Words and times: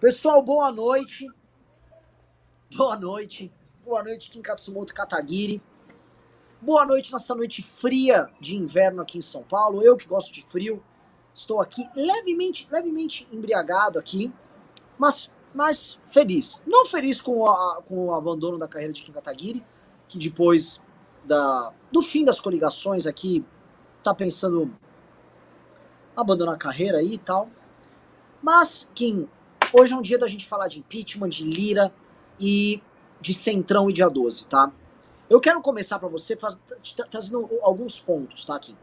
Pessoal, 0.00 0.42
boa 0.42 0.72
noite. 0.72 1.26
Boa 2.74 2.96
noite. 2.96 3.52
Boa 3.84 4.02
noite, 4.02 4.30
Kim 4.30 4.40
Katsumoto 4.40 4.94
Kataguiri. 4.94 5.62
Boa 6.58 6.86
noite 6.86 7.12
nessa 7.12 7.34
noite 7.34 7.62
fria 7.62 8.30
de 8.40 8.56
inverno 8.56 9.02
aqui 9.02 9.18
em 9.18 9.20
São 9.20 9.42
Paulo. 9.42 9.82
Eu 9.82 9.98
que 9.98 10.08
gosto 10.08 10.32
de 10.32 10.42
frio, 10.42 10.82
estou 11.34 11.60
aqui 11.60 11.86
levemente, 11.94 12.66
levemente 12.72 13.28
embriagado 13.30 13.98
aqui, 13.98 14.32
mas, 14.96 15.30
mas 15.54 16.00
feliz. 16.06 16.62
Não 16.66 16.86
feliz 16.86 17.20
com, 17.20 17.46
a, 17.46 17.82
com 17.82 18.06
o 18.06 18.14
abandono 18.14 18.56
da 18.56 18.66
carreira 18.66 18.94
de 18.94 19.02
Kim 19.02 19.12
Kataguiri, 19.12 19.62
que 20.08 20.18
depois 20.18 20.82
da, 21.26 21.74
do 21.92 22.00
fim 22.00 22.24
das 22.24 22.40
coligações 22.40 23.06
aqui 23.06 23.44
tá 24.02 24.14
pensando 24.14 24.74
abandonar 26.16 26.54
a 26.54 26.58
carreira 26.58 27.00
aí 27.00 27.12
e 27.12 27.18
tal. 27.18 27.50
Mas, 28.42 28.90
Kim, 28.94 29.28
Hoje 29.72 29.92
é 29.92 29.96
um 29.96 30.02
dia 30.02 30.18
da 30.18 30.26
gente 30.26 30.48
falar 30.48 30.66
de 30.66 30.80
impeachment, 30.80 31.28
de 31.28 31.44
Lira 31.44 31.94
e 32.40 32.82
de 33.20 33.32
Centrão 33.32 33.88
e 33.88 33.92
dia 33.92 34.08
12, 34.08 34.46
tá? 34.46 34.72
Eu 35.28 35.40
quero 35.40 35.62
começar 35.62 35.96
para 36.00 36.08
você 36.08 36.36
faz, 36.36 36.60
trazendo 37.08 37.48
alguns 37.62 38.00
pontos, 38.00 38.44
tá? 38.44 38.56
Aqui. 38.56 38.76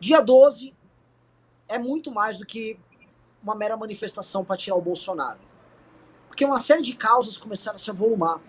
Dia 0.00 0.20
12 0.20 0.74
é 1.68 1.78
muito 1.78 2.10
mais 2.10 2.38
do 2.38 2.44
que 2.44 2.76
uma 3.40 3.54
mera 3.54 3.76
manifestação 3.76 4.44
para 4.44 4.56
tirar 4.56 4.74
o 4.74 4.80
Bolsonaro. 4.80 5.38
Porque 6.26 6.44
uma 6.44 6.60
série 6.60 6.82
de 6.82 6.96
causas 6.96 7.36
começaram 7.36 7.76
a 7.76 7.78
se 7.78 7.88
avolumar. 7.88 8.40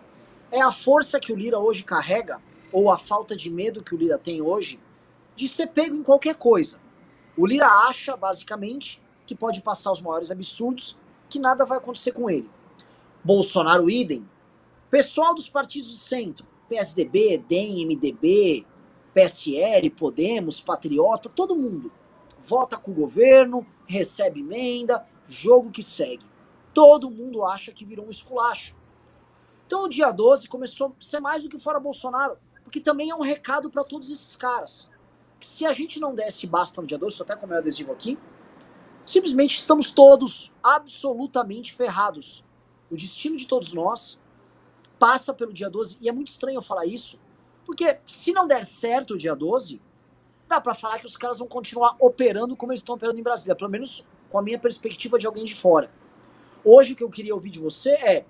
É 0.52 0.62
a 0.62 0.72
força 0.72 1.20
que 1.20 1.32
o 1.32 1.36
Lira 1.36 1.60
hoje 1.60 1.84
carrega, 1.84 2.42
ou 2.72 2.90
a 2.90 2.98
falta 2.98 3.36
de 3.36 3.52
medo 3.52 3.84
que 3.84 3.94
o 3.94 3.98
Lira 3.98 4.18
tem 4.18 4.42
hoje, 4.42 4.80
de 5.36 5.48
ser 5.48 5.68
pego 5.68 5.96
em 5.96 6.02
qualquer 6.02 6.34
coisa. 6.34 6.80
O 7.38 7.46
Lira 7.46 7.68
acha, 7.68 8.18
basicamente, 8.18 9.00
que 9.28 9.36
pode 9.36 9.62
passar 9.62 9.92
os 9.92 10.02
maiores 10.02 10.32
absurdos 10.32 10.98
que 11.30 11.40
nada 11.40 11.66
vai 11.66 11.78
acontecer 11.78 12.12
com 12.12 12.30
ele. 12.30 12.50
Bolsonaro, 13.24 13.90
idem. 13.90 14.28
Pessoal 14.90 15.36
dos 15.36 15.50
partidos 15.50 15.92
de 15.92 15.98
centro, 15.98 16.48
PSDB, 16.68 17.38
DEM, 17.48 17.86
MDB, 17.86 18.66
PSL, 19.14 19.90
Podemos, 19.92 20.60
Patriota, 20.60 21.30
todo 21.30 21.56
mundo 21.56 21.92
vota 22.42 22.78
com 22.78 22.92
o 22.92 22.94
governo, 22.94 23.66
recebe 23.86 24.40
emenda, 24.40 25.06
jogo 25.28 25.72
que 25.72 25.84
segue. 25.84 26.26
Todo 26.74 27.12
mundo 27.12 27.44
acha 27.46 27.72
que 27.72 27.86
virou 27.86 28.06
um 28.06 28.10
esculacho. 28.10 28.76
Então 29.66 29.84
o 29.84 29.90
dia 29.90 30.12
12 30.12 30.48
começou 30.48 30.88
a 30.88 31.04
ser 31.04 31.20
mais 31.20 31.44
do 31.44 31.50
que 31.50 31.60
fora 31.60 31.80
Bolsonaro, 31.80 32.38
porque 32.64 32.80
também 32.80 33.10
é 33.10 33.16
um 33.16 33.22
recado 33.22 33.70
para 33.70 33.84
todos 33.84 34.10
esses 34.10 34.36
caras. 34.36 34.90
Que 35.40 35.46
se 35.46 35.66
a 35.66 35.74
gente 35.74 36.00
não 36.00 36.16
desse 36.16 36.48
basta 36.48 36.82
no 36.82 36.88
dia 36.88 36.98
12, 36.98 37.14
estou 37.14 37.26
até 37.26 37.36
com 37.36 37.46
o 37.46 37.50
meu 37.50 37.60
adesivo 37.60 37.92
aqui, 37.92 38.18
simplesmente 39.10 39.58
estamos 39.58 39.90
todos 39.90 40.54
absolutamente 40.62 41.74
ferrados. 41.74 42.46
O 42.92 42.96
destino 42.96 43.36
de 43.38 43.48
todos 43.48 43.74
nós 43.74 44.20
passa 45.00 45.34
pelo 45.34 45.52
dia 45.52 45.68
12, 45.68 45.98
e 46.00 46.08
é 46.08 46.12
muito 46.12 46.28
estranho 46.28 46.58
eu 46.58 46.62
falar 46.62 46.86
isso, 46.86 47.20
porque 47.66 47.98
se 48.06 48.32
não 48.32 48.46
der 48.46 48.64
certo 48.64 49.16
o 49.16 49.18
dia 49.18 49.36
12, 49.36 49.82
dá 50.48 50.62
para 50.62 50.76
falar 50.76 51.00
que 51.00 51.08
os 51.08 51.18
caras 51.18 51.40
vão 51.40 51.48
continuar 51.48 51.96
operando 52.00 52.56
como 52.56 52.72
eles 52.72 52.82
estão 52.82 52.94
operando 52.94 53.20
em 53.20 53.24
Brasília, 53.24 53.56
pelo 53.56 53.72
menos 53.72 54.06
com 54.30 54.38
a 54.38 54.44
minha 54.44 54.60
perspectiva 54.60 55.18
de 55.18 55.26
alguém 55.26 55.44
de 55.44 55.56
fora. 55.56 55.92
Hoje 56.64 56.94
o 56.94 56.96
que 56.96 57.04
eu 57.04 57.10
queria 57.10 57.34
ouvir 57.34 57.50
de 57.50 57.58
você 57.58 57.94
é 57.94 58.26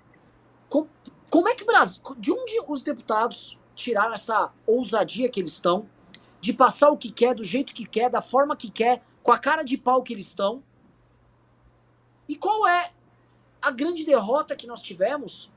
com, 0.66 0.88
como 1.30 1.46
é 1.46 1.54
que 1.54 1.64
Brasil, 1.64 2.02
de 2.16 2.32
onde 2.32 2.54
os 2.66 2.80
deputados 2.80 3.58
tiraram 3.74 4.14
essa 4.14 4.50
ousadia 4.66 5.28
que 5.28 5.40
eles 5.40 5.52
estão 5.52 5.86
de 6.40 6.54
passar 6.54 6.88
o 6.88 6.96
que 6.96 7.12
quer, 7.12 7.34
do 7.34 7.44
jeito 7.44 7.74
que 7.74 7.84
quer, 7.84 8.08
da 8.08 8.22
forma 8.22 8.56
que 8.56 8.70
quer, 8.70 9.02
com 9.22 9.30
a 9.30 9.38
cara 9.38 9.62
de 9.62 9.76
pau 9.76 10.02
que 10.02 10.14
eles 10.14 10.26
estão, 10.26 10.62
e 12.30 12.36
qual 12.36 12.64
é 12.68 12.92
a 13.60 13.72
grande 13.72 14.04
derrota 14.04 14.54
que 14.54 14.64
nós 14.64 14.80
tivemos 14.80 15.50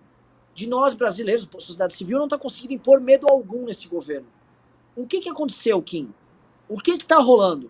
de 0.55 0.67
nós 0.67 0.95
brasileiros, 0.95 1.47
a 1.55 1.59
sociedade 1.59 1.93
civil 1.93 2.17
não 2.17 2.25
está 2.25 2.35
conseguindo 2.35 2.73
impor 2.73 2.99
medo 2.99 3.27
algum 3.29 3.65
nesse 3.65 3.87
governo? 3.87 4.25
O 4.95 5.05
que, 5.05 5.19
que 5.19 5.29
aconteceu, 5.29 5.79
Kim? 5.83 6.11
O 6.67 6.79
que 6.79 6.89
está 6.93 7.19
rolando? 7.19 7.69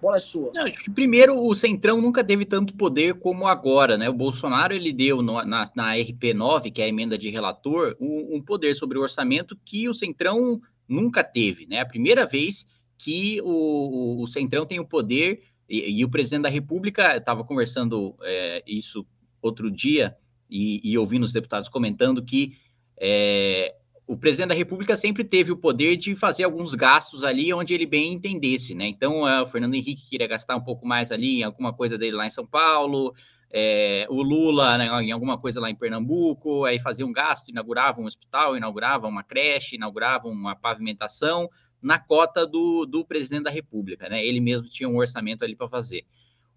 Bola 0.00 0.16
é 0.16 0.20
sua. 0.20 0.50
Não, 0.52 0.64
primeiro, 0.92 1.38
o 1.38 1.54
Centrão 1.54 2.00
nunca 2.00 2.24
teve 2.24 2.44
tanto 2.44 2.74
poder 2.74 3.14
como 3.14 3.46
agora, 3.46 3.96
né? 3.96 4.10
O 4.10 4.12
Bolsonaro 4.12 4.74
ele 4.74 4.92
deu 4.92 5.22
no, 5.22 5.40
na, 5.44 5.70
na, 5.76 5.94
RP9, 5.94 6.72
que 6.72 6.82
é 6.82 6.86
a 6.86 6.88
emenda 6.88 7.16
de 7.16 7.30
relator, 7.30 7.96
um, 8.00 8.38
um, 8.38 8.42
poder 8.42 8.74
sobre 8.74 8.98
o 8.98 9.02
orçamento 9.02 9.56
que 9.64 9.88
o 9.88 9.94
Centrão 9.94 10.60
nunca 10.88 11.22
teve, 11.22 11.64
né? 11.66 11.78
A 11.78 11.86
primeira 11.86 12.26
vez 12.26 12.66
que 12.98 13.40
o, 13.42 13.46
o, 13.46 14.22
o 14.22 14.26
Centrão 14.26 14.66
tem 14.66 14.80
o 14.80 14.84
poder 14.84 15.51
e, 15.72 16.00
e 16.00 16.04
o 16.04 16.10
presidente 16.10 16.42
da 16.42 16.50
República 16.50 17.16
estava 17.16 17.42
conversando 17.42 18.14
é, 18.20 18.62
isso 18.66 19.06
outro 19.40 19.70
dia 19.70 20.14
e, 20.50 20.80
e 20.84 20.98
ouvindo 20.98 21.22
os 21.22 21.32
deputados 21.32 21.66
comentando 21.66 22.22
que 22.22 22.58
é, 23.00 23.74
o 24.06 24.14
presidente 24.14 24.50
da 24.50 24.54
República 24.54 24.94
sempre 24.98 25.24
teve 25.24 25.50
o 25.50 25.56
poder 25.56 25.96
de 25.96 26.14
fazer 26.14 26.44
alguns 26.44 26.74
gastos 26.74 27.24
ali 27.24 27.54
onde 27.54 27.72
ele 27.72 27.86
bem 27.86 28.12
entendesse, 28.12 28.74
né? 28.74 28.86
Então, 28.86 29.26
é, 29.26 29.40
o 29.40 29.46
Fernando 29.46 29.74
Henrique 29.74 30.06
queria 30.06 30.26
gastar 30.26 30.56
um 30.56 30.60
pouco 30.60 30.86
mais 30.86 31.10
ali 31.10 31.40
em 31.40 31.42
alguma 31.42 31.72
coisa 31.72 31.96
dele 31.96 32.16
lá 32.16 32.26
em 32.26 32.30
São 32.30 32.46
Paulo, 32.46 33.14
é, 33.50 34.06
o 34.10 34.22
Lula 34.22 34.76
né, 34.76 34.86
em 35.02 35.10
alguma 35.10 35.38
coisa 35.38 35.58
lá 35.58 35.70
em 35.70 35.74
Pernambuco, 35.74 36.66
aí 36.66 36.78
fazia 36.78 37.06
um 37.06 37.12
gasto, 37.12 37.48
inaugurava 37.48 38.00
um 38.00 38.04
hospital, 38.04 38.56
inaugurava 38.56 39.06
uma 39.06 39.22
creche, 39.22 39.76
inaugurava 39.76 40.28
uma 40.28 40.54
pavimentação, 40.54 41.48
na 41.82 41.98
cota 41.98 42.46
do, 42.46 42.86
do 42.86 43.04
presidente 43.04 43.44
da 43.44 43.50
República, 43.50 44.08
né? 44.08 44.24
Ele 44.24 44.40
mesmo 44.40 44.68
tinha 44.68 44.88
um 44.88 44.96
orçamento 44.96 45.44
ali 45.44 45.56
para 45.56 45.68
fazer. 45.68 46.04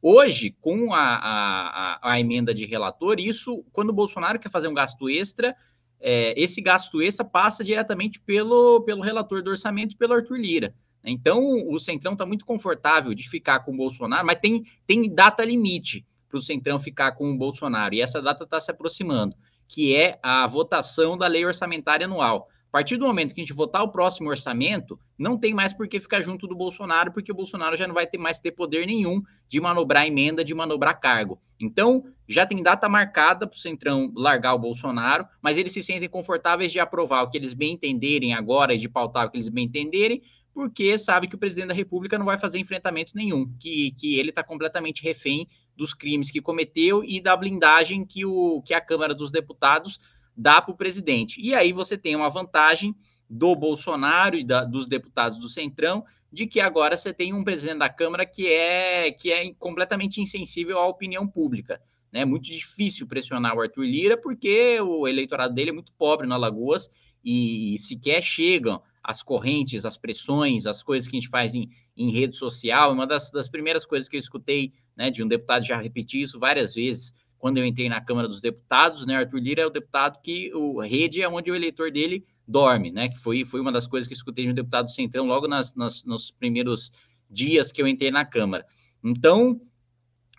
Hoje, 0.02 0.56
com 0.62 0.94
a, 0.94 1.00
a, 1.00 2.12
a, 2.12 2.19
emenda 2.19 2.53
de 2.53 2.66
relator, 2.66 3.19
isso, 3.19 3.66
quando 3.74 3.90
o 3.90 3.94
Bolsonaro 3.94 4.38
quer 4.38 4.52
fazer 4.52 4.68
um 4.68 4.74
gasto 4.74 5.09
extra, 5.09 5.56
é, 6.00 6.40
esse 6.40 6.62
gasto 6.62 7.02
extra 7.02 7.25
passa 7.25 7.63
diretamente 7.63 8.19
pelo, 8.19 8.81
pelo 8.81 9.02
relator 9.02 9.41
do 9.41 9.50
orçamento, 9.50 9.97
pelo 9.97 10.13
Arthur 10.13 10.38
Lira. 10.38 10.75
Então, 11.03 11.68
o 11.68 11.80
Centrão 11.80 12.13
está 12.13 12.25
muito 12.25 12.46
confortável 12.46 13.13
de 13.13 13.28
ficar 13.28 13.62
com 13.62 13.72
o 13.72 13.78
Bolsonaro, 13.78 14.25
mas 14.25 14.40
tem, 14.40 14.63
tem 14.86 15.12
data 15.13 15.44
limite 15.44 16.06
para 16.30 16.38
o 16.38 16.42
Centrão 16.42 16.80
ficar 16.80 17.13
com 17.13 17.31
o 17.31 17.38
Bolsonaro, 17.38 17.96
e 17.96 18.02
essa 18.02 18.22
data 18.22 18.44
está 18.44 18.59
se 18.59 18.69
aproximando, 18.69 19.36
que 19.68 19.96
é 19.96 20.19
a 20.22 20.46
votação 20.46 21.18
da 21.18 21.28
lei 21.28 21.46
orçamentária 21.46 22.06
anual. 22.06 22.47
Partir 22.75 22.97
do 22.97 23.06
momento 23.06 23.34
que 23.34 23.40
a 23.40 23.44
gente 23.46 23.53
votar 23.53 23.84
o 23.84 23.90
próximo 23.90 24.30
orçamento, 24.30 25.00
não 25.18 25.38
tem 25.38 25.53
mais 25.53 25.72
por 25.72 25.88
que 25.88 25.97
ficar 25.97 26.19
junto 26.19 26.46
do 26.46 26.53
Bolsonaro, 26.53 27.09
porque 27.13 27.31
o 27.31 27.36
Bolsonaro 27.36 27.78
já 27.78 27.88
não 27.88 27.94
vai 27.94 28.06
ter 28.06 28.18
mais 28.18 28.38
ter 28.38 28.52
poder 28.52 28.86
nenhum 28.86 29.22
de 29.47 29.62
manobrar 29.62 30.06
emenda, 30.06 30.44
de 30.44 30.53
manobrar 30.53 31.00
cargo. 31.00 31.41
Então, 31.58 32.03
já 32.28 32.46
tem 32.46 32.62
data 32.62 32.90
marcada 32.90 33.47
para 33.47 33.56
o 33.56 33.58
Centrão 33.58 34.12
largar 34.13 34.53
o 34.56 34.59
Bolsonaro, 34.59 35.25
mas 35.41 35.58
eles 35.58 35.72
se 35.72 35.81
sentem 35.81 36.09
confortáveis 36.09 36.69
de 36.69 36.81
aprovar 36.81 37.24
o 37.24 37.30
que 37.30 37.38
eles 37.38 37.53
bem 37.53 37.75
entenderem 37.75 38.34
agora 38.34 38.74
e 38.74 38.78
de 38.78 38.90
pautar 38.90 39.25
o 39.25 39.31
que 39.31 39.38
eles 39.38 39.47
bem 39.47 39.63
entenderem, 39.63 40.22
porque 40.53 40.97
sabe 40.97 41.30
que 41.30 41.36
o 41.36 41.40
presidente 41.40 41.69
da 41.69 41.74
República 41.74 42.18
não 42.18 42.25
vai 42.25 42.38
fazer 42.38 42.59
enfrentamento 42.59 43.13
nenhum, 43.16 43.50
que, 43.57 43.92
que 43.92 44.19
ele 44.19 44.31
está 44.31 44.44
completamente 44.44 45.02
refém 45.02 45.47
dos 45.78 45.94
crimes 45.94 46.31
que 46.31 46.42
cometeu 46.42 47.03
e 47.03 47.22
da 47.22 47.36
blindagem 47.36 48.06
que, 48.06 48.25
o, 48.25 48.62
que 48.63 48.74
a 48.74 48.81
Câmara 48.81 49.13
dos 49.13 49.31
Deputados 49.31 50.00
dá 50.35 50.62
para 50.62 50.73
o 50.73 50.78
presidente. 50.78 51.40
E 51.41 51.53
aí 51.53 51.72
você 51.72 51.97
tem 51.97 52.16
uma 52.16 52.29
vantagem 52.29 52.96
do 53.29 53.56
Bolsonaro 53.56 54.35
e 54.35 54.44
da, 54.44 54.63
dos 54.63 54.88
deputados 54.88 55.38
do 55.38 55.50
Centrão 55.50 56.03
de 56.31 56.46
que 56.46 56.59
agora 56.59 56.97
você 56.97 57.13
tem 57.13 57.34
um 57.34 57.44
presidente 57.44 57.79
da 57.79 57.90
Câmara 57.90 58.25
que 58.25 58.47
é, 58.47 59.12
que 59.12 59.31
é 59.31 59.53
completamente 59.53 60.22
insensível 60.22 60.78
à 60.78 60.88
opinião 60.88 61.25
pública. 61.25 61.81
Né? 62.12 62.22
É 62.22 62.25
muito 62.25 62.51
difícil 62.51 63.07
pressionar 63.07 63.56
o 63.56 63.62
Arthur 63.62 63.85
Lira 63.85 64.18
porque 64.18 64.79
o 64.81 65.07
eleitorado 65.07 65.53
dele 65.53 65.69
é 65.69 65.74
muito 65.74 65.94
pobre 65.94 66.28
na 66.28 66.35
Alagoas 66.35 66.90
e, 67.24 67.74
e 67.74 67.79
sequer 67.79 68.22
chegam 68.22 68.81
as 69.01 69.22
correntes, 69.24 69.85
as 69.85 69.97
pressões, 69.97 70.66
as 70.66 70.84
coisas 70.84 71.07
que 71.07 71.16
a 71.16 71.19
gente 71.19 71.29
faz 71.29 71.56
em, 71.56 71.69
em 71.95 72.12
rede 72.12 72.35
social. 72.35 72.91
Uma 72.91 73.07
das, 73.07 73.31
das 73.31 73.47
primeiras 73.47 73.85
coisas 73.85 74.09
que 74.09 74.16
eu 74.16 74.19
escutei 74.19 74.74
né, 74.95 75.09
de 75.09 75.24
um 75.24 75.28
deputado 75.28 75.63
já 75.63 75.79
repetir 75.79 76.22
isso 76.22 76.40
várias 76.40 76.74
vezes 76.75 77.13
quando 77.45 77.59
eu 77.59 77.66
entrei 77.67 77.88
na 77.88 78.01
Câmara 78.01 78.28
dos 78.28 78.41
Deputados, 78.41 79.06
né, 79.06 79.18
Arthur 79.18 79.38
Lira 79.38 79.62
é 79.62 79.65
o 79.68 79.69
deputado 79.69 80.19
que 80.19 80.51
o 80.56 80.81
rede 80.81 81.21
é 81.21 81.30
onde 81.30 81.51
o 81.51 81.56
eleitor 81.56 81.92
dele 81.92 82.25
dorme, 82.47 82.89
né, 82.89 83.07
que 83.07 83.19
foi, 83.19 83.45
foi 83.45 83.62
uma 83.62 83.71
das 83.71 83.86
coisas 83.86 84.07
que 84.07 84.15
eu 84.15 84.18
escutei 84.18 84.45
de 84.45 84.50
um 84.50 84.56
deputado 84.56 84.89
centrão 84.89 85.27
logo 85.27 85.47
nas, 85.47 85.75
nas, 85.75 86.03
nos 86.03 86.31
primeiros 86.31 86.92
dias 87.30 87.71
que 87.71 87.80
eu 87.80 87.88
entrei 87.88 88.09
na 88.09 88.25
Câmara. 88.25 88.65
Então, 89.03 89.62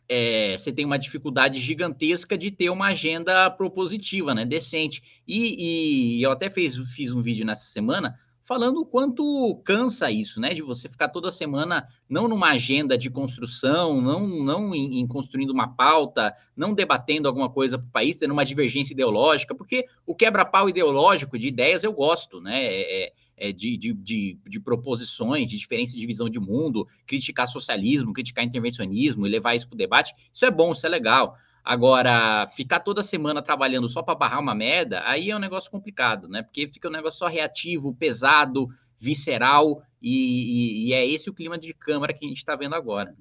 é, 0.09 0.59
você 0.59 0.73
tem 0.73 0.85
uma 0.85 0.99
dificuldade 0.99 1.61
gigantesca 1.61 2.37
de 2.37 2.51
ter 2.51 2.71
uma 2.71 2.89
agenda 2.89 3.49
propositiva, 3.53 4.35
né, 4.35 4.45
decente. 4.45 5.01
E, 5.29 6.17
e 6.19 6.23
eu 6.25 6.33
até 6.33 6.51
fez, 6.51 6.77
fiz 6.93 7.13
um 7.13 7.23
vídeo 7.23 7.47
nessa 7.47 7.67
semana 7.67 8.19
falando 8.47 8.81
o 8.81 8.87
quanto 8.87 9.61
cansa 9.65 10.09
isso, 10.11 10.41
né? 10.41 10.55
De 10.55 10.63
você 10.63 10.89
ficar 10.89 11.09
toda 11.09 11.33
semana 11.33 11.87
não 12.09 12.29
numa 12.29 12.51
agenda 12.51 12.97
de 12.97 13.11
construção, 13.11 14.01
não, 14.01 14.27
não 14.27 14.75
em, 14.75 15.01
em 15.01 15.07
construindo 15.07 15.51
uma 15.51 15.75
pauta, 15.75 16.33
não 16.57 16.73
debatendo 16.73 17.27
alguma 17.27 17.51
coisa 17.51 17.77
para 17.77 17.89
o 17.89 17.91
país, 17.91 18.19
tendo 18.19 18.31
uma 18.31 18.45
divergência 18.45 18.95
ideológica, 18.95 19.53
porque 19.53 19.87
o 20.07 20.15
quebra-pau 20.15 20.69
ideológico 20.69 21.37
de 21.37 21.49
ideias 21.49 21.83
eu 21.83 21.93
gosto, 21.93 22.41
né? 22.41 22.65
É, 22.65 23.07
é, 23.07 23.13
é 23.37 23.53
de, 23.53 23.77
de, 23.77 23.93
de, 23.93 24.39
de, 24.47 24.61
proposições, 24.61 25.51
de 25.51 25.59
diferença 25.59 25.97
de 25.97 26.07
visão 26.07 26.31
de 26.31 26.39
mundo, 26.39 26.87
criticar 27.05 27.49
socialismo, 27.49 28.13
criticar 28.13 28.45
intervencionismo 28.45 29.27
e 29.27 29.31
levar 29.31 29.55
isso 29.57 29.69
para 29.69 29.75
o 29.75 29.79
debate, 29.79 30.15
isso 30.33 30.45
é 30.47 30.51
bom, 30.51 30.73
isso 30.73 30.87
é 30.87 30.89
legal. 30.89 31.37
Agora, 31.67 32.47
ficar 32.47 32.79
toda 32.79 33.03
semana 33.03 33.43
trabalhando 33.43 33.89
só 33.89 34.01
para 34.01 34.15
barrar 34.15 34.39
uma 34.39 34.55
merda, 34.55 35.03
aí 35.05 35.33
é 35.33 35.37
um 35.37 35.41
negócio 35.41 35.69
complicado, 35.69 36.29
né? 36.29 36.41
Porque 36.41 36.69
fica 36.69 36.87
um 36.87 36.93
negócio 36.93 37.19
só 37.19 37.27
reativo, 37.27 37.93
pesado, 37.93 38.69
visceral, 38.97 39.83
e, 40.01 40.13
e, 40.13 40.87
e 40.87 40.93
é 40.93 41.05
esse 41.05 41.29
o 41.29 41.35
clima 41.35 41.59
de 41.59 41.75
Câmara 41.75 42.15
que 42.15 42.25
a 42.25 42.29
gente 42.29 42.37
está 42.37 42.55
vendo 42.55 42.77
agora. 42.77 43.17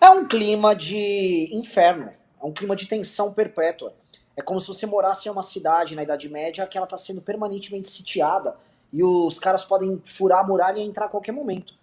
É 0.00 0.08
um 0.10 0.28
clima 0.28 0.76
de 0.76 1.50
inferno, 1.52 2.12
é 2.40 2.46
um 2.46 2.52
clima 2.52 2.76
de 2.76 2.86
tensão 2.86 3.32
perpétua. 3.32 3.96
É 4.36 4.42
como 4.42 4.60
se 4.60 4.68
você 4.68 4.86
morasse 4.86 5.28
em 5.28 5.32
uma 5.32 5.42
cidade 5.42 5.96
na 5.96 6.04
Idade 6.04 6.28
Média 6.28 6.64
que 6.68 6.78
ela 6.78 6.86
está 6.86 6.96
sendo 6.96 7.20
permanentemente 7.20 7.88
sitiada 7.88 8.56
e 8.92 9.02
os 9.02 9.40
caras 9.40 9.64
podem 9.64 10.00
furar 10.04 10.44
a 10.44 10.46
muralha 10.46 10.78
e 10.78 10.84
entrar 10.84 11.06
a 11.06 11.08
qualquer 11.08 11.32
momento. 11.32 11.74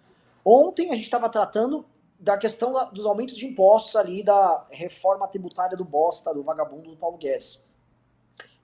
Ontem 0.42 0.90
a 0.90 0.94
gente 0.94 1.04
estava 1.04 1.28
tratando 1.28 1.84
da 2.24 2.38
questão 2.38 2.72
da, 2.72 2.84
dos 2.84 3.04
aumentos 3.04 3.36
de 3.36 3.46
impostos 3.46 3.94
ali, 3.96 4.22
da 4.22 4.66
reforma 4.70 5.28
tributária 5.28 5.76
do 5.76 5.84
bosta, 5.84 6.32
do 6.32 6.42
vagabundo 6.42 6.90
do 6.90 6.96
Paulo 6.96 7.18
Guedes. 7.18 7.62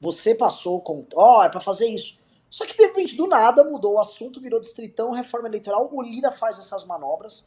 Você 0.01 0.35
passou 0.35 0.81
com. 0.81 1.07
Ó, 1.15 1.41
oh, 1.41 1.43
é 1.43 1.51
para 1.51 1.61
fazer 1.61 1.87
isso. 1.87 2.19
Só 2.49 2.65
que 2.67 2.77
de 2.77 2.85
repente, 2.85 3.17
do 3.17 3.27
nada, 3.27 3.63
mudou 3.63 3.95
o 3.95 4.01
assunto, 4.01 4.41
virou 4.41 4.59
distritão, 4.59 5.13
reforma 5.13 5.47
eleitoral. 5.47 5.89
O 5.93 6.03
Lira 6.03 6.33
faz 6.33 6.59
essas 6.59 6.85
manobras. 6.85 7.47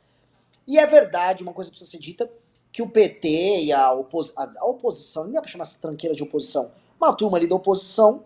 E 0.68 0.78
é 0.78 0.86
verdade, 0.86 1.44
uma 1.44 1.52
coisa 1.52 1.70
precisa 1.72 1.92
ser 1.92 1.98
dita, 1.98 2.32
que 2.72 2.82
o 2.82 2.90
PT 2.90 3.64
e 3.64 3.74
a, 3.74 3.92
opos 3.92 4.32
a, 4.38 4.50
a 4.60 4.66
oposição, 4.66 5.26
nem 5.26 5.34
dá 5.34 5.42
pra 5.42 5.50
chamar 5.50 5.64
essa 5.64 5.80
tranqueira 5.80 6.16
de 6.16 6.24
oposição, 6.24 6.72
uma 6.98 7.14
turma 7.14 7.38
ali 7.38 7.50
da 7.50 7.56
oposição 7.56 8.24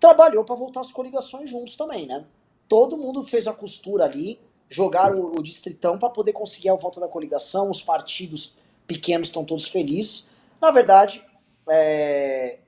trabalhou 0.00 0.44
para 0.44 0.56
voltar 0.56 0.80
as 0.80 0.90
coligações 0.90 1.48
juntos 1.48 1.76
também, 1.76 2.06
né? 2.06 2.24
Todo 2.68 2.96
mundo 2.96 3.22
fez 3.22 3.46
a 3.46 3.52
costura 3.52 4.04
ali, 4.04 4.40
jogaram 4.68 5.20
o, 5.20 5.42
distritão 5.42 5.98
para 5.98 6.10
poder 6.10 6.32
conseguir 6.32 6.68
a 6.68 6.74
volta 6.74 7.00
da 7.00 7.08
coligação, 7.08 7.70
os 7.70 7.82
partidos 7.82 8.56
pequenos 8.86 9.28
estão 9.28 9.44
todos 9.44 9.68
felizes. 9.68 10.28
Na 10.60 10.70
verdade, 10.70 11.24
é, 11.68 12.58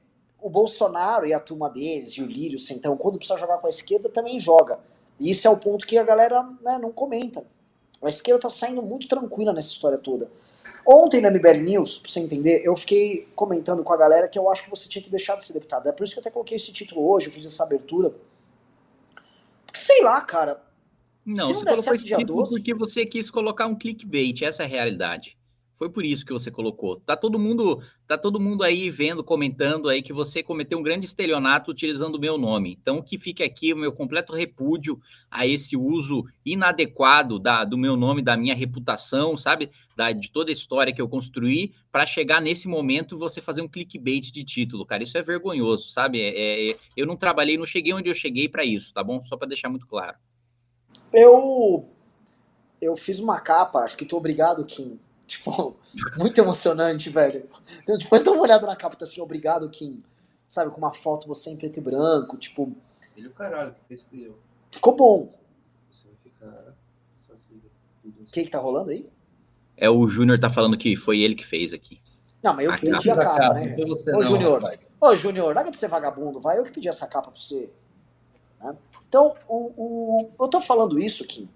o 0.40 0.48
Bolsonaro 0.48 1.26
e 1.26 1.34
a 1.34 1.40
turma 1.40 1.68
deles, 1.68 2.10
e 2.12 2.22
o 2.22 2.26
Lírio, 2.26 2.56
o 2.56 2.60
Centão, 2.60 2.96
quando 2.96 3.18
precisa 3.18 3.38
jogar 3.38 3.58
com 3.58 3.66
a 3.66 3.70
esquerda, 3.70 4.08
também 4.08 4.38
joga. 4.38 4.78
E 5.18 5.30
isso 5.30 5.46
é 5.46 5.50
o 5.50 5.56
ponto 5.56 5.86
que 5.86 5.98
a 5.98 6.04
galera 6.04 6.42
né, 6.62 6.78
não 6.80 6.92
comenta. 6.92 7.44
A 8.00 8.08
esquerda 8.08 8.42
tá 8.42 8.48
saindo 8.48 8.82
muito 8.82 9.08
tranquila 9.08 9.52
nessa 9.52 9.70
história 9.70 9.98
toda. 9.98 10.30
Ontem 10.86 11.20
na 11.20 11.30
MBL 11.30 11.62
News, 11.62 11.98
pra 11.98 12.10
você 12.10 12.20
entender, 12.20 12.62
eu 12.64 12.74
fiquei 12.76 13.28
comentando 13.34 13.82
com 13.82 13.92
a 13.92 13.96
galera 13.96 14.28
que 14.28 14.38
eu 14.38 14.48
acho 14.48 14.62
que 14.62 14.70
você 14.70 14.88
tinha 14.88 15.02
que 15.02 15.10
deixar 15.10 15.36
de 15.36 15.44
ser 15.44 15.52
deputado. 15.52 15.88
É 15.88 15.92
por 15.92 16.04
isso 16.04 16.14
que 16.14 16.18
eu 16.18 16.22
até 16.22 16.30
coloquei 16.30 16.56
esse 16.56 16.72
título 16.72 17.06
hoje, 17.10 17.26
eu 17.26 17.32
fiz 17.32 17.44
essa 17.44 17.64
abertura. 17.64 18.14
Porque 19.66 19.80
sei 19.80 20.02
lá, 20.02 20.20
cara, 20.20 20.62
não, 21.28 21.52
você 21.52 21.64
colocou 21.64 21.94
esse 21.94 22.04
título 22.04 22.40
12... 22.40 22.50
porque 22.50 22.74
você 22.74 23.04
quis 23.04 23.30
colocar 23.30 23.66
um 23.66 23.76
clickbait, 23.76 24.42
essa 24.42 24.62
é 24.62 24.66
a 24.66 24.68
realidade. 24.68 25.36
Foi 25.78 25.88
por 25.88 26.04
isso 26.04 26.26
que 26.26 26.32
você 26.32 26.50
colocou. 26.50 26.96
Tá 26.96 27.16
todo 27.16 27.38
mundo, 27.38 27.80
tá 28.08 28.18
todo 28.18 28.40
mundo 28.40 28.64
aí 28.64 28.90
vendo, 28.90 29.22
comentando 29.22 29.88
aí 29.88 30.02
que 30.02 30.12
você 30.12 30.42
cometeu 30.42 30.76
um 30.76 30.82
grande 30.82 31.06
estelionato 31.06 31.70
utilizando 31.70 32.16
o 32.16 32.20
meu 32.20 32.36
nome. 32.36 32.76
Então 32.80 33.00
que 33.00 33.16
fique 33.16 33.44
aqui 33.44 33.72
o 33.72 33.76
meu 33.76 33.92
completo 33.92 34.34
repúdio 34.34 35.00
a 35.30 35.46
esse 35.46 35.76
uso 35.76 36.24
inadequado 36.44 37.38
da, 37.38 37.64
do 37.64 37.78
meu 37.78 37.96
nome, 37.96 38.22
da 38.22 38.36
minha 38.36 38.56
reputação, 38.56 39.36
sabe? 39.36 39.70
Da, 39.96 40.10
de 40.10 40.32
toda 40.32 40.50
a 40.50 40.52
história 40.52 40.92
que 40.92 41.00
eu 41.00 41.08
construí 41.08 41.72
para 41.92 42.04
chegar 42.04 42.42
nesse 42.42 42.66
momento 42.66 43.16
você 43.16 43.40
fazer 43.40 43.62
um 43.62 43.68
clickbait 43.68 44.32
de 44.32 44.42
título, 44.42 44.84
cara. 44.84 45.04
Isso 45.04 45.16
é 45.16 45.22
vergonhoso, 45.22 45.90
sabe? 45.90 46.20
É, 46.20 46.70
é, 46.70 46.76
eu 46.96 47.06
não 47.06 47.16
trabalhei, 47.16 47.56
não 47.56 47.66
cheguei 47.66 47.92
onde 47.92 48.10
eu 48.10 48.14
cheguei 48.14 48.48
para 48.48 48.64
isso, 48.64 48.92
tá 48.92 49.04
bom? 49.04 49.24
Só 49.24 49.36
para 49.36 49.46
deixar 49.46 49.68
muito 49.68 49.86
claro. 49.86 50.16
Eu 51.12 51.88
eu 52.80 52.96
fiz 52.96 53.18
uma 53.18 53.40
capa, 53.40 53.84
escrito 53.84 54.16
Obrigado, 54.16 54.64
Kim. 54.64 54.98
Tipo, 55.28 55.76
muito 56.16 56.40
emocionante, 56.40 57.10
velho. 57.10 57.50
Então, 57.82 57.98
depois 57.98 58.22
dá 58.22 58.30
uma 58.30 58.40
olhada 58.40 58.66
na 58.66 58.74
capa, 58.74 58.96
tá 58.96 59.04
assim, 59.04 59.20
Obrigado, 59.20 59.68
Kim. 59.68 60.02
Sabe, 60.48 60.70
com 60.70 60.78
uma 60.78 60.94
foto 60.94 61.28
você 61.28 61.50
em 61.50 61.56
preto 61.56 61.80
e 61.80 61.82
branco, 61.82 62.38
tipo... 62.38 62.72
Ele 63.14 63.26
é 63.26 63.28
o 63.28 63.34
caralho 63.34 63.74
que 63.74 63.80
fez 63.86 64.06
eu. 64.10 64.38
Ficou 64.70 64.96
bom. 64.96 65.28
Você 65.92 66.04
vai 66.06 66.16
ficar... 66.24 66.74
O 68.04 68.32
que 68.32 68.44
que 68.44 68.50
tá 68.50 68.58
rolando 68.58 68.90
aí? 68.90 69.06
É 69.76 69.90
o 69.90 70.08
Júnior 70.08 70.40
tá 70.40 70.48
falando 70.48 70.78
que 70.78 70.96
foi 70.96 71.20
ele 71.20 71.34
que 71.34 71.44
fez 71.44 71.74
aqui. 71.74 72.00
Não, 72.42 72.54
mas 72.54 72.64
eu 72.64 72.72
a 72.72 72.78
pedi 72.78 73.08
capa 73.08 73.20
a 73.20 73.24
capa, 73.24 73.54
né? 73.54 73.76
Ô, 74.16 74.22
Júnior, 74.22 74.78
ô, 75.00 75.14
Júnior, 75.14 75.54
larga 75.54 75.70
de 75.70 75.76
ser 75.76 75.88
vagabundo, 75.88 76.40
vai. 76.40 76.58
Eu 76.58 76.64
que 76.64 76.72
pedi 76.72 76.88
essa 76.88 77.06
capa 77.06 77.30
pra 77.30 77.38
você. 77.38 77.70
Então, 79.08 79.34
o, 79.48 79.72
o, 79.76 80.30
eu 80.38 80.48
tô 80.48 80.60
falando 80.60 80.98
isso, 80.98 81.26
Kim. 81.26 81.48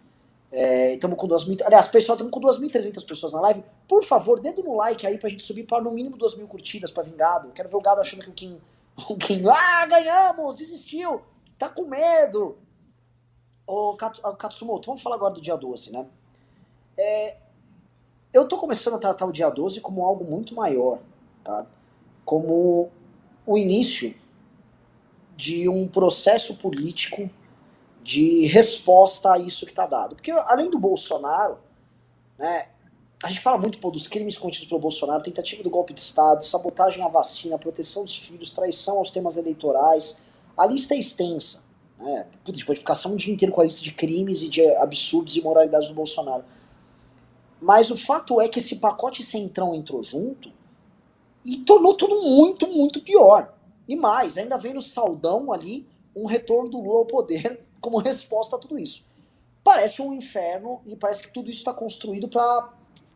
Estamos 0.53 1.17
é, 1.17 1.21
com 1.21 1.29
2.000. 1.29 1.63
Aliás, 1.65 1.89
pessoal, 1.89 2.17
estamos 2.17 2.33
com 2.33 2.41
2.300 2.41 3.07
pessoas 3.07 3.33
na 3.33 3.41
live. 3.41 3.65
Por 3.89 4.05
favor, 4.05 4.41
dedo 4.41 4.63
no 4.63 4.77
like 4.77 5.07
aí 5.07 5.19
pra 5.19 5.29
gente 5.29 5.43
subir 5.43 5.65
para 5.65 5.83
no 5.83 5.91
mínimo 5.91 6.17
2.000 6.19 6.47
curtidas 6.47 6.91
pra 6.91 7.03
vir 7.03 7.15
gado. 7.15 7.51
Quero 7.53 7.69
ver 7.69 7.77
o 7.77 7.81
gado 7.81 8.01
achando 8.01 8.23
que 8.23 8.31
o 8.31 8.33
Kim. 8.33 8.61
O 9.09 9.17
Kim. 9.17 9.43
Ah, 9.49 9.87
ganhamos! 9.87 10.57
Desistiu! 10.57 11.23
Tá 11.57 11.71
com 11.71 11.87
medo! 11.87 12.59
Ô, 13.67 13.97
Katsumoto, 13.97 14.87
vamos 14.87 15.01
falar 15.01 15.17
agora 15.17 15.33
do 15.33 15.41
dia 15.41 15.57
12, 15.57 15.93
né? 15.93 16.07
É, 16.99 17.37
eu 18.33 18.47
tô 18.47 18.59
começando 18.59 18.95
a 18.95 18.99
tratar 18.99 19.25
o 19.25 19.33
dia 19.33 19.49
12 19.49 19.81
como 19.81 20.05
algo 20.05 20.25
muito 20.25 20.55
maior, 20.55 20.99
tá? 21.43 21.65
Como 22.25 22.91
o 23.47 23.57
início 23.57 24.15
de 25.37 25.69
um 25.69 25.89
processo 25.89 26.59
político 26.59 27.31
de 28.03 28.47
resposta 28.47 29.33
a 29.33 29.39
isso 29.39 29.65
que 29.65 29.73
está 29.73 29.87
dado. 29.87 30.15
Porque 30.15 30.31
além 30.31 30.71
do 30.71 30.79
Bolsonaro, 30.79 31.59
né, 32.39 32.69
a 33.23 33.29
gente 33.29 33.41
fala 33.41 33.57
muito 33.57 33.79
pô, 33.79 33.91
dos 33.91 34.09
crimes 34.09 34.37
cometidos 34.37 34.67
pelo 34.69 34.81
Bolsonaro, 34.81 35.23
tentativa 35.23 35.63
do 35.63 35.71
golpe 35.71 35.95
de 35.95 36.01
Estado, 36.01 36.45
sabotagem 36.45 37.03
à 37.03 37.09
vacina, 37.09 37.59
proteção 37.59 38.05
dos 38.05 38.17
filhos, 38.17 38.51
traição 38.51 38.99
aos 38.99 39.11
temas 39.11 39.37
eleitorais. 39.37 40.19
A 40.57 40.67
lista 40.67 40.95
é 40.95 40.99
extensa. 40.99 41.63
Né? 41.99 42.27
Putz, 42.45 42.51
a 42.51 42.59
gente 42.59 42.67
pode 42.67 42.79
ficar 42.81 42.97
só 42.97 43.09
um 43.09 43.17
dia 43.17 43.33
inteiro 43.33 43.53
com 43.53 43.61
a 43.61 43.65
lista 43.65 43.83
de 43.83 43.93
crimes 43.93 44.43
e 44.43 44.49
de 44.49 44.67
absurdos 44.77 45.37
e 45.37 45.39
imoralidades 45.39 45.89
do 45.89 45.95
Bolsonaro. 45.95 46.45
Mas 47.61 47.93
o 47.93 47.97
fato 47.97 48.41
é 48.41 48.49
que 48.49 48.59
esse 48.59 48.77
pacote 48.77 49.23
centrão 49.23 49.73
entrou 49.73 50.03
junto 50.03 50.51
e 51.45 51.59
tornou 51.59 51.95
tudo 51.95 52.21
muito, 52.21 52.67
muito 52.67 53.01
pior. 53.01 53.55
E 53.87 53.95
mais, 53.95 54.37
ainda 54.37 54.59
vem 54.59 54.75
no 54.75 54.81
saldão 54.81 55.53
ali 55.53 55.87
um 56.15 56.27
retorno 56.27 56.69
do 56.69 56.81
Lula 56.81 56.99
ao 56.99 57.07
poder 57.07 57.65
como 57.82 57.99
resposta 57.99 58.56
a 58.56 58.58
tudo 58.58 58.79
isso. 58.79 59.05
Parece 59.62 60.00
um 60.00 60.14
inferno 60.14 60.81
e 60.87 60.96
parece 60.96 61.23
que 61.23 61.31
tudo 61.31 61.50
isso 61.50 61.58
está 61.58 61.75
construído 61.75 62.29
para 62.29 62.70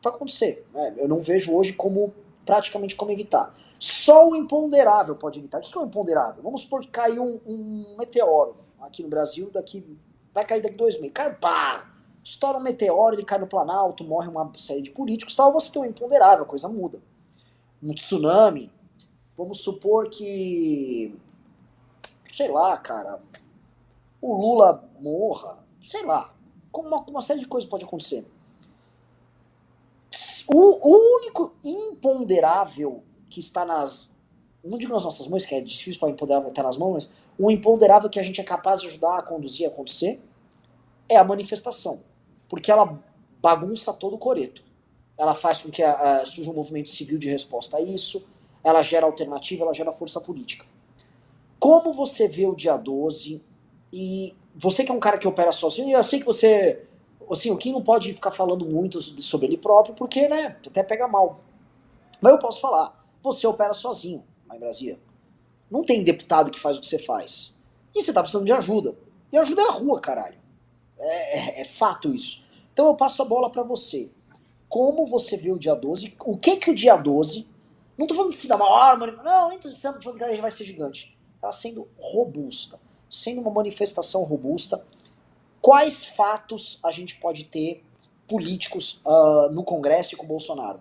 acontecer. 0.05 0.67
Né? 0.75 0.95
Eu 0.99 1.09
não 1.09 1.21
vejo 1.21 1.55
hoje 1.55 1.73
como 1.73 2.13
praticamente 2.45 2.95
como 2.95 3.13
evitar. 3.13 3.57
Só 3.79 4.29
o 4.29 4.37
imponderável 4.37 5.15
pode 5.15 5.39
evitar. 5.39 5.59
O 5.59 5.63
que 5.63 5.77
é 5.77 5.81
o 5.81 5.85
imponderável? 5.85 6.43
Vamos 6.43 6.63
supor 6.63 6.81
que 6.81 6.89
caiu 6.89 7.23
um, 7.23 7.41
um 7.47 7.97
meteoro 7.97 8.57
aqui 8.81 9.03
no 9.03 9.09
Brasil, 9.09 9.51
daqui 9.53 9.97
vai 10.35 10.45
cair 10.45 10.61
daqui 10.61 10.77
dois 10.77 10.97
meses. 10.97 11.13
Cai, 11.15 11.35
pá! 11.35 11.93
Estoura 12.23 12.59
um 12.59 12.63
meteoro, 12.63 13.15
ele 13.15 13.25
cai 13.25 13.39
no 13.39 13.47
Planalto, 13.47 14.03
morre 14.03 14.29
uma 14.29 14.51
série 14.57 14.83
de 14.83 14.91
políticos, 14.91 15.35
tal. 15.35 15.53
Você 15.53 15.73
tem 15.73 15.83
um 15.83 15.85
imponderável, 15.85 16.43
a 16.45 16.47
coisa 16.47 16.69
muda. 16.69 17.01
Um 17.81 17.95
tsunami. 17.95 18.71
Vamos 19.37 19.61
supor 19.61 20.09
que. 20.09 21.17
Sei 22.33 22.49
lá, 22.51 22.77
cara 22.79 23.21
o 24.27 24.35
Lula 24.35 24.85
morra, 25.01 25.65
sei 25.81 26.05
lá, 26.05 26.35
uma, 26.75 27.01
uma 27.09 27.23
série 27.23 27.39
de 27.39 27.47
coisas 27.47 27.69
pode 27.69 27.85
acontecer. 27.85 28.27
O, 30.49 30.55
o, 30.55 31.17
único 31.19 31.55
imponderável 31.65 33.05
que 33.31 33.39
está 33.39 33.65
nas. 33.65 34.13
Não 34.65 34.79
digo 34.79 34.93
nas 34.93 35.05
nossas 35.05 35.29
mãos, 35.29 35.47
que 35.47 35.55
é 35.55 35.61
difícil 35.61 36.01
para 36.01 36.09
o 36.09 36.11
imponderável 36.11 36.49
estar 36.49 36.65
nas 36.65 36.77
mãos, 36.77 36.93
mas 36.93 37.13
o 37.39 37.51
imponderável 37.53 38.11
que 38.11 38.19
a 38.19 38.23
gente 38.23 38.41
é 38.41 38.45
capaz 38.45 38.81
de 38.81 38.89
ajudar 38.89 39.19
a 39.19 39.23
conduzir 39.23 39.67
a 39.67 39.71
acontecer 39.71 40.21
é 41.09 41.17
a 41.17 41.25
manifestação. 41.25 42.01
Porque 42.49 42.71
ela 42.71 43.01
bagunça 43.41 43.93
todo 43.93 44.17
o 44.17 44.19
coreto. 44.19 44.65
Ela 45.17 45.35
faz 45.35 45.63
com 45.63 45.71
que 45.71 45.85
a, 45.85 46.19
a, 46.19 46.27
surja 46.27 46.51
um 46.51 46.55
movimento 46.55 46.91
civil 46.91 47.17
de 47.17 47.31
resposta 47.31 47.77
a 47.77 47.81
isso, 47.81 48.27
ela 48.65 48.83
gera 48.83 49.07
alternativa, 49.07 49.63
ela 49.63 49.73
gera 49.73 49.93
força 49.93 50.21
política. 50.21 50.67
Como 51.61 51.93
você 51.93 52.27
vê 52.27 52.47
o 52.47 52.55
dia 52.55 52.77
12 52.77 53.41
e 53.93 54.35
você 54.55 54.85
que 54.85 54.91
é 54.91 54.95
um 54.95 55.01
cara 55.01 55.19
que 55.19 55.29
opera 55.29 55.53
sozinho, 55.53 55.97
eu 55.97 56.05
sei 56.05 56.19
que 56.19 56.27
você. 56.27 56.83
Assim, 57.31 57.51
o 57.51 57.57
Kim 57.57 57.73
não 57.73 57.83
pode 57.83 58.13
ficar 58.15 58.31
falando 58.31 58.65
muito 58.65 59.01
sobre 59.03 59.47
ele 59.47 59.59
próprio, 59.59 59.95
porque, 59.95 60.29
né, 60.29 60.57
até 60.67 60.83
pega 60.83 61.09
mal. 61.09 61.41
Mas 62.21 62.33
eu 62.33 62.39
posso 62.39 62.61
falar, 62.61 63.05
você 63.21 63.47
opera 63.47 63.75
sozinho 63.75 64.25
lá 64.49 64.57
em 64.57 64.61
Brasília. 64.61 64.99
Não 65.71 65.85
tem 65.85 66.05
deputado 66.05 66.51
que 66.51 66.59
faz 66.59 66.79
o 66.79 66.81
que 66.81 66.87
você 66.87 66.99
faz. 66.99 67.53
E 67.95 68.03
você 68.03 68.13
tá 68.13 68.23
precisando 68.23 68.47
de 68.47 68.53
ajuda. 68.53 68.97
E 69.33 69.37
ajuda 69.37 69.63
é 69.63 69.67
a 69.67 69.73
rua, 69.73 70.01
caralho. 70.01 70.39
É, 70.99 71.39
é, 71.39 71.61
é 71.63 71.65
fato 71.65 72.15
isso. 72.15 72.45
Então 72.73 72.87
eu 72.87 72.95
passo 72.95 73.21
a 73.23 73.25
bola 73.25 73.51
para 73.51 73.65
você. 73.65 74.09
Como 74.69 75.07
você 75.07 75.37
viu 75.37 75.55
o 75.55 75.59
dia 75.59 75.75
12? 75.75 76.15
O 76.25 76.37
que 76.37 76.57
que 76.57 76.71
o 76.71 76.75
dia 76.75 76.97
12. 76.97 77.47
Não 77.99 78.07
tô 78.07 78.15
falando 78.15 78.31
de 78.31 78.37
se 78.37 78.47
dar 78.47 78.59
maior, 78.59 78.99
não, 79.25 79.49
nem 79.49 79.59
tô 79.59 79.71
falando 79.71 80.19
que 80.19 80.23
ela 80.23 80.41
vai 80.41 80.51
ser 80.51 80.67
gigante. 80.67 81.17
Ela 81.43 81.51
sendo 81.51 81.89
robusta 81.99 82.79
sendo 83.11 83.41
uma 83.41 83.51
manifestação 83.51 84.23
robusta, 84.25 84.85
quais 85.61 86.05
fatos 86.05 86.79
a 86.85 86.91
gente 86.91 87.17
pode 87.17 87.45
ter 87.45 87.85
políticos 88.27 89.01
uh, 89.05 89.51
no 89.53 89.63
Congresso 89.63 90.15
e 90.15 90.17
com 90.17 90.25
o 90.25 90.29
Bolsonaro? 90.29 90.81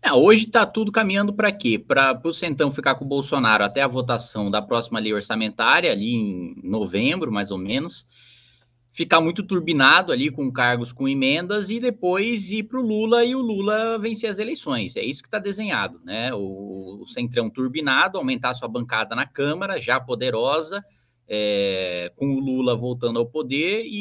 É, 0.00 0.12
hoje 0.12 0.44
está 0.44 0.64
tudo 0.64 0.92
caminhando 0.92 1.32
para 1.32 1.50
quê? 1.50 1.78
Para 1.78 2.20
o 2.22 2.32
Centão 2.32 2.70
ficar 2.70 2.94
com 2.94 3.04
o 3.04 3.08
Bolsonaro 3.08 3.64
até 3.64 3.82
a 3.82 3.88
votação 3.88 4.50
da 4.50 4.62
próxima 4.62 5.00
lei 5.00 5.12
orçamentária, 5.12 5.90
ali 5.90 6.14
em 6.14 6.60
novembro, 6.62 7.32
mais 7.32 7.50
ou 7.50 7.58
menos, 7.58 8.06
ficar 8.92 9.20
muito 9.20 9.42
turbinado 9.42 10.12
ali 10.12 10.30
com 10.30 10.50
cargos 10.52 10.92
com 10.92 11.08
emendas 11.08 11.70
e 11.70 11.78
depois 11.78 12.50
ir 12.50 12.64
para 12.64 12.80
o 12.80 12.82
Lula 12.82 13.24
e 13.24 13.34
o 13.34 13.40
Lula 13.40 13.98
vencer 13.98 14.30
as 14.30 14.38
eleições. 14.38 14.96
É 14.96 15.04
isso 15.04 15.22
que 15.22 15.28
está 15.28 15.38
desenhado, 15.38 16.00
né? 16.04 16.32
O, 16.34 17.02
o 17.02 17.06
Centrão 17.06 17.48
turbinado, 17.48 18.18
aumentar 18.18 18.54
sua 18.54 18.68
bancada 18.68 19.14
na 19.14 19.26
Câmara, 19.26 19.80
já 19.80 20.00
poderosa, 20.00 20.84
é, 21.28 22.10
com 22.16 22.34
o 22.34 22.40
Lula 22.40 22.74
voltando 22.74 23.18
ao 23.18 23.26
poder 23.26 23.84
e, 23.84 23.92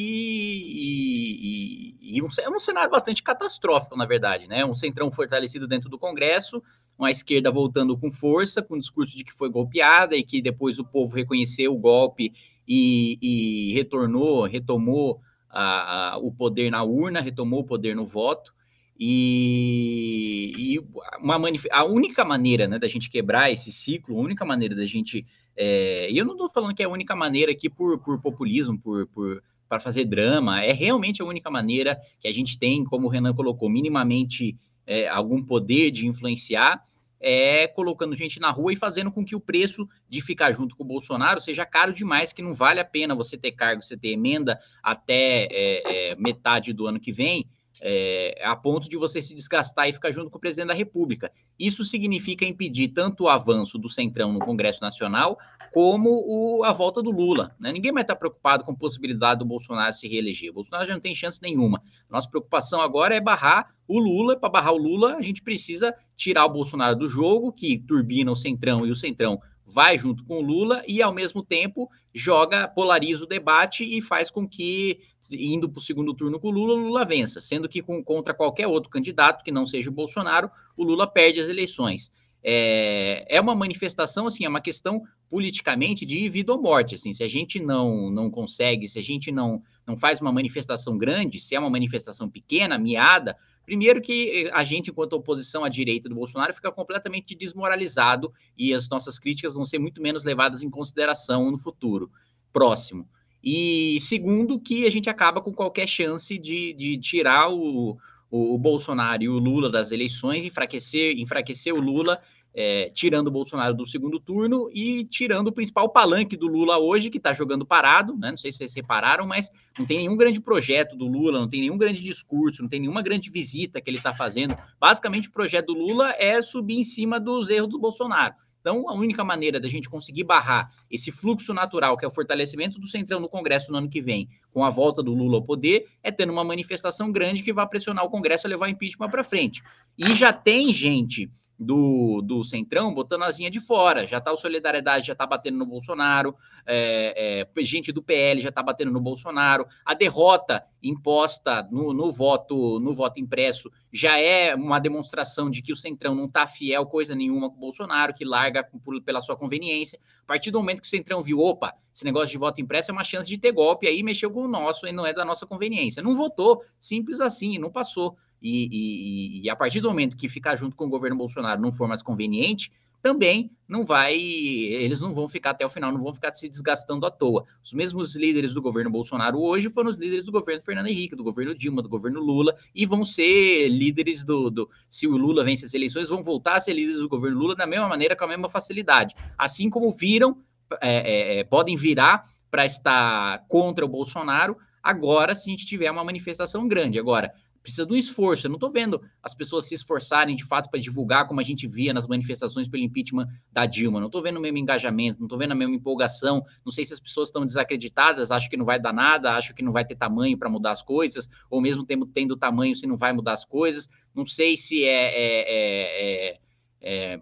e, 2.01 2.17
e 2.17 2.21
um, 2.21 2.29
é 2.39 2.49
um 2.49 2.59
cenário 2.59 2.89
bastante 2.89 3.21
catastrófico, 3.21 3.97
na 3.97 4.05
verdade, 4.05 4.47
né? 4.47 4.65
Um 4.65 4.75
centrão 4.75 5.11
fortalecido 5.11 5.67
dentro 5.67 5.89
do 5.89 5.99
Congresso, 5.99 6.63
uma 6.97 7.11
esquerda 7.11 7.51
voltando 7.51 7.97
com 7.97 8.09
força, 8.09 8.63
com 8.63 8.75
o 8.75 8.79
discurso 8.79 9.15
de 9.15 9.23
que 9.23 9.33
foi 9.33 9.49
golpeada 9.49 10.15
e 10.15 10.23
que 10.23 10.41
depois 10.41 10.79
o 10.79 10.85
povo 10.85 11.15
reconheceu 11.15 11.73
o 11.73 11.77
golpe 11.77 12.31
e, 12.67 13.17
e 13.21 13.73
retornou, 13.73 14.43
retomou 14.45 15.21
a, 15.49 16.13
a, 16.13 16.17
o 16.17 16.31
poder 16.31 16.69
na 16.69 16.83
urna, 16.83 17.21
retomou 17.21 17.61
o 17.61 17.65
poder 17.65 17.95
no 17.95 18.05
voto. 18.05 18.55
E, 18.99 20.53
e 20.57 20.79
uma 21.19 21.39
a 21.71 21.85
única 21.85 22.25
maneira 22.25 22.67
né, 22.67 22.79
da 22.79 22.87
gente 22.87 23.11
quebrar 23.11 23.51
esse 23.51 23.71
ciclo, 23.71 24.17
a 24.17 24.21
única 24.21 24.43
maneira 24.43 24.75
da 24.75 24.87
gente 24.87 25.23
é, 25.57 26.11
e 26.11 26.17
eu 26.17 26.23
não 26.23 26.33
estou 26.33 26.47
falando 26.47 26.75
que 26.75 26.83
é 26.83 26.85
a 26.85 26.89
única 26.89 27.15
maneira 27.15 27.51
aqui 27.51 27.67
por, 27.67 27.97
por 27.99 28.21
populismo, 28.21 28.77
por, 28.77 29.07
por 29.07 29.43
para 29.67 29.81
fazer 29.81 30.05
drama, 30.05 30.63
é 30.63 30.71
realmente 30.71 31.21
a 31.21 31.25
única 31.25 31.51
maneira 31.51 31.99
que 32.21 32.27
a 32.27 32.31
gente 32.31 32.57
tem, 32.57 32.85
como 32.85 33.07
o 33.07 33.09
Renan 33.09 33.33
colocou, 33.33 33.69
minimamente 33.69 34.57
é, 34.85 35.09
algum 35.09 35.43
poder 35.43 35.91
de 35.91 36.07
influenciar, 36.07 36.81
é 37.19 37.67
colocando 37.67 38.15
gente 38.15 38.39
na 38.39 38.51
rua 38.51 38.73
e 38.73 38.75
fazendo 38.75 39.11
com 39.11 39.25
que 39.25 39.35
o 39.35 39.39
preço 39.39 39.87
de 40.09 40.21
ficar 40.21 40.51
junto 40.51 40.75
com 40.75 40.83
o 40.83 40.87
Bolsonaro 40.87 41.41
seja 41.41 41.65
caro 41.65 41.93
demais, 41.93 42.33
que 42.33 42.41
não 42.41 42.53
vale 42.53 42.79
a 42.79 42.85
pena 42.85 43.15
você 43.15 43.37
ter 43.37 43.51
cargo, 43.51 43.83
você 43.83 43.97
ter 43.97 44.09
emenda 44.09 44.59
até 44.83 45.47
é, 45.49 46.11
é 46.11 46.15
metade 46.15 46.73
do 46.73 46.87
ano 46.87 46.99
que 46.99 47.11
vem, 47.11 47.47
é, 47.81 48.41
a 48.43 48.55
ponto 48.55 48.89
de 48.89 48.97
você 48.97 49.21
se 49.21 49.33
desgastar 49.33 49.87
e 49.87 49.93
ficar 49.93 50.11
junto 50.11 50.29
com 50.29 50.37
o 50.37 50.41
presidente 50.41 50.69
da 50.69 50.73
República. 50.73 51.31
Isso 51.59 51.83
significa 51.83 52.45
impedir 52.45 52.89
tanto 52.89 53.23
o 53.23 53.29
avanço 53.29 53.77
do 53.77 53.89
Centrão 53.89 54.33
no 54.33 54.39
Congresso 54.39 54.81
Nacional, 54.81 55.37
como 55.77 56.23
o, 56.25 56.63
a 56.63 56.73
volta 56.73 57.03
do 57.03 57.11
Lula. 57.11 57.55
Né? 57.59 57.71
Ninguém 57.71 57.91
vai 57.91 58.01
estar 58.01 58.15
preocupado 58.15 58.63
com 58.63 58.71
a 58.71 58.75
possibilidade 58.75 59.37
do 59.37 59.45
Bolsonaro 59.45 59.93
se 59.93 60.07
reeleger. 60.07 60.49
O 60.49 60.55
Bolsonaro 60.55 60.87
já 60.87 60.93
não 60.95 60.99
tem 60.99 61.13
chance 61.13 61.39
nenhuma. 61.39 61.83
Nossa 62.09 62.27
preocupação 62.27 62.81
agora 62.81 63.13
é 63.13 63.21
barrar 63.21 63.75
o 63.87 63.99
Lula. 63.99 64.35
Para 64.35 64.49
barrar 64.49 64.73
o 64.73 64.77
Lula, 64.77 65.17
a 65.17 65.21
gente 65.21 65.43
precisa 65.43 65.93
tirar 66.15 66.47
o 66.47 66.49
Bolsonaro 66.49 66.95
do 66.95 67.07
jogo, 67.07 67.53
que 67.53 67.77
turbina 67.77 68.31
o 68.31 68.35
Centrão 68.35 68.87
e 68.87 68.89
o 68.89 68.95
Centrão 68.95 69.39
vai 69.67 69.99
junto 69.99 70.23
com 70.23 70.39
o 70.39 70.41
Lula 70.41 70.81
e, 70.87 70.99
ao 70.99 71.13
mesmo 71.13 71.43
tempo, 71.43 71.87
joga, 72.11 72.67
polariza 72.67 73.25
o 73.25 73.27
debate 73.27 73.83
e 73.83 74.01
faz 74.01 74.31
com 74.31 74.49
que, 74.49 75.01
indo 75.31 75.69
para 75.69 75.77
o 75.77 75.83
segundo 75.83 76.11
turno 76.15 76.39
com 76.39 76.47
o 76.47 76.51
Lula, 76.51 76.73
o 76.73 76.87
Lula 76.87 77.05
vença, 77.05 77.39
sendo 77.39 77.69
que 77.69 77.83
com, 77.83 78.03
contra 78.03 78.33
qualquer 78.33 78.65
outro 78.65 78.89
candidato 78.89 79.43
que 79.43 79.51
não 79.51 79.67
seja 79.67 79.91
o 79.91 79.93
Bolsonaro, 79.93 80.49
o 80.75 80.83
Lula 80.83 81.05
perde 81.05 81.39
as 81.39 81.49
eleições. 81.49 82.11
É, 82.43 83.25
é 83.29 83.41
uma 83.41 83.55
manifestação, 83.55 84.27
assim, 84.27 84.45
é 84.45 84.49
uma 84.49 84.61
questão 84.61 85.03
politicamente 85.29 86.05
de 86.05 86.29
vida 86.29 86.53
ou 86.53 86.61
morte, 86.61 86.95
assim, 86.95 87.11
se 87.11 87.23
a 87.23 87.27
gente 87.27 87.59
não 87.59 88.09
não 88.09 88.29
consegue, 88.29 88.87
se 88.87 88.97
a 88.99 89.01
gente 89.01 89.31
não, 89.31 89.61
não 89.85 89.97
faz 89.97 90.21
uma 90.21 90.31
manifestação 90.31 90.97
grande, 90.97 91.39
se 91.39 91.55
é 91.55 91.59
uma 91.59 91.69
manifestação 91.69 92.29
pequena, 92.29 92.77
miada, 92.77 93.35
Primeiro 93.67 94.01
que 94.01 94.49
a 94.53 94.63
gente, 94.63 94.91
enquanto 94.91 95.11
oposição 95.11 95.65
à 95.65 95.67
direita 95.67 96.07
do 96.07 96.15
Bolsonaro, 96.15 96.53
fica 96.53 96.71
completamente 96.71 97.35
desmoralizado 97.35 98.31
e 98.57 98.73
as 98.73 98.87
nossas 98.87 99.19
críticas 99.19 99.55
vão 99.55 99.65
ser 99.65 99.77
muito 99.77 100.01
menos 100.01 100.23
levadas 100.23 100.63
em 100.63 100.69
consideração 100.69 101.51
no 101.51 101.59
futuro 101.59 102.09
próximo. 102.53 103.05
E 103.43 103.97
segundo, 103.99 104.57
que 104.57 104.87
a 104.87 104.89
gente 104.89 105.09
acaba 105.09 105.41
com 105.41 105.51
qualquer 105.51 105.85
chance 105.85 106.37
de, 106.37 106.71
de 106.75 106.97
tirar 106.97 107.49
o, 107.51 107.97
o, 108.29 108.55
o 108.55 108.57
Bolsonaro 108.57 109.23
e 109.23 109.29
o 109.29 109.39
Lula 109.39 109.69
das 109.69 109.91
eleições, 109.91 110.45
enfraquecer, 110.45 111.17
enfraquecer 111.17 111.73
o 111.73 111.79
Lula 111.79 112.19
é, 112.57 112.89
tirando 112.89 113.27
o 113.27 113.31
Bolsonaro 113.31 113.75
do 113.75 113.85
segundo 113.85 114.19
turno 114.19 114.67
e 114.73 115.05
tirando 115.05 115.49
o 115.49 115.51
principal 115.51 115.89
palanque 115.89 116.35
do 116.35 116.47
Lula 116.47 116.79
hoje, 116.79 117.11
que 117.11 117.19
está 117.19 117.31
jogando 117.31 117.63
parado, 117.63 118.17
né? 118.17 118.31
Não 118.31 118.37
sei 118.37 118.51
se 118.51 118.57
vocês 118.57 118.73
repararam, 118.73 119.27
mas 119.27 119.51
não 119.77 119.85
tem 119.85 119.99
nenhum 119.99 120.17
grande 120.17 120.41
projeto 120.41 120.95
do 120.95 121.05
Lula, 121.05 121.39
não 121.39 121.47
tem 121.47 121.61
nenhum 121.61 121.77
grande 121.77 122.01
discurso, 122.01 122.63
não 122.63 122.69
tem 122.69 122.79
nenhuma 122.79 123.03
grande 123.03 123.29
visita 123.29 123.79
que 123.79 123.87
ele 123.87 123.99
está 123.99 124.11
fazendo. 124.11 124.57
Basicamente, 124.79 125.29
o 125.29 125.31
projeto 125.31 125.67
do 125.67 125.75
Lula 125.75 126.15
é 126.17 126.41
subir 126.41 126.79
em 126.79 126.83
cima 126.83 127.19
dos 127.19 127.47
erros 127.51 127.69
do 127.69 127.77
Bolsonaro. 127.77 128.33
Então, 128.67 128.89
a 128.89 128.93
única 128.93 129.23
maneira 129.23 129.61
da 129.61 129.69
gente 129.69 129.89
conseguir 129.89 130.25
barrar 130.25 130.69
esse 130.91 131.09
fluxo 131.09 131.53
natural, 131.53 131.95
que 131.95 132.03
é 132.03 132.07
o 132.09 132.11
fortalecimento 132.11 132.77
do 132.77 132.85
Centrão 132.85 133.17
no 133.17 133.29
Congresso 133.29 133.71
no 133.71 133.77
ano 133.77 133.87
que 133.87 134.01
vem, 134.01 134.27
com 134.51 134.61
a 134.61 134.69
volta 134.69 135.01
do 135.01 135.13
Lula 135.13 135.37
ao 135.37 135.41
poder, 135.41 135.87
é 136.03 136.11
tendo 136.11 136.33
uma 136.33 136.43
manifestação 136.43 137.09
grande 137.09 137.43
que 137.43 137.53
vai 137.53 137.65
pressionar 137.65 138.03
o 138.03 138.09
Congresso 138.09 138.45
a 138.45 138.49
levar 138.49 138.65
o 138.65 138.69
impeachment 138.69 139.09
para 139.09 139.23
frente. 139.23 139.63
E 139.97 140.13
já 140.13 140.33
tem 140.33 140.73
gente 140.73 141.31
do, 141.59 142.21
do 142.21 142.43
Centrão 142.43 142.93
botando 142.93 143.23
a 143.23 143.27
asinha 143.27 143.49
de 143.49 143.59
fora. 143.59 144.05
Já 144.05 144.21
tá 144.21 144.31
o 144.31 144.37
Solidariedade, 144.37 145.07
já 145.07 145.15
tá 145.15 145.25
batendo 145.25 145.57
no 145.57 145.65
Bolsonaro, 145.65 146.35
é, 146.65 147.45
é, 147.55 147.63
gente 147.63 147.91
do 147.91 148.03
PL 148.03 148.41
já 148.41 148.51
tá 148.51 148.61
batendo 148.61 148.91
no 148.91 148.99
Bolsonaro. 148.99 149.65
A 149.85 149.93
derrota 149.93 150.63
imposta 150.81 151.67
no, 151.71 151.93
no, 151.93 152.11
voto 152.11 152.79
no 152.79 152.93
voto 152.93 153.19
impresso 153.19 153.71
já 153.91 154.19
é 154.19 154.53
uma 154.53 154.79
demonstração 154.79 155.49
de 155.49 155.61
que 155.61 155.73
o 155.73 155.75
Centrão 155.75 156.13
não 156.13 156.29
tá 156.29 156.45
fiel 156.45 156.85
coisa 156.85 157.15
nenhuma 157.15 157.49
com 157.49 157.57
o 157.57 157.59
Bolsonaro, 157.59 158.13
que 158.13 158.23
larga 158.23 158.63
por, 158.63 159.01
pela 159.01 159.21
sua 159.21 159.35
conveniência. 159.35 159.99
A 160.23 160.27
partir 160.27 160.51
do 160.51 160.59
momento 160.59 160.81
que 160.81 160.87
o 160.87 160.89
Centrão 160.89 161.21
viu, 161.21 161.39
opa, 161.39 161.73
esse 161.93 162.05
negócio 162.05 162.29
de 162.29 162.37
voto 162.37 162.61
impresso 162.61 162.91
é 162.91 162.93
uma 162.93 163.03
chance 163.03 163.27
de 163.27 163.39
ter 163.39 163.51
golpe, 163.51 163.87
aí 163.87 164.03
mexeu 164.03 164.29
com 164.29 164.41
o 164.41 164.47
nosso 164.47 164.85
e 164.85 164.91
não 164.91 165.03
é 165.05 165.13
da 165.13 165.25
nossa 165.25 165.47
conveniência. 165.47 166.03
Não 166.03 166.15
votou, 166.15 166.61
simples 166.79 167.19
assim, 167.19 167.57
não 167.57 167.71
passou. 167.71 168.15
E, 168.41 168.67
e, 168.71 169.41
e, 169.43 169.49
a 169.49 169.55
partir 169.55 169.81
do 169.81 169.89
momento 169.89 170.15
que 170.15 170.27
ficar 170.27 170.55
junto 170.55 170.75
com 170.75 170.85
o 170.85 170.89
governo 170.89 171.17
Bolsonaro 171.17 171.59
não 171.61 171.71
for 171.71 171.87
mais 171.87 172.03
conveniente, 172.03 172.71
também 173.01 173.51
não 173.67 173.85
vai, 173.85 174.15
eles 174.17 174.99
não 174.99 175.13
vão 175.13 175.27
ficar 175.27 175.51
até 175.51 175.65
o 175.65 175.69
final, 175.69 175.91
não 175.91 176.01
vão 176.01 176.13
ficar 176.13 176.33
se 176.33 176.49
desgastando 176.49 177.05
à 177.05 177.11
toa. 177.11 177.45
Os 177.63 177.73
mesmos 177.73 178.15
líderes 178.15 178.53
do 178.53 178.61
governo 178.61 178.89
Bolsonaro 178.89 179.39
hoje 179.39 179.69
foram 179.69 179.89
os 179.89 179.97
líderes 179.97 180.23
do 180.23 180.31
governo 180.31 180.61
Fernando 180.61 180.87
Henrique, 180.87 181.15
do 181.15 181.23
governo 181.23 181.53
Dilma, 181.53 181.81
do 181.81 181.89
governo 181.89 182.19
Lula, 182.19 182.55
e 182.73 182.85
vão 182.85 183.05
ser 183.05 183.69
líderes 183.69 184.23
do, 184.23 184.49
do 184.49 184.69
se 184.89 185.07
o 185.07 185.15
Lula 185.15 185.43
vence 185.43 185.65
as 185.65 185.73
eleições, 185.73 186.09
vão 186.09 186.23
voltar 186.23 186.55
a 186.55 186.61
ser 186.61 186.73
líderes 186.73 186.99
do 186.99 187.09
governo 187.09 187.37
Lula 187.37 187.55
da 187.55 187.67
mesma 187.67 187.87
maneira, 187.87 188.15
com 188.15 188.25
a 188.25 188.27
mesma 188.27 188.49
facilidade. 188.49 189.15
Assim 189.37 189.69
como 189.69 189.91
viram, 189.91 190.37
é, 190.81 191.37
é, 191.37 191.39
é 191.39 191.43
podem 191.43 191.75
virar 191.75 192.29
para 192.49 192.65
estar 192.65 193.45
contra 193.47 193.85
o 193.85 193.89
Bolsonaro 193.89 194.57
agora, 194.81 195.35
se 195.35 195.49
a 195.49 195.51
gente 195.51 195.65
tiver 195.65 195.91
uma 195.91 196.03
manifestação 196.03 196.67
grande. 196.67 196.97
Agora, 196.97 197.33
precisa 197.67 197.85
de 197.85 197.93
um 197.93 197.97
esforço. 197.97 198.47
Eu 198.47 198.49
não 198.49 198.55
estou 198.55 198.71
vendo 198.71 199.01
as 199.21 199.35
pessoas 199.35 199.67
se 199.67 199.75
esforçarem 199.75 200.37
de 200.37 200.45
fato 200.45 200.69
para 200.69 200.79
divulgar 200.79 201.27
como 201.27 201.41
a 201.41 201.43
gente 201.43 201.67
via 201.67 201.93
nas 201.93 202.07
manifestações 202.07 202.65
pelo 202.65 202.81
impeachment 202.81 203.27
da 203.51 203.65
Dilma. 203.65 203.99
Não 203.99 204.07
estou 204.07 204.21
vendo 204.21 204.37
o 204.37 204.39
mesmo 204.39 204.57
engajamento, 204.57 205.19
não 205.19 205.25
estou 205.25 205.37
vendo 205.37 205.51
a 205.51 205.55
mesma 205.55 205.75
empolgação. 205.75 206.41
Não 206.65 206.71
sei 206.71 206.85
se 206.85 206.93
as 206.93 206.99
pessoas 206.99 207.27
estão 207.27 207.45
desacreditadas, 207.45 208.31
acham 208.31 208.49
que 208.49 208.55
não 208.55 208.63
vai 208.63 208.79
dar 208.79 208.93
nada, 208.93 209.35
acham 209.35 209.53
que 209.53 209.61
não 209.61 209.73
vai 209.73 209.83
ter 209.83 209.95
tamanho 209.95 210.37
para 210.37 210.49
mudar 210.49 210.71
as 210.71 210.81
coisas, 210.81 211.29
ou 211.49 211.59
mesmo 211.59 211.85
tendo, 211.85 212.05
tendo 212.05 212.37
tamanho 212.37 212.73
se 212.73 212.87
não 212.87 212.95
vai 212.95 213.11
mudar 213.11 213.33
as 213.33 213.43
coisas. 213.43 213.89
Não 214.15 214.25
sei 214.25 214.55
se 214.55 214.85
é, 214.85 214.87
é, 214.87 215.41
é, 215.49 216.29
é, 216.29 216.39
é 216.81 217.21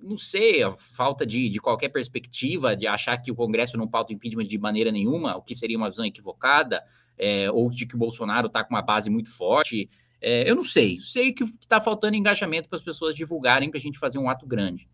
não 0.00 0.18
sei, 0.18 0.62
a 0.62 0.76
falta 0.76 1.26
de, 1.26 1.48
de 1.48 1.58
qualquer 1.58 1.88
perspectiva 1.88 2.76
de 2.76 2.86
achar 2.86 3.16
que 3.16 3.32
o 3.32 3.34
Congresso 3.34 3.76
não 3.76 3.88
pauta 3.88 4.12
o 4.12 4.14
impeachment 4.14 4.44
de 4.44 4.58
maneira 4.58 4.92
nenhuma, 4.92 5.34
o 5.34 5.42
que 5.42 5.56
seria 5.56 5.78
uma 5.78 5.88
visão 5.88 6.04
equivocada 6.04 6.82
é, 7.18 7.50
ou 7.50 7.70
de 7.70 7.86
que 7.86 7.94
o 7.94 7.98
Bolsonaro 7.98 8.46
está 8.46 8.64
com 8.64 8.74
uma 8.74 8.82
base 8.82 9.10
muito 9.10 9.30
forte. 9.34 9.88
É, 10.20 10.48
eu 10.48 10.56
não 10.56 10.62
sei. 10.62 11.00
Sei 11.00 11.32
que 11.32 11.44
está 11.44 11.80
faltando 11.80 12.16
engajamento 12.16 12.68
para 12.68 12.78
as 12.78 12.84
pessoas 12.84 13.14
divulgarem 13.14 13.70
para 13.70 13.78
a 13.78 13.82
gente 13.82 13.98
fazer 13.98 14.18
um 14.18 14.28
ato 14.28 14.46
grande. 14.46 14.88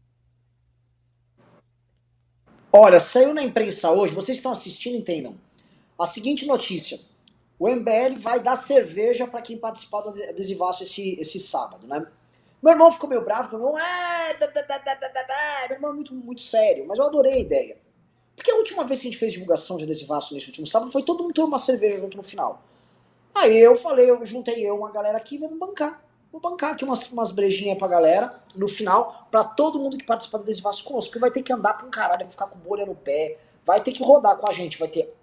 Olha, 2.73 3.01
saiu 3.01 3.35
na 3.35 3.43
imprensa 3.43 3.91
hoje, 3.91 4.15
vocês 4.15 4.39
estão 4.39 4.53
assistindo, 4.53 4.97
entendam. 4.97 5.37
A 5.99 6.07
seguinte 6.07 6.47
notícia: 6.47 7.01
o 7.59 7.69
MBL 7.69 8.17
vai 8.17 8.41
dar 8.41 8.57
cerveja 8.57 9.27
para 9.27 9.43
quem 9.43 9.59
participar 9.59 10.03
do 10.03 10.11
adesivaço 10.11 10.85
esse, 10.85 11.15
esse 11.21 11.41
sábado, 11.41 11.87
né? 11.87 12.07
Meu 12.63 12.73
irmão 12.73 12.93
ficou 12.93 13.09
meio 13.09 13.25
bravo, 13.25 13.57
meu 13.57 13.69
irmão, 13.69 13.79
é, 13.79 14.39
meu 15.69 15.77
irmão 15.77 15.91
é 15.91 15.95
muito, 15.95 16.15
muito 16.15 16.43
sério, 16.43 16.87
mas 16.87 16.99
eu 16.99 17.07
adorei 17.07 17.33
a 17.33 17.39
ideia. 17.39 17.77
Porque 18.41 18.51
a 18.51 18.57
última 18.57 18.85
vez 18.85 19.03
que 19.03 19.07
a 19.07 19.11
gente 19.11 19.21
fez 19.21 19.35
divulgação 19.35 19.77
de 19.77 19.85
adesivaço 19.85 20.33
nesse 20.33 20.47
último 20.47 20.67
sábado 20.67 20.91
foi 20.91 21.03
todo 21.03 21.23
mundo 21.23 21.35
ter 21.35 21.43
uma 21.43 21.59
cerveja 21.59 21.99
junto 21.99 22.17
no 22.17 22.23
final. 22.23 22.63
Aí 23.35 23.55
eu 23.59 23.77
falei, 23.77 24.09
eu 24.09 24.25
juntei 24.25 24.67
eu, 24.67 24.79
uma 24.79 24.91
galera 24.91 25.19
aqui, 25.19 25.37
vamos 25.37 25.59
bancar. 25.59 26.03
Vou 26.33 26.41
bancar 26.41 26.73
aqui 26.73 26.83
umas, 26.83 27.13
umas 27.13 27.31
brejinhas 27.33 27.77
pra 27.77 27.87
galera 27.87 28.35
no 28.57 28.67
final, 28.67 29.29
pra 29.31 29.45
todo 29.45 29.79
mundo 29.79 29.99
que 29.99 30.07
participa 30.07 30.39
do 30.39 30.45
adesivaço 30.45 30.83
conosco, 30.85 31.11
porque 31.11 31.19
vai 31.19 31.31
ter 31.31 31.43
que 31.43 31.53
andar 31.53 31.75
pra 31.75 31.87
um 31.87 31.91
caralho, 31.91 32.21
vai 32.21 32.31
ficar 32.31 32.47
com 32.47 32.59
bolha 32.59 32.87
no 32.87 32.95
pé, 32.95 33.37
vai 33.63 33.83
ter 33.83 33.93
que 33.93 34.03
rodar 34.03 34.39
com 34.39 34.49
a 34.49 34.55
gente, 34.55 34.79
vai 34.79 34.89
ter 34.89 35.15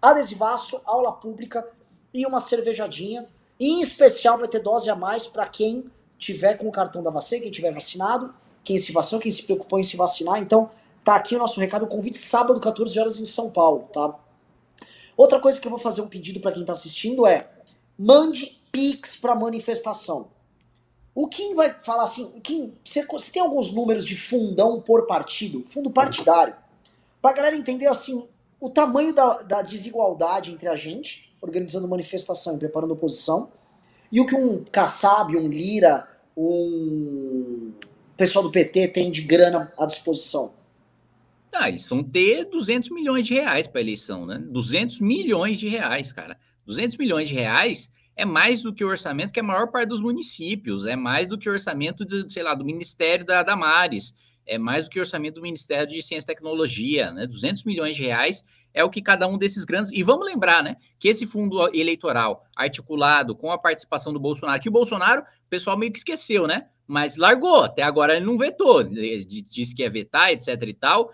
adesivaço, 0.00 0.80
aula 0.84 1.10
pública 1.10 1.68
e 2.14 2.24
uma 2.24 2.38
cervejadinha. 2.38 3.26
E 3.58 3.66
em 3.66 3.80
especial 3.80 4.38
vai 4.38 4.46
ter 4.46 4.60
dose 4.60 4.88
a 4.88 4.94
mais 4.94 5.26
para 5.26 5.44
quem 5.48 5.90
tiver 6.16 6.56
com 6.56 6.68
o 6.68 6.72
cartão 6.72 7.02
da 7.02 7.10
vacina, 7.10 7.42
quem 7.42 7.50
tiver 7.50 7.72
vacinado, 7.72 8.32
quem 8.62 8.78
se 8.78 8.92
vacinou, 8.92 9.20
quem 9.20 9.32
se 9.32 9.42
preocupou 9.42 9.80
em 9.80 9.82
se 9.82 9.96
vacinar. 9.96 10.40
Então, 10.40 10.70
tá 11.04 11.16
aqui 11.16 11.34
o 11.34 11.38
nosso 11.38 11.58
recado, 11.60 11.86
convite 11.86 12.18
sábado, 12.18 12.60
14 12.60 12.98
horas 12.98 13.18
em 13.18 13.24
São 13.24 13.50
Paulo, 13.50 13.88
tá? 13.92 14.14
Outra 15.16 15.40
coisa 15.40 15.60
que 15.60 15.66
eu 15.66 15.70
vou 15.70 15.78
fazer 15.78 16.00
um 16.00 16.08
pedido 16.08 16.40
para 16.40 16.52
quem 16.52 16.64
tá 16.64 16.72
assistindo 16.72 17.26
é: 17.26 17.50
mande 17.98 18.60
Pix 18.72 19.16
para 19.16 19.34
manifestação. 19.34 20.28
O 21.14 21.26
Kim 21.26 21.54
vai 21.54 21.74
falar 21.78 22.04
assim, 22.04 22.30
Kim, 22.40 22.72
você, 22.84 23.04
você 23.04 23.32
tem 23.32 23.42
alguns 23.42 23.72
números 23.72 24.04
de 24.04 24.16
fundão 24.16 24.80
por 24.80 25.06
partido, 25.06 25.64
fundo 25.66 25.90
partidário, 25.90 26.54
pra 27.20 27.32
galera 27.32 27.56
entender 27.56 27.88
assim 27.88 28.26
o 28.60 28.70
tamanho 28.70 29.12
da, 29.12 29.42
da 29.42 29.62
desigualdade 29.62 30.52
entre 30.52 30.68
a 30.68 30.76
gente, 30.76 31.34
organizando 31.40 31.88
manifestação 31.88 32.54
e 32.54 32.58
preparando 32.58 32.92
oposição, 32.92 33.50
e 34.12 34.20
o 34.20 34.26
que 34.26 34.34
um 34.34 34.64
Kassab, 34.64 35.36
um 35.36 35.48
Lira, 35.48 36.08
um 36.36 37.72
pessoal 38.16 38.44
do 38.44 38.50
PT 38.50 38.88
tem 38.88 39.10
de 39.10 39.22
grana 39.22 39.72
à 39.76 39.86
disposição? 39.86 40.52
Ah, 41.52 41.68
eles 41.68 41.88
vão 41.88 42.02
ter 42.02 42.44
200 42.46 42.90
milhões 42.90 43.26
de 43.26 43.34
reais 43.34 43.66
para 43.66 43.80
eleição, 43.80 44.24
né? 44.24 44.38
200 44.38 45.00
milhões 45.00 45.58
de 45.58 45.68
reais, 45.68 46.12
cara. 46.12 46.38
200 46.64 46.96
milhões 46.96 47.28
de 47.28 47.34
reais 47.34 47.90
é 48.16 48.24
mais 48.24 48.62
do 48.62 48.72
que 48.72 48.84
o 48.84 48.88
orçamento 48.88 49.32
que 49.32 49.40
é 49.40 49.42
a 49.42 49.46
maior 49.46 49.70
parte 49.70 49.88
dos 49.88 50.00
municípios, 50.00 50.86
é 50.86 50.94
mais 50.94 51.26
do 51.26 51.38
que 51.38 51.48
o 51.48 51.52
orçamento, 51.52 52.04
de, 52.04 52.30
sei 52.32 52.42
lá, 52.42 52.54
do 52.54 52.64
Ministério 52.64 53.24
da 53.24 53.42
Damares, 53.42 54.14
é 54.46 54.58
mais 54.58 54.84
do 54.84 54.90
que 54.90 54.98
o 54.98 55.02
orçamento 55.02 55.36
do 55.36 55.42
Ministério 55.42 55.88
de 55.88 56.02
Ciência 56.02 56.24
e 56.24 56.34
Tecnologia, 56.34 57.12
né? 57.12 57.26
200 57.26 57.64
milhões 57.64 57.96
de 57.96 58.02
reais 58.02 58.44
é 58.72 58.84
o 58.84 58.90
que 58.90 59.02
cada 59.02 59.26
um 59.26 59.36
desses 59.36 59.64
grandes. 59.64 59.90
E 59.92 60.02
vamos 60.02 60.26
lembrar, 60.26 60.62
né, 60.62 60.76
que 60.98 61.08
esse 61.08 61.26
fundo 61.26 61.74
eleitoral 61.74 62.44
articulado 62.54 63.34
com 63.34 63.50
a 63.50 63.58
participação 63.58 64.12
do 64.12 64.20
Bolsonaro, 64.20 64.60
que 64.60 64.68
o 64.68 64.72
Bolsonaro, 64.72 65.22
o 65.22 65.48
pessoal 65.48 65.76
meio 65.76 65.92
que 65.92 65.98
esqueceu, 65.98 66.46
né? 66.46 66.66
Mas 66.86 67.16
largou, 67.16 67.64
até 67.64 67.82
agora 67.82 68.16
ele 68.16 68.26
não 68.26 68.36
vetou, 68.36 68.82
disse 68.82 69.74
que 69.74 69.82
ia 69.82 69.90
vetar, 69.90 70.30
etc 70.32 70.60
e 70.62 70.74
tal, 70.74 71.12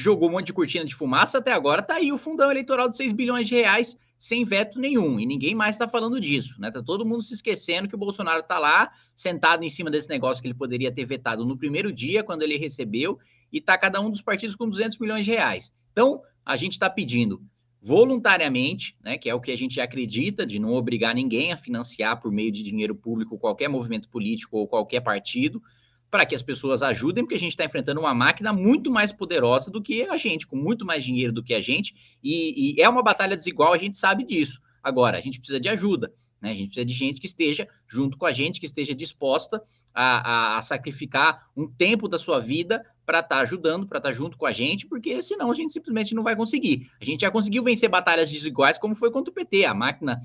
jogou 0.00 0.28
um 0.28 0.32
monte 0.32 0.46
de 0.46 0.52
cortina 0.52 0.84
de 0.84 0.94
fumaça, 0.94 1.38
até 1.38 1.52
agora 1.52 1.82
tá 1.82 1.94
aí 1.94 2.12
o 2.12 2.18
fundão 2.18 2.50
eleitoral 2.50 2.88
de 2.88 2.96
6 2.96 3.12
bilhões 3.12 3.48
de 3.48 3.54
reais 3.54 3.96
sem 4.18 4.44
veto 4.44 4.78
nenhum, 4.78 5.20
e 5.20 5.26
ninguém 5.26 5.54
mais 5.54 5.74
está 5.74 5.86
falando 5.86 6.18
disso, 6.20 6.60
né? 6.60 6.70
Tá 6.70 6.82
todo 6.82 7.04
mundo 7.04 7.22
se 7.22 7.34
esquecendo 7.34 7.86
que 7.86 7.94
o 7.94 7.98
Bolsonaro 7.98 8.42
tá 8.42 8.58
lá, 8.58 8.90
sentado 9.14 9.62
em 9.62 9.68
cima 9.68 9.90
desse 9.90 10.08
negócio 10.08 10.42
que 10.42 10.48
ele 10.48 10.54
poderia 10.54 10.90
ter 10.90 11.04
vetado 11.04 11.44
no 11.44 11.56
primeiro 11.56 11.92
dia, 11.92 12.24
quando 12.24 12.42
ele 12.42 12.56
recebeu, 12.56 13.18
e 13.52 13.60
tá 13.60 13.76
cada 13.76 14.00
um 14.00 14.10
dos 14.10 14.22
partidos 14.22 14.56
com 14.56 14.68
200 14.68 14.98
milhões 14.98 15.24
de 15.24 15.32
reais. 15.32 15.72
Então, 15.92 16.22
a 16.44 16.56
gente 16.56 16.72
está 16.72 16.88
pedindo 16.88 17.42
voluntariamente, 17.80 18.96
né, 19.04 19.16
que 19.16 19.28
é 19.28 19.34
o 19.34 19.40
que 19.40 19.52
a 19.52 19.56
gente 19.56 19.80
acredita, 19.80 20.46
de 20.46 20.58
não 20.58 20.72
obrigar 20.72 21.14
ninguém 21.14 21.52
a 21.52 21.56
financiar 21.56 22.20
por 22.20 22.32
meio 22.32 22.50
de 22.50 22.62
dinheiro 22.62 22.96
público 22.96 23.38
qualquer 23.38 23.68
movimento 23.68 24.08
político 24.08 24.56
ou 24.56 24.66
qualquer 24.66 25.00
partido, 25.02 25.62
para 26.16 26.24
que 26.24 26.34
as 26.34 26.40
pessoas 26.40 26.82
ajudem, 26.82 27.22
porque 27.22 27.34
a 27.34 27.38
gente 27.38 27.50
está 27.50 27.62
enfrentando 27.66 28.00
uma 28.00 28.14
máquina 28.14 28.50
muito 28.50 28.90
mais 28.90 29.12
poderosa 29.12 29.70
do 29.70 29.82
que 29.82 30.00
a 30.04 30.16
gente, 30.16 30.46
com 30.46 30.56
muito 30.56 30.82
mais 30.82 31.04
dinheiro 31.04 31.30
do 31.30 31.42
que 31.42 31.52
a 31.52 31.60
gente, 31.60 31.94
e, 32.24 32.74
e 32.74 32.80
é 32.80 32.88
uma 32.88 33.02
batalha 33.02 33.36
desigual, 33.36 33.74
a 33.74 33.76
gente 33.76 33.98
sabe 33.98 34.24
disso. 34.24 34.58
Agora, 34.82 35.18
a 35.18 35.20
gente 35.20 35.38
precisa 35.38 35.60
de 35.60 35.68
ajuda, 35.68 36.10
né? 36.40 36.52
A 36.52 36.54
gente 36.54 36.68
precisa 36.68 36.86
de 36.86 36.94
gente 36.94 37.20
que 37.20 37.26
esteja 37.26 37.68
junto 37.86 38.16
com 38.16 38.24
a 38.24 38.32
gente, 38.32 38.58
que 38.58 38.64
esteja 38.64 38.94
disposta 38.94 39.62
a, 39.92 40.54
a, 40.54 40.58
a 40.58 40.62
sacrificar 40.62 41.50
um 41.54 41.68
tempo 41.68 42.08
da 42.08 42.18
sua 42.18 42.40
vida 42.40 42.82
para 43.04 43.18
estar 43.18 43.36
tá 43.36 43.42
ajudando, 43.42 43.86
para 43.86 43.98
estar 43.98 44.08
tá 44.08 44.16
junto 44.16 44.38
com 44.38 44.46
a 44.46 44.52
gente, 44.52 44.86
porque 44.86 45.20
senão 45.20 45.50
a 45.50 45.54
gente 45.54 45.70
simplesmente 45.70 46.14
não 46.14 46.22
vai 46.22 46.34
conseguir. 46.34 46.90
A 46.98 47.04
gente 47.04 47.20
já 47.20 47.30
conseguiu 47.30 47.62
vencer 47.62 47.90
batalhas 47.90 48.30
desiguais, 48.30 48.78
como 48.78 48.94
foi 48.94 49.10
contra 49.10 49.30
o 49.30 49.34
PT. 49.34 49.66
A 49.66 49.74
máquina 49.74 50.22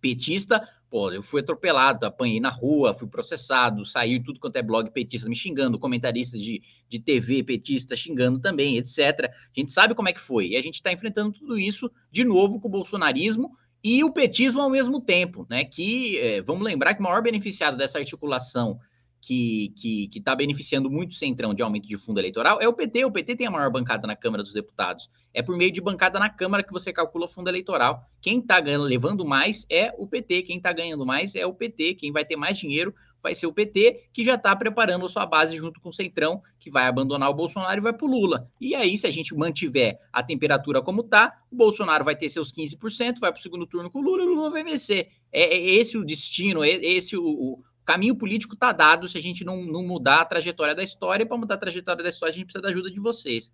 petista, 0.00 0.66
pô, 0.90 1.12
eu 1.12 1.22
fui 1.22 1.40
atropelado, 1.40 2.04
apanhei 2.04 2.40
na 2.40 2.50
rua, 2.50 2.92
fui 2.92 3.06
processado, 3.06 3.84
saiu 3.84 4.22
tudo 4.22 4.40
quanto 4.40 4.56
é 4.56 4.62
blog 4.62 4.90
petista 4.90 5.28
me 5.28 5.36
xingando, 5.36 5.78
comentaristas 5.78 6.40
de, 6.40 6.60
de 6.88 6.98
TV 6.98 7.44
petista 7.44 7.94
xingando 7.94 8.40
também, 8.40 8.76
etc. 8.76 9.30
A 9.30 9.60
gente 9.60 9.70
sabe 9.70 9.94
como 9.94 10.08
é 10.08 10.12
que 10.12 10.20
foi. 10.20 10.48
E 10.48 10.56
a 10.56 10.62
gente 10.62 10.74
está 10.74 10.92
enfrentando 10.92 11.32
tudo 11.32 11.56
isso 11.56 11.90
de 12.10 12.24
novo 12.24 12.58
com 12.58 12.66
o 12.66 12.70
bolsonarismo 12.70 13.56
e 13.82 14.02
o 14.02 14.12
petismo 14.12 14.60
ao 14.60 14.68
mesmo 14.68 15.00
tempo, 15.00 15.46
né? 15.48 15.64
Que 15.64 16.18
é, 16.18 16.42
vamos 16.42 16.64
lembrar 16.64 16.94
que 16.94 17.00
o 17.00 17.04
maior 17.04 17.22
beneficiado 17.22 17.76
dessa 17.76 17.98
articulação 17.98 18.78
que 19.20 20.08
está 20.14 20.34
beneficiando 20.34 20.90
muito 20.90 21.12
o 21.12 21.14
Centrão 21.14 21.52
de 21.52 21.62
aumento 21.62 21.86
de 21.86 21.96
fundo 21.96 22.18
eleitoral 22.18 22.60
é 22.60 22.66
o 22.66 22.72
PT. 22.72 23.04
O 23.04 23.12
PT 23.12 23.36
tem 23.36 23.46
a 23.46 23.50
maior 23.50 23.70
bancada 23.70 24.06
na 24.06 24.16
Câmara 24.16 24.42
dos 24.42 24.54
Deputados. 24.54 25.10
É 25.32 25.42
por 25.42 25.56
meio 25.56 25.70
de 25.70 25.80
bancada 25.80 26.18
na 26.18 26.30
Câmara 26.30 26.62
que 26.62 26.72
você 26.72 26.92
calcula 26.92 27.26
o 27.26 27.28
fundo 27.28 27.48
eleitoral. 27.48 28.02
Quem 28.20 28.38
está 28.38 28.58
levando 28.58 29.24
mais 29.24 29.66
é 29.70 29.94
o 29.98 30.06
PT. 30.06 30.42
Quem 30.42 30.56
está 30.56 30.72
ganhando 30.72 31.04
mais 31.04 31.34
é 31.34 31.46
o 31.46 31.54
PT. 31.54 31.94
Quem 31.94 32.12
vai 32.12 32.24
ter 32.24 32.36
mais 32.36 32.58
dinheiro 32.58 32.94
vai 33.22 33.34
ser 33.34 33.46
o 33.46 33.52
PT, 33.52 34.08
que 34.12 34.24
já 34.24 34.34
está 34.34 34.54
preparando 34.56 35.04
a 35.04 35.08
sua 35.08 35.26
base 35.26 35.56
junto 35.56 35.80
com 35.80 35.90
o 35.90 35.92
Centrão, 35.92 36.42
que 36.58 36.70
vai 36.70 36.86
abandonar 36.86 37.30
o 37.30 37.34
Bolsonaro 37.34 37.78
e 37.78 37.82
vai 37.82 37.92
para 37.92 38.06
o 38.06 38.10
Lula. 38.10 38.48
E 38.60 38.74
aí, 38.74 38.96
se 38.96 39.06
a 39.06 39.10
gente 39.10 39.34
mantiver 39.34 39.98
a 40.12 40.22
temperatura 40.22 40.82
como 40.82 41.02
está, 41.02 41.38
o 41.50 41.56
Bolsonaro 41.56 42.04
vai 42.04 42.16
ter 42.16 42.28
seus 42.28 42.52
15%, 42.52 43.18
vai 43.20 43.30
para 43.32 43.38
o 43.38 43.42
segundo 43.42 43.66
turno 43.66 43.90
com 43.90 44.00
o 44.00 44.02
Lula 44.02 44.22
e 44.22 44.26
o 44.26 44.34
Lula 44.34 44.50
vai 44.50 44.64
vencer. 44.64 45.08
É, 45.32 45.54
é 45.54 45.74
esse 45.74 45.96
o 45.96 46.04
destino, 46.04 46.64
é 46.64 46.70
esse 46.70 47.16
o, 47.16 47.22
o 47.22 47.62
caminho 47.90 48.14
político 48.14 48.54
está 48.54 48.70
dado 48.70 49.08
se 49.08 49.18
a 49.18 49.20
gente 49.20 49.44
não, 49.44 49.64
não 49.64 49.82
mudar 49.82 50.20
a 50.20 50.24
trajetória 50.24 50.76
da 50.76 50.82
história. 50.82 51.26
Para 51.26 51.36
mudar 51.36 51.56
a 51.56 51.58
trajetória 51.58 52.04
da 52.04 52.08
história, 52.08 52.30
a 52.30 52.34
gente 52.34 52.44
precisa 52.44 52.62
da 52.62 52.68
ajuda 52.68 52.88
de 52.88 53.00
vocês. 53.00 53.50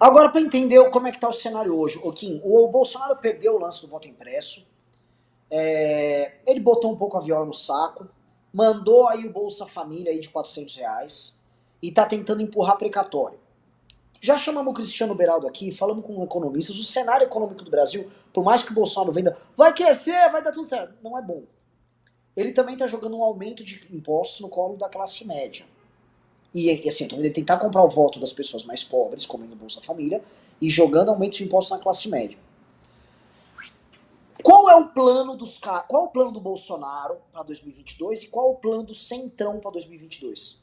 Agora, 0.00 0.30
para 0.30 0.40
entender 0.40 0.82
como 0.90 1.06
é 1.06 1.10
que 1.10 1.18
está 1.18 1.28
o 1.28 1.32
cenário 1.32 1.78
hoje, 1.78 2.00
o 2.02 2.10
Kim, 2.10 2.40
o 2.42 2.66
Bolsonaro 2.68 3.16
perdeu 3.16 3.54
o 3.54 3.58
lance 3.58 3.82
do 3.82 3.88
voto 3.88 4.08
impresso, 4.08 4.66
é, 5.50 6.38
ele 6.46 6.58
botou 6.58 6.90
um 6.90 6.96
pouco 6.96 7.18
a 7.18 7.20
viola 7.20 7.44
no 7.44 7.52
saco, 7.52 8.08
mandou 8.52 9.06
aí 9.08 9.26
o 9.26 9.32
Bolsa 9.32 9.66
Família 9.66 10.10
aí 10.10 10.18
de 10.18 10.30
400 10.30 10.74
reais 10.76 11.38
e 11.82 11.90
está 11.90 12.06
tentando 12.06 12.42
empurrar 12.42 12.78
precatório. 12.78 13.38
Já 14.20 14.38
chamamos 14.38 14.72
o 14.72 14.74
Cristiano 14.74 15.14
Beraldo 15.14 15.46
aqui, 15.46 15.70
falamos 15.70 16.04
com 16.04 16.24
economistas, 16.24 16.78
o 16.78 16.82
cenário 16.82 17.24
econômico 17.24 17.62
do 17.62 17.70
Brasil, 17.70 18.10
por 18.32 18.42
mais 18.42 18.62
que 18.62 18.72
o 18.72 18.74
Bolsonaro 18.74 19.12
venda, 19.12 19.36
vai 19.56 19.72
crescer, 19.72 20.30
vai 20.30 20.42
dar 20.42 20.52
tudo 20.52 20.66
certo, 20.66 20.94
não 21.02 21.18
é 21.18 21.22
bom 21.22 21.42
ele 22.36 22.52
também 22.52 22.74
está 22.74 22.86
jogando 22.86 23.16
um 23.16 23.22
aumento 23.22 23.64
de 23.64 23.86
impostos 23.90 24.40
no 24.40 24.48
colo 24.48 24.76
da 24.76 24.88
classe 24.88 25.26
média. 25.26 25.66
E, 26.54 26.70
assim, 26.88 27.04
então 27.04 27.18
ele 27.18 27.30
tentar 27.30 27.58
comprar 27.58 27.82
o 27.82 27.88
voto 27.88 28.20
das 28.20 28.32
pessoas 28.32 28.64
mais 28.64 28.84
pobres, 28.84 29.24
como 29.24 29.44
Bolsa 29.56 29.80
Família, 29.80 30.22
e 30.60 30.68
jogando 30.68 31.08
aumento 31.08 31.36
de 31.36 31.44
impostos 31.44 31.76
na 31.76 31.82
classe 31.82 32.08
média. 32.08 32.38
Qual 34.42 34.68
é 34.68 34.76
o 34.76 34.88
plano 34.88 35.36
dos 35.36 35.58
qual 35.58 36.04
é 36.04 36.06
o 36.06 36.08
plano 36.08 36.32
do 36.32 36.40
Bolsonaro 36.40 37.16
para 37.32 37.42
2022 37.44 38.24
e 38.24 38.26
qual 38.28 38.48
é 38.48 38.50
o 38.50 38.54
plano 38.56 38.82
do 38.82 38.92
Centrão 38.92 39.60
para 39.60 39.70
2022? 39.70 40.60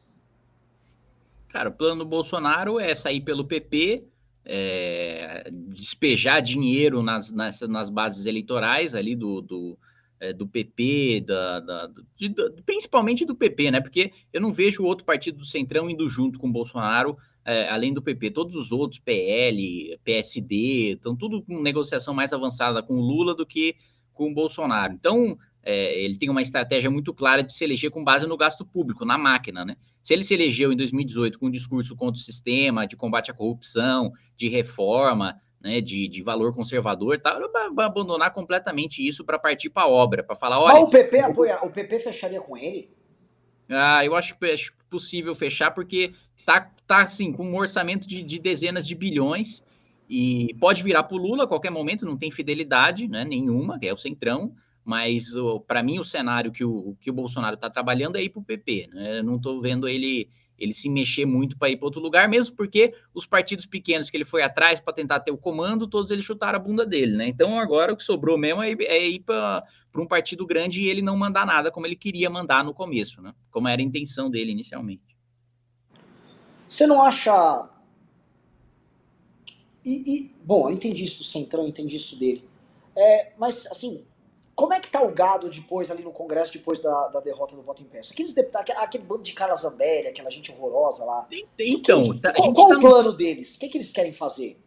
Cara, 1.47 1.69
o 1.69 1.71
plano 1.71 2.03
do 2.03 2.10
Bolsonaro 2.10 2.79
é 2.79 2.93
sair 2.93 3.21
pelo 3.21 3.45
PP, 3.45 4.03
é, 4.45 5.49
despejar 5.51 6.41
dinheiro 6.41 7.01
nas, 7.01 7.32
nas, 7.32 7.62
nas 7.62 7.89
bases 7.89 8.25
eleitorais 8.25 8.93
ali 8.93 9.15
do, 9.15 9.41
do 9.41 9.77
é, 10.19 10.34
do 10.34 10.47
PP, 10.47 11.23
da, 11.25 11.60
da 11.60 11.89
de, 12.15 12.34
principalmente 12.65 13.25
do 13.25 13.36
PP, 13.36 13.71
né? 13.71 13.82
Porque 13.82 14.12
eu 14.34 14.41
não 14.41 14.51
vejo 14.51 14.84
outro 14.84 15.05
partido 15.05 15.39
do 15.39 15.45
Centrão 15.45 15.89
indo 15.89 16.10
junto 16.10 16.38
com 16.38 16.47
o 16.47 16.51
Bolsonaro, 16.51 17.17
é, 17.45 17.69
além 17.69 17.93
do 17.93 18.01
PP. 18.01 18.32
Todos 18.32 18.55
os 18.55 18.71
outros, 18.71 18.99
PL, 18.99 19.97
PSD, 20.03 20.93
estão 20.93 21.15
tudo 21.15 21.41
com 21.41 21.62
negociação 21.62 22.13
mais 22.13 22.34
avançada 22.34 22.84
com 22.84 22.95
o 22.95 23.01
Lula 23.01 23.34
do 23.34 23.45
que 23.45 23.75
com 24.13 24.29
o 24.29 24.34
Bolsonaro. 24.34 24.93
Então, 24.93 25.38
é, 25.63 25.99
ele 26.01 26.17
tem 26.17 26.29
uma 26.29 26.41
estratégia 26.41 26.89
muito 26.89 27.13
clara 27.13 27.41
de 27.41 27.53
se 27.53 27.63
eleger 27.63 27.91
com 27.91 28.03
base 28.03 28.27
no 28.27 28.38
gasto 28.38 28.65
público, 28.65 29.05
na 29.05 29.17
máquina, 29.17 29.63
né? 29.63 29.75
Se 30.01 30.13
ele 30.13 30.23
se 30.23 30.34
elegeu 30.34 30.71
em 30.71 30.75
2018 30.75 31.38
com 31.38 31.47
um 31.47 31.51
discurso 31.51 31.95
contra 31.95 32.19
o 32.19 32.23
sistema, 32.23 32.88
de 32.88 32.95
combate 32.95 33.32
à 33.32 33.34
corrupção, 33.34 34.12
de 34.36 34.47
reforma, 34.47 35.39
né, 35.61 35.81
de, 35.81 36.07
de 36.07 36.21
valor 36.21 36.53
conservador, 36.53 37.19
tá, 37.19 37.39
vai 37.73 37.85
abandonar 37.85 38.33
completamente 38.33 39.05
isso 39.05 39.25
para 39.25 39.37
partir 39.37 39.69
para 39.69 39.83
a 39.83 39.89
obra, 39.89 40.23
para 40.23 40.35
falar, 40.35 40.59
olha... 40.59 40.75
Mas 40.75 40.83
o 40.83 40.89
PP 40.89 41.19
apoia, 41.19 41.59
o 41.63 41.69
PP 41.69 41.99
fecharia 41.99 42.39
com 42.39 42.55
ele? 42.55 42.89
Ah, 43.69 44.03
eu 44.05 44.15
acho, 44.15 44.35
acho 44.51 44.73
possível 44.89 45.35
fechar, 45.35 45.71
porque 45.71 46.13
tá, 46.45 46.71
tá 46.87 47.01
assim, 47.01 47.31
com 47.31 47.45
um 47.45 47.57
orçamento 47.57 48.07
de, 48.07 48.23
de 48.23 48.39
dezenas 48.39 48.87
de 48.87 48.95
bilhões, 48.95 49.61
e 50.09 50.55
pode 50.59 50.81
virar 50.81 51.03
para 51.03 51.15
o 51.15 51.19
Lula 51.19 51.43
a 51.43 51.47
qualquer 51.47 51.69
momento, 51.69 52.05
não 52.05 52.17
tem 52.17 52.31
fidelidade 52.31 53.07
né, 53.07 53.23
nenhuma, 53.23 53.77
que 53.77 53.87
é 53.87 53.93
o 53.93 53.97
centrão, 53.97 54.55
mas 54.83 55.33
para 55.67 55.83
mim 55.83 55.99
o 55.99 56.03
cenário 56.03 56.51
que 56.51 56.65
o, 56.65 56.97
que 56.99 57.11
o 57.11 57.13
Bolsonaro 57.13 57.53
está 57.53 57.69
trabalhando 57.69 58.15
é 58.15 58.23
ir 58.23 58.29
para 58.29 58.39
o 58.39 58.43
PP. 58.43 58.89
Né? 58.91 59.21
Não 59.21 59.35
estou 59.35 59.61
vendo 59.61 59.87
ele 59.87 60.27
ele 60.59 60.73
se 60.73 60.89
mexer 60.89 61.25
muito 61.25 61.57
para 61.57 61.69
ir 61.69 61.77
para 61.77 61.85
outro 61.85 62.01
lugar, 62.01 62.27
mesmo 62.27 62.55
porque 62.55 62.93
os 63.13 63.25
partidos 63.25 63.65
pequenos 63.65 64.09
que 64.09 64.17
ele 64.17 64.25
foi 64.25 64.41
atrás 64.41 64.79
para 64.79 64.93
tentar 64.93 65.21
ter 65.21 65.31
o 65.31 65.37
comando, 65.37 65.87
todos 65.87 66.11
eles 66.11 66.25
chutaram 66.25 66.57
a 66.57 66.61
bunda 66.61 66.85
dele, 66.85 67.15
né? 67.15 67.27
Então 67.27 67.59
agora 67.59 67.93
o 67.93 67.97
que 67.97 68.03
sobrou 68.03 68.37
mesmo 68.37 68.61
é, 68.61 68.71
é 68.71 69.07
ir 69.07 69.19
para 69.19 69.63
um 69.97 70.05
partido 70.05 70.45
grande 70.45 70.81
e 70.81 70.89
ele 70.89 71.01
não 71.01 71.17
mandar 71.17 71.45
nada 71.45 71.71
como 71.71 71.85
ele 71.85 71.95
queria 71.95 72.29
mandar 72.29 72.63
no 72.63 72.73
começo, 72.73 73.21
né? 73.21 73.33
Como 73.49 73.67
era 73.67 73.81
a 73.81 73.85
intenção 73.85 74.29
dele 74.29 74.51
inicialmente. 74.51 75.17
Você 76.67 76.85
não 76.85 77.01
acha. 77.01 77.67
E, 79.83 80.03
e... 80.05 80.35
bom, 80.43 80.69
eu 80.69 80.75
entendi 80.75 81.03
isso 81.03 81.19
do 81.19 81.23
Centrão, 81.23 81.67
entendi 81.67 81.95
isso 81.95 82.19
dele. 82.19 82.47
É, 82.95 83.31
mas, 83.39 83.65
assim, 83.67 84.03
Como 84.59 84.73
é 84.73 84.79
que 84.81 84.91
tá 84.91 85.01
o 85.01 85.09
gado 85.13 85.49
depois 85.49 85.89
ali 85.89 86.03
no 86.03 86.11
Congresso, 86.11 86.51
depois 86.51 86.81
da, 86.81 87.07
da 87.07 87.21
derrota 87.21 87.55
do 87.55 87.61
voto 87.61 87.81
impresso? 87.81 88.11
Aqueles 88.11 88.33
deputados, 88.33 88.75
aquele 88.75 89.05
bando 89.05 89.23
de 89.23 89.31
Carla 89.31 89.55
Zambelli, 89.55 90.09
aquela 90.09 90.29
gente 90.29 90.51
horrorosa 90.51 91.05
lá. 91.05 91.25
Então, 91.57 92.11
que, 92.11 92.33
qual, 92.33 92.53
qual 92.53 92.67
tá... 92.67 92.75
o 92.75 92.81
plano 92.81 93.13
deles? 93.13 93.55
O 93.55 93.59
que, 93.61 93.69
que 93.69 93.77
eles 93.77 93.93
querem 93.93 94.11
fazer? 94.11 94.61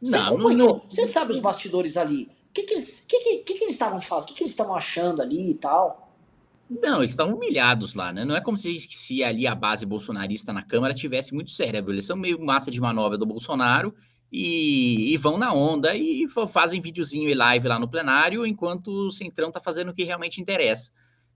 Você 0.00 0.16
não, 0.16 0.38
não, 0.38 0.80
Você 0.88 1.04
sabe 1.06 1.32
os 1.32 1.40
bastidores 1.40 1.96
ali. 1.96 2.30
O 2.50 2.52
que, 2.52 2.62
que, 2.62 2.74
eles, 2.74 3.00
que, 3.00 3.18
que, 3.18 3.38
que, 3.38 3.54
que 3.54 3.64
eles 3.64 3.72
estavam 3.72 4.00
fazendo? 4.00 4.26
O 4.26 4.28
que, 4.28 4.34
que 4.34 4.42
eles 4.44 4.52
estavam 4.52 4.76
achando 4.76 5.20
ali 5.20 5.50
e 5.50 5.54
tal? 5.54 6.08
Não, 6.70 6.98
eles 6.98 7.10
estão 7.10 7.34
humilhados 7.34 7.94
lá, 7.94 8.12
né? 8.12 8.24
Não 8.24 8.36
é 8.36 8.40
como 8.40 8.56
se, 8.56 8.78
se 8.78 9.24
ali 9.24 9.44
a 9.44 9.56
base 9.56 9.84
bolsonarista 9.84 10.52
na 10.52 10.62
Câmara 10.62 10.94
tivesse 10.94 11.34
muito 11.34 11.50
cérebro. 11.50 11.92
Eles 11.92 12.06
são 12.06 12.16
meio 12.16 12.40
massa 12.40 12.70
de 12.70 12.80
manobra 12.80 13.18
do 13.18 13.26
Bolsonaro 13.26 13.92
e, 14.30 15.14
e, 15.14 15.16
vão 15.16 15.38
na 15.38 15.52
onda 15.52 15.94
e 15.94 16.26
fazem 16.52 16.80
videozinho 16.80 17.28
e 17.28 17.34
live 17.34 17.68
lá 17.68 17.78
no 17.78 17.88
plenário, 17.88 18.44
enquanto 18.44 18.88
o 18.88 19.10
Centrão 19.10 19.48
está 19.48 19.60
fazendo 19.60 19.90
o 19.90 19.94
que 19.94 20.04
realmente 20.04 20.40
interessa. 20.40 20.90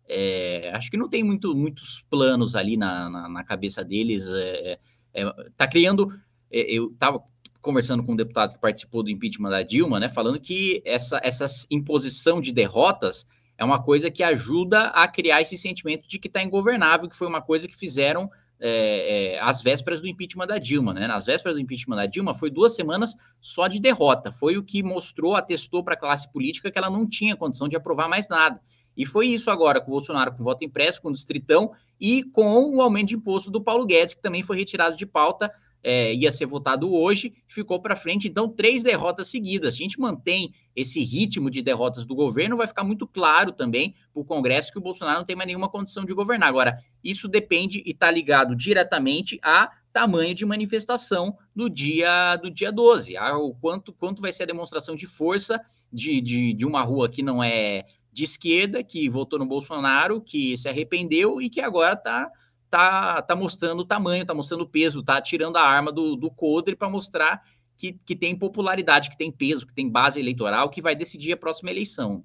É, 0.09 0.72
acho 0.74 0.90
que 0.90 0.96
não 0.96 1.09
tem 1.09 1.22
muito, 1.22 1.55
muitos 1.55 2.05
planos 2.11 2.57
ali 2.57 2.76
na, 2.76 3.09
na, 3.09 3.29
na 3.29 3.44
cabeça 3.44 3.85
deles. 3.85 4.29
É, 4.33 4.79
é, 5.14 5.24
tá 5.57 5.68
criando. 5.68 6.12
É, 6.50 6.61
eu 6.62 6.90
estava 6.90 7.22
conversando 7.61 8.03
com 8.03 8.12
um 8.12 8.16
deputado 8.16 8.55
que 8.55 8.61
participou 8.61 9.03
do 9.03 9.11
impeachment 9.11 9.50
da 9.50 9.62
Dilma, 9.62 10.00
né, 10.00 10.09
falando 10.09 10.40
que 10.40 10.83
essa, 10.85 11.20
essa 11.22 11.46
imposição 11.70 12.40
de 12.40 12.53
derrotas 12.53 13.26
é 13.57 13.64
uma 13.64 13.83
coisa 13.83 14.11
que 14.11 14.22
ajuda 14.22 14.87
a 14.87 15.07
criar 15.07 15.42
esse 15.42 15.57
sentimento 15.57 16.09
de 16.09 16.18
que 16.18 16.29
está 16.29 16.42
ingovernável, 16.42 17.09
que 17.09 17.16
foi 17.16 17.29
uma 17.29 17.42
coisa 17.42 17.68
que 17.68 17.76
fizeram 17.76 18.31
é, 18.61 19.35
é, 19.35 19.40
às 19.40 19.62
vésperas 19.62 20.01
do 20.01 20.07
impeachment 20.07 20.46
da 20.46 20.59
Dilma, 20.59 20.92
né? 20.92 21.07
Nas 21.07 21.27
vésperas 21.27 21.55
do 21.55 21.61
impeachment 21.61 21.96
da 21.96 22.07
Dilma, 22.07 22.35
foi 22.35 22.51
duas 22.51 22.75
semanas 22.75 23.16
só 23.40 23.66
de 23.66 23.81
derrota. 23.81 24.31
Foi 24.31 24.57
o 24.57 24.62
que 24.62 24.83
mostrou, 24.83 25.35
atestou 25.35 25.83
para 25.83 25.94
a 25.94 25.99
classe 25.99 26.31
política 26.31 26.70
que 26.70 26.79
ela 26.79 26.90
não 26.90 27.07
tinha 27.07 27.37
condição 27.37 27.68
de 27.68 27.77
aprovar 27.77 28.09
mais 28.09 28.29
nada. 28.29 28.61
E 28.96 29.07
foi 29.07 29.29
isso 29.29 29.51
agora 29.51 29.81
com 29.81 29.88
o 29.88 29.94
Bolsonaro 29.94 30.33
com 30.33 30.44
voto 30.44 30.64
impresso, 30.64 31.01
com 31.01 31.09
o 31.09 31.12
Distritão 31.12 31.73
e 31.99 32.23
com 32.23 32.77
o 32.77 32.83
aumento 32.83 33.09
de 33.09 33.16
imposto 33.16 33.51
do 33.51 33.61
Paulo 33.61 33.87
Guedes, 33.87 34.14
que 34.14 34.23
também 34.23 34.42
foi 34.42 34.57
retirado 34.57 34.96
de 34.96 35.07
pauta 35.07 35.51
é, 35.83 36.14
ia 36.14 36.31
ser 36.31 36.46
votado 36.46 36.92
hoje, 36.92 37.35
ficou 37.49 37.81
para 37.81 37.96
frente. 37.96 38.29
Então, 38.29 38.49
três 38.49 38.83
derrotas 38.83 39.29
seguidas. 39.29 39.75
Se 39.75 39.83
a 39.83 39.85
gente 39.85 40.01
mantém 40.01 40.53
esse 40.75 41.03
ritmo 41.03 41.51
de 41.51 41.63
derrotas 41.63 42.05
do 42.05 42.15
governo, 42.15 42.57
vai 42.57 42.67
ficar 42.67 42.85
muito 42.85 43.07
claro 43.07 43.53
também 43.53 43.95
para 44.13 44.21
o 44.21 44.25
Congresso 44.25 44.73
que 44.73 44.79
o 44.79 44.83
Bolsonaro 44.83 45.19
não 45.19 45.25
tem 45.25 45.37
mais 45.37 45.47
nenhuma 45.47 45.69
condição 45.69 46.05
de 46.05 46.15
governar. 46.15 46.49
Agora, 46.49 46.79
isso 47.03 47.29
depende 47.29 47.83
e 47.85 47.91
está 47.91 48.11
ligado 48.11 48.55
diretamente 48.55 49.39
a 49.43 49.71
tamanho 49.93 50.35
de 50.35 50.47
manifestação 50.47 51.37
do 51.55 51.69
dia 51.69 52.37
do 52.37 52.51
dia 52.51 52.71
12, 52.71 53.17
a, 53.17 53.37
o 53.37 53.55
quanto, 53.55 53.93
quanto 53.93 54.23
vai 54.23 54.33
ser 54.33 54.45
a 54.45 54.47
demonstração 54.47 54.95
de 54.95 55.07
força 55.07 55.61
de, 55.93 56.21
de, 56.21 56.53
de 56.53 56.65
uma 56.65 56.83
rua 56.83 57.09
que 57.09 57.23
não 57.23 57.43
é 57.43 57.85
de 58.13 58.25
esquerda, 58.25 58.83
que 58.83 59.09
votou 59.09 59.39
no 59.39 59.47
Bolsonaro, 59.47 60.21
que 60.21 60.57
se 60.57 60.69
arrependeu 60.69 61.41
e 61.41 61.49
que 61.49 61.61
agora 61.61 61.95
está 61.95 62.31
tá, 62.69 63.21
tá 63.23 63.35
mostrando 63.35 63.81
o 63.81 63.85
tamanho, 63.85 64.25
tá 64.25 64.35
mostrando 64.35 64.63
o 64.63 64.69
peso, 64.69 65.03
tá 65.03 65.21
tirando 65.21 65.57
a 65.57 65.63
arma 65.63 65.91
do, 65.91 66.15
do 66.15 66.31
Codre 66.31 66.77
para 66.77 66.89
mostrar 66.89 67.43
que, 67.81 67.95
que 68.05 68.14
tem 68.14 68.37
popularidade, 68.37 69.09
que 69.09 69.16
tem 69.16 69.33
peso, 69.33 69.66
que 69.66 69.75
tem 69.75 69.88
base 69.88 70.21
eleitoral, 70.21 70.69
que 70.69 70.83
vai 70.83 70.95
decidir 70.95 71.33
a 71.33 71.37
próxima 71.37 71.71
eleição. 71.71 72.23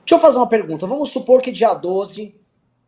Deixa 0.00 0.16
eu 0.16 0.18
fazer 0.18 0.38
uma 0.38 0.48
pergunta. 0.48 0.84
Vamos 0.84 1.10
supor 1.12 1.40
que 1.40 1.52
dia 1.52 1.72
12, 1.72 2.34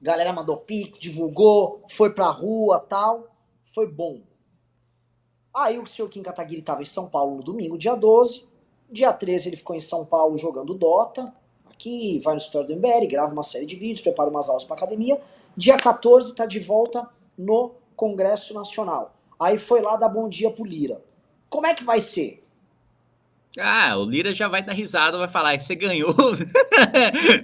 a 0.01 0.05
galera 0.05 0.33
mandou 0.33 0.57
pix, 0.57 0.99
divulgou, 0.99 1.85
foi 1.89 2.11
pra 2.11 2.29
rua 2.29 2.81
tal, 2.81 3.29
foi 3.65 3.87
bom. 3.87 4.23
Aí 5.55 5.79
o 5.79 5.87
senhor 5.87 6.09
Kim 6.09 6.25
Kataguiri 6.25 6.59
estava 6.59 6.83
em 6.83 6.87
São 6.87 7.09
Paulo 7.09 7.37
no 7.37 7.43
domingo, 7.45 7.79
dia 7.79 7.95
12. 7.95 8.49
Dia 8.91 9.13
13 9.13 9.51
ele 9.51 9.57
ficou 9.57 9.77
em 9.77 9.81
São 9.81 10.05
Paulo 10.05 10.37
jogando 10.37 10.75
Dota. 10.75 11.33
Aqui 11.67 12.19
vai 12.19 12.35
no 12.35 12.39
escritório 12.39 12.67
do 12.67 12.77
MBL, 12.77 13.07
grava 13.09 13.33
uma 13.33 13.45
série 13.45 13.65
de 13.65 13.77
vídeos, 13.77 14.01
prepara 14.01 14.29
umas 14.29 14.49
aulas 14.49 14.65
para 14.65 14.75
academia. 14.75 15.21
Dia 15.57 15.77
14 15.77 16.31
está 16.31 16.47
de 16.47 16.59
volta 16.59 17.09
no 17.39 17.77
Congresso 17.95 18.53
Nacional. 18.55 19.15
Aí 19.39 19.57
foi 19.57 19.81
lá 19.81 19.95
dar 19.95 20.09
bom 20.09 20.29
dia 20.29 20.51
pro 20.51 20.65
Lira. 20.65 21.01
Como 21.55 21.69
é 21.69 21.73
que 21.73 21.85
vai 21.85 22.01
ser? 22.01 22.43
Ah, 23.57 23.97
o 23.97 24.05
Lira 24.05 24.33
já 24.33 24.49
vai 24.49 24.61
dar 24.61 24.73
risada, 24.73 25.17
vai 25.17 25.29
falar: 25.29 25.61
você 25.61 25.77
ganhou, 25.77 26.13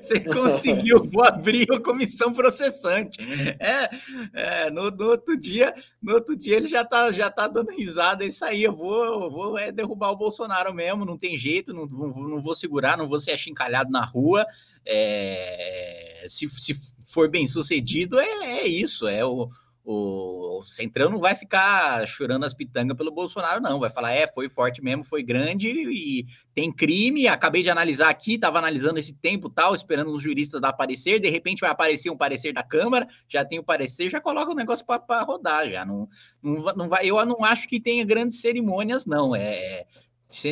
você 0.01 0.19
conseguiu, 0.19 1.05
vou 1.09 1.25
abrir 1.25 1.73
a 1.73 1.79
comissão 1.79 2.33
processante. 2.33 3.21
É, 3.61 3.89
é 4.35 4.71
no, 4.73 4.91
no, 4.91 5.11
outro 5.11 5.37
dia, 5.37 5.73
no 6.03 6.15
outro 6.15 6.37
dia 6.37 6.57
ele 6.57 6.67
já 6.67 6.85
tá, 6.85 7.13
já 7.13 7.31
tá 7.31 7.47
dando 7.47 7.71
risada, 7.71 8.25
é 8.25 8.27
isso 8.27 8.45
aí, 8.45 8.65
eu 8.65 8.75
vou, 8.75 9.31
vou 9.31 9.57
é, 9.57 9.71
derrubar 9.71 10.11
o 10.11 10.17
Bolsonaro 10.17 10.75
mesmo, 10.75 11.05
não 11.05 11.17
tem 11.17 11.39
jeito, 11.39 11.73
não, 11.73 11.87
não 11.87 12.43
vou 12.43 12.57
segurar, 12.57 12.99
não 12.99 13.09
vou 13.09 13.21
ser 13.21 13.31
achincalhado 13.31 13.93
na 13.93 14.05
rua. 14.05 14.45
É, 14.85 16.27
se, 16.29 16.49
se 16.49 16.75
for 17.05 17.31
bem 17.31 17.47
sucedido, 17.47 18.19
é, 18.19 18.63
é 18.63 18.67
isso, 18.67 19.07
é 19.07 19.25
o, 19.25 19.49
o 19.93 20.63
Centrão 20.63 21.11
não 21.11 21.19
vai 21.19 21.35
ficar 21.35 22.07
chorando 22.07 22.45
as 22.45 22.55
pitangas 22.55 22.97
pelo 22.97 23.11
Bolsonaro, 23.11 23.61
não. 23.61 23.81
Vai 23.81 23.91
falar, 23.91 24.13
é, 24.13 24.25
foi 24.29 24.49
forte 24.49 24.81
mesmo, 24.81 25.03
foi 25.03 25.21
grande 25.21 25.69
e 25.69 26.27
tem 26.55 26.73
crime. 26.73 27.27
Acabei 27.27 27.63
de 27.63 27.71
analisar 27.71 28.09
aqui, 28.09 28.35
estava 28.35 28.59
analisando 28.59 29.01
esse 29.01 29.13
tempo 29.13 29.51
tal, 29.51 29.75
esperando 29.75 30.13
os 30.13 30.23
juristas 30.23 30.61
dar 30.61 30.73
parecer. 30.75 31.19
De 31.19 31.29
repente 31.29 31.61
vai 31.61 31.71
aparecer 31.71 32.09
um 32.09 32.17
parecer 32.17 32.53
da 32.53 32.63
Câmara, 32.63 33.09
já 33.29 33.45
tem 33.45 33.59
o 33.59 33.65
parecer, 33.65 34.09
já 34.09 34.21
coloca 34.21 34.53
o 34.53 34.55
negócio 34.55 34.87
para 34.87 35.23
rodar. 35.23 35.69
Já 35.69 35.85
não, 35.85 36.09
não, 36.41 36.63
não 36.77 36.89
vai. 36.89 37.05
Eu 37.05 37.25
não 37.27 37.45
acho 37.45 37.67
que 37.67 37.81
tenha 37.81 38.05
grandes 38.05 38.41
cerimônias, 38.41 39.07
não. 39.07 39.35
É, 39.35 39.87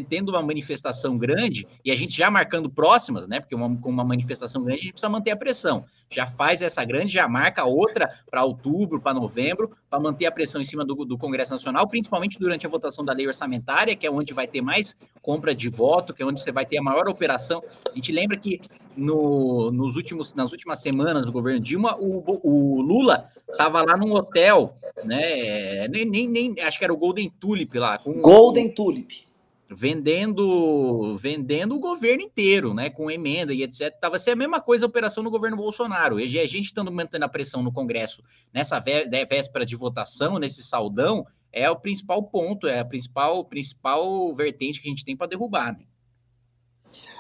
tendo 0.09 0.31
uma 0.31 0.43
manifestação 0.43 1.17
grande, 1.17 1.67
e 1.85 1.91
a 1.91 1.97
gente 1.97 2.17
já 2.17 2.31
marcando 2.31 2.69
próximas, 2.69 3.29
né? 3.29 3.41
Porque 3.41 3.55
uma, 3.55 3.77
com 3.81 3.89
uma 3.89 4.05
manifestação 4.05 4.63
grande, 4.63 4.81
a 4.81 4.83
gente 4.83 4.93
precisa 4.93 5.09
manter 5.09 5.31
a 5.31 5.37
pressão. 5.37 5.85
Já 6.11 6.27
faz 6.27 6.63
essa 6.63 6.85
grande, 6.85 7.13
já 7.13 7.29
marca 7.29 7.65
outra 7.65 8.11
para 8.31 8.45
outubro, 8.45 9.01
para 9.01 9.15
novembro, 9.15 9.71
para 9.89 10.01
manter 10.01 10.27
a 10.27 10.33
pressão 10.33 10.61
em 10.61 10.65
cima 10.65 10.85
do, 10.85 10.95
do, 11.05 11.17
Congresso 11.17 11.53
Nacional, 11.53 11.87
principalmente 11.87 12.39
durante 12.39 12.67
a 12.67 12.69
votação 12.69 13.05
da 13.05 13.13
lei 13.13 13.27
orçamentária, 13.27 13.95
que 13.95 14.07
é 14.07 14.11
onde 14.11 14.33
vai 14.33 14.47
ter 14.47 14.61
mais 14.61 14.97
compra 15.23 15.55
de 15.55 15.69
voto, 15.69 16.13
que 16.13 16.23
é 16.23 16.27
onde 16.27 16.41
você 16.41 16.51
vai 16.51 16.67
ter 16.67 16.79
a 16.79 16.83
maior 16.83 17.09
operação. 17.09 17.63
A 17.91 17.95
gente 17.95 18.11
lembra 18.13 18.37
que 18.37 18.61
no, 18.97 19.71
nos 19.71 19.95
últimos, 19.95 20.35
nas 20.35 20.51
últimas 20.51 20.81
semanas 20.81 21.25
do 21.25 21.33
governo 21.33 21.61
Dilma, 21.61 21.97
o, 21.99 22.41
o 22.43 22.83
Lula 22.83 23.29
estava 23.49 23.83
lá 23.83 23.97
num 23.97 24.13
hotel, 24.13 24.77
né? 25.05 25.87
Nem, 25.89 26.05
nem, 26.05 26.29
nem, 26.29 26.61
acho 26.61 26.79
que 26.79 26.85
era 26.85 26.93
o 26.93 26.97
Golden 26.97 27.31
Tulip 27.39 27.79
lá. 27.79 27.99
Com, 27.99 28.21
Golden 28.21 28.69
Tulip 28.69 29.28
vendendo 29.71 31.17
vendendo 31.19 31.77
o 31.77 31.81
governo 31.81 32.23
inteiro, 32.23 32.73
né, 32.73 32.89
com 32.89 33.11
emenda 33.11 33.53
e 33.53 33.63
etc. 33.63 33.95
Tava 34.01 34.19
ser 34.19 34.31
a 34.31 34.37
mesma 34.37 34.61
coisa 34.61 34.87
a 34.87 34.89
operação 34.89 35.23
no 35.23 35.31
governo 35.31 35.57
Bolsonaro. 35.57 36.19
E 36.19 36.39
a 36.39 36.47
gente 36.47 36.67
estando 36.67 36.91
mantendo 36.91 37.25
a 37.25 37.29
pressão 37.29 37.63
no 37.63 37.73
Congresso 37.73 38.23
nessa 38.53 38.81
né, 38.81 39.25
véspera 39.25 39.67
de 39.67 39.77
votação, 39.77 40.39
nesse 40.39 40.63
saldão, 40.63 41.27
é 41.53 41.69
o 41.71 41.77
principal 41.77 42.23
ponto, 42.23 42.67
é 42.67 42.79
a 42.79 42.85
principal 42.85 43.45
principal 43.45 44.35
vertente 44.35 44.81
que 44.81 44.89
a 44.89 44.91
gente 44.91 45.05
tem 45.05 45.17
para 45.17 45.27
derrubar, 45.27 45.73
né? 45.73 45.85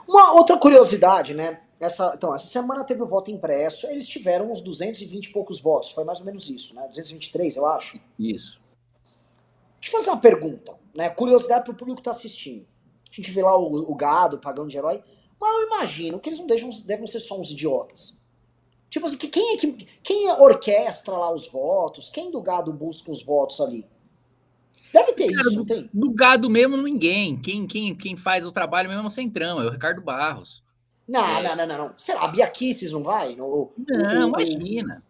Uma 0.09 0.33
outra 0.33 0.57
curiosidade, 0.57 1.35
né? 1.35 1.61
Essa, 1.79 2.13
então, 2.17 2.35
essa 2.35 2.47
semana 2.47 2.85
teve 2.85 3.03
o 3.03 3.07
voto 3.07 3.31
impresso, 3.31 3.87
eles 3.87 4.09
tiveram 4.09 4.51
uns 4.51 4.61
220 4.61 5.27
e 5.27 5.33
poucos 5.33 5.61
votos, 5.61 5.93
foi 5.93 6.03
mais 6.03 6.21
ou 6.21 6.27
menos 6.27 6.49
isso, 6.49 6.75
né? 6.75 6.87
223, 6.89 7.57
eu 7.57 7.67
acho. 7.67 8.01
Isso. 8.19 8.61
Deixa 9.81 9.97
eu 9.97 10.01
fazer 10.01 10.11
uma 10.11 10.21
pergunta 10.21 10.78
né? 10.95 11.09
Curiosidade 11.09 11.65
para 11.65 11.73
o 11.73 11.77
público 11.77 12.01
que 12.01 12.05
tá 12.05 12.11
assistindo. 12.11 12.67
A 13.11 13.15
gente 13.15 13.31
vê 13.31 13.43
lá 13.43 13.57
o, 13.57 13.91
o, 13.91 13.95
gado 13.95 14.39
pagando 14.39 14.69
de 14.69 14.77
herói, 14.77 15.03
mas 15.41 15.55
eu 15.55 15.67
imagino 15.67 16.19
que 16.19 16.29
eles 16.29 16.39
não 16.39 16.47
deixam, 16.47 16.71
devem 16.85 17.07
ser 17.07 17.21
só 17.21 17.39
uns 17.39 17.51
idiotas. 17.51 18.19
Tipo 18.91 19.07
assim, 19.07 19.17
que 19.17 19.29
quem 19.29 19.55
é 19.55 19.57
que 19.57 19.87
quem 20.03 20.31
orquestra 20.31 21.15
lá 21.15 21.33
os 21.33 21.49
votos? 21.49 22.11
Quem 22.11 22.31
do 22.31 22.41
gado 22.41 22.73
busca 22.73 23.11
os 23.11 23.23
votos 23.23 23.61
ali? 23.61 23.87
Deve 24.93 25.13
ter 25.13 25.33
Cara, 25.33 25.49
isso, 25.49 25.57
do, 25.57 25.67
tem? 25.67 25.91
Do 25.93 26.11
gado 26.11 26.49
mesmo, 26.49 26.77
ninguém. 26.77 27.41
Quem, 27.41 27.67
quem, 27.67 27.95
quem 27.95 28.17
faz 28.17 28.47
o 28.47 28.53
trabalho 28.53 28.89
mesmo 28.89 29.05
é 29.05 29.07
o 29.07 29.11
Centrão, 29.11 29.61
é 29.61 29.67
o 29.67 29.71
Ricardo 29.71 30.01
Barros. 30.01 30.63
Não, 31.07 31.39
é. 31.39 31.43
não, 31.43 31.57
não, 31.57 31.67
não, 31.67 31.79
não. 31.79 31.95
Sei 31.99 32.15
lá, 32.15 32.25
a 32.25 32.29
Bia 32.29 32.47
Kisses 32.49 32.93
não 32.93 33.03
vai? 33.03 33.35
No, 33.35 33.73
não, 33.77 34.31
o, 34.33 34.41
imagina. 34.41 35.03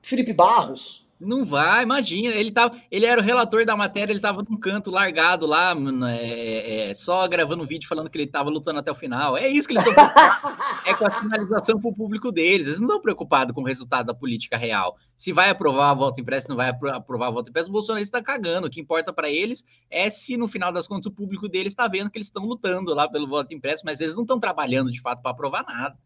Felipe 0.00 0.32
Barros. 0.32 1.06
Não 1.24 1.44
vai, 1.44 1.84
imagina. 1.84 2.34
Ele, 2.34 2.50
tava, 2.50 2.76
ele 2.90 3.06
era 3.06 3.20
o 3.20 3.24
relator 3.24 3.64
da 3.64 3.76
matéria, 3.76 4.12
ele 4.12 4.18
estava 4.18 4.42
num 4.42 4.58
canto 4.58 4.90
largado 4.90 5.46
lá, 5.46 5.74
é, 6.10 6.90
é, 6.90 6.94
só 6.94 7.26
gravando 7.28 7.62
um 7.62 7.66
vídeo 7.66 7.88
falando 7.88 8.10
que 8.10 8.18
ele 8.18 8.24
estava 8.24 8.50
lutando 8.50 8.80
até 8.80 8.90
o 8.90 8.94
final. 8.94 9.36
É 9.36 9.48
isso 9.48 9.68
que 9.68 9.74
eles 9.74 9.86
estão 9.86 10.04
É 10.84 10.94
com 10.94 11.06
a 11.06 11.10
sinalização 11.10 11.80
para 11.80 11.90
o 11.90 11.94
público 11.94 12.32
deles. 12.32 12.66
Eles 12.66 12.80
não 12.80 12.88
estão 12.88 13.00
preocupados 13.00 13.54
com 13.54 13.62
o 13.62 13.66
resultado 13.66 14.06
da 14.06 14.14
política 14.14 14.56
real. 14.56 14.96
Se 15.16 15.32
vai 15.32 15.50
aprovar 15.50 15.90
a 15.90 15.94
volta 15.94 16.20
impressa, 16.20 16.48
não 16.48 16.56
vai 16.56 16.68
aprovar 16.68 17.28
a 17.28 17.30
volta 17.30 17.50
impressa, 17.50 17.68
o 17.68 17.72
Bolsonaro 17.72 18.02
está 18.02 18.20
cagando. 18.20 18.66
O 18.66 18.70
que 18.70 18.80
importa 18.80 19.12
para 19.12 19.30
eles 19.30 19.64
é 19.88 20.10
se, 20.10 20.36
no 20.36 20.48
final 20.48 20.72
das 20.72 20.88
contas, 20.88 21.06
o 21.06 21.14
público 21.14 21.48
deles 21.48 21.72
está 21.72 21.86
vendo 21.86 22.10
que 22.10 22.18
eles 22.18 22.26
estão 22.26 22.44
lutando 22.44 22.92
lá 22.94 23.08
pelo 23.08 23.28
voto 23.28 23.54
impresso, 23.54 23.82
mas 23.84 24.00
eles 24.00 24.14
não 24.14 24.22
estão 24.22 24.40
trabalhando 24.40 24.90
de 24.90 25.00
fato 25.00 25.22
para 25.22 25.30
aprovar 25.30 25.64
nada. 25.64 25.96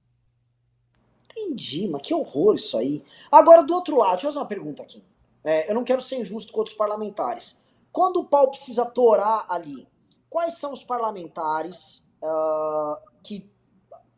Entendi, 1.37 1.87
mas 1.89 2.01
que 2.01 2.15
horror 2.15 2.55
isso 2.55 2.79
aí. 2.79 3.05
Agora, 3.31 3.63
do 3.63 3.75
outro 3.75 3.97
lado, 3.97 4.13
deixa 4.13 4.27
eu 4.27 4.31
fazer 4.31 4.39
uma 4.39 4.47
pergunta 4.47 4.83
aqui. 4.83 5.05
É, 5.45 5.71
eu 5.71 5.75
não 5.75 5.85
quero 5.85 6.01
ser 6.01 6.19
injusto 6.19 6.53
com 6.53 6.59
outros 6.59 6.75
parlamentares. 6.75 7.59
Quando 7.93 8.21
o 8.21 8.25
pau 8.25 8.51
precisa 8.51 8.87
torar 8.87 9.45
ali, 9.49 9.87
quais 10.29 10.59
são 10.59 10.73
os 10.73 10.83
parlamentares 10.83 12.07
uh, 12.23 12.97
que 13.23 13.49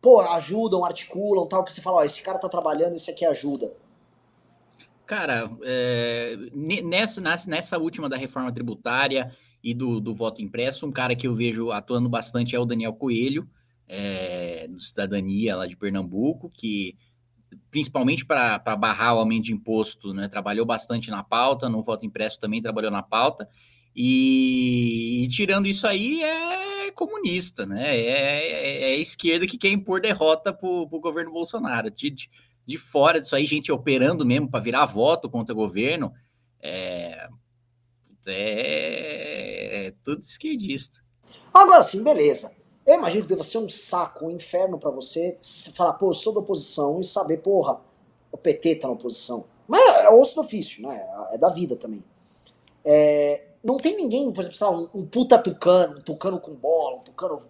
pô, 0.00 0.20
ajudam, 0.20 0.85
articulam, 0.85 1.46
tal, 1.46 1.64
que 1.64 1.72
você 1.72 1.81
fala, 1.81 1.98
ó, 1.98 2.04
esse 2.04 2.22
cara 2.22 2.38
tá 2.38 2.48
trabalhando, 2.48 2.94
esse 2.94 3.11
aqui 3.11 3.24
ajuda? 3.24 3.72
Cara, 5.07 5.50
é, 5.62 6.37
nessa, 6.85 7.20
nessa 7.46 7.78
última 7.78 8.09
da 8.09 8.16
reforma 8.16 8.52
tributária 8.52 9.35
e 9.62 9.74
do, 9.74 10.00
do 10.00 10.14
voto 10.14 10.42
impresso, 10.42 10.87
um 10.87 10.92
cara 10.92 11.16
que 11.16 11.26
eu 11.26 11.35
vejo 11.35 11.70
atuando 11.72 12.09
bastante 12.09 12.54
é 12.54 12.59
o 12.59 12.64
Daniel 12.64 12.92
Coelho, 12.92 13.48
é, 13.88 14.68
do 14.68 14.78
Cidadania 14.78 15.57
lá 15.57 15.66
de 15.66 15.76
Pernambuco, 15.76 16.50
que 16.50 16.96
principalmente 17.70 18.24
para 18.24 18.58
barrar 18.76 19.14
o 19.14 19.18
aumento 19.18 19.44
de 19.44 19.52
imposto, 19.52 20.12
né, 20.12 20.28
trabalhou 20.28 20.66
bastante 20.66 21.11
na 21.11 21.22
pauta, 21.22 21.68
no 21.68 21.82
voto 21.82 22.06
impresso 22.06 22.38
também 22.38 22.62
trabalhou 22.62 22.90
na 22.90 23.02
pauta, 23.02 23.48
e, 23.94 25.24
e 25.24 25.28
tirando 25.28 25.66
isso 25.66 25.87
aí 25.87 26.22
é 26.22 26.90
comunista, 26.92 27.64
né, 27.64 27.96
é, 27.96 28.90
é, 28.90 28.90
é 28.92 28.96
esquerda 28.96 29.46
que 29.46 29.58
quer 29.58 29.70
impor 29.70 30.00
derrota 30.00 30.52
para 30.52 30.68
o 30.68 30.87
governo 30.87 31.32
Bolsonaro, 31.32 31.90
de, 31.90 32.11
de, 32.11 32.30
de, 32.66 32.78
fora 32.78 33.20
disso 33.20 33.37
aí, 33.37 33.46
gente 33.46 33.70
operando 33.70 34.26
mesmo 34.26 34.50
para 34.50 34.61
virar 34.61 34.87
voto 34.87 35.28
contra 35.30 35.52
o 35.52 35.56
governo, 35.56 36.12
é, 36.61 37.28
é, 38.26 39.87
é 39.87 39.94
tudo 40.04 40.20
esquerdista. 40.22 41.02
Agora 41.54 41.82
sim, 41.82 42.02
beleza. 42.02 42.58
Eu 42.88 42.94
imagino 42.94 43.24
que 43.24 43.29
deva 43.29 43.42
ser 43.42 43.59
um 43.59 43.68
saco, 43.68 44.24
um 44.24 44.31
inferno 44.31 44.79
para 44.79 44.88
você 44.88 45.37
falar, 45.74 45.92
pô, 45.92 46.09
eu 46.09 46.14
sou 46.14 46.33
da 46.33 46.40
oposição 46.40 46.98
e 46.98 47.05
saber, 47.05 47.37
porra, 47.37 47.79
o 48.33 48.38
PT 48.38 48.77
tá 48.77 48.88
na 48.88 48.94
oposição. 48.94 49.44
Mas 49.68 49.87
é 50.07 50.09
osso 50.09 50.37
do 50.37 50.40
ofício, 50.40 50.83
né? 50.83 50.98
É 51.31 51.37
da 51.37 51.51
vida 51.51 51.77
também. 51.77 52.03
É, 52.83 53.42
não 53.62 53.77
tem 53.77 53.94
ninguém, 53.94 54.33
por 54.33 54.42
exemplo, 54.42 54.90
um, 54.94 55.01
um 55.01 55.07
puta 55.07 55.38
tucano, 55.38 55.98
um 55.98 56.01
tucano 56.01 56.40
com 56.40 56.55
bola, 56.55 56.96
um 56.96 57.01
tucano 57.01 57.42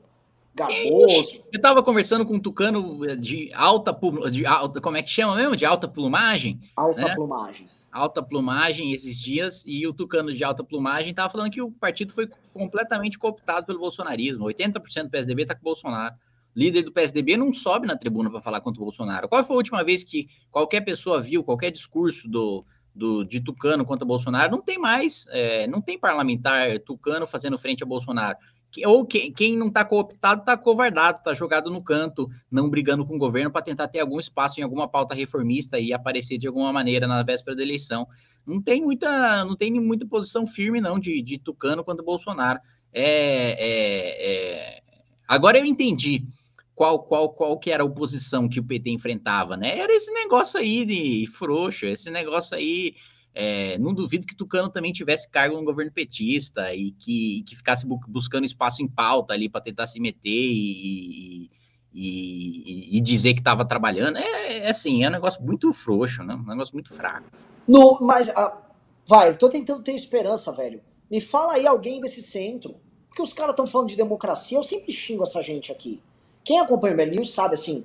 garboso. 0.52 1.44
Eu 1.52 1.60
tava 1.60 1.84
conversando 1.84 2.26
com 2.26 2.34
um 2.34 2.40
tucano 2.40 3.16
de 3.16 3.52
alta, 3.54 3.96
de 4.32 4.44
alta, 4.44 4.80
como 4.80 4.96
é 4.96 5.04
que 5.04 5.10
chama 5.10 5.36
mesmo? 5.36 5.54
De 5.54 5.64
alta 5.64 5.86
plumagem? 5.86 6.60
Alta 6.74 7.06
né? 7.06 7.14
plumagem 7.14 7.68
alta 7.90 8.22
plumagem 8.22 8.92
esses 8.92 9.18
dias 9.18 9.64
e 9.66 9.86
o 9.86 9.92
Tucano 9.92 10.32
de 10.32 10.44
alta 10.44 10.62
plumagem 10.62 11.10
estava 11.10 11.30
falando 11.30 11.50
que 11.50 11.62
o 11.62 11.70
partido 11.70 12.12
foi 12.12 12.28
completamente 12.52 13.18
cooptado 13.18 13.66
pelo 13.66 13.78
bolsonarismo. 13.78 14.44
80% 14.44 15.04
do 15.04 15.10
PSDB 15.10 15.42
está 15.42 15.54
com 15.54 15.62
o 15.62 15.64
Bolsonaro. 15.64 16.14
Líder 16.54 16.82
do 16.82 16.92
PSDB 16.92 17.36
não 17.36 17.52
sobe 17.52 17.86
na 17.86 17.96
tribuna 17.96 18.30
para 18.30 18.40
falar 18.40 18.60
contra 18.60 18.80
o 18.80 18.84
Bolsonaro. 18.84 19.28
Qual 19.28 19.44
foi 19.44 19.54
a 19.54 19.58
última 19.58 19.84
vez 19.84 20.02
que 20.02 20.28
qualquer 20.50 20.80
pessoa 20.80 21.20
viu 21.20 21.44
qualquer 21.44 21.70
discurso 21.70 22.28
do, 22.28 22.64
do 22.94 23.24
de 23.24 23.40
Tucano 23.40 23.84
contra 23.84 24.04
Bolsonaro? 24.04 24.50
Não 24.50 24.62
tem 24.62 24.78
mais, 24.78 25.24
é, 25.28 25.66
não 25.66 25.80
tem 25.80 25.98
parlamentar 25.98 26.78
Tucano 26.80 27.26
fazendo 27.26 27.58
frente 27.58 27.82
a 27.82 27.86
Bolsonaro 27.86 28.36
ou 28.84 29.04
quem, 29.06 29.32
quem 29.32 29.56
não 29.56 29.68
está 29.68 29.84
cooptado 29.84 30.40
está 30.40 30.56
covardado, 30.56 31.18
está 31.18 31.32
jogado 31.32 31.70
no 31.70 31.82
canto, 31.82 32.28
não 32.50 32.68
brigando 32.68 33.04
com 33.04 33.16
o 33.16 33.18
governo 33.18 33.50
para 33.50 33.62
tentar 33.62 33.88
ter 33.88 34.00
algum 34.00 34.18
espaço 34.20 34.60
em 34.60 34.62
alguma 34.62 34.86
pauta 34.86 35.14
reformista 35.14 35.78
e 35.78 35.92
aparecer 35.92 36.38
de 36.38 36.46
alguma 36.46 36.72
maneira 36.72 37.06
na 37.06 37.22
véspera 37.22 37.56
da 37.56 37.62
eleição. 37.62 38.06
Não 38.46 38.60
tem 38.60 38.82
muita, 38.82 39.44
não 39.44 39.56
tem 39.56 39.72
muita 39.72 40.06
posição 40.06 40.46
firme 40.46 40.80
não 40.80 40.98
de, 40.98 41.20
de 41.22 41.38
Tucano 41.38 41.84
quanto 41.84 42.02
Bolsonaro. 42.02 42.60
É, 42.92 43.56
é, 43.58 44.78
é... 44.78 44.82
Agora 45.26 45.58
eu 45.58 45.64
entendi 45.64 46.26
qual, 46.74 47.00
qual, 47.02 47.30
qual 47.30 47.58
que 47.58 47.70
era 47.70 47.82
a 47.82 47.86
oposição 47.86 48.48
que 48.48 48.60
o 48.60 48.64
PT 48.64 48.90
enfrentava, 48.90 49.56
né? 49.56 49.78
Era 49.78 49.92
esse 49.92 50.12
negócio 50.12 50.60
aí 50.60 50.84
de 50.86 51.26
frouxo, 51.26 51.86
esse 51.86 52.10
negócio 52.10 52.56
aí 52.56 52.94
é, 53.40 53.78
não 53.78 53.94
duvido 53.94 54.26
que 54.26 54.34
Tucano 54.34 54.68
também 54.68 54.92
tivesse 54.92 55.30
cargo 55.30 55.56
no 55.56 55.62
governo 55.62 55.92
petista 55.92 56.74
e 56.74 56.90
que, 56.90 57.44
que 57.46 57.54
ficasse 57.54 57.86
bu 57.86 58.00
buscando 58.08 58.44
espaço 58.44 58.82
em 58.82 58.88
pauta 58.88 59.32
ali 59.32 59.48
para 59.48 59.60
tentar 59.60 59.86
se 59.86 60.00
meter 60.00 60.18
e, 60.28 61.48
e, 61.94 62.96
e 62.96 63.00
dizer 63.00 63.34
que 63.34 63.40
estava 63.40 63.64
trabalhando. 63.64 64.18
É, 64.18 64.64
é, 64.64 64.68
assim, 64.68 65.04
é 65.04 65.08
um 65.08 65.12
negócio 65.12 65.40
muito 65.40 65.72
frouxo, 65.72 66.24
né? 66.24 66.34
um 66.34 66.48
negócio 66.48 66.74
muito 66.74 66.92
fraco. 66.92 67.28
No, 67.68 68.00
mas, 68.00 68.28
ah, 68.30 68.58
vai, 69.06 69.32
tô 69.36 69.48
tentando 69.48 69.84
ter 69.84 69.92
esperança, 69.92 70.50
velho. 70.50 70.80
Me 71.08 71.20
fala 71.20 71.52
aí 71.52 71.64
alguém 71.64 72.00
desse 72.00 72.20
centro. 72.20 72.74
Porque 73.06 73.22
os 73.22 73.32
caras 73.32 73.52
estão 73.52 73.68
falando 73.68 73.88
de 73.88 73.96
democracia, 73.96 74.58
eu 74.58 74.64
sempre 74.64 74.90
xingo 74.90 75.22
essa 75.22 75.40
gente 75.44 75.70
aqui. 75.70 76.02
Quem 76.42 76.58
acompanha 76.58 76.94
o 76.94 76.96
Berlim 76.96 77.22
sabe, 77.22 77.54
assim, 77.54 77.84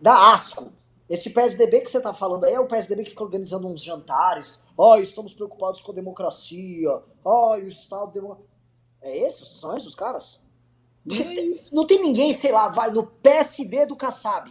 dá 0.00 0.32
asco 0.32 0.72
esse 1.12 1.28
PSDB 1.28 1.82
que 1.82 1.90
você 1.90 1.98
está 1.98 2.14
falando 2.14 2.44
aí 2.44 2.54
é 2.54 2.60
o 2.60 2.66
PSDB 2.66 3.04
que 3.04 3.10
fica 3.10 3.22
organizando 3.22 3.68
uns 3.68 3.82
jantares. 3.82 4.62
Ó, 4.78 4.94
oh, 4.94 4.96
estamos 4.96 5.34
preocupados 5.34 5.82
com 5.82 5.92
a 5.92 5.94
democracia. 5.94 6.90
Ó, 7.22 7.50
oh, 7.52 7.56
o 7.56 7.68
Estado 7.68 8.12
democrático. 8.12 8.48
É 9.02 9.26
esse? 9.26 9.44
São 9.44 9.76
esses 9.76 9.90
os 9.90 9.94
caras? 9.94 10.42
Porque 11.06 11.22
é 11.22 11.70
não 11.70 11.86
tem 11.86 12.00
ninguém, 12.00 12.32
sei 12.32 12.50
lá, 12.50 12.68
vai 12.68 12.90
no 12.90 13.06
PSB 13.06 13.84
do 13.84 13.94
Kassab. 13.94 14.50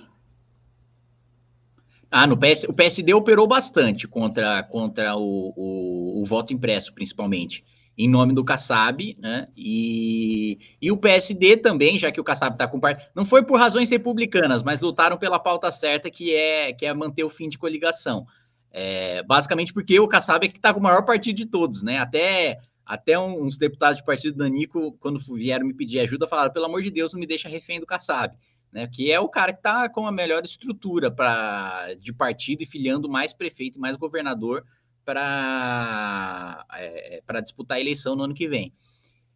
Ah, 2.11 2.27
no 2.27 2.37
PS, 2.37 2.65
o 2.65 2.73
PSD 2.73 3.11
operou 3.11 3.47
bastante 3.47 4.07
contra, 4.07 4.61
contra 4.61 5.15
o, 5.15 5.53
o, 5.55 6.21
o 6.21 6.25
voto 6.25 6.53
impresso, 6.53 6.93
principalmente 6.93 7.65
em 8.03 8.09
nome 8.09 8.33
do 8.33 8.43
Kassab, 8.43 9.15
né? 9.19 9.47
E, 9.55 10.57
e 10.81 10.91
o 10.91 10.97
PSD 10.97 11.57
também, 11.57 11.99
já 11.99 12.11
que 12.11 12.19
o 12.19 12.23
Kassab 12.23 12.55
está 12.55 12.67
com 12.67 12.79
parte, 12.79 13.07
não 13.13 13.23
foi 13.23 13.43
por 13.43 13.59
razões 13.59 13.91
republicanas, 13.91 14.63
mas 14.63 14.79
lutaram 14.79 15.17
pela 15.17 15.37
pauta 15.37 15.71
certa, 15.71 16.09
que 16.09 16.33
é, 16.33 16.73
que 16.73 16.83
é 16.83 16.93
manter 16.95 17.23
o 17.23 17.29
fim 17.29 17.47
de 17.47 17.59
coligação. 17.59 18.25
É, 18.71 19.21
basicamente 19.23 19.71
porque 19.71 19.99
o 19.99 20.07
Kassab 20.07 20.45
é 20.45 20.49
que 20.49 20.57
está 20.57 20.73
com 20.73 20.79
o 20.79 20.83
maior 20.83 21.05
partido 21.05 21.35
de 21.35 21.45
todos, 21.45 21.83
né? 21.83 21.99
Até, 21.99 22.57
até 22.83 23.19
uns 23.19 23.55
deputados 23.55 23.97
de 23.97 24.03
partido 24.03 24.33
do 24.33 24.43
Danico, 24.43 24.93
quando 24.93 25.19
vieram 25.35 25.67
me 25.67 25.73
pedir 25.73 25.99
ajuda, 25.99 26.27
falaram: 26.27 26.51
pelo 26.51 26.65
amor 26.65 26.81
de 26.81 26.89
Deus, 26.89 27.13
não 27.13 27.19
me 27.19 27.27
deixa 27.27 27.47
refém 27.47 27.79
do 27.79 27.85
Kassab. 27.85 28.35
Né, 28.73 28.87
que 28.87 29.11
é 29.11 29.19
o 29.19 29.27
cara 29.27 29.51
que 29.51 29.59
está 29.59 29.89
com 29.89 30.07
a 30.07 30.13
melhor 30.13 30.45
estrutura 30.45 31.11
pra, 31.11 31.93
de 31.99 32.13
partido 32.13 32.63
e 32.63 32.65
filiando 32.65 33.09
mais 33.09 33.33
prefeito 33.33 33.77
e 33.77 33.81
mais 33.81 33.97
governador 33.97 34.63
para 35.05 36.65
é, 36.73 37.21
para 37.25 37.41
disputar 37.41 37.77
a 37.77 37.81
eleição 37.81 38.15
no 38.15 38.23
ano 38.23 38.33
que 38.33 38.47
vem. 38.47 38.73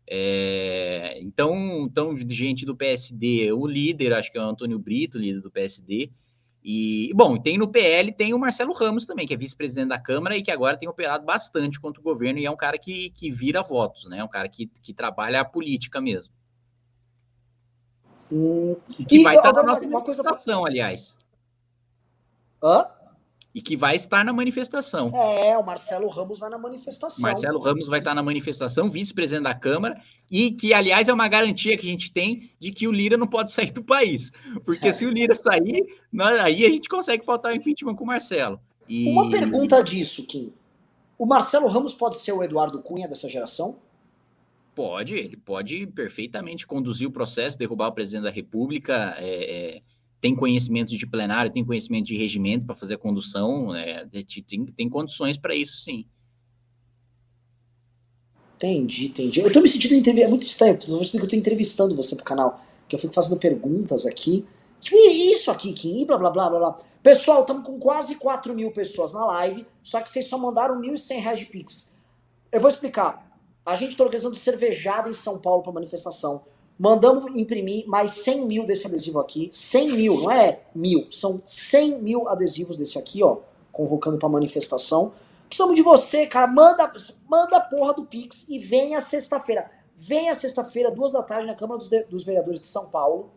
É, 0.08 1.18
então, 1.22 1.86
então, 1.86 2.16
gente 2.28 2.66
do 2.66 2.76
PSD, 2.76 3.52
o 3.52 3.66
líder, 3.66 4.14
acho 4.14 4.32
que 4.32 4.38
é 4.38 4.42
o 4.42 4.50
Antônio 4.50 4.78
Brito, 4.78 5.18
líder 5.18 5.42
do 5.42 5.52
PSD. 5.52 6.12
E, 6.68 7.12
bom, 7.14 7.38
tem 7.38 7.60
no 7.60 7.68
PL, 7.68 8.12
tem 8.12 8.34
o 8.34 8.40
Marcelo 8.40 8.74
Ramos 8.74 9.06
também, 9.06 9.28
que 9.28 9.34
é 9.36 9.38
vice-presidente 9.38 9.90
da 9.90 10.00
Câmara 10.00 10.36
e 10.36 10.42
que 10.42 10.50
agora 10.50 10.76
tem 10.76 10.90
operado 10.90 11.24
bastante 11.24 11.80
contra 11.80 12.02
o 12.02 12.04
governo 12.04 12.40
e 12.40 12.46
é 12.46 12.50
um 12.50 12.58
cara 12.58 12.78
que, 12.80 13.12
que 13.12 13.30
vira 13.30 13.62
votos, 13.62 14.10
né? 14.10 14.18
É 14.18 14.24
um 14.24 14.28
cara 14.28 14.50
que, 14.50 14.66
que 14.82 14.92
trabalha 14.92 15.42
a 15.42 15.46
política 15.46 16.02
mesmo. 16.02 16.34
Hum, 18.32 18.76
que 19.08 19.22
vai 19.22 19.36
estar 19.36 19.54
na 19.54 19.62
nossa 19.62 19.86
uma 19.86 20.02
coisa 20.02 20.24
aliás. 20.66 21.16
Hã? 22.64 22.88
E 23.56 23.62
que 23.62 23.78
vai 23.78 23.96
estar 23.96 24.26
na 24.26 24.34
manifestação. 24.34 25.10
É, 25.16 25.58
o 25.58 25.66
Marcelo 25.66 26.10
Ramos 26.10 26.40
vai 26.40 26.50
na 26.50 26.58
manifestação. 26.58 27.22
Marcelo 27.22 27.58
Ramos 27.58 27.88
vai 27.88 28.00
estar 28.00 28.14
na 28.14 28.22
manifestação, 28.22 28.92
vice-presidente 28.92 29.46
da 29.46 29.56
Câmara, 29.56 29.98
e 30.30 30.52
que, 30.52 30.74
aliás, 30.74 31.08
é 31.08 31.14
uma 31.14 31.30
garantia 31.30 31.78
que 31.78 31.88
a 31.88 31.90
gente 31.90 32.12
tem 32.12 32.52
de 32.60 32.74
que 32.74 32.86
o 32.86 32.92
Lira 32.92 33.16
não 33.16 33.26
pode 33.26 33.52
sair 33.56 33.72
do 33.72 33.82
país. 33.82 34.34
Porque 34.66 34.90
é. 34.90 34.92
se 34.92 35.06
o 35.06 35.10
Lira 35.10 35.34
sair, 35.34 35.86
nós, 36.12 36.38
aí 36.42 36.66
a 36.66 36.70
gente 36.70 36.90
consegue 36.90 37.24
faltar 37.24 37.54
o 37.54 37.56
impeachment 37.56 37.96
com 37.96 38.04
o 38.04 38.08
Marcelo. 38.08 38.60
E... 38.90 39.08
Uma 39.08 39.30
pergunta 39.30 39.82
disso, 39.82 40.28
Kim. 40.28 40.52
O 41.18 41.26
Marcelo 41.26 41.70
Ramos 41.70 41.94
pode 41.94 42.18
ser 42.18 42.34
o 42.34 42.44
Eduardo 42.44 42.82
Cunha 42.82 43.08
dessa 43.08 43.30
geração? 43.30 43.78
Pode, 44.76 45.16
ele 45.16 45.38
pode 45.38 45.88
perfeitamente 45.88 46.68
conduzir 46.68 47.08
o 47.08 47.12
processo, 47.12 47.58
derrubar 47.58 47.88
o 47.88 47.94
presidente 47.94 48.24
da 48.26 48.30
República. 48.30 49.16
É, 49.18 49.78
é 49.78 49.82
tem 50.26 50.36
conhecimento 50.36 50.98
de 50.98 51.06
plenário, 51.06 51.52
tem 51.52 51.64
conhecimento 51.64 52.08
de 52.08 52.18
regimento 52.18 52.66
para 52.66 52.76
fazer 52.76 52.96
a 52.96 52.98
condução, 52.98 53.76
é, 53.76 54.08
tem, 54.48 54.66
tem 54.66 54.90
condições 54.90 55.38
para 55.38 55.54
isso, 55.54 55.84
sim. 55.84 56.04
Entendi, 58.56 59.06
entendi. 59.06 59.42
Eu 59.42 59.52
tô 59.52 59.62
me 59.62 59.68
sentindo 59.68 59.94
entrevistado, 59.94 60.26
é 60.26 60.28
muito 60.28 60.42
estranho, 60.42 60.78
que 60.80 61.18
eu 61.18 61.28
tô 61.28 61.36
entrevistando 61.36 61.96
você 61.96 62.16
pro 62.16 62.26
canal, 62.26 62.60
que 62.88 62.96
eu 62.96 63.00
fico 63.00 63.14
fazendo 63.14 63.38
perguntas 63.38 64.08
aqui. 64.08 64.44
Tipo, 64.80 64.98
isso 64.98 65.52
aqui, 65.52 65.72
que 65.74 66.04
blá 66.06 66.18
blá 66.18 66.32
blá 66.32 66.50
blá 66.50 66.60
blá. 66.60 66.78
Pessoal, 67.04 67.42
estamos 67.42 67.64
com 67.64 67.78
quase 67.78 68.16
4 68.16 68.56
mil 68.56 68.72
pessoas 68.72 69.14
na 69.14 69.24
live, 69.28 69.64
só 69.84 70.02
que 70.02 70.10
vocês 70.10 70.26
só 70.26 70.40
mandaram 70.40 70.82
1.100 70.82 71.20
reais 71.20 71.38
de 71.38 71.46
Pix. 71.46 71.94
Eu 72.52 72.60
vou 72.60 72.70
explicar. 72.72 73.30
A 73.64 73.76
gente 73.76 73.92
está 73.92 74.04
organizando 74.04 74.36
cervejada 74.36 75.08
em 75.08 75.14
São 75.14 75.38
Paulo 75.38 75.62
para 75.62 75.72
manifestação. 75.72 76.46
Mandamos 76.78 77.34
imprimir 77.36 77.88
mais 77.88 78.12
100 78.12 78.46
mil 78.46 78.66
desse 78.66 78.88
adesivo 78.88 79.20
aqui. 79.20 79.50
100 79.52 79.92
mil, 79.92 80.22
não 80.22 80.32
é 80.32 80.60
mil. 80.74 81.08
São 81.12 81.42
100 81.46 82.02
mil 82.02 82.28
adesivos 82.28 82.78
desse 82.78 83.00
aqui, 83.00 83.24
ó. 83.24 83.38
Convocando 83.72 84.18
pra 84.18 84.28
manifestação. 84.28 85.14
Precisamos 85.48 85.76
de 85.76 85.82
você, 85.82 86.28
cara. 86.28 86.48
Manda, 86.48 86.92
manda 87.30 87.58
a 87.58 87.62
porra 87.62 87.94
do 87.94 88.06
Pix 88.06 88.46
e 88.50 88.60
venha 88.60 89.00
sexta-feira. 89.00 89.72
Venha 89.96 90.36
sexta-feira, 90.36 90.92
duas 90.92 91.14
da 91.14 91.24
tarde, 91.24 91.48
na 91.48 91.56
Câmara 91.56 91.78
dos, 91.78 91.90
dos 92.10 92.26
Vereadores 92.26 92.60
de 92.60 92.68
São 92.68 92.88
Paulo, 92.88 93.30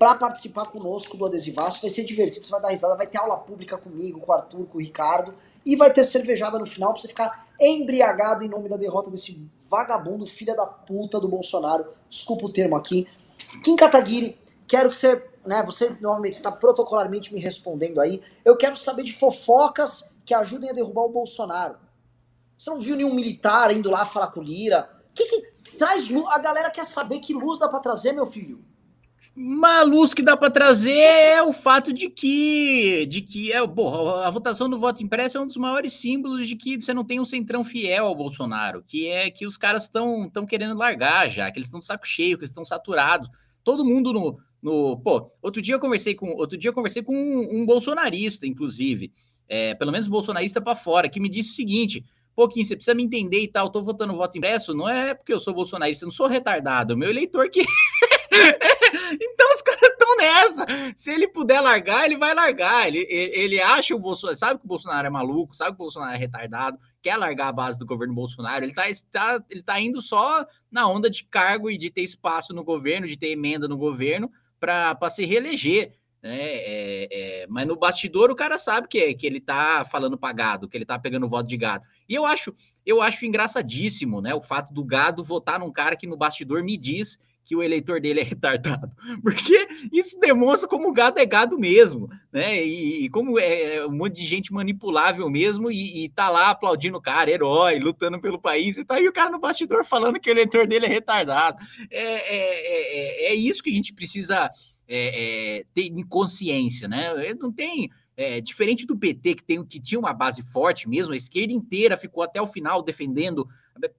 para 0.00 0.14
participar 0.14 0.64
conosco 0.64 1.14
do 1.14 1.26
adesivaço. 1.26 1.82
Vai 1.82 1.90
ser 1.90 2.04
divertido, 2.04 2.46
você 2.46 2.50
vai 2.50 2.62
dar 2.62 2.70
risada. 2.70 2.96
Vai 2.96 3.06
ter 3.06 3.18
aula 3.18 3.36
pública 3.36 3.76
comigo, 3.76 4.18
com 4.18 4.32
o 4.32 4.34
Arthur, 4.34 4.64
com 4.64 4.78
o 4.78 4.80
Ricardo. 4.80 5.34
E 5.64 5.76
vai 5.76 5.92
ter 5.92 6.04
cervejada 6.04 6.58
no 6.58 6.64
final 6.64 6.94
pra 6.94 7.02
você 7.02 7.08
ficar 7.08 7.46
embriagado 7.60 8.42
em 8.42 8.48
nome 8.48 8.66
da 8.66 8.78
derrota 8.78 9.10
desse 9.10 9.46
vagabundo, 9.68 10.26
filha 10.26 10.56
da 10.56 10.64
puta 10.64 11.20
do 11.20 11.28
Bolsonaro. 11.28 11.84
Desculpa 12.08 12.46
o 12.46 12.50
termo 12.50 12.76
aqui. 12.76 13.06
Kim 13.62 13.76
Kataguiri, 13.76 14.38
quero 14.66 14.88
que 14.88 14.96
você, 14.96 15.22
né, 15.44 15.62
você 15.66 15.90
normalmente 16.00 16.32
está 16.32 16.50
protocolarmente 16.50 17.34
me 17.34 17.38
respondendo 17.38 18.00
aí. 18.00 18.22
Eu 18.42 18.56
quero 18.56 18.76
saber 18.76 19.02
de 19.02 19.12
fofocas 19.12 20.08
que 20.24 20.32
ajudem 20.32 20.70
a 20.70 20.72
derrubar 20.72 21.02
o 21.02 21.12
Bolsonaro. 21.12 21.76
Você 22.56 22.70
não 22.70 22.80
viu 22.80 22.96
nenhum 22.96 23.12
militar 23.12 23.70
indo 23.70 23.90
lá 23.90 24.06
falar 24.06 24.28
com 24.28 24.40
o 24.40 24.42
Lira? 24.42 24.88
Que 25.12 25.26
que 25.26 25.76
traz 25.76 26.08
luz? 26.08 26.26
A 26.28 26.38
galera 26.38 26.70
quer 26.70 26.86
saber 26.86 27.18
que 27.18 27.34
luz 27.34 27.58
dá 27.58 27.68
para 27.68 27.80
trazer, 27.80 28.12
meu 28.12 28.24
filho. 28.24 28.69
Uma 29.36 29.82
luz 29.82 30.12
que 30.12 30.22
dá 30.22 30.36
para 30.36 30.50
trazer 30.50 30.98
é 30.98 31.42
o 31.42 31.52
fato 31.52 31.92
de 31.92 32.10
que, 32.10 33.06
de 33.06 33.20
que 33.20 33.52
é, 33.52 33.64
porra, 33.66 34.26
a 34.26 34.30
votação 34.30 34.68
do 34.68 34.78
voto 34.78 35.02
impresso 35.02 35.38
é 35.38 35.40
um 35.40 35.46
dos 35.46 35.56
maiores 35.56 35.92
símbolos 35.92 36.46
de 36.48 36.56
que 36.56 36.80
você 36.80 36.92
não 36.92 37.04
tem 37.04 37.20
um 37.20 37.24
centrão 37.24 37.62
fiel 37.62 38.06
ao 38.06 38.14
Bolsonaro, 38.14 38.82
que 38.86 39.06
é 39.06 39.30
que 39.30 39.46
os 39.46 39.56
caras 39.56 39.84
estão 39.84 40.26
estão 40.26 40.44
querendo 40.44 40.76
largar 40.76 41.30
já, 41.30 41.50
que 41.50 41.58
eles 41.58 41.68
estão 41.68 41.80
saco 41.80 42.06
cheio, 42.06 42.36
que 42.36 42.42
eles 42.42 42.50
estão 42.50 42.64
saturados. 42.64 43.30
Todo 43.62 43.84
mundo 43.84 44.12
no, 44.12 44.38
no, 44.60 44.98
pô, 44.98 45.30
outro 45.40 45.62
dia 45.62 45.74
eu 45.74 45.80
conversei 45.80 46.14
com, 46.14 46.30
outro 46.30 46.58
dia 46.58 46.72
conversei 46.72 47.02
com 47.02 47.14
um, 47.14 47.60
um 47.60 47.66
bolsonarista, 47.66 48.46
inclusive, 48.46 49.12
é, 49.48 49.74
pelo 49.74 49.92
menos 49.92 50.08
bolsonarista 50.08 50.60
para 50.60 50.74
fora, 50.74 51.08
que 51.08 51.20
me 51.20 51.28
disse 51.28 51.50
o 51.50 51.54
seguinte: 51.54 52.04
pouquinho, 52.34 52.66
você 52.66 52.74
precisa 52.74 52.94
me 52.94 53.04
entender 53.04 53.40
e 53.40 53.48
tal, 53.48 53.70
tô 53.70 53.82
votando 53.82 54.16
voto 54.16 54.36
impresso, 54.36 54.74
não 54.74 54.88
é 54.88 55.14
porque 55.14 55.32
eu 55.32 55.40
sou 55.40 55.54
bolsonarista, 55.54 56.04
eu 56.04 56.08
não 56.08 56.12
sou 56.12 56.26
retardado, 56.26 56.92
é 56.92 56.96
o 56.96 56.98
meu 56.98 57.10
eleitor 57.10 57.48
que 57.48 57.64
então 59.12 59.54
os 59.54 59.62
caras 59.62 59.82
estão 59.82 60.16
nessa. 60.16 60.66
Se 60.96 61.10
ele 61.10 61.28
puder 61.28 61.60
largar, 61.60 62.04
ele 62.04 62.16
vai 62.16 62.34
largar. 62.34 62.86
Ele, 62.86 63.06
ele, 63.08 63.60
acha 63.60 63.94
o 63.94 63.98
Bolsonaro, 63.98 64.38
sabe 64.38 64.58
que 64.58 64.64
o 64.64 64.68
Bolsonaro 64.68 65.06
é 65.06 65.10
maluco, 65.10 65.54
sabe 65.54 65.70
que 65.70 65.82
o 65.82 65.84
Bolsonaro 65.84 66.14
é 66.14 66.18
retardado, 66.18 66.78
quer 67.02 67.16
largar 67.16 67.48
a 67.48 67.52
base 67.52 67.78
do 67.78 67.86
governo 67.86 68.14
Bolsonaro. 68.14 68.64
Ele 68.64 68.72
está 68.72 68.84
tá, 69.10 69.44
ele 69.48 69.62
tá 69.62 69.80
indo 69.80 70.00
só 70.00 70.46
na 70.70 70.88
onda 70.88 71.08
de 71.08 71.24
cargo 71.24 71.70
e 71.70 71.78
de 71.78 71.90
ter 71.90 72.02
espaço 72.02 72.52
no 72.52 72.64
governo, 72.64 73.06
de 73.06 73.18
ter 73.18 73.28
emenda 73.28 73.66
no 73.66 73.76
governo 73.76 74.30
para 74.58 75.10
se 75.10 75.24
reeleger. 75.24 75.92
Né? 76.22 76.38
É, 76.38 77.08
é, 77.10 77.46
mas 77.48 77.66
no 77.66 77.76
bastidor 77.76 78.30
o 78.30 78.36
cara 78.36 78.58
sabe 78.58 78.88
que, 78.88 78.98
é, 78.98 79.14
que 79.14 79.26
ele 79.26 79.40
tá 79.40 79.86
falando 79.90 80.18
pagado, 80.18 80.68
que 80.68 80.76
ele 80.76 80.84
tá 80.84 80.98
pegando 80.98 81.28
voto 81.28 81.48
de 81.48 81.56
gado. 81.56 81.84
E 82.08 82.14
eu 82.14 82.26
acho, 82.26 82.54
eu 82.84 83.00
acho 83.00 83.24
engraçadíssimo, 83.24 84.20
né? 84.20 84.34
O 84.34 84.42
fato 84.42 84.72
do 84.72 84.84
gado 84.84 85.24
votar 85.24 85.58
num 85.58 85.72
cara 85.72 85.96
que 85.96 86.06
no 86.06 86.16
bastidor 86.16 86.62
me 86.62 86.76
diz 86.76 87.18
que 87.50 87.56
o 87.56 87.64
eleitor 87.64 88.00
dele 88.00 88.20
é 88.20 88.22
retardado, 88.22 88.92
porque 89.24 89.66
isso 89.92 90.20
demonstra 90.20 90.68
como 90.68 90.88
o 90.88 90.92
gado 90.92 91.18
é 91.18 91.26
gado 91.26 91.58
mesmo, 91.58 92.08
né? 92.32 92.64
E, 92.64 93.04
e 93.04 93.10
como 93.10 93.40
é, 93.40 93.74
é 93.74 93.86
um 93.86 93.90
monte 93.90 94.14
de 94.14 94.24
gente 94.24 94.52
manipulável 94.52 95.28
mesmo 95.28 95.68
e, 95.68 96.04
e 96.04 96.08
tá 96.10 96.28
lá 96.28 96.50
aplaudindo 96.50 96.96
o 96.96 97.02
cara, 97.02 97.28
herói, 97.28 97.80
lutando 97.80 98.20
pelo 98.20 98.40
país, 98.40 98.78
e 98.78 98.84
tá 98.84 98.94
aí 98.94 99.08
o 99.08 99.12
cara 99.12 99.30
no 99.30 99.40
bastidor 99.40 99.84
falando 99.84 100.20
que 100.20 100.30
o 100.30 100.32
eleitor 100.32 100.64
dele 100.64 100.86
é 100.86 100.88
retardado. 100.88 101.58
É, 101.90 102.00
é, 102.00 102.36
é, 102.36 103.26
é, 103.26 103.32
é 103.32 103.34
isso 103.34 103.64
que 103.64 103.70
a 103.70 103.74
gente 103.74 103.92
precisa 103.92 104.48
é, 104.86 105.64
ter 105.74 105.86
em 105.86 106.06
consciência, 106.06 106.86
né? 106.86 107.12
Não 107.34 107.50
tem. 107.50 107.90
É, 108.16 108.38
diferente 108.38 108.86
do 108.86 108.98
PT, 108.98 109.36
que, 109.36 109.42
tem, 109.42 109.64
que 109.64 109.80
tinha 109.80 109.98
uma 109.98 110.12
base 110.12 110.42
forte 110.42 110.86
mesmo, 110.86 111.14
a 111.14 111.16
esquerda 111.16 111.54
inteira 111.54 111.96
ficou 111.96 112.22
até 112.22 112.40
o 112.40 112.46
final 112.46 112.82
defendendo. 112.82 113.48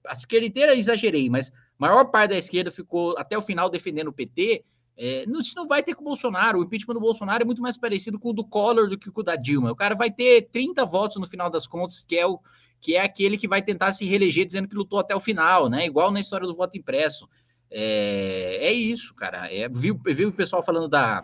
A 0.08 0.14
esquerda 0.14 0.46
inteira 0.46 0.76
exagerei, 0.76 1.28
mas 1.28 1.52
maior 1.82 2.06
parte 2.06 2.30
da 2.30 2.38
esquerda 2.38 2.70
ficou 2.70 3.18
até 3.18 3.36
o 3.36 3.42
final 3.42 3.70
defendendo 3.70 4.10
o 4.10 4.14
PT, 4.14 4.64
é, 4.96 5.26
não, 5.26 5.40
isso 5.40 5.56
não 5.56 5.68
vai 5.68 5.82
ter 5.82 5.96
com 5.96 6.02
o 6.02 6.06
Bolsonaro. 6.06 6.60
O 6.60 6.64
impeachment 6.64 6.94
do 6.94 7.00
Bolsonaro 7.00 7.42
é 7.42 7.46
muito 7.46 7.62
mais 7.62 7.76
parecido 7.76 8.20
com 8.20 8.30
o 8.30 8.34
do 8.34 8.46
Collor 8.46 8.88
do 8.88 9.00
que 9.00 9.10
com 9.10 9.22
o 9.22 9.24
da 9.24 9.36
Dilma. 9.36 9.72
O 9.72 9.76
cara 9.76 9.96
vai 9.96 10.12
ter 10.12 10.48
30 10.52 10.86
votos 10.86 11.18
no 11.18 11.26
final 11.26 11.50
das 11.50 11.66
contas, 11.66 12.04
que 12.08 12.16
é 12.16 12.26
o 12.26 12.40
que 12.80 12.96
é 12.96 13.02
aquele 13.02 13.38
que 13.38 13.48
vai 13.48 13.62
tentar 13.62 13.94
se 13.94 14.06
reeleger 14.06 14.44
dizendo 14.44 14.68
que 14.68 14.76
lutou 14.76 14.98
até 14.98 15.16
o 15.16 15.20
final, 15.20 15.70
né? 15.70 15.86
Igual 15.86 16.12
na 16.12 16.20
história 16.20 16.48
do 16.48 16.56
voto 16.56 16.78
impresso. 16.78 17.28
É, 17.70 18.58
é 18.60 18.74
isso, 18.74 19.14
cara. 19.14 19.52
É, 19.52 19.70
viu, 19.70 20.00
viu 20.04 20.30
o 20.30 20.34
pessoal 20.34 20.64
falando 20.64 20.88
da. 20.88 21.24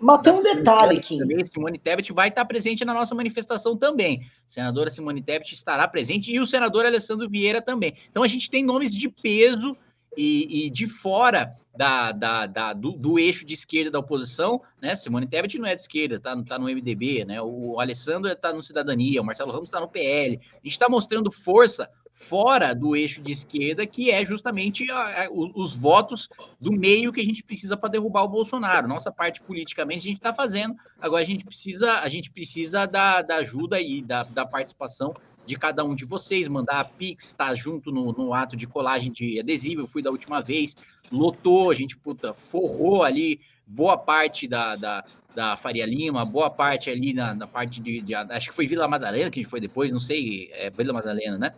Mas 0.00 0.20
tem 0.20 0.32
um 0.32 0.42
detalhe, 0.42 1.00
Kim. 1.00 1.18
Simone 1.44 1.78
Tebet 1.78 2.12
vai 2.12 2.28
estar 2.28 2.44
presente 2.44 2.84
na 2.84 2.92
nossa 2.92 3.14
manifestação 3.14 3.76
também. 3.76 4.22
A 4.24 4.50
senadora 4.50 4.90
Simone 4.90 5.22
Tebet 5.22 5.52
estará 5.52 5.86
presente 5.88 6.30
e 6.30 6.40
o 6.40 6.46
senador 6.46 6.84
Alessandro 6.84 7.28
Vieira 7.30 7.62
também. 7.62 7.94
Então 8.10 8.22
a 8.22 8.28
gente 8.28 8.50
tem 8.50 8.64
nomes 8.64 8.92
de 8.94 9.08
peso 9.08 9.76
e, 10.16 10.66
e 10.66 10.70
de 10.70 10.86
fora 10.86 11.56
da, 11.76 12.10
da, 12.10 12.46
da 12.46 12.72
do, 12.72 12.92
do, 12.92 13.18
eixo 13.18 13.44
de 13.44 13.54
esquerda 13.54 13.90
da 13.90 13.98
oposição, 13.98 14.62
né? 14.80 14.96
Simone 14.96 15.26
Tebet 15.26 15.58
não 15.58 15.68
é 15.68 15.74
de 15.74 15.82
esquerda, 15.82 16.18
tá, 16.18 16.34
tá 16.42 16.58
no 16.58 16.66
MDB, 16.66 17.24
né? 17.24 17.40
O 17.42 17.78
Alessandro 17.78 18.30
está 18.30 18.52
no 18.52 18.62
Cidadania, 18.62 19.20
o 19.20 19.24
Marcelo 19.24 19.52
Ramos 19.52 19.68
está 19.68 19.80
no 19.80 19.88
PL. 19.88 20.40
A 20.40 20.56
gente 20.56 20.72
está 20.72 20.88
mostrando 20.88 21.30
força 21.30 21.90
fora 22.16 22.74
do 22.74 22.96
eixo 22.96 23.20
de 23.20 23.30
esquerda, 23.30 23.86
que 23.86 24.10
é 24.10 24.24
justamente 24.24 24.90
a, 24.90 25.24
a, 25.24 25.30
os, 25.30 25.50
os, 25.54 25.74
votos 25.74 26.30
do 26.58 26.72
meio 26.72 27.12
que 27.12 27.20
a 27.20 27.24
gente 27.24 27.44
precisa 27.44 27.76
para 27.76 27.90
derrubar 27.90 28.22
o 28.22 28.28
Bolsonaro. 28.28 28.88
Nossa 28.88 29.12
parte 29.12 29.42
politicamente 29.42 29.98
a 29.98 30.10
gente 30.10 30.16
está 30.16 30.32
fazendo, 30.32 30.74
agora 30.98 31.22
a 31.22 31.26
gente 31.26 31.44
precisa, 31.44 31.98
a 31.98 32.08
gente 32.08 32.30
precisa 32.30 32.86
da, 32.86 33.20
da 33.20 33.36
ajuda 33.36 33.78
e 33.78 34.00
da, 34.00 34.22
da 34.22 34.46
participação 34.46 35.12
de 35.46 35.56
cada 35.56 35.84
um 35.84 35.94
de 35.94 36.04
vocês, 36.04 36.48
mandar 36.48 36.80
a 36.80 36.84
Pix, 36.84 37.32
tá 37.32 37.54
junto 37.54 37.92
no, 37.92 38.12
no, 38.12 38.34
ato 38.34 38.56
de 38.56 38.66
colagem 38.66 39.12
de 39.12 39.38
adesivo. 39.38 39.82
Eu 39.82 39.86
fui 39.86 40.02
da 40.02 40.10
última 40.10 40.42
vez, 40.42 40.76
lotou, 41.12 41.70
a 41.70 41.74
gente 41.74 41.96
puta, 41.96 42.34
forrou 42.34 43.02
ali 43.02 43.40
boa 43.66 43.96
parte 43.96 44.48
da, 44.48 44.74
da, 44.74 45.04
da 45.34 45.56
Faria 45.56 45.86
Lima, 45.86 46.24
boa 46.24 46.50
parte 46.50 46.90
ali 46.90 47.12
na, 47.12 47.34
na 47.34 47.46
parte 47.46 47.80
de, 47.80 48.00
de, 48.00 48.14
Acho 48.14 48.50
que 48.50 48.54
foi 48.54 48.66
Vila 48.66 48.88
Madalena 48.88 49.30
que 49.30 49.40
a 49.40 49.42
gente 49.42 49.50
foi 49.50 49.60
depois, 49.60 49.92
não 49.92 50.00
sei, 50.00 50.50
é 50.52 50.70
Vila 50.70 50.92
Madalena, 50.92 51.38
né? 51.38 51.54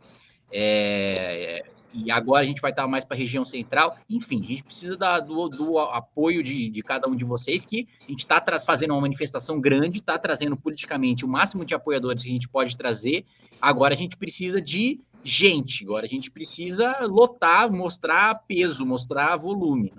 É, 0.53 1.65
e 1.93 2.11
agora 2.11 2.45
a 2.45 2.47
gente 2.47 2.61
vai 2.61 2.71
estar 2.71 2.87
mais 2.87 3.05
para 3.05 3.17
a 3.17 3.19
região 3.19 3.45
central. 3.45 3.97
Enfim, 4.09 4.41
a 4.45 4.47
gente 4.47 4.63
precisa 4.63 4.97
da, 4.97 5.19
do, 5.19 5.49
do, 5.49 5.79
apoio 5.79 6.43
de, 6.43 6.69
de, 6.69 6.83
cada 6.83 7.09
um 7.09 7.17
de 7.17 7.25
vocês, 7.25 7.65
que 7.65 7.89
a 8.01 8.11
gente 8.11 8.21
está 8.21 8.43
fazendo 8.61 8.93
uma 8.93 9.01
manifestação 9.01 9.61
grande, 9.61 9.99
está 9.99 10.19
trazendo 10.19 10.57
politicamente 10.57 11.25
o 11.25 11.29
máximo 11.29 11.65
de 11.65 11.75
apoiadores 11.75 12.23
que 12.23 12.29
a 12.29 12.33
gente 12.33 12.49
pode 12.49 12.77
trazer. 12.77 13.25
Agora 13.61 13.95
a 13.95 13.97
gente 13.97 14.17
precisa 14.17 14.61
de 14.61 15.01
gente, 15.25 15.85
agora 15.85 16.05
a 16.05 16.09
gente 16.09 16.31
precisa 16.31 17.07
lotar, 17.07 17.71
mostrar 17.73 18.43
peso, 18.47 18.85
mostrar 18.85 19.37
volume. 19.37 19.93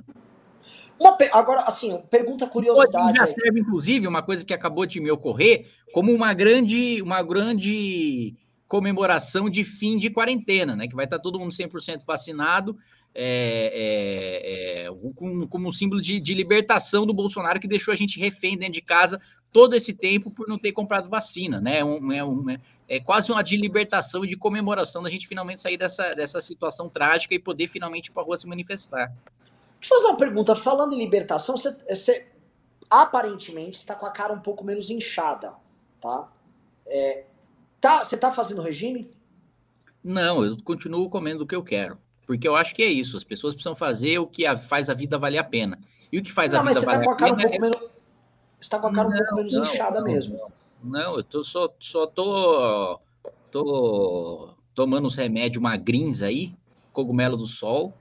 Uma, 1.00 1.18
agora, 1.32 1.62
assim, 1.62 1.98
pergunta 2.10 2.46
curiosidade. 2.46 3.18
já 3.18 3.26
serve, 3.26 3.62
inclusive, 3.62 4.06
uma 4.06 4.22
coisa 4.22 4.44
que 4.44 4.54
acabou 4.54 4.86
de 4.86 5.00
me 5.00 5.10
ocorrer, 5.10 5.66
como 5.94 6.12
uma 6.12 6.34
grande, 6.34 7.02
uma 7.02 7.24
grande 7.24 8.36
comemoração 8.70 9.50
de 9.50 9.66
fim 9.66 9.98
de 9.98 10.12
quarentena, 10.12 10.76
né? 10.76 10.88
Que 10.88 10.96
vai 10.96 11.06
estar 11.06 11.18
todo 11.18 11.40
mundo 11.40 11.52
100% 11.52 12.06
vacinado, 12.06 12.78
é, 13.14 14.86
é, 14.86 14.86
é, 14.86 14.90
como, 15.50 15.68
um 15.68 15.72
símbolo 15.72 16.00
de, 16.00 16.20
de, 16.20 16.36
libertação 16.36 17.04
do 17.04 17.14
Bolsonaro 17.14 17.60
que 17.60 17.68
deixou 17.68 17.92
a 17.92 17.98
gente 17.98 18.20
refém 18.20 18.56
dentro 18.56 18.76
de 18.76 18.82
casa 18.82 19.20
todo 19.52 19.76
esse 19.76 19.92
tempo 19.92 20.30
por 20.30 20.48
não 20.48 20.60
ter 20.60 20.72
comprado 20.72 21.10
vacina, 21.10 21.60
né? 21.60 21.84
Um, 21.84 22.12
é, 22.12 22.24
um, 22.24 22.48
é, 22.48 22.62
é 22.88 23.00
quase 23.00 23.32
uma 23.32 23.42
de 23.42 23.58
libertação 23.58 24.24
e 24.24 24.28
de 24.28 24.38
comemoração 24.38 25.02
da 25.02 25.10
gente 25.10 25.28
finalmente 25.28 25.62
sair 25.62 25.76
dessa, 25.76 26.14
dessa 26.14 26.40
situação 26.40 26.88
trágica 26.88 27.34
e 27.34 27.40
poder 27.40 27.68
finalmente 27.68 28.12
para 28.12 28.22
a 28.22 28.26
rua 28.26 28.38
se 28.38 28.48
manifestar. 28.48 29.08
Deixa 29.08 29.96
eu 29.96 29.98
fazer 29.98 30.08
uma 30.10 30.18
pergunta. 30.18 30.56
Falando 30.56 30.94
em 30.94 31.00
libertação, 31.00 31.58
você, 31.58 31.76
você 31.90 32.28
aparentemente 32.88 33.80
está 33.80 33.96
com 33.96 34.06
a 34.06 34.12
cara 34.12 34.32
um 34.32 34.40
pouco 34.40 34.64
menos 34.64 34.92
inchada, 34.92 35.56
tá? 36.00 36.32
É, 36.86 37.24
Tá, 37.80 38.04
você 38.04 38.18
tá 38.18 38.32
fazendo 38.32 38.62
regime? 38.62 39.10
Não, 40.04 40.44
eu 40.44 40.58
continuo 40.64 41.10
comendo 41.10 41.44
o 41.44 41.48
que 41.48 41.56
eu 41.56 41.64
quero. 41.64 41.98
Porque 42.26 42.48
eu 42.48 42.56
acho 42.56 42.76
que 42.76 42.84
é 42.84 42.88
isso. 42.88 43.18
As 43.18 43.24
pessoas 43.24 43.54
precisam 43.54 43.76
fazer 43.76 44.20
o 44.20 44.28
que 44.28 44.46
a, 44.46 44.58
faz 44.58 44.90
a 44.90 44.94
vida 44.94 45.18
valer 45.18 45.40
a 45.40 45.44
pena. 45.44 45.80
E 46.12 46.20
o 46.20 46.24
que 46.24 46.32
faz 46.32 46.54
não, 46.54 46.62
a 46.62 46.64
vida 46.64 46.82
valer 46.82 47.06
tá 47.06 47.12
a 47.12 47.16
pena. 47.16 47.36
Um 47.36 47.54
é... 47.54 47.60
menos, 47.60 47.80
você 48.60 48.70
tá 48.70 48.80
com 48.80 48.88
a 48.88 48.94
cara 48.94 49.08
um 49.08 49.14
pouco 49.14 49.36
menos 49.36 49.54
não, 49.54 49.64
inchada 49.64 50.00
não, 50.00 50.06
mesmo. 50.06 50.52
Não, 50.84 51.18
eu 51.18 51.24
tô, 51.24 51.44
só, 51.44 51.74
só 51.80 52.06
tô, 52.06 53.00
tô 53.52 54.50
tomando 54.76 55.08
os 55.08 55.16
remédios 55.16 55.62
magrins 55.62 56.22
aí, 56.22 56.54
cogumelo 56.94 57.36
do 57.36 57.48
sol, 57.48 57.94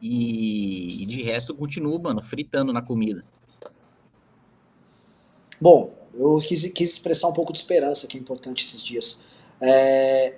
e, 0.00 1.02
e 1.02 1.06
de 1.06 1.22
resto 1.22 1.52
eu 1.52 1.56
continuo, 1.56 2.00
mano, 2.00 2.22
fritando 2.22 2.72
na 2.72 2.82
comida. 2.82 3.24
Bom, 5.60 5.94
eu 6.14 6.38
quis, 6.38 6.66
quis 6.72 6.90
expressar 6.92 7.28
um 7.28 7.32
pouco 7.32 7.52
de 7.52 7.58
esperança, 7.58 8.06
que 8.06 8.16
é 8.16 8.20
importante 8.20 8.64
esses 8.64 8.82
dias. 8.82 9.20
É, 9.60 10.34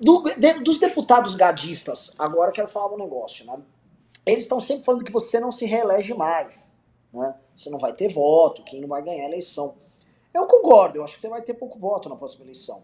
do, 0.00 0.22
de, 0.22 0.54
dos 0.60 0.78
deputados 0.78 1.34
gadistas, 1.34 2.14
agora 2.18 2.52
quero 2.52 2.68
falar 2.68 2.92
um 2.94 2.98
negócio, 2.98 3.46
né? 3.46 3.58
Eles 4.24 4.44
estão 4.44 4.60
sempre 4.60 4.84
falando 4.84 5.04
que 5.04 5.12
você 5.12 5.38
não 5.40 5.50
se 5.50 5.66
reelege 5.66 6.14
mais, 6.14 6.72
né? 7.12 7.36
Você 7.56 7.70
não 7.70 7.78
vai 7.78 7.92
ter 7.92 8.08
voto, 8.08 8.62
quem 8.64 8.80
não 8.80 8.88
vai 8.88 9.02
ganhar 9.02 9.24
a 9.24 9.28
eleição. 9.28 9.74
Eu 10.32 10.46
concordo, 10.46 10.98
eu 10.98 11.04
acho 11.04 11.14
que 11.14 11.20
você 11.20 11.28
vai 11.28 11.42
ter 11.42 11.54
pouco 11.54 11.78
voto 11.78 12.08
na 12.08 12.16
próxima 12.16 12.44
eleição. 12.44 12.82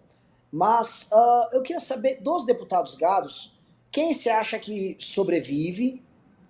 Mas 0.52 1.08
uh, 1.12 1.54
eu 1.54 1.62
queria 1.62 1.80
saber 1.80 2.20
dos 2.20 2.44
deputados 2.44 2.94
gados, 2.94 3.58
quem 3.90 4.12
você 4.12 4.30
acha 4.30 4.58
que 4.58 4.96
sobrevive 4.98 6.02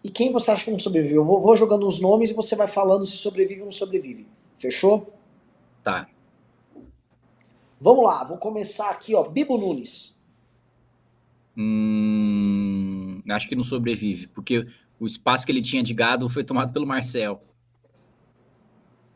e 0.03 0.11
quem 0.11 0.33
você 0.33 0.51
acha 0.51 0.65
que 0.65 0.71
não 0.71 0.79
sobrevive? 0.79 1.15
Eu 1.15 1.25
vou, 1.25 1.41
vou 1.41 1.57
jogando 1.57 1.87
os 1.87 2.01
nomes 2.01 2.31
e 2.31 2.35
você 2.35 2.57
vai 2.57 2.69
falando 2.69 3.05
se 3.05 3.17
sobrevive 3.17 3.61
ou 3.61 3.67
não 3.67 3.73
sobrevive. 3.73 4.27
Fechou? 4.57 5.07
Vamos 7.81 8.05
lá, 8.05 8.25
vou 8.25 8.39
começar 8.39 8.91
aqui, 8.91 9.15
ó. 9.15 9.23
Bibo 9.23 9.57
Nunes. 9.57 10.19
Hum, 11.57 13.21
acho 13.31 13.49
que 13.49 13.57
não 13.57 13.63
sobrevive, 13.63 14.29
porque 14.29 14.67
o 15.01 15.07
espaço 15.07 15.47
que 15.47 15.53
ele 15.53 15.63
tinha 15.63 15.83
de 15.83 15.95
gado 15.95 16.29
foi 16.29 16.45
tomado 16.45 16.73
pelo 16.73 16.87
Marcel. 16.87 17.41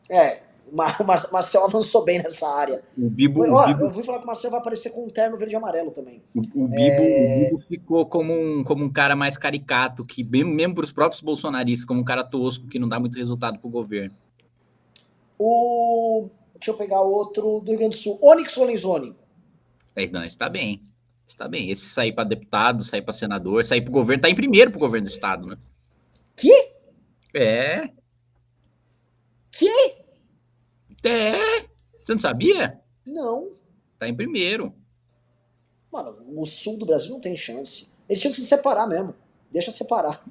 É, 0.09 0.41
o 0.71 0.75
Mar 0.75 0.97
Mar 1.05 1.29
Marcel 1.31 1.65
avançou 1.65 2.03
bem 2.03 2.19
nessa 2.19 2.47
área. 2.47 2.83
O 2.97 3.09
Bibo, 3.09 3.41
Ó, 3.49 3.63
o 3.63 3.67
Bibo, 3.67 3.83
eu 3.85 3.91
vou 3.91 4.03
falar 4.03 4.17
que 4.19 4.23
o 4.23 4.27
Marcel 4.27 4.51
vai 4.51 4.59
aparecer 4.59 4.91
com 4.91 5.05
um 5.05 5.09
terno 5.09 5.37
verde 5.37 5.53
e 5.53 5.57
amarelo 5.57 5.91
também. 5.91 6.21
o, 6.33 6.39
o 6.39 6.67
Bibo, 6.67 7.01
o 7.01 7.49
Bibo 7.49 7.63
ficou 7.67 8.05
como 8.05 8.33
um, 8.33 8.63
como 8.63 8.83
um 8.83 8.91
cara 8.91 9.15
mais 9.15 9.37
caricato, 9.37 10.05
que 10.05 10.23
mesmo, 10.23 10.53
mesmo 10.53 10.75
para 10.75 10.85
os 10.85 10.91
próprios 10.91 11.21
bolsonaristas, 11.21 11.85
como 11.85 12.01
um 12.01 12.05
cara 12.05 12.23
tosco, 12.23 12.67
que 12.67 12.79
não 12.79 12.89
dá 12.89 12.99
muito 12.99 13.17
resultado 13.17 13.59
para 13.59 13.67
o 13.67 13.71
governo. 13.71 14.15
O. 15.37 16.29
Deixa 16.63 16.71
eu 16.71 16.77
pegar 16.77 17.01
outro 17.01 17.59
do 17.59 17.71
Rio 17.71 17.79
Grande 17.79 17.97
do 17.97 18.01
Sul. 18.01 18.17
Onyx 18.21 18.55
Lorenzoni. 18.55 19.13
É, 19.97 20.07
não, 20.07 20.23
está 20.23 20.47
bem. 20.47 20.81
Está 21.27 21.45
bem. 21.45 21.69
Esse 21.69 21.87
sair 21.87 22.13
para 22.13 22.23
deputado, 22.23 22.85
sair 22.85 23.01
para 23.01 23.11
senador, 23.11 23.65
sair 23.65 23.81
para 23.81 23.89
o 23.89 23.93
governo, 23.93 24.19
está 24.21 24.29
em 24.29 24.35
primeiro 24.35 24.71
para 24.71 24.77
o 24.77 24.79
governo 24.79 25.05
do 25.05 25.11
estado, 25.11 25.45
né? 25.45 25.57
Que? 26.37 26.71
É, 27.33 27.89
Que? 29.51 29.67
é. 31.03 31.63
Você 32.01 32.13
não 32.13 32.19
sabia? 32.19 32.79
Não. 33.05 33.51
Está 33.95 34.07
em 34.07 34.15
primeiro. 34.15 34.73
Mano, 35.91 36.15
o 36.39 36.45
sul 36.45 36.77
do 36.77 36.85
Brasil 36.85 37.11
não 37.11 37.19
tem 37.19 37.35
chance. 37.35 37.89
Eles 38.07 38.21
tinham 38.21 38.31
que 38.33 38.39
se 38.39 38.47
separar 38.47 38.87
mesmo. 38.87 39.13
Deixa 39.51 39.69
separar. 39.69 40.23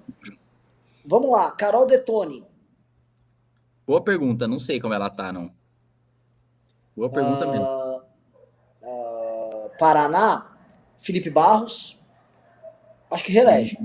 Vamos 1.05 1.31
lá, 1.31 1.51
Carol 1.51 1.85
Detone. 1.85 2.43
Boa 3.87 4.03
pergunta, 4.03 4.49
não 4.49 4.59
sei 4.59 4.81
como 4.81 4.95
ela 4.95 5.11
tá, 5.11 5.31
não. 5.31 5.61
Boa 6.97 7.11
pergunta 7.11 7.47
mesmo. 7.47 7.67
Ah, 7.67 8.05
ah, 8.83 9.71
Paraná, 9.79 10.57
Felipe 10.99 11.31
Barros. 11.31 11.99
Acho 13.11 13.25
que 13.25 13.33
reelege. 13.33 13.79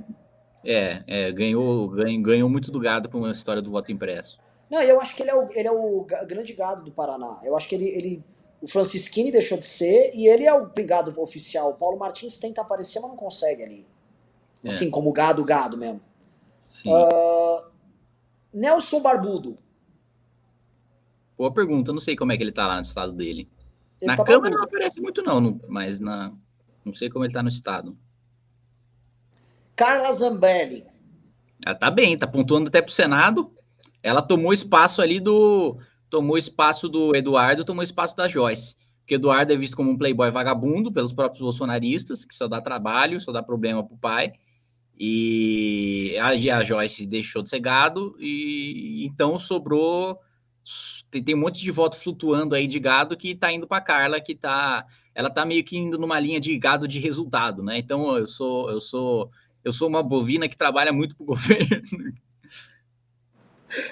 É, 0.64 1.04
é, 1.08 1.32
ganhou, 1.32 1.88
ganhou, 1.90 2.22
ganhou 2.22 2.50
muito 2.50 2.72
do 2.72 2.80
gado 2.80 3.10
com 3.10 3.24
a 3.26 3.32
história 3.32 3.62
do 3.62 3.72
voto 3.72 3.92
impresso. 3.92 4.38
Não, 4.70 4.82
eu 4.82 5.00
acho 5.00 5.16
que 5.16 5.24
ele 5.24 5.32
é 5.32 5.36
o, 5.36 5.50
ele 5.52 5.68
é 5.68 5.72
o 5.72 6.06
grande 6.28 6.54
gado 6.54 6.84
do 6.84 6.92
Paraná. 6.92 7.40
Eu 7.44 7.56
acho 7.56 7.70
que 7.70 7.76
ele, 7.76 7.88
ele. 7.88 8.24
O 8.62 8.68
Francisquini 8.68 9.32
deixou 9.32 9.58
de 9.58 9.66
ser 9.66 10.12
e 10.14 10.28
ele 10.28 10.46
é 10.46 10.54
o 10.54 10.70
gado 10.86 11.14
oficial. 11.22 11.70
O 11.70 11.74
Paulo 11.76 11.98
Martins 11.98 12.38
tenta 12.38 12.62
aparecer, 12.62 13.00
mas 13.00 13.10
não 13.10 13.18
consegue 13.18 13.64
ali. 13.64 13.88
É. 14.64 14.68
Assim, 14.68 14.90
como 14.90 15.14
gado, 15.14 15.44
gado 15.46 15.78
mesmo. 15.78 16.02
Ah, 16.88 17.68
Nelson 18.54 19.02
Barbudo. 19.02 19.58
Boa 21.38 21.54
pergunta, 21.54 21.94
não 21.94 22.00
sei 22.00 22.16
como 22.16 22.32
é 22.32 22.38
que 22.38 22.44
ele 22.44 22.52
tá 22.52 22.66
lá 22.66 22.76
no 22.78 22.82
estado 22.82 23.14
dele. 23.14 23.50
Ele 24.02 24.12
na 24.12 24.16
tá 24.16 24.24
Câmara 24.24 24.56
não 24.56 24.64
aparece 24.64 25.00
muito, 25.00 25.22
não, 25.22 25.60
mas 25.68 26.00
na. 26.00 26.34
Não 26.84 26.94
sei 26.94 27.10
como 27.10 27.26
ele 27.26 27.34
tá 27.34 27.44
no 27.44 27.50
estado. 27.50 27.98
Carla 29.76 30.12
Zambelli. 30.14 30.86
Ela 31.66 31.76
tá 31.76 31.92
bem, 31.92 32.18
tá 32.18 32.26
pontuando 32.26 32.70
até 32.70 32.82
pro 32.82 32.94
Senado. 32.94 33.52
Ela 34.02 34.22
tomou 34.22 34.54
espaço 34.54 35.02
ali 35.02 35.20
do. 35.20 35.78
Tomou 36.10 36.38
espaço 36.38 36.88
do 36.88 37.16
Eduardo, 37.16 37.66
tomou 37.66 37.84
espaço 37.84 38.16
da 38.16 38.28
Joyce. 38.28 38.76
Porque 39.00 39.16
Eduardo 39.16 39.54
é 39.54 39.56
visto 39.56 39.76
como 39.76 39.92
um 39.92 39.98
playboy 39.98 40.32
vagabundo 40.32 40.92
pelos 40.92 41.14
próprios 41.14 41.42
bolsonaristas, 41.42 42.26
que 42.26 42.34
só 42.34 42.48
dá 42.48 42.62
trabalho, 42.62 43.22
só 43.22 43.32
dá 43.32 43.44
problema 43.44 43.86
pro 43.86 43.98
pai. 43.98 44.34
E 45.00 46.18
a, 46.20 46.58
a 46.58 46.64
Joyce 46.64 47.06
deixou 47.06 47.44
de 47.44 47.50
ser 47.50 47.60
gado, 47.60 48.16
e 48.20 49.06
então 49.06 49.38
sobrou. 49.38 50.20
Tem, 51.10 51.24
tem 51.24 51.36
um 51.36 51.40
monte 51.40 51.62
de 51.62 51.72
voto 51.72 51.96
flutuando 51.96 52.54
aí 52.54 52.68
de 52.68 52.80
gado 52.80 53.16
que 53.16 53.34
tá 53.34 53.52
indo 53.52 53.68
pra 53.68 53.82
Carla, 53.82 54.20
que 54.20 54.36
tá. 54.36 54.86
Ela 55.16 55.30
tá 55.30 55.46
meio 55.46 55.64
que 55.64 55.78
indo 55.78 55.98
numa 55.98 56.20
linha 56.20 56.40
de 56.40 56.58
gado 56.58 56.88
de 56.88 57.00
resultado, 57.00 57.64
né? 57.64 57.78
Então 57.78 58.16
eu 58.18 58.28
sou, 58.28 58.70
eu 58.70 58.82
sou, 58.82 59.32
eu 59.64 59.74
sou 59.74 59.88
uma 59.88 60.04
bovina 60.04 60.48
que 60.48 60.58
trabalha 60.58 60.92
muito 60.92 61.16
pro 61.16 61.26
governo. 61.28 62.14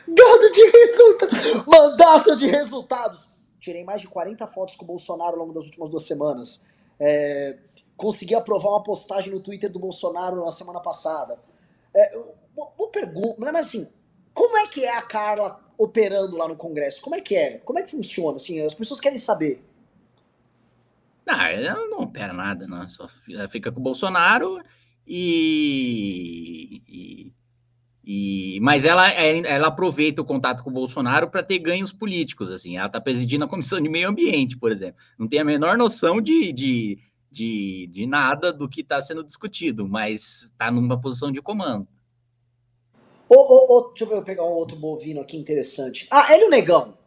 Gado 0.08 0.52
de 0.52 0.70
resultados. 0.70 1.66
Mandato 1.66 2.36
de 2.36 2.48
resultados. 2.48 3.32
Tirei 3.60 3.84
mais 3.84 4.02
de 4.02 4.08
40 4.08 4.46
fotos 4.48 4.76
com 4.76 4.84
o 4.84 4.88
Bolsonaro 4.88 5.34
ao 5.34 5.40
longo 5.40 5.54
das 5.54 5.66
últimas 5.66 5.90
duas 5.90 6.04
semanas. 6.04 6.62
É, 7.00 7.58
consegui 7.98 8.36
aprovar 8.36 8.70
uma 8.70 8.84
postagem 8.84 9.34
no 9.34 9.40
Twitter 9.40 9.72
do 9.72 9.80
Bolsonaro 9.80 10.44
na 10.44 10.52
semana 10.52 10.80
passada. 10.80 11.40
É, 11.94 12.18
uma, 12.56 12.68
uma 12.78 12.90
pergunta, 12.90 13.36
mas 13.40 13.56
assim, 13.56 13.88
como 14.36 14.58
é 14.58 14.68
que 14.68 14.84
é 14.84 14.94
a 14.96 15.02
Carla 15.02 15.60
operando 15.78 16.36
lá 16.38 16.46
no 16.46 16.58
Congresso? 16.58 17.02
Como 17.02 17.16
é 17.16 17.22
que 17.22 17.36
é? 17.36 17.58
Como 17.60 17.80
é 17.80 17.84
que 17.84 17.90
funciona? 17.90 18.36
Assim, 18.36 18.60
as 18.62 18.74
pessoas 18.74 19.00
querem 19.00 19.18
saber. 19.18 19.64
Ah, 21.26 21.50
ela 21.50 21.88
não 21.88 22.02
opera 22.02 22.34
nada, 22.34 22.68
não. 22.68 22.88
Só 22.88 23.08
fica 23.50 23.72
com 23.72 23.80
o 23.80 23.84
Bolsonaro 23.84 24.62
e. 25.08 26.82
e- 26.88 27.34
e- 28.08 28.60
mas 28.62 28.86
ela, 28.86 29.10
ela 29.10 29.68
aproveita 29.68 30.22
o 30.22 30.26
contato 30.26 30.64
com 30.64 30.70
o 30.70 30.74
Bolsonaro 30.74 31.30
para 31.30 31.42
ter 31.42 31.58
ganhos 31.60 31.92
políticos, 31.94 32.52
assim. 32.52 32.78
Ela 32.78 32.88
está 32.88 33.00
presidindo 33.02 33.46
a 33.46 33.48
Comissão 33.48 33.80
de 33.82 33.90
Meio 33.90 34.10
Ambiente, 34.10 34.58
por 34.58 34.72
exemplo. 34.72 35.00
Não 35.18 35.28
tem 35.28 35.40
a 35.40 35.46
menor 35.46 35.78
noção 35.78 36.22
de, 36.22 36.52
de, 36.54 37.00
de, 37.32 37.88
de 37.88 38.06
nada 38.06 38.52
do 38.54 38.68
que 38.70 38.82
está 38.82 39.02
sendo 39.02 39.24
discutido, 39.24 39.88
mas 39.88 40.44
está 40.44 40.70
numa 40.70 41.00
posição 41.00 41.32
de 41.32 41.42
comando. 41.42 41.88
Ô, 43.28 43.78
ô, 43.78 43.90
deixa 43.90 44.06
eu 44.06 44.24
pegar 44.24 44.44
um 44.44 44.54
outro 44.54 44.78
bovino 44.78 45.22
aqui 45.22 45.38
interessante. 45.38 46.08
Ah, 46.12 46.34
Hélio 46.34 46.50
Negão. 46.50 46.98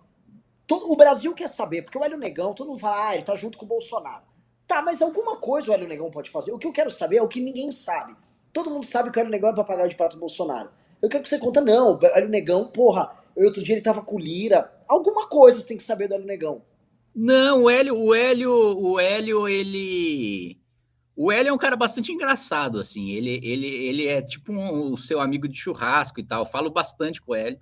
O 0.71 0.97
Brasil 0.97 1.33
quer 1.35 1.49
saber, 1.49 1.83
porque 1.83 1.97
o 1.97 2.05
Hélio 2.05 2.19
Negão, 2.19 2.53
todo 2.53 2.69
mundo 2.69 2.81
fala, 2.81 3.09
ah, 3.09 3.15
ele 3.15 3.25
tá 3.25 3.35
junto 3.35 3.57
com 3.57 3.65
o 3.65 3.69
Bolsonaro. 3.69 4.25
Tá, 4.67 4.83
mas 4.83 5.01
alguma 5.01 5.37
coisa 5.37 5.71
o 5.71 5.75
Hélio 5.75 5.89
Negão 5.89 6.11
pode 6.11 6.29
fazer. 6.31 6.53
O 6.53 6.59
que 6.59 6.67
eu 6.67 6.73
quero 6.73 6.91
saber 6.91 7.17
é 7.17 7.23
o 7.23 7.29
que 7.29 7.41
ninguém 7.41 7.73
sabe. 7.73 8.15
Todo 8.53 8.71
mundo 8.71 8.85
sabe 8.85 9.11
que 9.11 9.19
o 9.19 9.21
Hélio 9.21 9.31
Negão 9.31 9.51
é 9.51 9.55
papagaio 9.55 9.89
de 9.89 9.97
prato 9.97 10.17
do 10.17 10.21
Bolsonaro. 10.21 10.71
Eu 11.01 11.09
quero 11.09 11.23
que 11.23 11.29
você 11.29 11.39
conta, 11.39 11.61
não, 11.61 11.95
o 11.95 12.07
Hélio 12.07 12.29
Negão, 12.29 12.67
porra, 12.67 13.11
outro 13.35 13.63
dia 13.63 13.77
ele 13.77 13.83
tava 13.83 14.03
com 14.03 14.19
Lira. 14.19 14.71
Alguma 14.87 15.29
coisa 15.29 15.61
você 15.61 15.69
tem 15.69 15.77
que 15.77 15.85
saber 15.85 16.09
do 16.09 16.15
Hélio 16.15 16.27
Negão. 16.27 16.63
Não, 17.15 17.63
o 17.63 17.71
Hélio, 17.71 17.97
o 17.97 18.15
Hélio, 18.15 18.53
o 18.53 19.01
Hélio, 19.01 19.49
ele. 19.49 20.61
O 21.21 21.33
Hélio 21.33 21.51
é 21.51 21.53
um 21.53 21.59
cara 21.59 21.75
bastante 21.77 22.13
engraçado, 22.13 22.79
assim. 22.79 23.11
Ele, 23.11 23.41
ele, 23.43 23.67
ele 23.67 24.07
é 24.07 24.23
tipo 24.23 24.53
um- 24.53 24.93
o 24.93 24.97
seu 24.97 25.21
amigo 25.21 25.49
de 25.49 25.59
churrasco 25.59 26.21
e 26.21 26.25
tal. 26.25 26.43
Eu 26.43 26.47
falo 26.47 26.71
bastante 26.71 27.21
com 27.21 27.33
o 27.33 27.35
Hélio. 27.35 27.59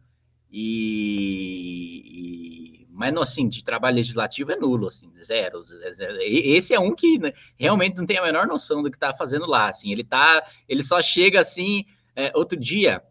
E, 0.51 2.83
e- 2.83 2.87
mas 2.91 3.15
assim, 3.17 3.49
de 3.49 3.63
trabalho 3.65 3.97
legislativo 3.97 4.53
é 4.53 4.57
nulo, 4.57 4.87
assim, 4.89 5.11
zero, 5.23 5.63
zero, 5.65 6.17
Esse 6.21 6.75
é 6.75 6.81
um 6.81 6.95
que 6.95 7.19
né, 7.19 7.33
realmente 7.59 7.97
não 7.97 8.07
tem 8.07 8.19
a 8.19 8.23
menor 8.23 8.47
noção 8.47 8.83
do 8.83 8.91
que 8.91 8.99
tá 8.99 9.15
fazendo 9.15 9.47
lá, 9.47 9.69
assim. 9.69 9.91
Ele 9.93 10.05
tá, 10.05 10.47
ele 10.69 10.83
só 10.83 11.01
chega 11.03 11.41
assim. 11.41 11.85
é, 12.15 12.33
outro 12.35 12.59
dia, 12.59 13.03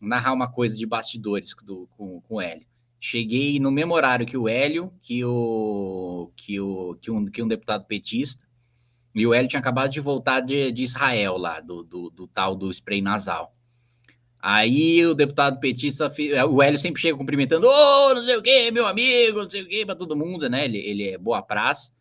narrar 0.00 0.32
uma 0.32 0.50
coisa 0.50 0.76
de 0.76 0.86
bastidores 0.86 1.54
do, 1.64 1.88
com, 1.96 2.20
com 2.22 2.36
o 2.36 2.40
Hélio. 2.40 2.66
Cheguei 3.00 3.58
no 3.58 3.70
mesmo 3.70 3.94
horário 3.94 4.26
que 4.26 4.36
o 4.36 4.48
Hélio, 4.48 4.92
que 5.02 5.24
o 5.24 6.30
que 6.36 6.60
o 6.60 6.94
que 7.00 7.10
um, 7.10 7.26
que 7.26 7.42
um 7.42 7.48
deputado 7.48 7.84
petista, 7.84 8.46
e 9.14 9.26
o 9.26 9.34
Hélio 9.34 9.48
tinha 9.48 9.60
acabado 9.60 9.90
de 9.90 10.00
voltar 10.00 10.40
de, 10.40 10.72
de 10.72 10.82
Israel 10.82 11.36
lá, 11.36 11.60
do, 11.60 11.82
do, 11.82 12.10
do 12.10 12.26
tal 12.26 12.54
do 12.54 12.70
spray 12.70 13.02
nasal. 13.02 13.54
Aí 14.40 15.06
o 15.06 15.14
deputado 15.14 15.60
petista, 15.60 16.10
fi- 16.10 16.32
o 16.34 16.60
Hélio 16.62 16.78
sempre 16.78 17.00
chega 17.00 17.16
cumprimentando, 17.16 17.68
ô, 17.68 18.14
não 18.14 18.22
sei 18.22 18.36
o 18.36 18.42
quê, 18.42 18.70
meu 18.72 18.86
amigo, 18.86 19.42
não 19.42 19.48
sei 19.50 19.62
o 19.62 19.68
quê, 19.68 19.86
para 19.86 19.94
todo 19.94 20.16
mundo, 20.16 20.48
né? 20.50 20.64
Ele, 20.64 20.78
ele 20.78 21.08
é 21.10 21.18
boa 21.18 21.40
praça. 21.42 21.92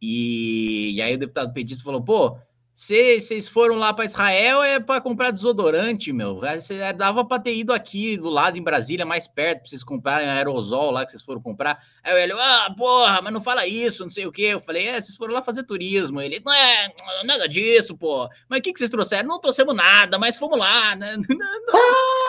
E, 0.00 0.92
e 0.94 1.02
aí 1.02 1.14
o 1.14 1.18
deputado 1.18 1.52
petista 1.52 1.84
falou, 1.84 2.02
pô, 2.02 2.38
vocês 2.74 3.46
foram 3.46 3.76
lá 3.76 3.94
para 3.94 4.04
Israel 4.04 4.60
é 4.60 4.80
para 4.80 5.00
comprar 5.00 5.30
desodorante, 5.30 6.12
meu. 6.12 6.40
Cê, 6.60 6.92
dava 6.92 7.24
para 7.24 7.40
ter 7.40 7.54
ido 7.54 7.72
aqui 7.72 8.16
do 8.16 8.28
lado 8.28 8.58
em 8.58 8.62
Brasília, 8.62 9.06
mais 9.06 9.28
perto, 9.28 9.60
para 9.60 9.68
vocês 9.68 9.84
comprarem 9.84 10.28
aerosol 10.28 10.90
lá 10.90 11.04
que 11.04 11.12
vocês 11.12 11.22
foram 11.22 11.40
comprar. 11.40 11.80
Aí 12.02 12.12
o 12.12 12.16
Hélio, 12.16 12.36
ah, 12.36 12.74
porra, 12.76 13.22
mas 13.22 13.32
não 13.32 13.40
fala 13.40 13.64
isso, 13.64 14.02
não 14.02 14.10
sei 14.10 14.26
o 14.26 14.32
quê. 14.32 14.46
Eu 14.46 14.60
falei, 14.60 14.88
é, 14.88 15.00
vocês 15.00 15.16
foram 15.16 15.32
lá 15.32 15.40
fazer 15.40 15.62
turismo. 15.62 16.20
Ele, 16.20 16.42
não 16.44 16.52
é, 16.52 16.92
nada 17.24 17.48
disso, 17.48 17.96
pô. 17.96 18.28
Mas 18.48 18.58
o 18.58 18.62
que, 18.62 18.72
que 18.72 18.78
vocês 18.80 18.90
trouxeram? 18.90 19.28
Não 19.28 19.40
trouxemos 19.40 19.74
nada, 19.74 20.18
mas 20.18 20.36
fomos 20.36 20.58
lá, 20.58 20.96
né? 20.96 21.16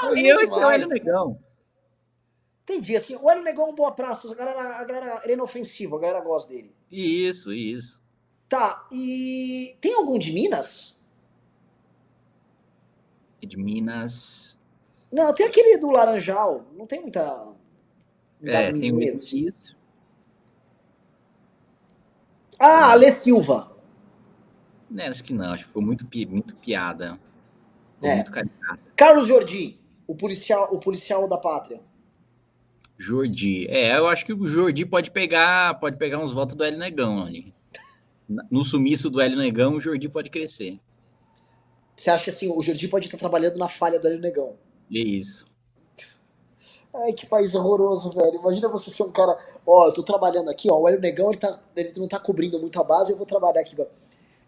Ah, 0.03 0.11
eu 0.13 0.39
é 0.39 0.45
o. 0.45 0.71
Hélio 0.71 0.87
Negão. 0.87 1.39
Entendi, 2.63 2.95
assim, 2.95 3.15
o 3.15 3.29
Hélio 3.29 3.43
Negão 3.43 3.67
é 3.67 3.69
um 3.71 3.75
boa 3.75 3.91
praça, 3.91 4.31
a 4.31 4.35
galera, 4.35 4.61
a 4.77 4.83
galera, 4.83 5.21
ele 5.23 5.33
é 5.33 5.35
inofensivo, 5.35 5.95
a 5.95 5.99
galera 5.99 6.19
gosta 6.21 6.53
dele. 6.53 6.75
Isso, 6.91 7.51
isso. 7.53 8.04
Tá, 8.47 8.87
e 8.91 9.75
tem 9.81 9.93
algum 9.95 10.19
de 10.19 10.31
Minas? 10.33 11.03
De 13.41 13.57
Minas. 13.57 14.57
Não, 15.11 15.33
tem 15.33 15.45
aquele 15.45 15.77
do 15.77 15.91
Laranjal, 15.91 16.65
não 16.75 16.85
tem 16.87 17.01
muita... 17.01 17.47
É, 18.43 18.71
tem 18.71 18.91
o 18.91 18.95
mineiro, 18.95 19.17
assim. 19.17 19.47
isso. 19.47 19.75
Ah, 22.59 22.91
Alê 22.91 23.11
Silva. 23.11 23.71
Né, 24.89 25.07
acho 25.07 25.23
que 25.23 25.33
não, 25.33 25.51
acho 25.51 25.61
que 25.63 25.67
ficou 25.67 25.81
muito, 25.81 26.07
muito 26.29 26.55
piada. 26.55 27.19
Ficou 27.95 28.09
É. 28.09 28.15
muito 28.15 28.31
caricato. 28.31 28.79
Carlos 28.95 29.27
Jordi, 29.27 29.79
o 30.07 30.15
policial, 30.15 30.67
o 30.71 30.79
policial 30.79 31.27
da 31.27 31.37
pátria. 31.37 31.81
Jordi. 32.97 33.67
É, 33.69 33.97
eu 33.97 34.07
acho 34.07 34.25
que 34.25 34.33
o 34.33 34.47
Jordi 34.47 34.85
pode 34.85 35.11
pegar, 35.11 35.79
pode 35.79 35.97
pegar 35.97 36.19
uns 36.19 36.31
votos 36.31 36.55
do 36.55 36.63
Hélio 36.63 36.79
Negão 36.79 37.23
ali. 37.25 37.53
No 38.27 38.63
sumiço 38.63 39.09
do 39.09 39.21
Hélio 39.21 39.37
Negão, 39.37 39.75
o 39.75 39.79
Jordi 39.79 40.09
pode 40.09 40.29
crescer. 40.29 40.79
Você 41.95 42.09
acha 42.09 42.23
que 42.23 42.29
assim, 42.29 42.51
o 42.51 42.61
Jordi 42.61 42.87
pode 42.87 43.05
estar 43.05 43.17
trabalhando 43.17 43.57
na 43.57 43.69
falha 43.69 43.99
do 43.99 44.07
Hélio 44.07 44.19
Negão? 44.19 44.55
É 44.91 44.99
isso. 44.99 45.45
Ai, 46.93 47.13
que 47.13 47.25
país 47.27 47.53
horroroso, 47.53 48.09
velho. 48.11 48.39
Imagina 48.39 48.69
você 48.69 48.89
ser 48.89 49.03
um 49.03 49.11
cara. 49.11 49.37
Ó, 49.65 49.87
eu 49.87 49.93
tô 49.93 50.01
trabalhando 50.01 50.49
aqui, 50.49 50.69
ó. 50.71 50.79
O 50.79 50.87
Hélio 50.87 51.01
Negão, 51.01 51.29
ele, 51.29 51.39
tá, 51.39 51.59
ele 51.75 51.93
não 51.97 52.07
tá 52.07 52.19
cobrindo 52.19 52.59
muito 52.59 52.79
a 52.79 52.83
base, 52.83 53.11
eu 53.11 53.17
vou 53.17 53.25
trabalhar 53.25 53.59
aqui. 53.59 53.75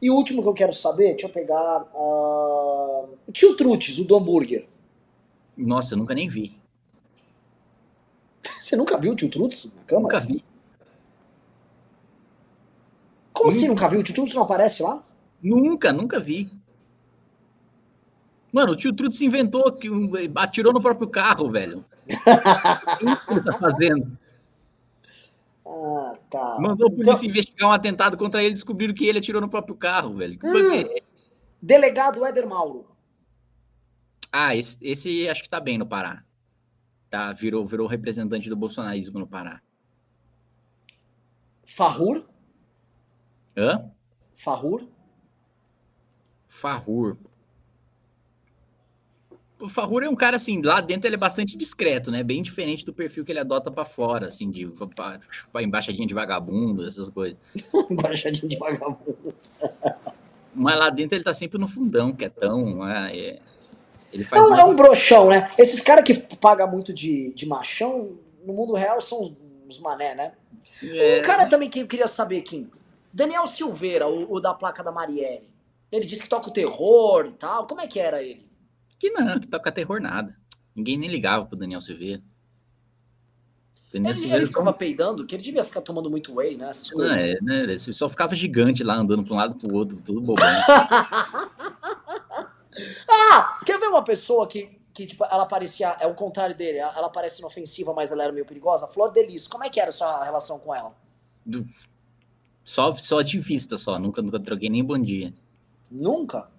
E 0.02 0.10
o 0.10 0.16
último 0.16 0.42
que 0.42 0.48
eu 0.48 0.54
quero 0.54 0.74
saber, 0.74 1.12
deixa 1.12 1.28
eu 1.28 1.32
pegar. 1.32 1.84
Uh... 1.94 3.10
O 3.28 3.32
tio 3.32 3.56
Trutes, 3.56 4.00
o 4.00 4.06
do 4.06 4.16
hambúrguer. 4.16 4.68
Nossa, 5.58 5.94
eu 5.94 5.98
nunca 5.98 6.14
nem 6.14 6.30
vi. 6.30 6.58
Você 8.62 8.76
nunca 8.76 8.98
viu 8.98 9.12
o 9.12 9.16
tio 9.16 9.30
Trutes 9.30 9.74
na 9.76 9.84
câmera? 9.84 10.20
Nunca 10.20 10.20
vi. 10.20 10.44
Como 13.38 13.50
assim 13.50 13.68
nunca 13.68 13.88
viu? 13.88 14.00
O 14.00 14.04
tio 14.04 14.16
Trutes 14.16 14.34
não 14.34 14.44
aparece 14.44 14.82
lá? 14.82 15.04
Nunca, 15.42 15.94
nunca 15.94 16.20
vi. 16.20 16.50
Mano, 18.52 18.72
o 18.72 18.76
tio 18.76 18.94
Trutes 18.94 19.22
inventou 19.22 19.72
que 19.72 19.90
atirou 20.36 20.74
no 20.74 20.82
próprio 20.82 21.08
carro, 21.08 21.52
velho. 21.52 21.86
o 22.10 23.28
que 23.28 23.34
ele 23.34 23.44
tá 23.44 23.54
fazendo? 23.54 24.18
Ah, 25.66 26.18
tá. 26.30 26.58
Mandou 26.60 26.88
a 26.88 26.92
polícia 26.92 27.12
então... 27.12 27.30
investigar 27.30 27.70
um 27.70 27.74
atentado 27.74 28.18
contra 28.18 28.42
ele, 28.42 28.54
descobriram 28.54 28.94
que 28.94 29.06
ele 29.06 29.20
atirou 29.20 29.42
no 29.42 29.50
próprio 29.50 29.76
carro, 29.76 30.16
velho. 30.16 30.40
Hum, 30.44 31.02
delegado 31.62 32.26
Éder 32.26 32.48
Mauro. 32.48 32.88
Ah, 34.32 34.56
esse, 34.56 34.78
esse, 34.82 35.28
acho 35.30 35.44
que 35.44 35.50
tá 35.50 35.60
bem 35.60 35.78
no 35.78 35.86
Pará. 35.86 36.24
Tá, 37.10 37.32
virou, 37.34 37.66
virou 37.66 37.88
representante 37.88 38.50
do 38.50 38.56
bolsonarismo 38.56 39.20
no 39.20 39.28
Pará. 39.28 39.62
Farrur? 41.66 42.26
Hã? 43.58 43.90
Farrur? 44.36 44.84
Farrur. 46.48 47.18
O 49.60 49.68
Farrur 49.68 50.04
é 50.04 50.10
um 50.10 50.16
cara 50.16 50.36
assim, 50.36 50.62
lá 50.62 50.80
dentro 50.80 51.08
ele 51.08 51.16
é 51.16 51.20
bastante 51.20 51.58
discreto, 51.58 52.12
né? 52.12 52.22
Bem 52.22 52.44
diferente 52.44 52.86
do 52.86 52.94
perfil 52.94 53.26
que 53.26 53.32
ele 53.32 53.40
adota 53.40 53.72
para 53.72 53.84
fora, 53.84 54.28
assim, 54.28 54.52
de 54.52 54.68
pra, 54.96 55.64
embaixadinha 55.64 56.08
de 56.08 56.14
vagabundo, 56.14 56.86
essas 56.86 57.10
coisas. 57.10 57.38
embaixadinha 57.90 58.48
de 58.48 58.58
vagabundo. 58.58 59.34
Mas 60.54 60.78
lá 60.78 60.90
dentro 60.92 61.18
ele 61.18 61.24
tá 61.24 61.34
sempre 61.34 61.58
no 61.58 61.68
fundão, 61.68 62.14
quietão. 62.14 62.88
É, 62.88 63.18
é, 63.18 63.40
ele 64.14 64.24
faz 64.24 64.42
é, 64.42 64.46
um, 64.46 64.56
é 64.56 64.64
um 64.66 64.76
broxão, 64.76 65.30
né? 65.30 65.50
Esses 65.58 65.82
caras 65.82 66.04
que 66.04 66.14
pagam 66.38 66.70
muito 66.70 66.94
de, 66.94 67.34
de 67.34 67.48
machão, 67.48 68.18
no 68.46 68.54
mundo 68.54 68.74
real 68.74 69.02
são 69.02 69.36
os 69.68 69.80
mané, 69.80 70.14
né? 70.14 70.34
É... 70.84 71.20
Um 71.20 71.22
cara 71.24 71.48
também 71.48 71.70
que 71.70 71.80
eu 71.80 71.88
queria 71.88 72.08
saber, 72.08 72.42
Kim. 72.42 72.70
Daniel 73.14 73.48
Silveira, 73.48 74.08
o, 74.08 74.34
o 74.34 74.40
da 74.40 74.54
placa 74.54 74.84
da 74.84 74.92
Marielle. 74.92 75.50
Ele 75.92 76.06
disse 76.06 76.24
que 76.24 76.30
toca 76.30 76.50
o 76.50 76.54
terror 76.54 77.28
e 77.28 77.32
tal. 77.32 77.66
Como 77.66 77.82
é 77.82 77.88
que 77.88 78.00
era 78.00 78.22
ele? 78.22 78.48
Que 79.00 79.10
não, 79.10 79.40
que 79.40 79.48
toca 79.48 79.72
terror 79.72 80.02
nada. 80.02 80.36
Ninguém 80.76 80.98
nem 80.98 81.10
ligava 81.10 81.46
pro 81.46 81.58
Daniel 81.58 81.82
Silveira. 81.82 82.22
Daniel 83.92 84.12
ele, 84.12 84.20
Silveira 84.20 84.38
ele 84.44 84.48
ficava 84.48 84.66
como... 84.66 84.78
peidando, 84.78 85.26
que 85.26 85.34
ele 85.36 85.44
devia 85.44 85.64
ficar 85.64 85.82
tomando 85.82 86.10
muito 86.10 86.36
whey, 86.36 86.58
né? 86.58 86.70
Essas 86.70 86.90
coisas. 86.90 87.24
é, 87.24 87.42
né? 87.42 87.64
Ele 87.64 87.80
só 87.80 88.10
ficava 88.10 88.36
gigante 88.36 88.84
lá, 88.84 88.96
andando 88.96 89.24
para 89.24 89.34
um 89.34 89.38
lado 89.38 89.56
pro 89.56 89.74
outro, 89.74 89.98
tudo 90.02 90.20
bobão. 90.20 90.46
ah, 93.10 93.60
quer 93.66 93.80
ver 93.80 93.88
uma 93.88 94.04
pessoa 94.04 94.46
que, 94.48 94.78
que 94.94 95.06
tipo, 95.06 95.24
ela 95.26 95.46
parecia, 95.46 95.96
é 96.00 96.08
o 96.08 96.14
contrário 96.14 96.56
dele, 96.56 96.80
ela 96.80 97.10
parece 97.10 97.40
inofensiva, 97.40 97.94
mas 97.94 98.12
ela 98.12 98.24
era 98.24 98.34
meio 98.34 98.46
perigosa? 98.46 98.88
Flor 98.88 99.12
Delis, 99.12 99.48
como 99.48 99.64
é 99.64 99.70
que 99.70 99.80
era 99.80 99.90
a 99.90 99.94
sua 99.94 100.24
relação 100.24 100.60
com 100.60 100.76
ela? 100.76 100.94
Só, 102.68 102.94
só 102.98 103.22
de 103.22 103.40
vista, 103.40 103.78
só. 103.78 103.98
Nunca, 103.98 104.22
nunca 104.22 104.38
troquei 104.42 104.70
nem 104.70 104.84
bom 104.84 105.00
dia. 105.00 105.34
Nunca? 105.90 106.50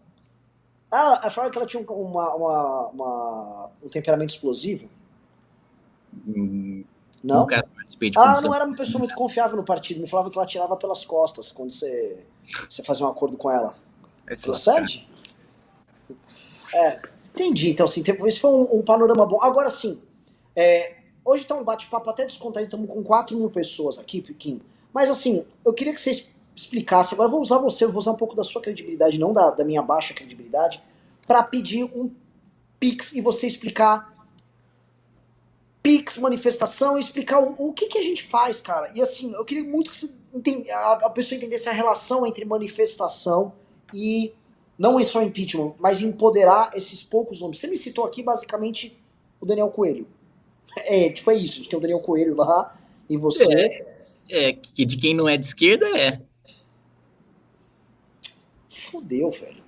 Ah, 0.90 1.20
ela 1.22 1.30
falou 1.30 1.50
que 1.50 1.58
ela 1.58 1.66
tinha 1.66 1.82
uma, 1.82 2.34
uma, 2.34 2.88
uma, 2.88 3.70
um 3.82 3.90
temperamento 3.90 4.30
explosivo? 4.30 4.88
Hum, 6.26 6.82
não? 7.22 7.40
Nunca 7.40 7.62
participei 7.76 8.08
de 8.08 8.18
Ah, 8.18 8.40
não 8.40 8.54
era 8.54 8.64
uma 8.64 8.74
pessoa 8.74 9.00
muito 9.00 9.14
confiável 9.14 9.58
no 9.58 9.64
partido. 9.64 10.00
Me 10.00 10.08
falava 10.08 10.30
que 10.30 10.38
ela 10.38 10.46
tirava 10.46 10.78
pelas 10.78 11.04
costas 11.04 11.52
quando 11.52 11.72
você, 11.72 12.24
você 12.70 12.82
fazia 12.82 13.04
um 13.04 13.10
acordo 13.10 13.36
com 13.36 13.50
ela. 13.50 13.74
É 14.26 14.34
Procede? 14.34 15.06
É, 16.72 17.02
entendi. 17.34 17.68
Então, 17.68 17.84
assim, 17.84 18.02
esse 18.02 18.40
foi 18.40 18.50
um, 18.50 18.78
um 18.78 18.82
panorama 18.82 19.26
bom. 19.26 19.42
Agora, 19.42 19.68
sim, 19.68 20.00
é, 20.56 21.02
hoje 21.22 21.44
tá 21.44 21.54
um 21.54 21.64
bate-papo 21.64 22.08
até 22.08 22.24
descontraído. 22.24 22.68
Estamos 22.68 22.88
com 22.88 23.02
4 23.02 23.36
mil 23.36 23.50
pessoas 23.50 23.98
aqui, 23.98 24.22
Kim. 24.22 24.62
Mas, 24.98 25.10
assim, 25.10 25.44
eu 25.64 25.72
queria 25.72 25.94
que 25.94 26.00
vocês 26.00 26.28
explicasse. 26.56 27.14
Agora 27.14 27.28
vou 27.28 27.40
usar 27.40 27.58
você, 27.58 27.86
vou 27.86 27.98
usar 27.98 28.10
um 28.10 28.16
pouco 28.16 28.34
da 28.34 28.42
sua 28.42 28.60
credibilidade, 28.60 29.16
não 29.16 29.32
da, 29.32 29.50
da 29.50 29.62
minha 29.64 29.80
baixa 29.80 30.12
credibilidade, 30.12 30.82
para 31.24 31.40
pedir 31.40 31.84
um 31.84 32.10
Pix 32.80 33.12
e 33.12 33.20
você 33.20 33.46
explicar 33.46 34.12
Pix, 35.80 36.18
manifestação, 36.18 36.98
explicar 36.98 37.38
o, 37.38 37.68
o 37.68 37.72
que, 37.72 37.86
que 37.86 37.96
a 37.96 38.02
gente 38.02 38.24
faz, 38.24 38.60
cara. 38.60 38.90
E 38.92 39.00
assim, 39.00 39.32
eu 39.34 39.44
queria 39.44 39.62
muito 39.62 39.88
que 39.88 39.96
você 39.96 40.12
a, 40.72 40.92
a 41.06 41.10
pessoa 41.10 41.36
entendesse 41.36 41.68
a 41.68 41.72
relação 41.72 42.26
entre 42.26 42.44
manifestação 42.44 43.52
e 43.94 44.32
não 44.76 44.98
é 44.98 45.04
só 45.04 45.22
impeachment, 45.22 45.74
mas 45.78 46.00
empoderar 46.00 46.72
esses 46.74 47.04
poucos 47.04 47.40
homens. 47.40 47.60
Você 47.60 47.68
me 47.68 47.76
citou 47.76 48.04
aqui 48.04 48.20
basicamente 48.20 49.00
o 49.40 49.46
Daniel 49.46 49.70
Coelho. 49.70 50.08
É, 50.78 51.08
tipo, 51.08 51.30
é 51.30 51.36
isso, 51.36 51.64
tem 51.68 51.78
o 51.78 51.80
Daniel 51.80 52.00
Coelho 52.00 52.34
lá 52.34 52.76
e 53.08 53.16
você. 53.16 53.54
É, 53.54 53.97
é 54.28 54.52
que 54.52 54.84
de 54.84 54.96
quem 54.96 55.14
não 55.14 55.28
é 55.28 55.36
de 55.36 55.46
esquerda 55.46 55.86
é. 55.98 56.20
Fudeu, 58.68 59.30
velho. 59.30 59.62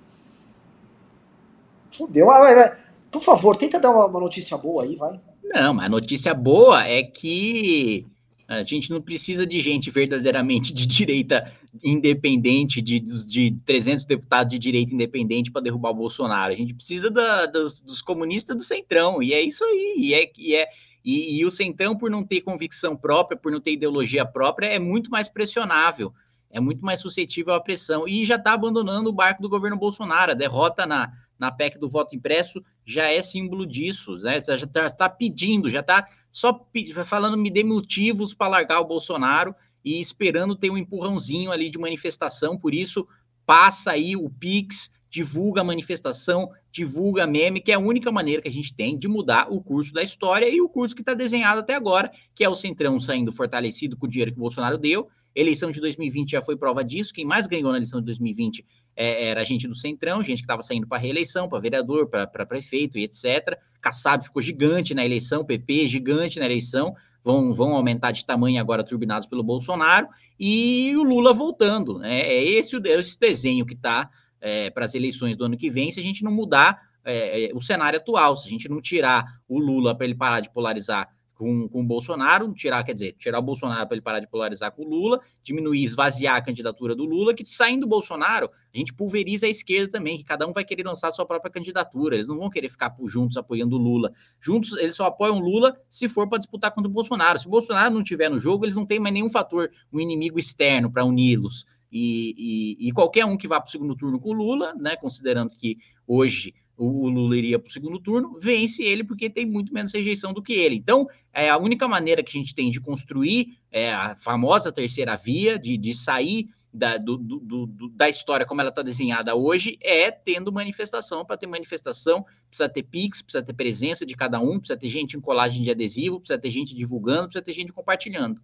Fudeu. 1.91 2.25
Vai, 2.27 2.41
vai, 2.41 2.55
vai. 2.55 2.77
Por 3.11 3.21
favor, 3.21 3.55
tenta 3.55 3.79
dar 3.79 3.91
uma, 3.91 4.05
uma 4.05 4.19
notícia 4.19 4.57
boa 4.57 4.83
aí, 4.83 4.95
vai. 4.95 5.19
Não, 5.43 5.73
mas 5.73 5.85
a 5.85 5.89
notícia 5.89 6.33
boa 6.33 6.85
é 6.85 7.03
que 7.03 8.05
a 8.47 8.63
gente 8.63 8.89
não 8.89 9.01
precisa 9.01 9.45
de 9.45 9.61
gente 9.61 9.89
verdadeiramente 9.89 10.73
de 10.73 10.85
direita 10.85 11.51
independente, 11.81 12.81
de, 12.81 12.99
de 12.99 13.51
300 13.65 14.03
deputados 14.03 14.51
de 14.51 14.59
direita 14.59 14.93
independente 14.93 15.51
para 15.51 15.61
derrubar 15.61 15.91
o 15.91 15.95
Bolsonaro. 15.95 16.51
A 16.51 16.55
gente 16.55 16.73
precisa 16.73 17.09
da, 17.09 17.45
dos, 17.45 17.81
dos, 17.81 18.01
comunistas 18.01 18.55
do 18.55 18.63
Centrão, 18.63 19.23
e 19.23 19.33
é 19.33 19.41
isso 19.41 19.63
aí. 19.63 19.95
E, 19.97 20.13
é, 20.13 20.31
e, 20.37 20.55
é, 20.55 20.67
e, 21.03 21.39
e 21.39 21.45
o 21.45 21.51
Centrão, 21.51 21.97
por 21.97 22.09
não 22.09 22.23
ter 22.23 22.41
convicção 22.41 22.95
própria, 22.95 23.37
por 23.37 23.51
não 23.51 23.59
ter 23.59 23.73
ideologia 23.73 24.25
própria, 24.25 24.67
é 24.67 24.79
muito 24.79 25.09
mais 25.09 25.27
pressionável 25.27 26.13
é 26.51 26.59
muito 26.59 26.83
mais 26.83 26.99
suscetível 26.99 27.53
à 27.53 27.61
pressão 27.61 28.07
e 28.07 28.25
já 28.25 28.35
está 28.35 28.53
abandonando 28.53 29.09
o 29.09 29.13
barco 29.13 29.41
do 29.41 29.49
governo 29.49 29.77
Bolsonaro. 29.77 30.31
A 30.31 30.35
derrota 30.35 30.85
na, 30.85 31.11
na 31.39 31.51
PEC 31.51 31.79
do 31.79 31.89
voto 31.89 32.15
impresso 32.15 32.63
já 32.85 33.09
é 33.09 33.21
símbolo 33.21 33.65
disso, 33.65 34.17
né? 34.17 34.41
Já 34.41 34.55
está 34.65 34.89
tá 34.89 35.09
pedindo, 35.09 35.69
já 35.69 35.79
está 35.79 36.05
só 36.31 36.67
falando, 37.05 37.37
me 37.37 37.49
dê 37.49 37.63
motivos 37.63 38.33
para 38.33 38.47
largar 38.47 38.81
o 38.81 38.85
Bolsonaro 38.85 39.55
e 39.83 39.99
esperando 39.99 40.55
ter 40.55 40.69
um 40.69 40.77
empurrãozinho 40.77 41.51
ali 41.51 41.69
de 41.69 41.79
manifestação. 41.79 42.57
Por 42.57 42.73
isso, 42.73 43.07
passa 43.45 43.91
aí 43.91 44.15
o 44.15 44.29
Pix, 44.29 44.91
divulga 45.09 45.61
a 45.61 45.65
manifestação, 45.65 46.49
divulga 46.71 47.27
meme, 47.27 47.61
que 47.61 47.71
é 47.71 47.75
a 47.75 47.79
única 47.79 48.11
maneira 48.11 48.41
que 48.41 48.47
a 48.47 48.51
gente 48.51 48.73
tem 48.73 48.97
de 48.97 49.07
mudar 49.07 49.51
o 49.51 49.61
curso 49.61 49.93
da 49.93 50.01
história 50.01 50.47
e 50.49 50.61
o 50.61 50.69
curso 50.69 50.95
que 50.95 51.01
está 51.01 51.13
desenhado 51.13 51.59
até 51.59 51.75
agora, 51.75 52.11
que 52.33 52.43
é 52.43 52.49
o 52.49 52.55
Centrão 52.55 52.99
saindo 52.99 53.31
fortalecido 53.31 53.97
com 53.97 54.05
o 54.05 54.09
dinheiro 54.09 54.31
que 54.31 54.37
o 54.37 54.41
Bolsonaro 54.41 54.77
deu 54.77 55.09
Eleição 55.33 55.71
de 55.71 55.79
2020 55.79 56.31
já 56.31 56.41
foi 56.41 56.57
prova 56.57 56.83
disso. 56.83 57.13
Quem 57.13 57.25
mais 57.25 57.47
ganhou 57.47 57.71
na 57.71 57.77
eleição 57.77 58.01
de 58.01 58.05
2020 58.07 58.65
é, 58.95 59.29
era 59.29 59.43
gente 59.45 59.67
do 59.67 59.75
Centrão, 59.75 60.21
gente 60.21 60.39
que 60.39 60.43
estava 60.43 60.61
saindo 60.61 60.85
para 60.85 60.97
reeleição, 60.97 61.47
para 61.47 61.59
vereador, 61.59 62.09
para 62.09 62.45
prefeito 62.45 62.97
e 62.97 63.03
etc. 63.03 63.57
Kassab 63.79 64.23
ficou 64.23 64.41
gigante 64.41 64.93
na 64.93 65.05
eleição, 65.05 65.45
PP 65.45 65.87
gigante 65.87 66.37
na 66.37 66.45
eleição, 66.45 66.93
vão, 67.23 67.53
vão 67.53 67.73
aumentar 67.73 68.11
de 68.11 68.25
tamanho 68.25 68.59
agora 68.59 68.83
turbinados 68.83 69.25
pelo 69.25 69.41
Bolsonaro, 69.41 70.07
e 70.37 70.93
o 70.97 71.03
Lula 71.03 71.33
voltando. 71.33 71.99
Né? 71.99 72.19
É 72.19 72.43
esse, 72.43 72.75
esse 72.75 73.17
desenho 73.17 73.65
que 73.65 73.73
está 73.73 74.09
é, 74.41 74.69
para 74.69 74.85
as 74.85 74.95
eleições 74.95 75.37
do 75.37 75.45
ano 75.45 75.55
que 75.55 75.69
vem, 75.69 75.91
se 75.91 75.99
a 75.99 76.03
gente 76.03 76.23
não 76.23 76.31
mudar 76.31 76.81
é, 77.05 77.45
é, 77.45 77.51
o 77.53 77.61
cenário 77.61 77.99
atual, 77.99 78.35
se 78.35 78.47
a 78.47 78.51
gente 78.51 78.67
não 78.67 78.81
tirar 78.81 79.25
o 79.47 79.59
Lula 79.59 79.95
para 79.95 80.05
ele 80.05 80.15
parar 80.15 80.39
de 80.39 80.49
polarizar 80.49 81.07
com, 81.41 81.67
com 81.67 81.81
o 81.81 81.83
Bolsonaro, 81.83 82.53
tirar, 82.53 82.83
quer 82.83 82.93
dizer, 82.93 83.13
tirar 83.13 83.39
o 83.39 83.41
Bolsonaro 83.41 83.87
para 83.87 83.95
ele 83.95 84.03
parar 84.03 84.19
de 84.19 84.27
polarizar 84.27 84.71
com 84.71 84.83
o 84.83 84.87
Lula, 84.87 85.19
diminuir, 85.41 85.83
esvaziar 85.83 86.35
a 86.35 86.41
candidatura 86.41 86.95
do 86.95 87.03
Lula, 87.03 87.33
que 87.33 87.43
saindo 87.43 87.81
do 87.81 87.87
Bolsonaro, 87.87 88.47
a 88.71 88.77
gente 88.77 88.93
pulveriza 88.93 89.47
a 89.47 89.49
esquerda 89.49 89.91
também, 89.91 90.19
que 90.19 90.23
cada 90.23 90.47
um 90.47 90.53
vai 90.53 90.63
querer 90.63 90.85
lançar 90.85 91.11
sua 91.11 91.25
própria 91.25 91.51
candidatura, 91.51 92.13
eles 92.15 92.27
não 92.27 92.37
vão 92.37 92.47
querer 92.47 92.69
ficar 92.69 92.95
juntos 93.07 93.37
apoiando 93.37 93.75
o 93.75 93.79
Lula. 93.79 94.13
Juntos, 94.39 94.73
eles 94.77 94.95
só 94.95 95.05
apoiam 95.05 95.37
o 95.37 95.39
Lula 95.39 95.75
se 95.89 96.07
for 96.07 96.29
para 96.29 96.37
disputar 96.37 96.71
contra 96.71 96.87
o 96.87 96.93
Bolsonaro. 96.93 97.39
Se 97.39 97.47
o 97.47 97.49
Bolsonaro 97.49 97.91
não 97.91 98.03
tiver 98.03 98.29
no 98.29 98.37
jogo, 98.37 98.65
eles 98.65 98.75
não 98.75 98.85
têm 98.85 98.99
mais 98.99 99.11
nenhum 99.11 99.29
fator, 99.29 99.71
um 99.91 99.99
inimigo 99.99 100.37
externo 100.37 100.91
para 100.91 101.03
uni-los. 101.03 101.65
E, 101.91 102.77
e, 102.79 102.87
e, 102.87 102.91
qualquer 102.91 103.25
um 103.25 103.35
que 103.35 103.47
vá 103.47 103.59
para 103.59 103.67
o 103.67 103.71
segundo 103.71 103.95
turno 103.95 104.19
com 104.19 104.29
o 104.29 104.33
Lula, 104.33 104.73
né, 104.75 104.95
considerando 104.95 105.49
que 105.49 105.77
hoje 106.07 106.53
o 106.77 107.09
Lula 107.09 107.37
iria 107.37 107.59
para 107.59 107.69
o 107.69 107.71
segundo 107.71 107.99
turno, 107.99 108.39
vence 108.39 108.81
ele 108.81 109.03
porque 109.03 109.29
tem 109.29 109.45
muito 109.45 109.73
menos 109.73 109.91
rejeição 109.91 110.33
do 110.33 110.41
que 110.41 110.53
ele. 110.53 110.75
Então, 110.75 111.07
é 111.33 111.49
a 111.49 111.57
única 111.57 111.87
maneira 111.87 112.23
que 112.23 112.35
a 112.35 112.39
gente 112.39 112.55
tem 112.55 112.71
de 112.71 112.79
construir 112.79 113.57
é, 113.71 113.93
a 113.93 114.15
famosa 114.15 114.71
terceira 114.71 115.15
via, 115.15 115.59
de, 115.59 115.77
de 115.77 115.93
sair 115.93 116.49
da, 116.73 116.97
do, 116.97 117.17
do, 117.17 117.65
do, 117.67 117.89
da 117.89 118.09
história 118.09 118.45
como 118.45 118.61
ela 118.61 118.69
está 118.69 118.81
desenhada 118.81 119.35
hoje 119.35 119.77
é 119.81 120.09
tendo 120.09 120.51
manifestação. 120.51 121.25
Para 121.25 121.37
ter 121.37 121.47
manifestação, 121.47 122.25
precisa 122.47 122.69
ter 122.69 122.83
Pix, 122.83 123.21
precisa 123.21 123.43
ter 123.43 123.53
presença 123.53 124.05
de 124.05 124.15
cada 124.15 124.39
um, 124.39 124.57
precisa 124.57 124.79
ter 124.79 124.89
gente 124.89 125.17
em 125.17 125.21
colagem 125.21 125.61
de 125.61 125.69
adesivo, 125.69 126.19
precisa 126.19 126.39
ter 126.39 126.49
gente 126.49 126.75
divulgando, 126.75 127.27
precisa 127.27 127.43
ter 127.43 127.53
gente 127.53 127.73
compartilhando. 127.73 128.41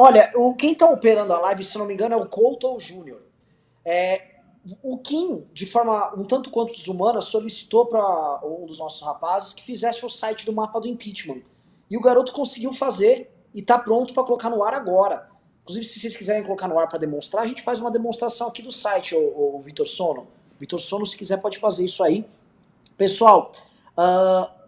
Olha, 0.00 0.30
o, 0.36 0.54
quem 0.54 0.74
está 0.74 0.88
operando 0.88 1.32
a 1.32 1.40
live, 1.40 1.64
se 1.64 1.76
não 1.76 1.84
me 1.84 1.92
engano, 1.92 2.14
é 2.14 2.16
o 2.16 2.24
Couto 2.24 2.68
ou 2.68 2.76
o 2.76 2.80
Júnior. 2.80 3.20
É, 3.84 4.36
o 4.80 4.96
Kim, 4.98 5.44
de 5.52 5.66
forma 5.66 6.14
um 6.14 6.22
tanto 6.22 6.50
quanto 6.50 6.72
desumana, 6.72 7.20
solicitou 7.20 7.84
para 7.84 8.46
um 8.46 8.64
dos 8.64 8.78
nossos 8.78 9.02
rapazes 9.02 9.52
que 9.52 9.60
fizesse 9.60 10.06
o 10.06 10.08
site 10.08 10.46
do 10.46 10.52
mapa 10.52 10.80
do 10.80 10.86
impeachment. 10.86 11.42
E 11.90 11.96
o 11.96 12.00
garoto 12.00 12.32
conseguiu 12.32 12.72
fazer 12.72 13.28
e 13.52 13.58
está 13.58 13.76
pronto 13.76 14.14
para 14.14 14.22
colocar 14.22 14.48
no 14.50 14.62
ar 14.62 14.72
agora. 14.72 15.28
Inclusive, 15.62 15.84
se 15.84 15.98
vocês 15.98 16.16
quiserem 16.16 16.44
colocar 16.44 16.68
no 16.68 16.78
ar 16.78 16.88
para 16.88 17.00
demonstrar, 17.00 17.42
a 17.42 17.46
gente 17.46 17.64
faz 17.64 17.80
uma 17.80 17.90
demonstração 17.90 18.46
aqui 18.46 18.62
do 18.62 18.70
site, 18.70 19.16
o, 19.16 19.56
o 19.56 19.58
Vitor 19.58 19.84
Sono. 19.84 20.28
Vitor 20.60 20.78
Sono, 20.78 21.04
se 21.06 21.16
quiser, 21.16 21.38
pode 21.38 21.58
fazer 21.58 21.84
isso 21.84 22.04
aí. 22.04 22.24
Pessoal, 22.96 23.50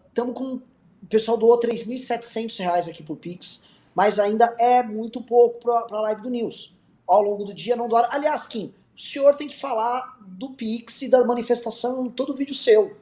estamos 0.09 0.33
uh, 0.33 0.35
com. 0.35 0.61
O 1.03 1.07
pessoal 1.07 1.37
doou 1.39 1.55
R$ 1.55 1.69
3.700 1.69 2.91
aqui 2.91 3.03
por 3.03 3.17
Pix, 3.17 3.63
mas 3.95 4.19
ainda 4.19 4.55
é 4.59 4.83
muito 4.83 5.21
pouco 5.21 5.61
para 5.61 5.99
a 5.99 6.03
live 6.03 6.23
do 6.23 6.31
News. 6.31 6.77
Ao 7.07 7.23
longo 7.23 7.45
do 7.45 7.55
dia 7.55 7.77
não 7.77 7.89
doaram. 7.89 8.09
Aliás, 8.13 8.47
Kim, 8.47 8.73
o 8.97 9.01
senhor 9.01 9.35
tem 9.35 9.49
que 9.49 9.57
falar 9.57 10.19
do 10.21 10.51
Pix 10.51 11.03
e 11.03 11.09
da 11.09 11.25
manifestação 11.25 12.07
em 12.07 12.11
todo 12.11 12.35
vídeo 12.35 12.55
seu. 12.55 12.97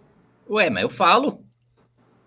Ué, 0.48 0.70
mas 0.70 0.82
eu 0.82 0.88
falo. 0.88 1.40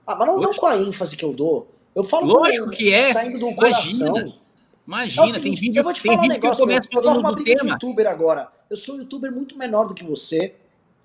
Ah, 0.05 0.15
mas 0.15 0.27
não, 0.27 0.39
não 0.39 0.53
com 0.53 0.65
a 0.65 0.77
ênfase 0.77 1.17
que 1.17 1.25
eu 1.25 1.33
dou. 1.33 1.71
Eu 1.95 2.03
falo 2.03 2.27
Lógico 2.27 2.65
com, 2.65 2.71
que 2.71 2.93
é. 2.93 3.13
Saindo 3.13 3.39
do 3.39 3.49
Imagina. 3.49 4.11
coração. 4.11 4.41
Imagina, 4.87 5.25
é 5.25 5.27
seguinte, 5.27 5.43
tem 5.43 5.55
vídeo, 5.55 5.79
eu 5.79 5.83
vou 5.83 5.93
te 5.93 6.01
tem 6.01 6.11
falar 6.11 6.21
vídeo 6.23 6.33
um 6.33 6.41
negócio, 6.41 6.55
que 6.55 6.61
eu 6.61 6.67
começo 6.67 6.87
eu 6.91 7.03
falando 7.03 7.19
uma 7.19 7.29
do 7.29 7.35
briga 7.35 7.51
tema. 7.51 7.63
de 7.63 7.69
youtuber 7.71 8.07
agora. 8.07 8.51
Eu 8.69 8.75
sou 8.75 8.95
um 8.95 8.97
youtuber 8.99 9.31
muito 9.31 9.57
menor 9.57 9.87
do 9.87 9.93
que 9.93 10.03
você, 10.03 10.55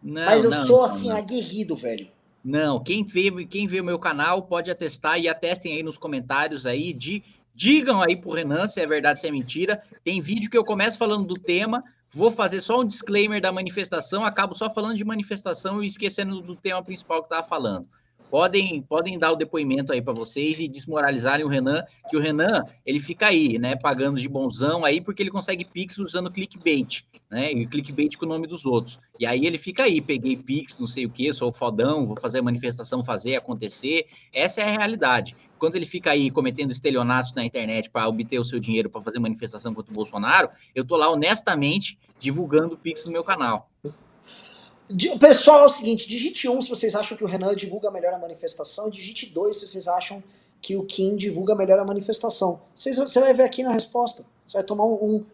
Não, 0.03 0.25
mas 0.25 0.45
eu 0.45 0.51
não, 0.51 0.67
sou 0.67 0.79
não, 0.79 0.85
assim, 0.85 1.11
aguerrido, 1.11 1.77
velho. 1.77 2.09
Não, 2.45 2.83
quem 2.83 3.05
vê, 3.05 3.45
quem 3.45 3.67
vê 3.67 3.81
o 3.81 3.85
meu 3.85 3.99
canal 3.99 4.43
pode 4.43 4.71
atestar 4.71 5.19
e 5.21 5.29
atestem 5.29 5.75
aí 5.75 5.83
nos 5.83 5.99
comentários 5.99 6.65
aí 6.65 6.93
de 6.93 7.23
digam 7.57 8.03
aí 8.03 8.15
pro 8.15 8.33
Renan 8.33 8.69
se 8.69 8.81
é 8.81 8.87
verdade 8.87 9.19
se 9.19 9.27
é 9.27 9.31
mentira. 9.31 9.83
Tem 10.05 10.21
vídeo 10.21 10.51
que 10.51 10.59
eu 10.59 10.65
começo 10.65 10.99
falando 10.99 11.25
do 11.25 11.35
tema, 11.35 11.83
vou 12.13 12.31
fazer 12.31 12.61
só 12.61 12.81
um 12.81 12.85
disclaimer 12.85 13.41
da 13.41 13.51
manifestação, 13.51 14.23
acabo 14.23 14.55
só 14.55 14.71
falando 14.71 14.97
de 14.97 15.05
manifestação 15.05 15.83
e 15.83 15.87
esquecendo 15.87 16.43
do 16.43 16.55
tema 16.55 16.83
principal 16.85 17.23
que 17.23 17.31
tava 17.31 17.47
falando. 17.47 17.89
Podem, 18.31 18.83
podem 18.83 19.19
dar 19.19 19.33
o 19.33 19.37
depoimento 19.37 19.93
aí 19.93 20.03
para 20.03 20.13
vocês 20.13 20.59
e 20.59 20.67
desmoralizarem 20.67 21.47
o 21.47 21.49
Renan, 21.49 21.85
que 22.11 22.17
o 22.17 22.21
Renan, 22.21 22.65
ele 22.85 22.99
fica 22.99 23.29
aí, 23.29 23.57
né, 23.57 23.77
pagando 23.77 24.21
de 24.21 24.29
bonzão 24.29 24.85
aí, 24.85 25.01
porque 25.01 25.23
ele 25.23 25.31
consegue 25.31 25.65
Pix 25.65 25.97
usando 25.99 26.29
clickbait, 26.29 27.05
né, 27.31 27.53
e 27.53 27.67
clickbait 27.69 28.17
com 28.17 28.27
o 28.27 28.29
nome 28.29 28.49
dos 28.49 28.67
outros. 28.67 28.99
E 29.19 29.25
aí 29.25 29.47
ele 29.47 29.59
fica 29.59 29.85
aí, 29.85 30.01
peguei 30.01 30.37
Pix, 30.37 30.79
não 30.81 30.89
sei 30.89 31.07
o 31.07 31.09
que, 31.09 31.33
sou 31.33 31.53
fodão, 31.53 32.05
vou 32.05 32.19
fazer 32.21 32.41
a 32.41 32.43
manifestação, 32.43 33.05
fazer 33.05 33.37
acontecer. 33.37 34.07
Essa 34.33 34.61
é 34.61 34.65
a 34.65 34.77
realidade. 34.77 35.37
Quando 35.59 35.77
ele 35.77 35.87
fica 35.87 36.11
aí 36.11 36.31
cometendo 36.31 36.71
estelionatos 36.71 37.35
na 37.35 37.45
internet 37.45 37.91
para 37.91 38.09
obter 38.09 38.39
o 38.39 38.45
seu 38.45 38.61
dinheiro 38.61 38.91
para 38.91 39.01
fazer 39.01 39.19
manifestação 39.19 39.73
contra 39.73 39.93
o 39.93 39.95
Bolsonaro, 39.95 40.51
eu 40.75 40.85
tô 40.85 40.97
lá 40.97 41.11
honestamente 41.11 41.99
divulgando 42.19 42.75
o 42.75 42.79
Pix 42.79 43.05
no 43.05 43.13
meu 43.13 43.25
canal. 43.25 43.71
Pessoal, 45.19 45.63
é 45.63 45.65
o 45.65 45.69
seguinte, 45.69 46.09
digite 46.09 46.49
um 46.49 46.61
se 46.61 46.71
vocês 46.71 46.95
acham 46.95 47.17
que 47.17 47.25
o 47.25 47.27
Renan 47.27 47.55
divulga 47.57 47.91
melhor 47.91 48.15
a 48.15 48.19
manifestação, 48.19 48.89
digite 48.89 49.27
dois 49.27 49.57
se 49.57 49.67
vocês 49.67 49.89
acham 49.89 50.23
que 50.61 50.77
o 50.77 50.85
Kim 50.85 51.17
divulga 51.17 51.55
melhor 51.55 51.79
a 51.79 51.85
manifestação. 51.85 52.61
Vocês, 52.75 52.97
você 52.97 53.21
vai 53.21 53.35
ver 53.35 53.43
aqui 53.43 53.63
na 53.63 53.73
resposta. 53.73 54.25
Você 54.47 54.59
vai 54.59 54.65
tomar 54.65 54.85
um, 54.85 54.95
um 54.95 55.25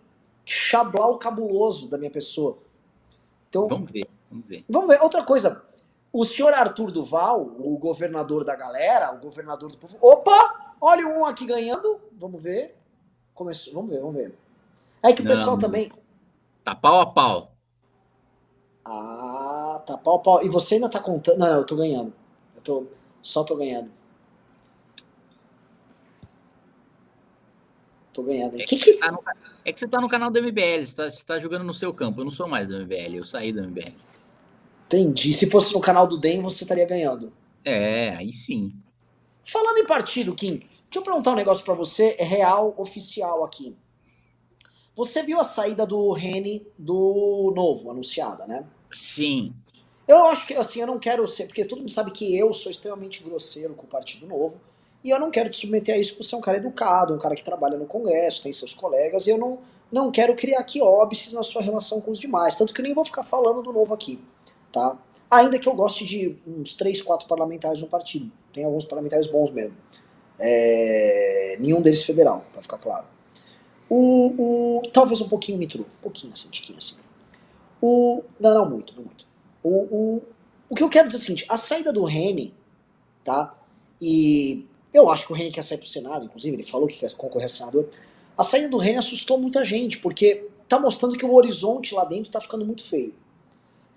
chablau 0.45 1.19
cabuloso 1.19 1.89
da 1.89 1.99
minha 1.99 2.11
pessoa. 2.11 2.59
Então, 3.49 3.69
Vamos 3.69 3.91
ver, 3.91 4.07
vamos 4.31 4.47
ver. 4.47 4.65
Vamos 4.69 4.89
ver, 4.89 5.03
outra 5.03 5.23
coisa. 5.23 5.63
O 6.13 6.25
senhor 6.25 6.53
Arthur 6.53 6.91
Duval, 6.91 7.41
o 7.41 7.79
governador 7.79 8.45
da 8.45 8.55
galera, 8.55 9.13
o 9.15 9.19
governador 9.19 9.71
do 9.71 9.79
povo. 9.79 9.97
Opa! 10.01 10.75
Olha 10.81 11.07
um 11.07 11.25
aqui 11.25 11.47
ganhando. 11.47 12.01
Vamos 12.19 12.43
ver. 12.43 12.77
Começou. 13.33 13.73
Vamos 13.73 13.91
ver, 13.91 14.01
vamos 14.01 14.17
ver. 14.17 14.39
É 15.03 15.13
que 15.13 15.23
o 15.23 15.25
Não, 15.25 15.33
pessoal 15.33 15.59
também. 15.59 15.91
Tá 16.63 16.75
pau 16.75 17.01
a 17.01 17.07
pau. 17.07 17.53
Ah, 18.85 19.83
tá 19.87 19.97
pau 19.97 20.21
pau. 20.21 20.45
E 20.45 20.49
você 20.49 20.75
ainda 20.75 20.89
tá 20.89 21.01
contando. 21.01 21.39
Não, 21.39 21.49
não, 21.49 21.57
eu 21.57 21.65
tô 21.65 21.77
ganhando. 21.77 22.13
Eu 22.57 22.63
tô. 22.63 22.87
Só 23.23 23.43
tô 23.43 23.57
ganhando. 23.57 23.91
Tô 28.13 28.23
ganhando. 28.23 28.61
É 28.61 28.65
Que 28.65 28.77
que, 28.77 28.93
que... 28.93 28.93
tá 28.99 29.11
no, 29.11 29.23
é 29.65 29.73
que 29.73 29.81
você 29.81 29.89
tá 29.89 30.01
no 30.01 30.09
canal 30.09 30.31
do 30.31 30.43
MBL, 30.43 30.85
você 30.85 30.95
tá, 30.95 31.09
você 31.09 31.25
tá 31.25 31.39
jogando 31.39 31.65
no 31.65 31.73
seu 31.73 31.95
campo. 31.95 32.21
Eu 32.21 32.25
não 32.25 32.33
sou 32.33 32.49
mais 32.49 32.69
do 32.69 32.77
MBL, 32.77 33.17
eu 33.17 33.25
saí 33.25 33.53
do 33.53 33.63
MBL. 33.63 33.95
Entendi. 34.93 35.33
Se 35.33 35.49
fosse 35.49 35.73
no 35.73 35.81
canal 35.81 36.07
do 36.07 36.19
DEM, 36.19 36.43
você 36.43 36.65
estaria 36.65 36.85
ganhando. 36.85 37.33
É, 37.65 38.11
aí 38.11 38.33
sim. 38.35 38.75
Falando 39.43 39.79
em 39.79 39.87
partido, 39.87 40.35
Kim, 40.35 40.57
deixa 40.57 40.71
eu 40.97 41.03
perguntar 41.03 41.33
um 41.33 41.37
negócio 41.37 41.65
pra 41.65 41.73
você, 41.73 42.15
é 42.19 42.25
real, 42.25 42.75
oficial 42.77 43.43
aqui. 43.43 43.75
Você 44.95 45.23
viu 45.23 45.41
a 45.41 45.45
saída 45.45 45.87
do 45.87 46.13
Rene 46.13 46.67
do 46.79 47.51
Novo, 47.57 47.91
anunciada, 47.91 48.47
né? 48.47 48.67
Sim. 48.93 49.55
Eu 50.07 50.27
acho 50.27 50.47
que, 50.47 50.53
assim, 50.55 50.81
eu 50.81 50.87
não 50.87 50.99
quero 50.99 51.27
ser, 51.27 51.47
porque 51.47 51.65
todo 51.65 51.79
mundo 51.79 51.91
sabe 51.91 52.11
que 52.11 52.37
eu 52.37 52.53
sou 52.53 52.71
extremamente 52.71 53.25
grosseiro 53.25 53.73
com 53.73 53.87
o 53.87 53.89
Partido 53.89 54.27
Novo, 54.27 54.61
e 55.03 55.09
eu 55.09 55.19
não 55.19 55.31
quero 55.31 55.49
te 55.49 55.57
submeter 55.57 55.95
a 55.95 55.99
isso 55.99 56.13
porque 56.13 56.25
você 56.25 56.35
é 56.35 56.39
um 56.39 56.43
cara 56.43 56.59
educado, 56.59 57.15
um 57.15 57.19
cara 57.19 57.35
que 57.35 57.43
trabalha 57.43 57.79
no 57.79 57.87
Congresso, 57.87 58.43
tem 58.43 58.53
seus 58.53 58.75
colegas, 58.75 59.27
e 59.27 59.31
eu 59.31 59.39
não, 59.39 59.59
não 59.91 60.11
quero 60.11 60.37
criar 60.37 60.61
aqui 60.61 60.83
óbices 60.83 61.33
na 61.33 61.43
sua 61.43 61.63
relação 61.63 62.01
com 62.01 62.11
os 62.11 62.19
demais, 62.19 62.55
tanto 62.55 62.75
que 62.75 62.81
eu 62.81 62.85
nem 62.85 62.93
vou 62.93 63.05
ficar 63.05 63.23
falando 63.23 63.63
do 63.63 63.73
Novo 63.73 63.95
aqui, 63.95 64.21
tá? 64.73 64.99
Ainda 65.31 65.59
que 65.59 65.69
eu 65.69 65.75
goste 65.75 66.05
de 66.05 66.37
uns 66.47 66.75
três, 66.75 67.01
quatro 67.01 67.29
parlamentares 67.29 67.81
no 67.81 67.89
partido. 67.89 68.31
Tem 68.53 68.65
alguns 68.65 68.85
parlamentares 68.85 69.27
bons 69.27 69.51
mesmo. 69.51 69.77
É, 70.39 71.57
nenhum 71.61 71.81
deles 71.81 72.03
federal, 72.03 72.45
pra 72.53 72.63
ficar 72.63 72.79
claro. 72.79 73.07
O, 73.89 74.79
o, 74.79 74.83
talvez 74.93 75.21
um 75.21 75.29
pouquinho 75.29 75.59
Mitru, 75.59 75.83
um 75.83 76.03
pouquinho 76.03 76.33
assim, 76.33 76.49
tiquinho 76.51 76.79
assim. 76.79 76.97
O, 77.81 78.23
não, 78.41 78.55
não 78.55 78.71
muito, 78.71 78.95
não 78.97 79.05
muito. 79.05 79.27
O, 79.63 79.69
o, 79.69 80.23
o 80.69 80.75
que 80.75 80.83
eu 80.83 80.89
quero 80.89 81.09
dizer 81.09 81.19
é 81.19 81.21
o 81.21 81.25
seguinte, 81.25 81.47
a 81.49 81.57
saída 81.57 81.93
do 81.93 82.03
Rene, 82.05 82.55
tá? 83.23 83.55
E 84.01 84.67
eu 84.93 85.11
acho 85.11 85.27
que 85.27 85.33
o 85.33 85.37
Rene 85.37 85.53
quer 85.53 85.63
sair 85.63 85.79
pro 85.79 85.87
Senado, 85.87 86.25
inclusive, 86.25 86.57
ele 86.57 86.63
falou 86.63 86.89
que 86.89 86.99
quer 86.99 87.13
concorrer 87.13 87.47
a 87.47 87.49
senador. 87.49 87.89
A 88.37 88.45
saída 88.45 88.69
do 88.69 88.79
Rene 88.79 88.99
assustou 88.99 89.39
muita 89.39 89.65
gente, 89.65 89.99
porque 89.99 90.49
tá 90.69 90.79
mostrando 90.79 91.17
que 91.17 91.25
o 91.25 91.35
horizonte 91.35 91.95
lá 91.95 92.05
dentro 92.05 92.31
tá 92.31 92.41
ficando 92.41 92.65
muito 92.65 92.83
feio. 92.83 93.15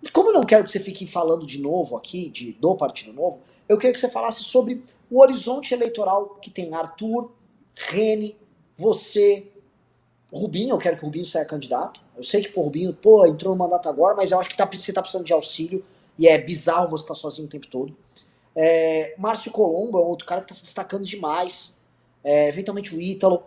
E 0.06 0.12
como 0.12 0.30
eu 0.30 0.34
não 0.34 0.44
quero 0.44 0.64
que 0.64 0.72
você 0.72 0.80
fique 0.80 1.08
falando 1.08 1.48
de 1.48 1.60
novo 1.60 1.98
aqui, 1.98 2.30
de, 2.30 2.54
do 2.54 2.76
Partido 2.76 3.12
Novo, 3.12 3.40
eu 3.68 3.76
queria 3.76 3.92
que 3.92 4.00
você 4.00 4.10
falasse 4.10 4.44
sobre 4.44 4.84
o 5.10 5.20
horizonte 5.20 5.74
eleitoral 5.74 6.36
que 6.36 6.52
tem 6.52 6.76
Arthur, 6.76 7.32
Rene, 7.76 8.38
você, 8.78 9.48
Rubinho, 10.32 10.76
eu 10.76 10.78
quero 10.78 10.96
que 10.96 11.02
o 11.02 11.06
Rubinho 11.08 11.26
saia 11.26 11.44
candidato. 11.44 12.00
Eu 12.16 12.22
sei 12.22 12.44
que 12.44 12.58
o 12.58 12.62
Rubinho, 12.62 12.94
pô, 12.94 13.26
entrou 13.26 13.54
no 13.54 13.58
mandato 13.58 13.90
agora, 13.90 14.16
mas 14.16 14.32
eu 14.32 14.40
acho 14.40 14.50
que 14.50 14.56
tá, 14.56 14.70
você 14.72 14.94
tá 14.94 15.02
precisando 15.02 15.26
de 15.26 15.34
auxílio, 15.34 15.84
e 16.20 16.28
é 16.28 16.38
bizarro 16.38 16.88
você 16.88 17.04
estar 17.04 17.16
sozinho 17.16 17.48
o 17.48 17.50
tempo 17.50 17.68
todo. 17.68 17.98
É, 18.56 19.16
Márcio 19.18 19.52
Colombo 19.52 19.98
é 19.98 20.02
outro 20.02 20.26
cara 20.26 20.42
que 20.42 20.52
está 20.52 20.60
se 20.60 20.66
destacando 20.66 21.04
demais. 21.04 21.76
É, 22.24 22.48
eventualmente 22.48 22.96
o 22.96 23.02
Ítalo. 23.02 23.44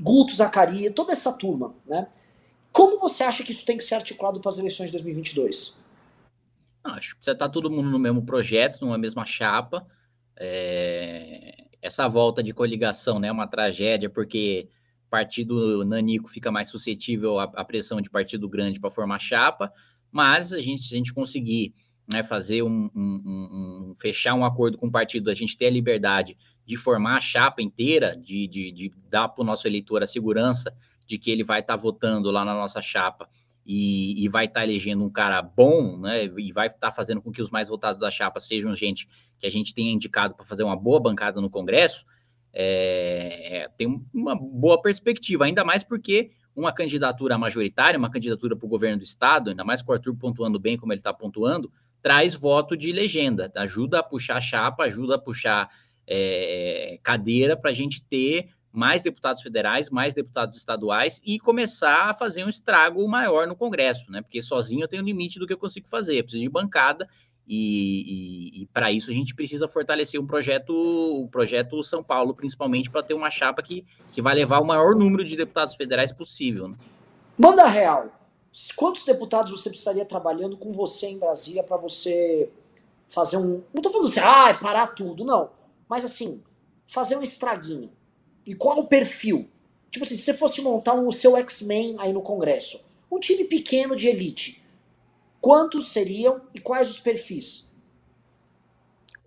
Guto 0.00 0.34
Zacaria, 0.34 0.90
toda 0.90 1.12
essa 1.12 1.30
turma, 1.30 1.74
né? 1.86 2.08
Como 2.72 2.98
você 2.98 3.22
acha 3.22 3.44
que 3.44 3.52
isso 3.52 3.66
tem 3.66 3.76
que 3.76 3.84
ser 3.84 3.96
articulado 3.96 4.40
para 4.40 4.48
as 4.48 4.58
eleições 4.58 4.86
de 4.86 4.92
2022? 4.92 5.76
Acho 6.82 7.16
que 7.16 7.24
você 7.24 7.34
tá 7.34 7.48
todo 7.48 7.70
mundo 7.70 7.90
no 7.90 7.98
mesmo 7.98 8.24
projeto, 8.24 8.80
numa 8.80 8.98
mesma 8.98 9.24
chapa. 9.24 9.86
É, 10.36 11.66
Essa 11.80 12.08
volta 12.08 12.42
de 12.42 12.52
coligação 12.52 13.20
né, 13.20 13.28
é 13.28 13.32
uma 13.32 13.46
tragédia, 13.46 14.10
porque 14.10 14.68
partido 15.10 15.84
nanico 15.84 16.28
fica 16.28 16.50
mais 16.50 16.70
suscetível 16.70 17.38
à, 17.38 17.64
pressão 17.64 18.00
de 18.00 18.08
partido 18.08 18.48
grande 18.48 18.80
para 18.80 18.90
formar 18.90 19.18
chapa, 19.18 19.70
mas 20.10 20.52
a 20.52 20.60
gente, 20.60 20.84
se 20.84 20.94
a 20.94 20.96
gente 20.96 21.12
conseguir 21.12 21.74
né, 22.10 22.22
fazer 22.22 22.62
um, 22.62 22.90
um- 22.94 23.22
um- 23.24 23.90
um- 23.90 23.94
fechar 24.00 24.34
um 24.34 24.44
acordo 24.44 24.78
com 24.78 24.86
o 24.86 24.90
partido, 24.90 25.30
a 25.30 25.34
gente 25.34 25.56
ter 25.56 25.66
a 25.66 25.70
liberdade 25.70 26.36
de 26.64 26.76
formar 26.76 27.18
a 27.18 27.20
chapa 27.20 27.60
inteira, 27.62 28.16
de, 28.16 28.48
de, 28.48 28.72
de 28.72 28.92
dar 29.10 29.28
para 29.28 29.42
o 29.42 29.44
nosso 29.46 29.68
eleitor 29.68 30.02
a 30.02 30.06
segurança 30.06 30.74
de 31.12 31.18
que 31.18 31.30
ele 31.30 31.44
vai 31.44 31.60
estar 31.60 31.76
votando 31.76 32.30
lá 32.30 32.42
na 32.42 32.54
nossa 32.54 32.80
chapa 32.80 33.28
e, 33.66 34.24
e 34.24 34.28
vai 34.30 34.46
estar 34.46 34.64
elegendo 34.64 35.04
um 35.04 35.10
cara 35.10 35.42
bom, 35.42 35.98
né? 35.98 36.24
E 36.24 36.50
vai 36.52 36.68
estar 36.68 36.90
fazendo 36.90 37.20
com 37.20 37.30
que 37.30 37.42
os 37.42 37.50
mais 37.50 37.68
votados 37.68 38.00
da 38.00 38.10
chapa 38.10 38.40
sejam 38.40 38.74
gente 38.74 39.06
que 39.38 39.46
a 39.46 39.50
gente 39.50 39.74
tenha 39.74 39.92
indicado 39.92 40.34
para 40.34 40.46
fazer 40.46 40.62
uma 40.64 40.74
boa 40.74 40.98
bancada 40.98 41.38
no 41.38 41.50
Congresso, 41.50 42.06
é, 42.50 43.58
é, 43.58 43.68
tem 43.76 44.02
uma 44.14 44.34
boa 44.34 44.80
perspectiva, 44.80 45.44
ainda 45.44 45.62
mais 45.64 45.84
porque 45.84 46.30
uma 46.56 46.72
candidatura 46.72 47.36
majoritária, 47.36 47.98
uma 47.98 48.10
candidatura 48.10 48.56
para 48.56 48.64
o 48.64 48.70
governo 48.70 48.96
do 48.96 49.04
estado, 49.04 49.50
ainda 49.50 49.64
mais 49.64 49.82
com 49.82 49.92
o 49.92 49.94
Arthur 49.94 50.16
pontuando 50.16 50.58
bem 50.58 50.78
como 50.78 50.94
ele 50.94 51.00
está 51.00 51.12
pontuando, 51.12 51.70
traz 52.00 52.34
voto 52.34 52.74
de 52.74 52.90
legenda, 52.90 53.52
ajuda 53.54 53.98
a 53.98 54.02
puxar 54.02 54.40
chapa, 54.40 54.84
ajuda 54.84 55.16
a 55.16 55.18
puxar 55.18 55.68
é, 56.06 56.98
cadeira 57.02 57.54
para 57.54 57.70
a 57.70 57.74
gente 57.74 58.02
ter 58.02 58.48
mais 58.72 59.02
deputados 59.02 59.42
federais, 59.42 59.90
mais 59.90 60.14
deputados 60.14 60.56
estaduais 60.56 61.20
e 61.24 61.38
começar 61.38 62.10
a 62.10 62.14
fazer 62.14 62.44
um 62.44 62.48
estrago 62.48 63.06
maior 63.06 63.46
no 63.46 63.54
Congresso, 63.54 64.10
né? 64.10 64.22
Porque 64.22 64.40
sozinho 64.40 64.82
eu 64.82 64.88
tenho 64.88 65.02
limite 65.02 65.38
do 65.38 65.46
que 65.46 65.52
eu 65.52 65.58
consigo 65.58 65.86
fazer, 65.88 66.18
eu 66.18 66.22
preciso 66.22 66.42
de 66.42 66.48
bancada 66.48 67.06
e, 67.46 68.56
e, 68.56 68.62
e 68.62 68.66
para 68.66 68.90
isso 68.90 69.10
a 69.10 69.14
gente 69.14 69.34
precisa 69.34 69.68
fortalecer 69.68 70.18
um 70.20 70.26
projeto, 70.26 70.70
o 70.72 71.28
projeto 71.28 71.82
São 71.82 72.02
Paulo, 72.02 72.34
principalmente 72.34 72.90
para 72.90 73.02
ter 73.02 73.14
uma 73.14 73.30
chapa 73.30 73.62
que, 73.62 73.84
que 74.12 74.22
vai 74.22 74.34
levar 74.34 74.60
o 74.60 74.64
maior 74.64 74.94
número 74.94 75.24
de 75.24 75.36
deputados 75.36 75.74
federais 75.74 76.12
possível. 76.12 76.68
Né? 76.68 76.74
Manda 77.36 77.66
real. 77.66 78.08
Quantos 78.76 79.04
deputados 79.04 79.50
você 79.52 79.70
precisaria 79.70 80.04
trabalhando 80.04 80.56
com 80.56 80.72
você 80.72 81.06
em 81.08 81.18
Brasília 81.18 81.62
para 81.62 81.76
você 81.76 82.50
fazer 83.08 83.36
um. 83.36 83.62
Não 83.72 83.82
tô 83.82 83.90
falando 83.90 84.08
assim, 84.08 84.20
ah, 84.20 84.54
parar 84.54 84.88
tudo, 84.88 85.24
não. 85.24 85.50
Mas 85.88 86.04
assim, 86.04 86.42
fazer 86.86 87.16
um 87.16 87.22
estraguinho. 87.22 87.90
E 88.46 88.54
qual 88.54 88.78
o 88.78 88.86
perfil? 88.86 89.48
Tipo 89.90 90.04
assim, 90.04 90.16
se 90.16 90.22
você 90.22 90.34
fosse 90.34 90.62
montar 90.62 90.94
um, 90.94 91.06
o 91.06 91.12
seu 91.12 91.36
X-Men 91.36 91.96
aí 91.98 92.12
no 92.12 92.22
Congresso, 92.22 92.80
um 93.10 93.20
time 93.20 93.44
pequeno 93.44 93.94
de 93.94 94.08
elite, 94.08 94.62
quantos 95.40 95.92
seriam 95.92 96.40
e 96.54 96.60
quais 96.60 96.90
os 96.90 96.98
perfis? 96.98 97.68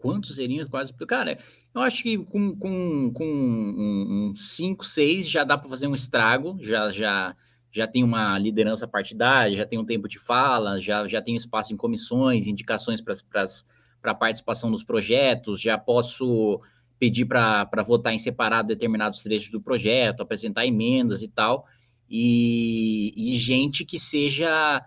Quantos 0.01 0.35
seriam? 0.35 0.67
Quais 0.67 0.91
Cara, 1.07 1.37
eu 1.73 1.81
acho 1.81 2.01
que 2.01 2.17
com, 2.17 2.55
com, 2.55 3.11
com 3.13 3.25
um 3.25 4.33
5, 4.35 4.81
um 4.81 4.87
6 4.87 5.29
já 5.29 5.43
dá 5.43 5.57
para 5.57 5.69
fazer 5.69 5.87
um 5.87 5.93
estrago, 5.93 6.57
já, 6.61 6.89
já, 6.89 7.35
já 7.71 7.85
tem 7.85 8.03
uma 8.03 8.39
liderança 8.39 8.87
partidária, 8.87 9.57
já 9.57 9.65
tem 9.65 9.77
um 9.77 9.85
tempo 9.85 10.07
de 10.07 10.17
fala, 10.17 10.79
já, 10.79 11.07
já 11.07 11.21
tem 11.21 11.35
espaço 11.35 11.73
em 11.73 11.77
comissões, 11.77 12.47
indicações 12.47 13.01
para 13.01 14.15
participação 14.15 14.69
nos 14.69 14.83
projetos, 14.83 15.59
já 15.59 15.77
posso 15.77 16.61
pedir 16.99 17.25
para 17.25 17.83
votar 17.85 18.13
em 18.13 18.19
separado 18.19 18.67
determinados 18.67 19.21
trechos 19.21 19.51
do 19.51 19.61
projeto, 19.61 20.21
apresentar 20.21 20.65
emendas 20.65 21.21
e 21.21 21.27
tal, 21.27 21.65
e, 22.09 23.13
e 23.15 23.37
gente 23.37 23.83
que 23.83 23.99
seja 23.99 24.83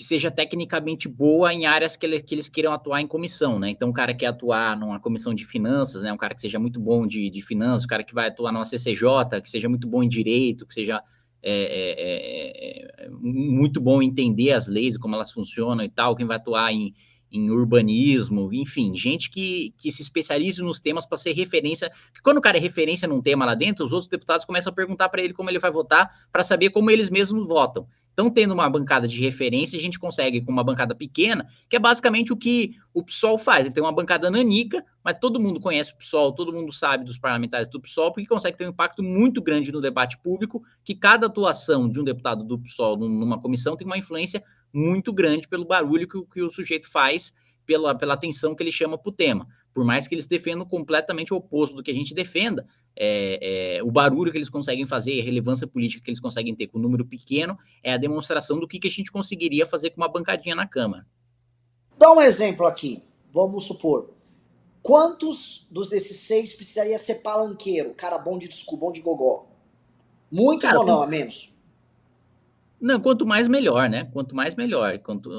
que 0.00 0.04
seja 0.04 0.30
tecnicamente 0.30 1.06
boa 1.06 1.52
em 1.52 1.66
áreas 1.66 1.94
que, 1.94 2.06
ele, 2.06 2.22
que, 2.22 2.34
eles 2.34 2.48
queiram 2.48 2.72
atuar 2.72 3.02
em 3.02 3.06
comissão, 3.06 3.58
né? 3.58 3.68
Então, 3.68 3.90
o 3.90 3.92
cara 3.92 4.14
quer 4.14 4.28
atuar 4.28 4.74
numa 4.74 4.98
comissão 4.98 5.34
de 5.34 5.44
finanças, 5.44 6.02
né? 6.02 6.10
Um 6.10 6.16
cara 6.16 6.34
que 6.34 6.40
seja 6.40 6.58
muito 6.58 6.80
bom 6.80 7.06
de, 7.06 7.28
de 7.28 7.42
finanças, 7.42 7.84
o 7.84 7.88
cara 7.88 8.02
que 8.02 8.14
vai 8.14 8.28
atuar 8.28 8.50
numa 8.50 8.64
CCJ, 8.64 9.42
que 9.42 9.50
seja 9.50 9.68
muito 9.68 9.86
bom 9.86 10.02
em 10.02 10.08
direito, 10.08 10.66
que 10.66 10.72
seja 10.72 11.02
é, 11.42 11.52
é, 11.52 13.04
é, 13.04 13.04
é 13.06 13.10
muito 13.10 13.78
bom 13.78 14.00
entender 14.00 14.52
as 14.52 14.66
leis, 14.68 14.96
como 14.96 15.14
elas 15.14 15.32
funcionam 15.32 15.84
e 15.84 15.90
tal, 15.90 16.16
quem 16.16 16.26
vai 16.26 16.38
atuar 16.38 16.72
em, 16.72 16.94
em 17.30 17.50
urbanismo, 17.50 18.52
enfim, 18.52 18.94
gente 18.96 19.30
que, 19.30 19.72
que 19.76 19.90
se 19.90 20.02
especialize 20.02 20.60
nos 20.62 20.80
temas 20.80 21.06
para 21.06 21.18
ser 21.18 21.32
referência. 21.32 21.90
Porque 21.90 22.22
quando 22.22 22.38
o 22.38 22.40
cara 22.40 22.56
é 22.56 22.60
referência 22.60 23.06
num 23.06 23.22
tema 23.22 23.44
lá 23.44 23.54
dentro, 23.54 23.84
os 23.84 23.92
outros 23.92 24.08
deputados 24.08 24.44
começam 24.44 24.70
a 24.70 24.74
perguntar 24.74 25.08
para 25.08 25.22
ele 25.22 25.32
como 25.32 25.50
ele 25.50 25.58
vai 25.58 25.70
votar, 25.70 26.26
para 26.32 26.42
saber 26.42 26.70
como 26.70 26.90
eles 26.90 27.10
mesmos 27.10 27.46
votam. 27.46 27.86
Então, 28.12 28.28
tendo 28.28 28.52
uma 28.52 28.68
bancada 28.68 29.08
de 29.08 29.18
referência, 29.18 29.78
a 29.78 29.82
gente 29.82 29.98
consegue, 29.98 30.42
com 30.42 30.52
uma 30.52 30.64
bancada 30.64 30.94
pequena, 30.94 31.48
que 31.70 31.76
é 31.76 31.78
basicamente 31.78 32.32
o 32.32 32.36
que 32.36 32.72
o 32.92 33.02
PSOL 33.02 33.38
faz. 33.38 33.64
Ele 33.64 33.74
tem 33.74 33.82
uma 33.82 33.94
bancada 33.94 34.30
nanica, 34.30 34.84
mas 35.02 35.18
todo 35.18 35.40
mundo 35.40 35.58
conhece 35.58 35.92
o 35.92 35.96
PSOL, 35.96 36.32
todo 36.32 36.52
mundo 36.52 36.70
sabe 36.70 37.04
dos 37.04 37.16
parlamentares 37.16 37.68
do 37.68 37.80
PSOL, 37.80 38.12
porque 38.12 38.28
consegue 38.28 38.58
ter 38.58 38.66
um 38.66 38.70
impacto 38.70 39.02
muito 39.02 39.40
grande 39.40 39.72
no 39.72 39.80
debate 39.80 40.18
público, 40.18 40.62
que 40.84 40.94
cada 40.94 41.28
atuação 41.28 41.88
de 41.88 41.98
um 41.98 42.04
deputado 42.04 42.44
do 42.44 42.58
PSOL 42.58 42.98
numa 42.98 43.40
comissão 43.40 43.74
tem 43.74 43.86
uma 43.86 43.96
influência 43.96 44.42
muito 44.72 45.12
grande 45.12 45.48
pelo 45.48 45.64
barulho 45.64 46.08
que, 46.08 46.22
que 46.26 46.42
o 46.42 46.50
sujeito 46.50 46.90
faz, 46.90 47.32
pela, 47.66 47.94
pela 47.94 48.14
atenção 48.14 48.54
que 48.54 48.62
ele 48.62 48.72
chama 48.72 48.98
para 48.98 49.08
o 49.08 49.12
tema. 49.12 49.46
Por 49.72 49.84
mais 49.84 50.08
que 50.08 50.14
eles 50.14 50.26
defendam 50.26 50.66
completamente 50.66 51.32
o 51.32 51.36
oposto 51.36 51.76
do 51.76 51.82
que 51.82 51.90
a 51.90 51.94
gente 51.94 52.12
defenda, 52.12 52.66
é, 52.96 53.76
é, 53.76 53.82
o 53.82 53.90
barulho 53.90 54.32
que 54.32 54.38
eles 54.38 54.50
conseguem 54.50 54.84
fazer, 54.84 55.20
a 55.20 55.24
relevância 55.24 55.66
política 55.66 56.02
que 56.04 56.10
eles 56.10 56.20
conseguem 56.20 56.54
ter 56.54 56.66
com 56.66 56.78
um 56.78 56.82
número 56.82 57.04
pequeno, 57.04 57.56
é 57.82 57.92
a 57.92 57.96
demonstração 57.96 58.58
do 58.58 58.66
que, 58.66 58.80
que 58.80 58.88
a 58.88 58.90
gente 58.90 59.12
conseguiria 59.12 59.64
fazer 59.66 59.90
com 59.90 60.00
uma 60.00 60.08
bancadinha 60.08 60.54
na 60.54 60.66
Câmara. 60.66 61.06
Dá 61.96 62.12
um 62.12 62.20
exemplo 62.20 62.66
aqui. 62.66 63.02
Vamos 63.32 63.64
supor. 63.64 64.10
Quantos 64.82 65.68
dos 65.70 65.90
desses 65.90 66.20
seis 66.20 66.54
precisaria 66.54 66.98
ser 66.98 67.16
palanqueiro, 67.16 67.94
cara 67.94 68.18
bom 68.18 68.38
de 68.38 68.48
disco, 68.48 68.76
bom 68.76 68.90
de 68.90 69.00
gogó? 69.00 69.46
Muitos 70.30 70.68
cara, 70.68 70.80
ou 70.80 70.86
não, 70.86 71.02
a 71.02 71.06
menos? 71.06 71.52
Não, 72.80 73.00
quanto 73.00 73.26
mais 73.26 73.46
melhor, 73.46 73.88
né? 73.88 74.08
Quanto 74.12 74.34
mais 74.34 74.54
melhor. 74.54 74.98
Quanto, 74.98 75.30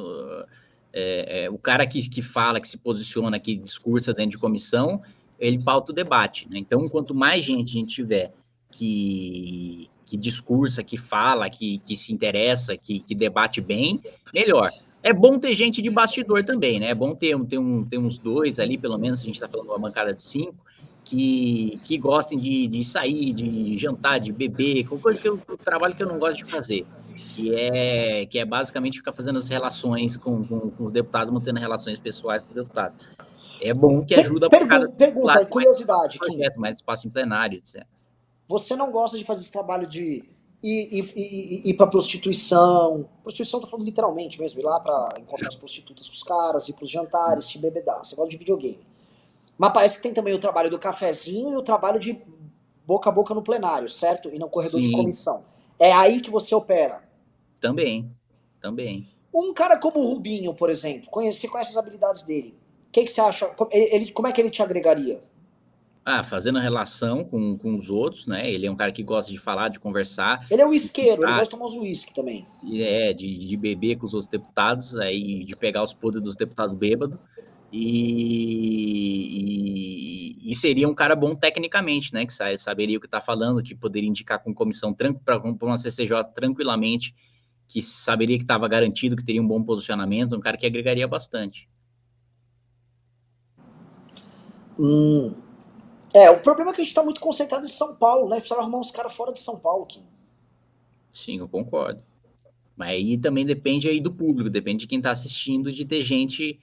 é, 0.93 1.45
é, 1.45 1.49
o 1.49 1.57
cara 1.57 1.87
que, 1.87 2.07
que 2.07 2.21
fala, 2.21 2.59
que 2.59 2.67
se 2.67 2.77
posiciona, 2.77 3.39
que 3.39 3.55
discursa 3.55 4.13
dentro 4.13 4.31
de 4.31 4.37
comissão, 4.37 5.01
ele 5.39 5.57
pauta 5.57 5.91
o 5.91 5.95
debate. 5.95 6.47
Né? 6.49 6.59
Então, 6.59 6.87
quanto 6.87 7.15
mais 7.15 7.43
gente 7.43 7.69
a 7.69 7.79
gente 7.79 7.95
tiver 7.95 8.31
que, 8.69 9.89
que 10.05 10.17
discursa, 10.17 10.83
que 10.83 10.97
fala, 10.97 11.49
que, 11.49 11.79
que 11.79 11.97
se 11.97 12.13
interessa, 12.13 12.77
que, 12.77 12.99
que 12.99 13.15
debate 13.15 13.59
bem, 13.59 13.99
melhor. 14.33 14.71
É 15.03 15.11
bom 15.11 15.39
ter 15.39 15.55
gente 15.55 15.81
de 15.81 15.89
bastidor 15.89 16.45
também, 16.45 16.79
né? 16.79 16.91
É 16.91 16.95
bom 16.95 17.15
ter, 17.15 17.37
ter, 17.45 17.57
um, 17.57 17.83
ter 17.83 17.97
uns 17.97 18.19
dois 18.19 18.59
ali, 18.59 18.77
pelo 18.77 18.99
menos, 18.99 19.21
a 19.21 19.23
gente 19.23 19.35
está 19.35 19.47
falando 19.47 19.65
de 19.65 19.71
uma 19.71 19.79
bancada 19.79 20.13
de 20.13 20.21
cinco, 20.21 20.55
que, 21.03 21.79
que 21.83 21.97
gostem 21.97 22.37
de, 22.37 22.67
de 22.67 22.83
sair, 22.83 23.33
de 23.33 23.77
jantar, 23.77 24.19
de 24.19 24.31
beber, 24.31 24.87
com 24.87 24.99
coisa 24.99 25.19
que 25.19 25.27
eu 25.27 25.39
trabalho 25.63 25.95
que 25.95 26.03
eu 26.03 26.07
não 26.07 26.19
gosto 26.19 26.45
de 26.45 26.51
fazer. 26.51 26.85
Que 27.35 27.55
é, 27.55 28.25
que 28.25 28.39
é 28.39 28.45
basicamente 28.45 28.97
ficar 28.97 29.13
fazendo 29.13 29.37
as 29.37 29.47
relações 29.47 30.17
com, 30.17 30.45
com, 30.45 30.69
com 30.71 30.85
os 30.85 30.91
deputados, 30.91 31.31
mantendo 31.31 31.59
relações 31.59 31.97
pessoais 31.99 32.43
com 32.43 32.49
os 32.49 32.55
deputados. 32.55 33.05
É 33.61 33.73
bom 33.73 34.03
que 34.03 34.15
ajuda 34.15 34.49
per, 34.49 34.67
pergunta, 34.67 34.91
pergunta 34.91 35.45
curiosidade, 35.45 36.17
mais, 36.19 36.33
projeto, 36.33 36.59
mais 36.59 36.75
espaço 36.77 37.07
em 37.07 37.11
plenário, 37.11 37.57
etc. 37.59 37.85
Você 38.47 38.75
não 38.75 38.91
gosta 38.91 39.17
de 39.17 39.23
fazer 39.23 39.41
esse 39.41 39.51
trabalho 39.51 39.87
de 39.87 40.23
ir, 40.63 40.99
ir, 40.99 41.13
ir, 41.15 41.61
ir 41.69 41.73
para 41.75 41.87
prostituição? 41.87 43.07
Prostituição, 43.23 43.61
tô 43.61 43.67
falando 43.67 43.85
literalmente 43.85 44.39
mesmo, 44.39 44.59
ir 44.59 44.63
lá 44.63 44.79
para 44.79 45.19
encontrar 45.19 45.47
as 45.47 45.55
prostitutas 45.55 46.07
com 46.07 46.15
os 46.15 46.23
caras, 46.23 46.67
ir 46.67 46.73
para 46.73 46.83
os 46.83 46.89
jantares, 46.89 47.45
se 47.45 47.57
bebedar. 47.59 47.99
Você 48.03 48.15
gosta 48.15 48.31
de 48.31 48.37
videogame. 48.37 48.79
Mas 49.57 49.73
parece 49.73 49.97
que 49.97 50.03
tem 50.03 50.13
também 50.13 50.33
o 50.33 50.39
trabalho 50.39 50.69
do 50.69 50.79
cafezinho 50.79 51.51
e 51.51 51.55
o 51.55 51.61
trabalho 51.61 51.99
de 51.99 52.19
boca 52.85 53.09
a 53.09 53.13
boca 53.13 53.33
no 53.33 53.43
plenário, 53.43 53.87
certo? 53.87 54.29
E 54.29 54.39
no 54.39 54.49
corredor 54.49 54.81
Sim. 54.81 54.89
de 54.89 54.95
comissão. 54.95 55.43
É 55.79 55.91
aí 55.91 56.19
que 56.19 56.29
você 56.29 56.53
opera. 56.53 57.10
Também, 57.61 58.11
também. 58.59 59.07
Um 59.33 59.53
cara 59.53 59.77
como 59.77 59.99
o 59.99 60.13
Rubinho, 60.13 60.53
por 60.53 60.69
exemplo, 60.69 61.09
conhece, 61.09 61.39
você 61.39 61.47
conhece 61.47 61.69
as 61.69 61.77
habilidades 61.77 62.23
dele 62.23 62.59
que, 62.91 63.05
que 63.05 63.11
você 63.11 63.21
acha? 63.21 63.49
Ele, 63.71 64.11
como 64.11 64.27
é 64.27 64.31
que 64.31 64.41
ele 64.41 64.49
te 64.49 64.61
agregaria? 64.61 65.23
Ah, 66.03 66.23
fazendo 66.23 66.59
relação 66.59 67.23
com, 67.23 67.57
com 67.57 67.75
os 67.75 67.89
outros, 67.89 68.27
né? 68.27 68.51
Ele 68.51 68.65
é 68.65 68.71
um 68.71 68.75
cara 68.75 68.91
que 68.91 69.03
gosta 69.03 69.31
de 69.31 69.37
falar, 69.37 69.69
de 69.69 69.79
conversar. 69.79 70.45
Ele 70.49 70.61
é 70.61 70.65
o 70.65 70.73
isqueiro, 70.73 71.23
ele 71.23 71.31
gosta 71.31 71.43
de 71.43 71.49
tomar 71.51 71.65
os 71.65 71.75
uísque 71.75 72.13
também. 72.13 72.45
É, 72.73 73.13
de, 73.13 73.37
de 73.37 73.55
beber 73.55 73.97
com 73.97 74.07
os 74.07 74.13
outros 74.13 74.29
deputados, 74.29 74.95
aí 74.97 75.45
de 75.45 75.55
pegar 75.55 75.83
os 75.83 75.93
podres 75.93 76.23
dos 76.23 76.35
deputados 76.35 76.75
bêbados. 76.75 77.17
E, 77.71 77.87
e, 80.41 80.51
e, 80.51 80.55
seria 80.55 80.89
um 80.89 80.93
cara 80.93 81.15
bom 81.15 81.33
tecnicamente, 81.35 82.13
né? 82.13 82.25
Que 82.25 82.33
saberia 82.57 82.97
o 82.97 82.99
que 82.99 83.07
está 83.07 83.21
falando, 83.21 83.63
que 83.63 83.73
poderia 83.73 84.09
indicar 84.09 84.43
com 84.43 84.53
comissão 84.53 84.93
para 84.93 85.37
uma 85.37 85.77
CCJ 85.77 86.25
tranquilamente, 86.35 87.15
que 87.71 87.81
saberia 87.81 88.37
que 88.37 88.43
estava 88.43 88.67
garantido, 88.67 89.15
que 89.15 89.23
teria 89.23 89.41
um 89.41 89.47
bom 89.47 89.63
posicionamento, 89.63 90.35
um 90.35 90.41
cara 90.41 90.57
que 90.57 90.65
agregaria 90.65 91.07
bastante. 91.07 91.69
Hum. 94.77 95.41
É, 96.13 96.29
o 96.29 96.41
problema 96.41 96.71
é 96.71 96.73
que 96.73 96.81
a 96.81 96.83
gente 96.83 96.93
tá 96.93 97.01
muito 97.01 97.21
concentrado 97.21 97.63
em 97.63 97.69
São 97.69 97.95
Paulo, 97.95 98.27
né? 98.27 98.39
Precisa 98.39 98.59
arrumar 98.59 98.79
uns 98.79 98.91
caras 98.91 99.13
fora 99.13 99.31
de 99.31 99.39
São 99.39 99.57
Paulo, 99.57 99.85
Kim. 99.85 100.03
Sim, 101.13 101.39
eu 101.39 101.47
concordo. 101.47 102.03
Mas 102.75 102.89
aí 102.89 103.17
também 103.17 103.45
depende 103.45 103.87
aí 103.87 104.01
do 104.01 104.11
público, 104.11 104.49
depende 104.49 104.81
de 104.81 104.87
quem 104.87 105.01
tá 105.01 105.11
assistindo, 105.11 105.71
de 105.71 105.85
ter 105.85 106.01
gente, 106.01 106.59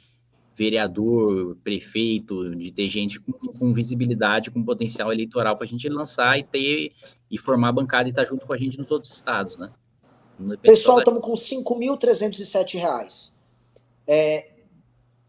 vereador, 0.54 1.56
prefeito, 1.64 2.54
de 2.54 2.70
ter 2.70 2.86
gente 2.86 3.18
com, 3.18 3.32
com 3.32 3.72
visibilidade, 3.72 4.50
com 4.50 4.62
potencial 4.62 5.11
eleitoral 5.11 5.56
para 5.56 5.64
a 5.64 5.68
gente 5.68 5.88
lançar 5.88 6.38
e 6.38 6.44
ter 6.44 6.92
e 7.30 7.38
formar 7.38 7.70
a 7.70 7.72
bancada 7.72 8.11
e 8.11 8.11
estar 8.11 8.24
tá 8.24 8.28
junto 8.28 8.44
com 8.44 8.52
a 8.52 8.59
gente 8.59 8.78
em 8.78 8.84
todos 8.84 9.09
os 9.09 9.16
estados, 9.16 9.59
né? 9.59 9.68
Pessoal, 10.62 10.99
estamos 11.01 11.20
com 11.20 11.32
5.307 11.32 12.78
reais. 12.78 13.34
É, 14.07 14.51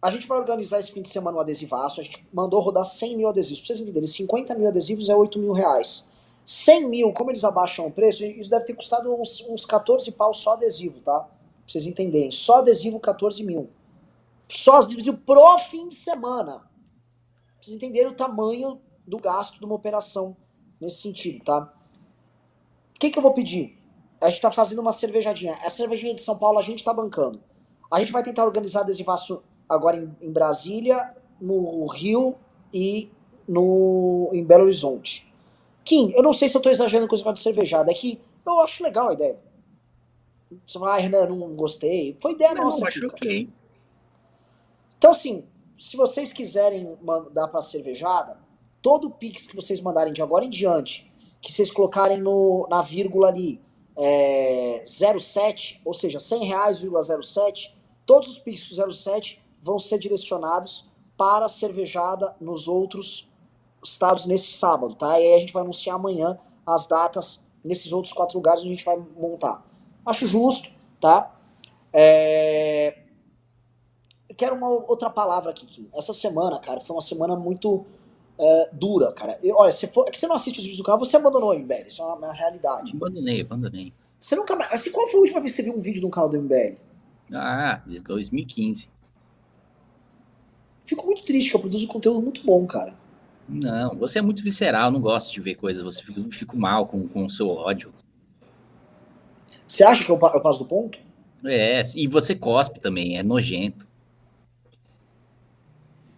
a 0.02 0.12
gente 0.12 0.28
vai 0.28 0.38
organizar 0.38 0.80
esse 0.80 0.92
fim 0.92 1.02
de 1.02 1.10
semana 1.10 1.38
um 1.38 1.42
adesivaço. 1.42 2.00
A 2.00 2.04
gente 2.04 2.26
mandou 2.32 2.60
rodar 2.62 2.86
100 2.86 3.18
mil 3.18 3.28
adesivos. 3.28 3.60
Pra 3.60 3.68
vocês 3.68 3.82
entenderem, 3.82 4.08
50 4.08 4.56
mil 4.56 4.68
adesivos 4.68 5.10
é 5.10 5.16
8 5.16 5.40
mil 5.40 5.52
reais. 5.52 6.08
100 6.46 6.88
mil, 6.88 7.14
como 7.14 7.32
eles 7.32 7.44
abaixam 7.44 7.88
o 7.88 7.92
preço, 7.92 8.24
isso 8.24 8.50
deve 8.50 8.66
ter 8.66 8.74
custado 8.74 9.14
uns, 9.14 9.46
uns 9.48 9.66
14 9.66 10.12
pau 10.12 10.34
só 10.34 10.54
adesivo, 10.54 11.00
tá? 11.02 11.20
Pra 11.20 11.30
vocês 11.68 11.86
entenderem. 11.86 12.32
Só 12.32 12.60
adesivo, 12.60 13.00
14 13.00 13.44
mil. 13.44 13.70
Só 14.48 14.78
adesivo 14.78 15.18
pro 15.18 15.58
fim 15.60 15.88
de 15.88 15.96
semana. 15.96 16.60
Pra 16.60 16.68
vocês 17.62 17.76
entenderem 17.76 18.10
o 18.10 18.16
tamanho 18.16 18.80
do 19.06 19.18
gasto 19.18 19.60
de 19.60 19.66
uma 19.66 19.76
operação 19.76 20.36
nesse 20.80 21.02
sentido, 21.02 21.44
tá? 21.44 21.74
O 22.96 23.00
que, 23.00 23.10
que 23.10 23.18
eu 23.18 23.24
vou 23.24 23.34
pedir? 23.34 23.79
A 24.22 24.30
gente 24.30 24.42
tá 24.42 24.52
fazendo 24.52 24.80
uma 24.80 24.92
cervejadinha. 24.92 25.54
Essa 25.64 25.78
cervejinha 25.78 26.14
de 26.14 26.22
São 26.22 26.38
Paulo 26.38 26.60
a 26.60 26.62
gente 26.62 26.84
tá 26.84 26.94
bancando. 26.94 27.42
A 27.92 28.00
gente 28.00 28.12
vai 28.12 28.22
tentar 28.22 28.46
organizar 28.46 28.82
adesivaço 28.82 29.44
agora 29.68 29.98
em, 29.98 30.16
em 30.22 30.32
Brasília, 30.32 31.16
no 31.40 31.88
Rio 31.88 32.36
e 32.74 33.10
no, 33.48 34.30
em 34.34 34.44
Belo 34.44 34.64
Horizonte. 34.64 35.34
Kim, 35.84 36.12
eu 36.16 36.22
não 36.22 36.34
sei 36.34 36.50
se 36.50 36.56
eu 36.56 36.62
tô 36.62 36.70
exagerando 36.70 37.08
com 37.08 37.16
esse 37.16 37.24
negócio 37.24 37.44
de 37.44 37.50
cervejada, 37.50 37.92
é 37.92 37.96
que 37.96 38.22
eu 38.46 38.62
acho 38.62 38.84
legal 38.84 39.10
a 39.10 39.14
ideia. 39.14 39.40
Você 40.66 40.80
fala, 40.80 40.96
ah, 40.96 40.98
Renan, 40.98 41.28
não 41.28 41.56
gostei. 41.56 42.18
Foi 42.22 42.34
ideia 42.34 42.54
Não, 42.54 42.66
nossa. 42.66 42.88
aqui, 42.88 43.00
cara. 43.00 43.14
ok. 43.14 43.50
Então, 44.98 45.12
assim, 45.12 45.46
se 45.80 45.96
vocês 45.96 46.34
quiserem 46.34 46.98
mandar 47.02 47.48
pra 47.48 47.62
cervejada, 47.62 48.38
todo 48.82 49.08
o 49.08 49.12
Pix 49.12 49.48
que 49.48 49.56
vocês 49.56 49.80
mandarem 49.80 50.12
de 50.12 50.22
agora 50.22 50.44
em 50.44 50.50
diante, 50.50 51.12
que 51.42 51.52
vocês 51.52 51.72
colocarem 51.72 52.20
no, 52.20 52.68
na 52.70 52.82
vírgula 52.82 53.28
ali, 53.28 53.62
é, 54.00 54.86
07, 54.88 55.82
ou 55.84 55.94
seja, 55.94 56.20
100 56.20 56.46
reais, 56.46 56.80
vírgula 56.80 57.04
07, 57.04 57.78
todos 58.06 58.30
os 58.30 58.40
Pix 58.40 58.70
do 58.70 58.94
07 58.94 59.44
vão 59.62 59.78
ser 59.78 60.00
direcionados 60.00 60.90
para 61.18 61.46
a 61.46 61.50
cervejada 61.50 62.34
nos 62.40 62.70
outros 62.70 63.30
estados 63.84 64.26
nesse 64.26 64.54
sábado, 64.54 64.96
tá? 64.96 65.20
E 65.20 65.28
aí 65.28 65.34
a 65.36 65.40
gente 65.40 65.52
vai 65.52 65.64
anunciar 65.64 65.98
amanhã 65.98 66.40
as 66.66 66.88
datas 66.88 67.44
nesses 67.64 67.92
outros 67.92 68.14
quatro 68.14 68.38
lugares 68.38 68.62
onde 68.62 68.72
a 68.72 68.76
gente 68.76 68.86
vai 68.86 68.98
montar. 69.18 69.66
Acho 70.06 70.26
justo, 70.28 70.72
tá? 71.02 71.36
É... 71.92 73.00
Quero 74.38 74.56
uma 74.56 74.70
outra 74.70 75.10
palavra 75.10 75.52
aqui. 75.52 75.90
Essa 75.94 76.14
semana, 76.14 76.58
cara, 76.60 76.80
foi 76.80 76.96
uma 76.96 77.02
semana 77.02 77.36
muito 77.36 77.86
é, 78.40 78.70
dura, 78.72 79.12
cara. 79.12 79.38
Eu, 79.44 79.56
olha, 79.58 79.72
você 79.72 79.88
for... 79.88 80.08
é 80.08 80.12
que 80.12 80.18
você 80.18 80.28
não 80.28 80.36
assiste 80.36 80.58
os 80.58 80.64
vídeos 80.64 80.78
do 80.78 80.84
canal, 80.84 81.00
você 81.00 81.18
abandonou 81.18 81.52
o 81.52 81.54
MBL, 81.54 81.88
isso 81.88 82.02
é 82.02 82.06
uma, 82.06 82.16
uma 82.16 82.34
realidade. 82.34 82.94
Abandonei, 82.96 83.42
abandonei. 83.42 83.94
Você 84.18 84.36
nunca 84.36 84.56
mais... 84.56 84.72
Assim, 84.72 84.92
qual 84.92 85.08
foi 85.08 85.20
a 85.20 85.22
última 85.22 85.42
vez 85.42 85.52
que 85.52 85.58
você 85.58 85.64
viu 85.64 85.78
um 85.78 85.82
vídeo 85.82 86.02
no 86.02 86.10
canal 86.10 86.30
do 86.30 86.42
MBL? 86.42 86.76
Ah, 87.34 87.82
de 87.86 88.00
2015. 88.00 88.88
Fico 90.86 91.06
muito 91.06 91.24
triste, 91.24 91.52
que 91.52 91.56
eu 91.56 91.60
produzo 91.60 91.88
conteúdo 91.88 92.22
muito 92.22 92.44
bom, 92.44 92.66
cara. 92.66 92.94
Não, 93.48 93.96
você 93.96 94.20
é 94.20 94.22
muito 94.22 94.44
visceral, 94.44 94.86
eu 94.86 94.92
não 94.92 95.02
gosto 95.02 95.34
de 95.34 95.42
ver 95.42 95.56
coisas, 95.56 95.84
você 95.84 96.02
fica, 96.02 96.22
fico 96.32 96.58
mal 96.58 96.88
com, 96.88 97.08
com 97.08 97.26
o 97.26 97.30
seu 97.30 97.50
ódio. 97.50 97.92
Você 99.68 99.84
acha 99.84 100.04
que 100.04 100.12
eu, 100.12 100.20
eu 100.20 100.42
passo 100.42 100.60
do 100.60 100.66
ponto? 100.66 101.00
É, 101.46 101.84
e 101.96 102.08
você 102.08 102.36
cospe 102.36 102.80
também, 102.80 103.18
é 103.18 103.24
nojento. 103.24 103.88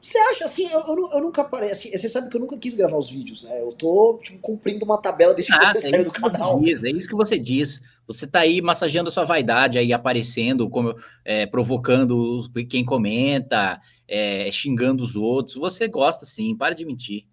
Você 0.01 0.17
acha, 0.17 0.45
assim, 0.45 0.67
eu, 0.67 0.79
eu, 0.79 1.09
eu 1.13 1.21
nunca 1.21 1.43
parei, 1.43 1.69
assim, 1.69 1.95
você 1.95 2.09
sabe 2.09 2.27
que 2.27 2.35
eu 2.35 2.41
nunca 2.41 2.57
quis 2.57 2.73
gravar 2.73 2.97
os 2.97 3.11
vídeos, 3.11 3.43
né? 3.43 3.61
Eu 3.61 3.71
tô, 3.71 4.19
tipo, 4.23 4.39
cumprindo 4.39 4.83
uma 4.83 4.99
tabela 4.99 5.31
desde 5.35 5.51
que 5.51 5.59
Ah, 5.59 5.71
você 5.71 5.77
é 5.77 5.81
saiu 5.81 6.05
do 6.05 6.11
que 6.11 6.19
canal. 6.19 6.59
diz, 6.59 6.83
é 6.83 6.89
isso 6.89 7.07
que 7.07 7.13
você 7.15 7.37
diz. 7.37 7.79
Você 8.07 8.25
tá 8.25 8.39
aí 8.39 8.63
massageando 8.63 9.09
a 9.09 9.11
sua 9.11 9.25
vaidade, 9.25 9.77
aí 9.77 9.93
aparecendo, 9.93 10.67
como, 10.71 10.95
é, 11.23 11.45
provocando 11.45 12.49
quem 12.67 12.83
comenta, 12.83 13.79
é, 14.07 14.49
xingando 14.49 15.03
os 15.03 15.15
outros. 15.15 15.55
Você 15.55 15.87
gosta 15.87 16.25
sim, 16.25 16.55
para 16.57 16.73
de 16.73 16.83
mentir. 16.83 17.27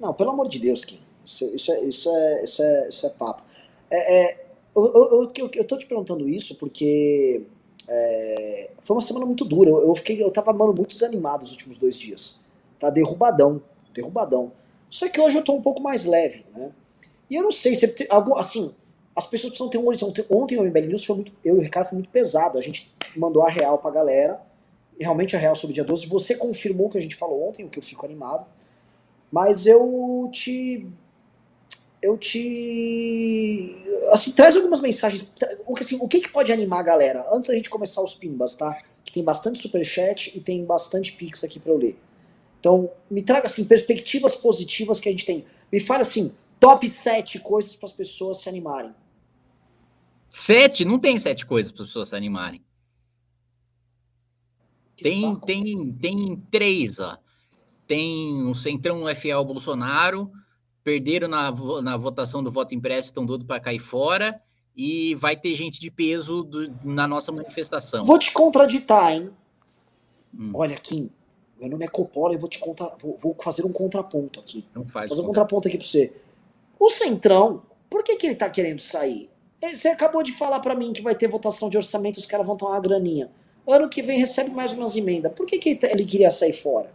Não, 0.00 0.12
pelo 0.12 0.30
amor 0.30 0.48
de 0.48 0.58
Deus, 0.58 0.84
Kim. 0.84 0.98
Isso, 1.24 1.44
isso, 1.54 1.70
é, 1.70 1.84
isso, 1.84 2.10
é, 2.10 2.42
isso, 2.44 2.62
é, 2.62 2.88
isso 2.88 3.06
é 3.06 3.10
papo. 3.10 3.44
É, 3.88 4.24
é, 4.32 4.46
eu, 4.74 4.84
eu, 4.84 5.28
eu, 5.36 5.50
eu 5.54 5.64
tô 5.64 5.78
te 5.78 5.86
perguntando 5.86 6.28
isso 6.28 6.56
porque 6.56 7.46
é, 7.88 8.70
foi 8.80 8.96
uma 8.96 9.02
semana 9.02 9.26
muito 9.26 9.44
dura. 9.44 9.70
Eu, 9.70 9.88
eu 9.88 9.94
fiquei, 9.94 10.22
eu 10.22 10.30
tava, 10.30 10.52
mano, 10.52 10.72
muito 10.72 10.90
desanimado 10.90 11.44
os 11.44 11.52
últimos 11.52 11.78
dois 11.78 11.98
dias. 11.98 12.38
Tá 12.78 12.90
derrubadão, 12.90 13.62
derrubadão. 13.94 14.52
Só 14.88 15.08
que 15.08 15.20
hoje 15.20 15.38
eu 15.38 15.44
tô 15.44 15.54
um 15.54 15.62
pouco 15.62 15.82
mais 15.82 16.04
leve, 16.04 16.44
né? 16.54 16.72
E 17.30 17.36
eu 17.36 17.42
não 17.42 17.52
sei, 17.52 17.74
se 17.74 17.94
algo, 18.10 18.36
assim, 18.36 18.74
as 19.16 19.26
pessoas 19.28 19.52
precisam 19.52 19.70
ter 19.70 19.78
um 19.78 19.86
horizonte. 19.86 20.24
Ontem 20.28 20.58
o 20.58 20.64
MBL 20.64 20.86
News 20.86 21.04
foi 21.04 21.16
muito, 21.16 21.32
eu 21.44 21.56
e 21.56 21.58
o 21.58 21.62
Ricardo 21.62 21.88
foi 21.88 21.96
muito 21.96 22.10
pesado. 22.10 22.58
A 22.58 22.60
gente 22.60 22.92
mandou 23.16 23.42
a 23.42 23.48
real 23.48 23.78
pra 23.78 23.90
galera. 23.90 24.40
E 24.98 25.02
realmente 25.02 25.34
a 25.34 25.38
real 25.38 25.54
sobre 25.54 25.72
o 25.72 25.74
dia 25.74 25.84
12. 25.84 26.06
Você 26.06 26.34
confirmou 26.34 26.86
o 26.86 26.90
que 26.90 26.98
a 26.98 27.00
gente 27.00 27.16
falou 27.16 27.48
ontem, 27.48 27.64
o 27.64 27.68
que 27.68 27.78
eu 27.78 27.82
fico 27.82 28.04
animado. 28.04 28.46
Mas 29.30 29.66
eu 29.66 30.28
te. 30.30 30.86
Eu 32.02 32.18
te. 32.18 33.76
Assim, 34.12 34.32
traz 34.32 34.56
algumas 34.56 34.80
mensagens. 34.80 35.26
O 35.66 35.74
que, 35.74 35.82
assim, 35.82 35.96
o 36.00 36.08
que, 36.08 36.20
que 36.20 36.28
pode 36.28 36.52
animar 36.52 36.80
a 36.80 36.82
galera? 36.82 37.24
Antes 37.32 37.48
da 37.48 37.54
gente 37.54 37.70
começar 37.70 38.02
os 38.02 38.14
pimbas, 38.14 38.56
tá? 38.56 38.76
Que 39.04 39.12
tem 39.12 39.22
bastante 39.22 39.60
superchat 39.60 40.36
e 40.36 40.40
tem 40.40 40.64
bastante 40.64 41.12
pix 41.12 41.44
aqui 41.44 41.60
pra 41.60 41.72
eu 41.72 41.78
ler. 41.78 41.98
Então, 42.58 42.90
me 43.10 43.22
traga, 43.22 43.46
assim, 43.46 43.64
perspectivas 43.64 44.34
positivas 44.34 45.00
que 45.00 45.08
a 45.08 45.12
gente 45.12 45.24
tem. 45.26 45.44
Me 45.70 45.78
fala, 45.80 46.02
assim, 46.02 46.34
top 46.58 46.88
7 46.88 47.38
coisas 47.40 47.76
para 47.76 47.86
as 47.86 47.92
pessoas 47.92 48.38
se 48.38 48.48
animarem. 48.48 48.92
Sete, 50.34 50.82
não 50.84 50.98
tem 50.98 51.18
sete 51.20 51.44
coisas 51.44 51.70
para 51.70 51.82
as 51.82 51.88
pessoas 51.88 52.08
se 52.08 52.16
animarem. 52.16 52.64
Que 54.96 55.04
Tem, 55.04 55.20
saco. 55.20 55.46
tem, 55.46 55.92
tem 56.00 56.36
três, 56.50 56.98
ó. 56.98 57.18
Tem 57.86 58.42
o 58.48 58.54
Centrão 58.54 59.02
FA 59.14 59.44
Bolsonaro, 59.44 60.32
perderam 60.84 61.28
na, 61.28 61.50
na 61.82 61.96
votação 61.96 62.42
do 62.42 62.50
voto 62.50 62.74
impresso, 62.74 63.08
estão 63.08 63.24
doido 63.24 63.44
para 63.44 63.60
cair 63.60 63.78
fora, 63.78 64.40
e 64.76 65.14
vai 65.16 65.36
ter 65.36 65.54
gente 65.54 65.78
de 65.80 65.90
peso 65.90 66.42
do- 66.42 66.70
na 66.84 67.06
nossa 67.06 67.30
manifestação. 67.30 68.04
Vou 68.04 68.18
te 68.18 68.32
contraditar, 68.32 69.12
hein? 69.12 69.30
Hum, 70.34 70.50
Olha, 70.54 70.74
Kim, 70.76 71.10
meu 71.60 71.68
nome 71.70 71.84
é 71.84 71.88
Coppola 71.88 72.34
e 72.34 72.38
vou 72.38 72.48
te 72.48 72.58
contra... 72.58 72.90
vou, 72.98 73.16
vou 73.18 73.36
fazer 73.40 73.64
um 73.66 73.72
contraponto 73.72 74.40
aqui. 74.40 74.64
então 74.70 74.84
faz. 74.86 75.08
fazer 75.08 75.20
um 75.20 75.24
contra- 75.26 75.42
contraponto 75.42 75.68
aqui 75.68 75.76
pra 75.78 75.86
você. 75.86 76.12
O 76.80 76.88
Centrão, 76.90 77.62
por 77.90 78.02
que, 78.02 78.16
que 78.16 78.26
ele 78.26 78.34
tá 78.36 78.48
querendo 78.48 78.80
sair? 78.80 79.28
Ele- 79.60 79.76
Você 79.76 79.88
acabou 79.88 80.22
de 80.22 80.32
falar 80.32 80.58
pra 80.60 80.74
mim 80.74 80.92
que 80.92 81.02
vai 81.02 81.14
ter 81.14 81.28
votação 81.28 81.68
de 81.68 81.76
orçamento, 81.76 82.16
os 82.16 82.26
caras 82.26 82.46
vão 82.46 82.56
tomar 82.56 82.72
uma 82.72 82.80
graninha. 82.80 83.30
Ano 83.68 83.88
que 83.88 84.02
vem 84.02 84.18
recebe 84.18 84.50
mais 84.50 84.72
umas 84.72 84.96
emendas. 84.96 85.32
Por 85.34 85.46
que, 85.46 85.58
que 85.58 85.68
ele, 85.68 85.78
tá- 85.78 85.88
ele 85.88 86.04
queria 86.04 86.30
sair 86.30 86.52
fora? 86.54 86.90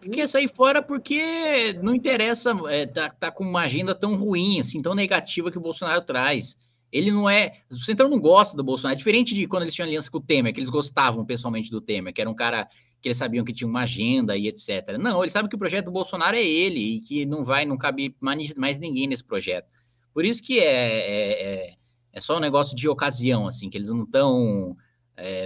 Quer 0.00 0.28
sair 0.28 0.48
fora 0.48 0.80
porque 0.80 1.72
não 1.82 1.94
interessa, 1.94 2.56
é, 2.68 2.86
tá, 2.86 3.10
tá 3.10 3.32
com 3.32 3.44
uma 3.44 3.62
agenda 3.62 3.94
tão 3.94 4.14
ruim, 4.14 4.60
assim, 4.60 4.80
tão 4.80 4.94
negativa 4.94 5.50
que 5.50 5.58
o 5.58 5.60
Bolsonaro 5.60 6.02
traz. 6.02 6.56
Ele 6.90 7.10
não 7.10 7.28
é. 7.28 7.60
O 7.70 7.74
Centrão 7.76 8.08
não 8.08 8.18
gosta 8.18 8.56
do 8.56 8.62
Bolsonaro. 8.62 8.94
É 8.94 8.98
diferente 8.98 9.34
de 9.34 9.46
quando 9.46 9.62
eles 9.62 9.74
tinham 9.74 9.86
aliança 9.86 10.10
com 10.10 10.18
o 10.18 10.22
Temer, 10.22 10.54
que 10.54 10.60
eles 10.60 10.70
gostavam 10.70 11.24
pessoalmente 11.24 11.70
do 11.70 11.80
Temer, 11.80 12.14
que 12.14 12.20
era 12.20 12.30
um 12.30 12.34
cara 12.34 12.68
que 13.00 13.08
eles 13.08 13.18
sabiam 13.18 13.44
que 13.44 13.52
tinha 13.52 13.68
uma 13.68 13.82
agenda 13.82 14.36
e 14.36 14.48
etc. 14.48 14.96
Não, 14.98 15.22
eles 15.22 15.32
sabem 15.32 15.48
que 15.48 15.56
o 15.56 15.58
projeto 15.58 15.86
do 15.86 15.92
Bolsonaro 15.92 16.36
é 16.36 16.44
ele 16.44 16.96
e 16.96 17.00
que 17.00 17.26
não 17.26 17.44
vai, 17.44 17.64
não 17.64 17.76
cabe 17.76 18.16
mais, 18.20 18.78
ninguém 18.78 19.06
nesse 19.06 19.24
projeto. 19.24 19.68
Por 20.14 20.24
isso 20.24 20.42
que 20.42 20.58
é, 20.58 20.64
é, 20.64 21.42
é, 21.42 21.74
é 22.12 22.20
só 22.20 22.36
um 22.36 22.40
negócio 22.40 22.74
de 22.74 22.88
ocasião, 22.88 23.46
assim, 23.46 23.68
que 23.70 23.76
eles 23.76 23.90
não 23.90 24.04
estão 24.04 24.76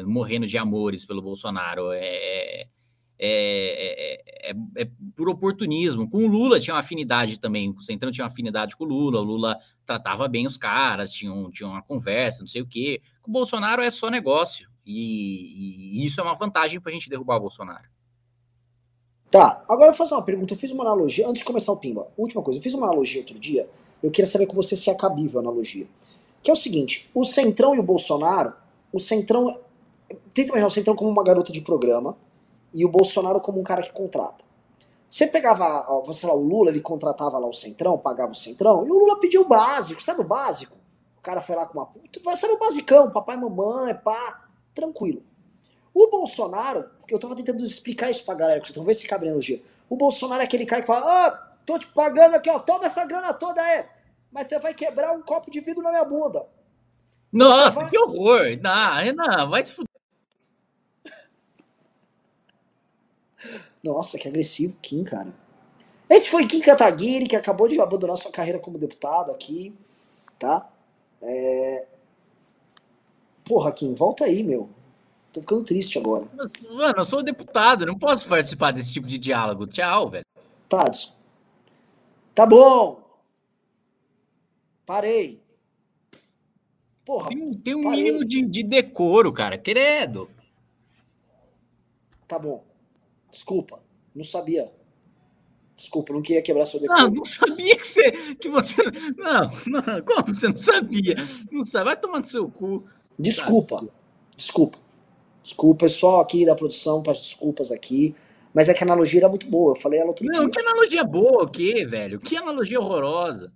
morrendo 0.04 0.46
de 0.46 0.58
amores 0.58 1.04
pelo 1.04 1.22
Bolsonaro. 1.22 1.92
É, 1.92 2.66
é, 3.24 4.50
é, 4.50 4.50
é, 4.50 4.82
é 4.82 4.88
por 5.16 5.28
oportunismo. 5.28 6.10
Com 6.10 6.24
o 6.24 6.26
Lula 6.26 6.58
tinha 6.58 6.74
uma 6.74 6.80
afinidade 6.80 7.38
também, 7.38 7.70
o 7.70 7.80
Centrão 7.80 8.10
tinha 8.10 8.24
uma 8.24 8.30
afinidade 8.32 8.76
com 8.76 8.82
o 8.82 8.88
Lula, 8.88 9.20
o 9.20 9.24
Lula 9.24 9.56
tratava 9.86 10.26
bem 10.26 10.44
os 10.44 10.56
caras, 10.56 11.12
tinha, 11.12 11.32
um, 11.32 11.48
tinha 11.48 11.68
uma 11.68 11.82
conversa, 11.82 12.40
não 12.40 12.48
sei 12.48 12.62
o 12.62 12.66
quê. 12.66 13.00
Com 13.22 13.30
o 13.30 13.32
Bolsonaro 13.32 13.80
é 13.80 13.90
só 13.92 14.10
negócio, 14.10 14.68
e, 14.84 16.00
e 16.00 16.04
isso 16.04 16.20
é 16.20 16.24
uma 16.24 16.34
vantagem 16.34 16.80
para 16.80 16.90
a 16.90 16.92
gente 16.92 17.08
derrubar 17.08 17.36
o 17.36 17.42
Bolsonaro. 17.42 17.84
Tá, 19.30 19.62
agora 19.68 19.92
eu 19.92 19.94
fazer 19.94 20.14
uma 20.14 20.22
pergunta. 20.22 20.52
Eu 20.52 20.58
fiz 20.58 20.72
uma 20.72 20.82
analogia, 20.82 21.28
antes 21.28 21.38
de 21.38 21.44
começar 21.44 21.70
o 21.70 21.76
Pimba, 21.76 22.08
última 22.18 22.42
coisa, 22.42 22.58
eu 22.58 22.62
fiz 22.62 22.74
uma 22.74 22.88
analogia 22.88 23.20
outro 23.20 23.38
dia, 23.38 23.70
eu 24.02 24.10
queria 24.10 24.28
saber 24.28 24.46
com 24.46 24.56
você 24.56 24.76
se 24.76 24.90
é 24.90 24.94
cabível 24.94 25.38
a 25.38 25.42
analogia. 25.42 25.86
Que 26.42 26.50
é 26.50 26.52
o 26.52 26.56
seguinte, 26.56 27.08
o 27.14 27.24
Centrão 27.24 27.72
e 27.72 27.78
o 27.78 27.84
Bolsonaro, 27.84 28.52
o 28.92 28.98
Centrão, 28.98 29.60
tenta 30.34 30.48
imaginar 30.48 30.66
o 30.66 30.70
Centrão 30.70 30.96
como 30.96 31.08
uma 31.08 31.22
garota 31.22 31.52
de 31.52 31.60
programa, 31.60 32.16
e 32.72 32.84
o 32.84 32.88
Bolsonaro 32.88 33.40
como 33.40 33.60
um 33.60 33.64
cara 33.64 33.82
que 33.82 33.92
contrata. 33.92 34.44
Você 35.10 35.26
pegava, 35.26 35.86
sei 36.12 36.28
lá, 36.28 36.34
o 36.34 36.42
Lula, 36.42 36.70
ele 36.70 36.80
contratava 36.80 37.38
lá 37.38 37.46
o 37.46 37.52
Centrão, 37.52 37.98
pagava 37.98 38.32
o 38.32 38.34
Centrão, 38.34 38.86
e 38.86 38.90
o 38.90 38.98
Lula 38.98 39.20
pediu 39.20 39.42
o 39.42 39.48
básico, 39.48 40.02
sabe 40.02 40.22
o 40.22 40.24
básico? 40.24 40.76
O 41.18 41.20
cara 41.20 41.40
foi 41.40 41.54
lá 41.54 41.66
com 41.66 41.78
uma 41.78 41.86
puta, 41.86 42.18
sabe 42.34 42.54
o 42.54 42.58
basicão, 42.58 43.10
papai, 43.10 43.36
mamãe, 43.36 43.94
pá, 43.94 44.44
tranquilo. 44.74 45.22
O 45.94 46.08
Bolsonaro, 46.10 46.88
eu 47.08 47.20
tava 47.20 47.36
tentando 47.36 47.62
explicar 47.64 48.10
isso 48.10 48.24
pra 48.24 48.34
galera, 48.34 48.60
que 48.60 48.66
vocês 48.66 48.76
vão 48.76 48.86
ver 48.86 48.94
se 48.94 49.06
cabe 49.06 49.26
na 49.26 49.32
analogia. 49.32 49.62
O 49.90 49.96
Bolsonaro 49.96 50.40
é 50.40 50.44
aquele 50.46 50.64
cara 50.64 50.80
que 50.80 50.86
fala, 50.86 51.04
ah, 51.04 51.50
tô 51.66 51.78
te 51.78 51.86
pagando 51.88 52.36
aqui, 52.36 52.48
ó, 52.48 52.58
toma 52.58 52.86
essa 52.86 53.04
grana 53.04 53.34
toda 53.34 53.60
aí, 53.60 53.84
mas 54.32 54.48
você 54.48 54.58
vai 54.58 54.72
quebrar 54.72 55.12
um 55.12 55.20
copo 55.20 55.50
de 55.50 55.60
vidro 55.60 55.82
na 55.82 55.90
minha 55.90 56.04
bunda. 56.04 56.46
Nossa, 57.30 57.70
vai- 57.80 57.90
que 57.90 57.98
horror! 57.98 58.58
Não, 58.62 59.12
não, 59.14 59.50
vai 59.50 59.62
se 59.64 59.72
fuder. 59.72 59.91
Nossa, 63.82 64.18
que 64.18 64.28
agressivo, 64.28 64.76
Kim, 64.80 65.04
cara. 65.04 65.32
Esse 66.08 66.28
foi 66.28 66.46
Kim 66.46 66.60
Kataguiri, 66.60 67.26
que 67.26 67.36
acabou 67.36 67.68
de 67.68 67.80
abandonar 67.80 68.16
sua 68.16 68.30
carreira 68.30 68.58
como 68.58 68.78
deputado 68.78 69.30
aqui, 69.30 69.74
tá? 70.38 70.70
É... 71.22 71.86
Porra, 73.44 73.72
Kim, 73.72 73.94
volta 73.94 74.24
aí, 74.24 74.42
meu. 74.42 74.68
Tô 75.32 75.40
ficando 75.40 75.64
triste 75.64 75.98
agora. 75.98 76.26
Mano, 76.70 76.94
eu 76.98 77.04
sou 77.06 77.22
deputado, 77.22 77.86
não 77.86 77.98
posso 77.98 78.28
participar 78.28 78.72
desse 78.72 78.92
tipo 78.92 79.06
de 79.06 79.16
diálogo. 79.16 79.66
Tchau, 79.66 80.10
velho. 80.10 80.24
Tá, 80.68 80.90
tá 82.34 82.46
bom. 82.46 83.02
Parei. 84.84 85.42
Porra, 87.04 87.28
Tem, 87.30 87.54
tem 87.54 87.74
um 87.74 87.82
Parei. 87.82 88.02
mínimo 88.04 88.24
de, 88.24 88.42
de 88.42 88.62
decoro, 88.62 89.32
cara. 89.32 89.56
Credo. 89.56 90.28
tá 92.28 92.38
bom. 92.38 92.71
Desculpa, 93.32 93.82
não 94.14 94.22
sabia. 94.22 94.70
Desculpa, 95.74 96.12
não 96.12 96.20
queria 96.20 96.42
quebrar 96.42 96.66
seu 96.66 96.78
decoro. 96.78 97.00
Não, 97.00 97.10
não 97.10 97.24
sabia 97.24 97.76
que 97.76 97.84
você. 97.84 98.10
Que 98.36 98.48
você 98.48 98.82
não, 99.16 99.50
não, 99.66 100.02
como 100.04 100.36
você 100.36 100.48
não 100.48 100.58
sabia? 100.58 101.16
Não 101.50 101.64
sabe, 101.64 101.86
vai 101.86 101.96
tomar 101.96 102.20
no 102.20 102.26
seu 102.26 102.48
cu. 102.48 102.84
Desculpa, 103.18 103.76
sabe? 103.76 103.90
desculpa. 104.36 104.78
Desculpa, 105.42 105.86
pessoal 105.86 106.20
aqui 106.20 106.44
da 106.44 106.54
produção, 106.54 107.02
peço 107.02 107.22
desculpas 107.22 107.72
aqui. 107.72 108.14
Mas 108.54 108.68
é 108.68 108.74
que 108.74 108.84
a 108.84 108.86
analogia 108.86 109.20
era 109.20 109.30
muito 109.30 109.48
boa, 109.48 109.72
eu 109.72 109.76
falei 109.76 109.98
ela 109.98 110.10
outro 110.10 110.26
não, 110.26 110.32
dia. 110.32 110.42
Não, 110.42 110.50
que 110.50 110.60
analogia 110.60 111.04
boa 111.04 111.44
o 111.44 111.50
quê, 111.50 111.86
velho? 111.86 112.20
Que 112.20 112.36
analogia 112.36 112.78
horrorosa. 112.78 113.50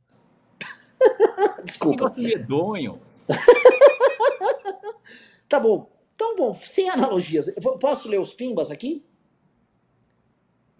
Desculpa. 1.62 2.11
Que 2.11 2.22
medonho. 2.22 2.93
tá 5.47 5.61
bom. 5.61 5.91
Então, 6.14 6.35
bom, 6.35 6.55
sem 6.55 6.89
analogias. 6.89 7.53
Posso 7.79 8.09
ler 8.09 8.18
os 8.18 8.33
pimbas 8.33 8.70
aqui? 8.70 9.05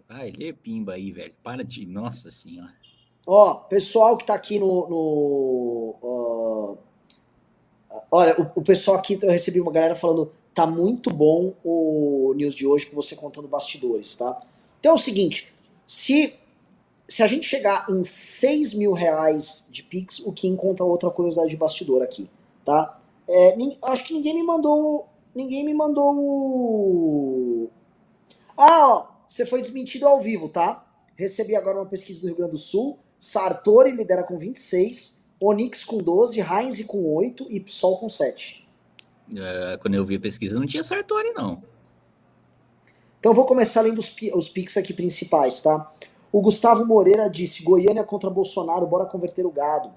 Vai, 0.07 0.31
lê 0.31 0.53
pimba 0.53 0.93
aí, 0.93 1.11
velho. 1.11 1.33
Para 1.43 1.63
de. 1.63 1.85
Nossa 1.85 2.31
senhora. 2.31 2.73
Ó, 3.25 3.55
pessoal 3.55 4.15
que 4.15 4.25
tá 4.25 4.33
aqui 4.33 4.57
no. 4.57 4.87
no 4.87 6.77
olha, 8.09 8.39
o, 8.39 8.59
o, 8.59 8.63
pessoal 8.63 8.97
aqui, 8.97 9.19
eu 9.21 9.31
recebi 9.31 9.59
uma 9.59 9.71
galera 9.71 9.95
falando. 9.95 10.31
Tá 10.53 10.65
muito 10.65 11.11
bom 11.11 11.53
o 11.63 12.33
news 12.35 12.55
de 12.55 12.65
hoje 12.65 12.87
com 12.87 12.95
você 12.95 13.15
contando 13.15 13.47
bastidores, 13.47 14.15
tá? 14.15 14.41
Então 14.79 14.93
é 14.93 14.95
o 14.95 14.97
seguinte: 14.97 15.53
se, 15.85 16.33
se 17.07 17.21
a 17.21 17.27
gente 17.27 17.45
chegar 17.45 17.85
em 17.89 18.03
6 18.03 18.73
mil 18.73 18.93
reais 18.93 19.67
de 19.69 19.83
Pix, 19.83 20.19
o 20.19 20.31
Kim 20.31 20.55
conta 20.55 20.83
outra 20.83 21.11
curiosidade 21.11 21.51
de 21.51 21.57
bastidor 21.57 22.01
aqui, 22.01 22.29
tá? 22.65 22.99
É, 23.29 23.55
acho 23.83 24.05
que 24.05 24.13
ninguém 24.13 24.33
me 24.33 24.43
mandou. 24.43 25.07
Ninguém 25.35 25.63
me 25.63 25.73
mandou. 25.73 27.69
Ah, 28.57 28.87
ó. 28.87 29.16
Você 29.27 29.45
foi 29.45 29.61
desmentido 29.61 30.07
ao 30.07 30.19
vivo, 30.19 30.49
tá? 30.49 30.85
Recebi 31.15 31.55
agora 31.55 31.77
uma 31.79 31.85
pesquisa 31.85 32.21
do 32.21 32.27
Rio 32.27 32.37
Grande 32.37 32.51
do 32.51 32.57
Sul. 32.57 32.99
Sartori 33.19 33.91
lidera 33.91 34.23
com 34.23 34.37
26, 34.37 35.23
Onix 35.39 35.83
com 35.83 35.97
12, 35.97 36.39
Heinz 36.39 36.83
com 36.85 37.13
8 37.15 37.47
e 37.49 37.59
Psol 37.59 37.97
com 37.97 38.07
7. 38.07 38.67
É, 39.35 39.77
quando 39.81 39.95
eu 39.95 40.05
vi 40.05 40.15
a 40.15 40.19
pesquisa, 40.19 40.57
não 40.57 40.65
tinha 40.65 40.83
Sartori, 40.83 41.31
não. 41.31 41.61
Então 43.19 43.33
vou 43.33 43.45
começar 43.45 43.81
lendo 43.81 43.97
os, 43.97 44.15
os 44.33 44.49
pics 44.49 44.77
aqui 44.77 44.93
principais, 44.93 45.61
tá? 45.61 45.91
O 46.31 46.41
Gustavo 46.41 46.85
Moreira 46.85 47.27
disse: 47.29 47.63
Goiânia 47.63 48.03
contra 48.03 48.29
Bolsonaro, 48.29 48.85
bora 48.85 49.05
converter 49.05 49.45
o 49.45 49.51
gado. 49.51 49.91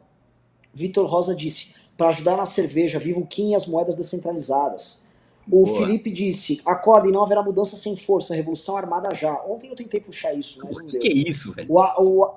Vitor 0.73 1.07
Rosa 1.07 1.35
disse: 1.35 1.73
para 2.01 2.09
ajudar 2.09 2.35
na 2.35 2.47
cerveja, 2.47 2.99
viva 2.99 3.21
o 3.21 3.27
Kim 3.27 3.51
e 3.51 3.55
as 3.55 3.67
moedas 3.67 3.95
descentralizadas. 3.95 5.03
O 5.47 5.65
Boa. 5.65 5.79
Felipe 5.79 6.11
disse: 6.11 6.61
acordem, 6.65 7.13
não 7.13 7.23
haverá 7.23 7.43
mudança 7.43 7.77
sem 7.77 7.97
força, 7.97 8.35
revolução 8.35 8.77
armada 8.77 9.13
já. 9.15 9.33
Ontem 9.45 9.69
eu 9.69 9.77
tentei 9.77 10.01
puxar 10.01 10.33
isso, 10.35 10.61
mas 10.63 10.77
não 10.77 10.87
deu. 10.87 11.01
Que 11.01 11.09
isso, 11.09 11.53
velho? 11.53 11.69
O, 11.71 11.81
o, 11.81 12.31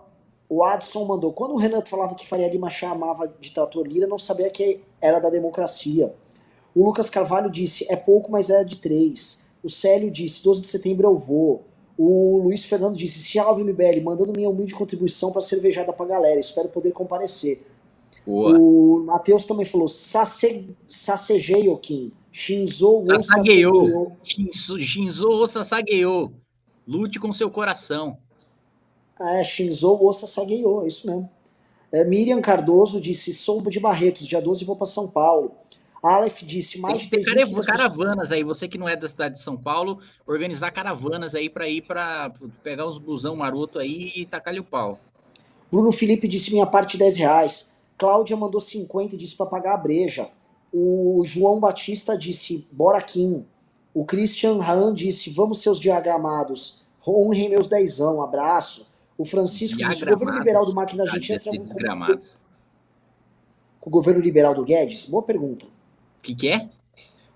o 0.49 0.63
Adson 0.63 1.05
mandou: 1.05 1.33
quando 1.33 1.53
o 1.53 1.57
Renato 1.57 1.89
falava 1.89 2.15
que 2.15 2.27
Faria 2.27 2.49
Lima 2.49 2.69
chamava 2.69 3.27
de 3.39 3.51
trator 3.51 3.85
Lira, 3.85 4.07
não 4.07 4.17
sabia 4.17 4.49
que 4.49 4.81
era 5.01 5.19
da 5.19 5.29
democracia. 5.29 6.13
O 6.75 6.83
Lucas 6.83 7.09
Carvalho 7.09 7.49
disse: 7.49 7.85
é 7.89 7.95
pouco, 7.95 8.31
mas 8.31 8.49
é 8.49 8.63
de 8.63 8.77
três. 8.77 9.39
O 9.63 9.69
Célio 9.69 10.09
disse: 10.11 10.43
12 10.43 10.61
de 10.61 10.67
setembro 10.67 11.07
eu 11.07 11.17
vou. 11.17 11.63
O 11.97 12.39
Luiz 12.43 12.65
Fernando 12.65 12.95
disse: 12.95 13.21
Salve 13.21 13.63
MBL, 13.63 14.01
mandando 14.03 14.33
minha 14.33 14.49
humilde 14.49 14.73
contribuição 14.73 15.31
para 15.31 15.41
cervejada 15.41 15.93
pra 15.93 16.05
galera. 16.05 16.39
Espero 16.39 16.69
poder 16.69 16.91
comparecer. 16.91 17.65
Boa. 18.25 18.57
O 18.57 19.03
Matheus 19.05 19.45
também 19.45 19.65
falou: 19.65 19.87
Sasegei, 19.87 21.75
Kim. 21.81 22.11
Shinzo 22.33 23.03
o 23.03 23.19
Sasageyo. 23.21 24.11
Shinzo 24.23 25.29
o 25.29 25.47
Sasageyo. 25.47 26.33
Lute 26.85 27.19
com 27.19 27.31
seu 27.31 27.49
coração. 27.49 28.17
Ah, 29.19 29.35
é, 29.35 29.43
Shinzo 29.43 29.95
o 30.01 30.11
Sasageyo, 30.11 30.81
é 30.81 30.87
isso 30.87 31.05
mesmo. 31.05 31.29
É, 31.91 32.03
Miriam 32.03 32.41
Cardoso 32.41 32.99
disse, 32.99 33.31
sou 33.31 33.61
de 33.61 33.79
Barretos, 33.79 34.25
dia 34.25 34.41
12 34.41 34.65
vou 34.65 34.75
para 34.75 34.87
São 34.87 35.07
Paulo. 35.07 35.51
Aleph 36.01 36.41
disse, 36.41 36.79
mais 36.79 37.03
de 37.03 37.09
3 37.09 37.65
caravanas 37.65 38.31
aí, 38.31 38.43
você 38.43 38.67
que 38.67 38.79
não 38.79 38.89
é 38.89 38.95
da 38.95 39.07
cidade 39.07 39.35
de 39.35 39.41
São 39.41 39.55
Paulo, 39.55 39.99
organizar 40.25 40.71
caravanas 40.71 41.35
aí 41.35 41.49
para 41.49 41.69
ir 41.69 41.83
para 41.83 42.33
pegar 42.63 42.89
uns 42.89 42.97
busão 42.97 43.35
maroto 43.35 43.77
aí 43.77 44.11
e 44.15 44.25
tacar-lhe 44.25 44.59
o 44.59 44.63
pau. 44.63 44.99
Bruno 45.71 45.91
Felipe 45.91 46.27
disse, 46.27 46.51
minha 46.51 46.65
parte 46.65 46.97
10 46.97 47.15
reais. 47.17 47.71
Cláudia 47.95 48.35
mandou 48.35 48.59
50 48.59 49.13
e 49.13 49.17
disse 49.17 49.37
para 49.37 49.45
pagar 49.45 49.75
a 49.75 49.77
breja. 49.77 50.29
O 50.73 51.21
João 51.23 51.59
Batista 51.59 52.17
disse, 52.17 52.67
bora 52.71 52.99
Kim. 52.99 53.45
O 53.93 54.03
Christian 54.03 54.59
Han 54.59 54.95
disse, 54.95 55.29
vamos 55.29 55.61
seus 55.61 55.79
diagramados. 55.79 56.81
Honrem 57.07 57.49
meus 57.49 57.67
dezão, 57.67 58.23
abraço. 58.23 58.87
O 59.15 59.23
Francisco 59.23 59.77
disse, 59.77 60.03
o 60.03 60.09
governo 60.09 60.39
liberal 60.39 60.65
do 60.65 60.73
Máquina 60.73 61.03
Argentina 61.03 61.39
tem 61.39 61.59
algum 61.59 61.67
com, 61.67 62.19
com 63.79 63.89
o 63.89 63.91
governo 63.91 64.19
liberal 64.19 64.55
do 64.55 64.63
Guedes? 64.63 65.05
Boa 65.05 65.21
pergunta. 65.21 65.67
O 65.67 66.21
que, 66.23 66.33
que 66.33 66.49
é? 66.49 66.69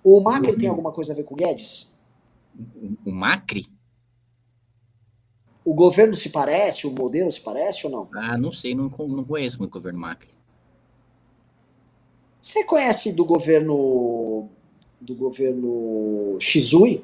O 0.03 0.19
Macri 0.19 0.53
o... 0.53 0.57
tem 0.57 0.67
alguma 0.67 0.91
coisa 0.91 1.13
a 1.13 1.15
ver 1.15 1.23
com 1.23 1.35
o 1.35 1.37
Guedes? 1.37 1.93
O 3.05 3.11
Macri? 3.11 3.67
O 5.63 5.75
governo 5.75 6.15
se 6.15 6.29
parece, 6.29 6.87
o 6.87 6.91
modelo 6.91 7.31
se 7.31 7.41
parece 7.41 7.85
ou 7.85 7.91
não? 7.91 8.09
Ah, 8.15 8.37
não 8.37 8.51
sei, 8.51 8.73
não, 8.73 8.89
não 8.89 9.23
conheço 9.23 9.59
muito 9.59 9.75
o 9.75 9.77
governo 9.77 9.99
Macri. 9.99 10.36
Você 12.47 12.63
conhece 12.63 13.11
do 13.11 13.25
governo 13.25 14.47
do 15.01 15.13
governo 15.13 16.37
Shizui? 16.39 17.03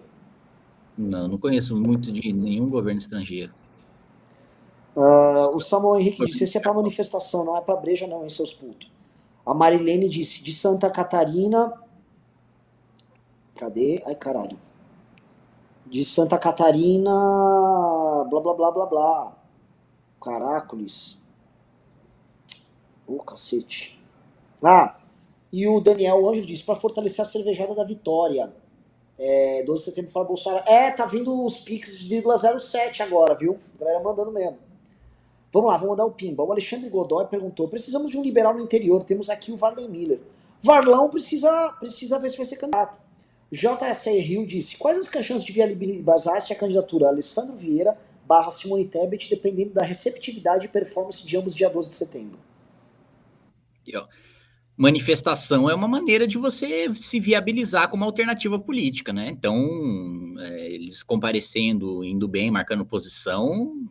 Não, 0.98 1.28
não 1.28 1.38
conheço 1.38 1.76
muito 1.76 2.14
de 2.14 2.32
nenhum 2.32 2.70
governo 2.70 2.98
estrangeiro. 2.98 3.54
Uh, 4.96 5.54
o 5.54 5.60
Samuel 5.60 6.00
Henrique 6.00 6.24
disse: 6.24 6.46
esse 6.46 6.58
é 6.58 6.62
para 6.62 6.74
manifestação, 6.74 7.44
não 7.44 7.58
é 7.58 7.62
para 7.62 7.76
breja, 7.76 8.08
não, 8.08 8.24
hein, 8.24 8.30
seus 8.30 8.54
putos. 8.54 8.90
A 9.46 9.54
Marilene 9.54 10.08
disse: 10.08 10.42
de 10.42 10.54
Santa 10.54 10.90
Catarina. 10.90 11.74
Cadê? 13.56 14.02
Ai, 14.06 14.16
caralho. 14.16 14.58
De 15.86 16.06
Santa 16.06 16.38
Catarina. 16.38 17.12
Blá, 18.30 18.40
blá, 18.40 18.54
blá, 18.54 18.72
blá, 18.72 18.86
blá. 18.86 19.38
Caracoles. 20.22 21.20
Ô, 23.06 23.18
oh, 23.18 23.24
cacete. 23.24 24.02
Ah, 24.64 25.03
e 25.54 25.68
o 25.68 25.80
Daniel 25.80 26.28
Anjo 26.28 26.42
disse, 26.42 26.64
para 26.64 26.74
fortalecer 26.74 27.22
a 27.22 27.26
cervejada 27.26 27.76
da 27.76 27.84
vitória. 27.84 28.52
É, 29.20 29.62
12 29.62 29.80
de 29.80 29.86
setembro 29.86 30.12
fala 30.12 30.26
Bolsonaro. 30.26 30.68
É, 30.68 30.90
tá 30.90 31.06
vindo 31.06 31.46
os 31.46 31.60
Pix 31.60 32.10
07 32.58 33.04
agora, 33.04 33.36
viu? 33.36 33.60
A 33.76 33.80
galera 33.80 34.04
mandando 34.04 34.32
mesmo. 34.32 34.58
Vamos 35.54 35.70
lá, 35.70 35.78
vamos 35.78 35.92
mandar 35.92 36.06
o 36.06 36.12
pimba. 36.12 36.44
O 36.44 36.52
Alexandre 36.52 36.90
Godoy 36.90 37.28
perguntou: 37.28 37.68
precisamos 37.68 38.10
de 38.10 38.18
um 38.18 38.24
liberal 38.24 38.56
no 38.56 38.64
interior, 38.64 39.04
temos 39.04 39.30
aqui 39.30 39.52
o 39.52 39.56
Varley 39.56 39.88
Miller. 39.88 40.20
Varlão 40.60 41.08
precisa, 41.08 41.72
precisa 41.80 42.18
ver 42.18 42.32
se 42.32 42.38
vai 42.38 42.48
ser 42.48 42.56
candidato. 42.56 43.00
JSA 43.52 44.10
Rio 44.10 44.48
disse: 44.48 44.76
quais 44.76 44.98
as 44.98 45.24
chances 45.24 45.46
de 45.46 45.54
viabilizar-se 45.54 46.52
a 46.52 46.56
candidatura 46.56 47.10
Alessandro 47.10 47.56
Vieira 47.56 47.96
barra 48.26 48.50
Simone 48.50 48.86
Tebet, 48.86 49.30
dependendo 49.30 49.76
da 49.76 49.84
receptividade 49.84 50.66
e 50.66 50.70
performance 50.70 51.24
de 51.24 51.38
ambos 51.38 51.54
dia 51.54 51.70
12 51.70 51.92
de 51.92 51.96
setembro? 51.96 52.40
Aqui, 53.84 53.96
ó 53.96 54.08
manifestação 54.76 55.70
é 55.70 55.76
uma 55.76 55.88
maneira 55.88 56.28
de 56.28 56.38
você 56.38 56.94
se 56.96 57.20
viabilizar 57.20 57.90
como 57.90 58.04
alternativa 58.04 58.60
política, 58.60 59.14
né? 59.14 59.30
Então, 59.30 60.36
é, 60.40 60.74
eles 60.74 61.04
comparecendo, 61.04 62.04
indo 62.04 62.28
bem, 62.28 62.50
marcando 62.50 62.86
posição, 62.86 63.88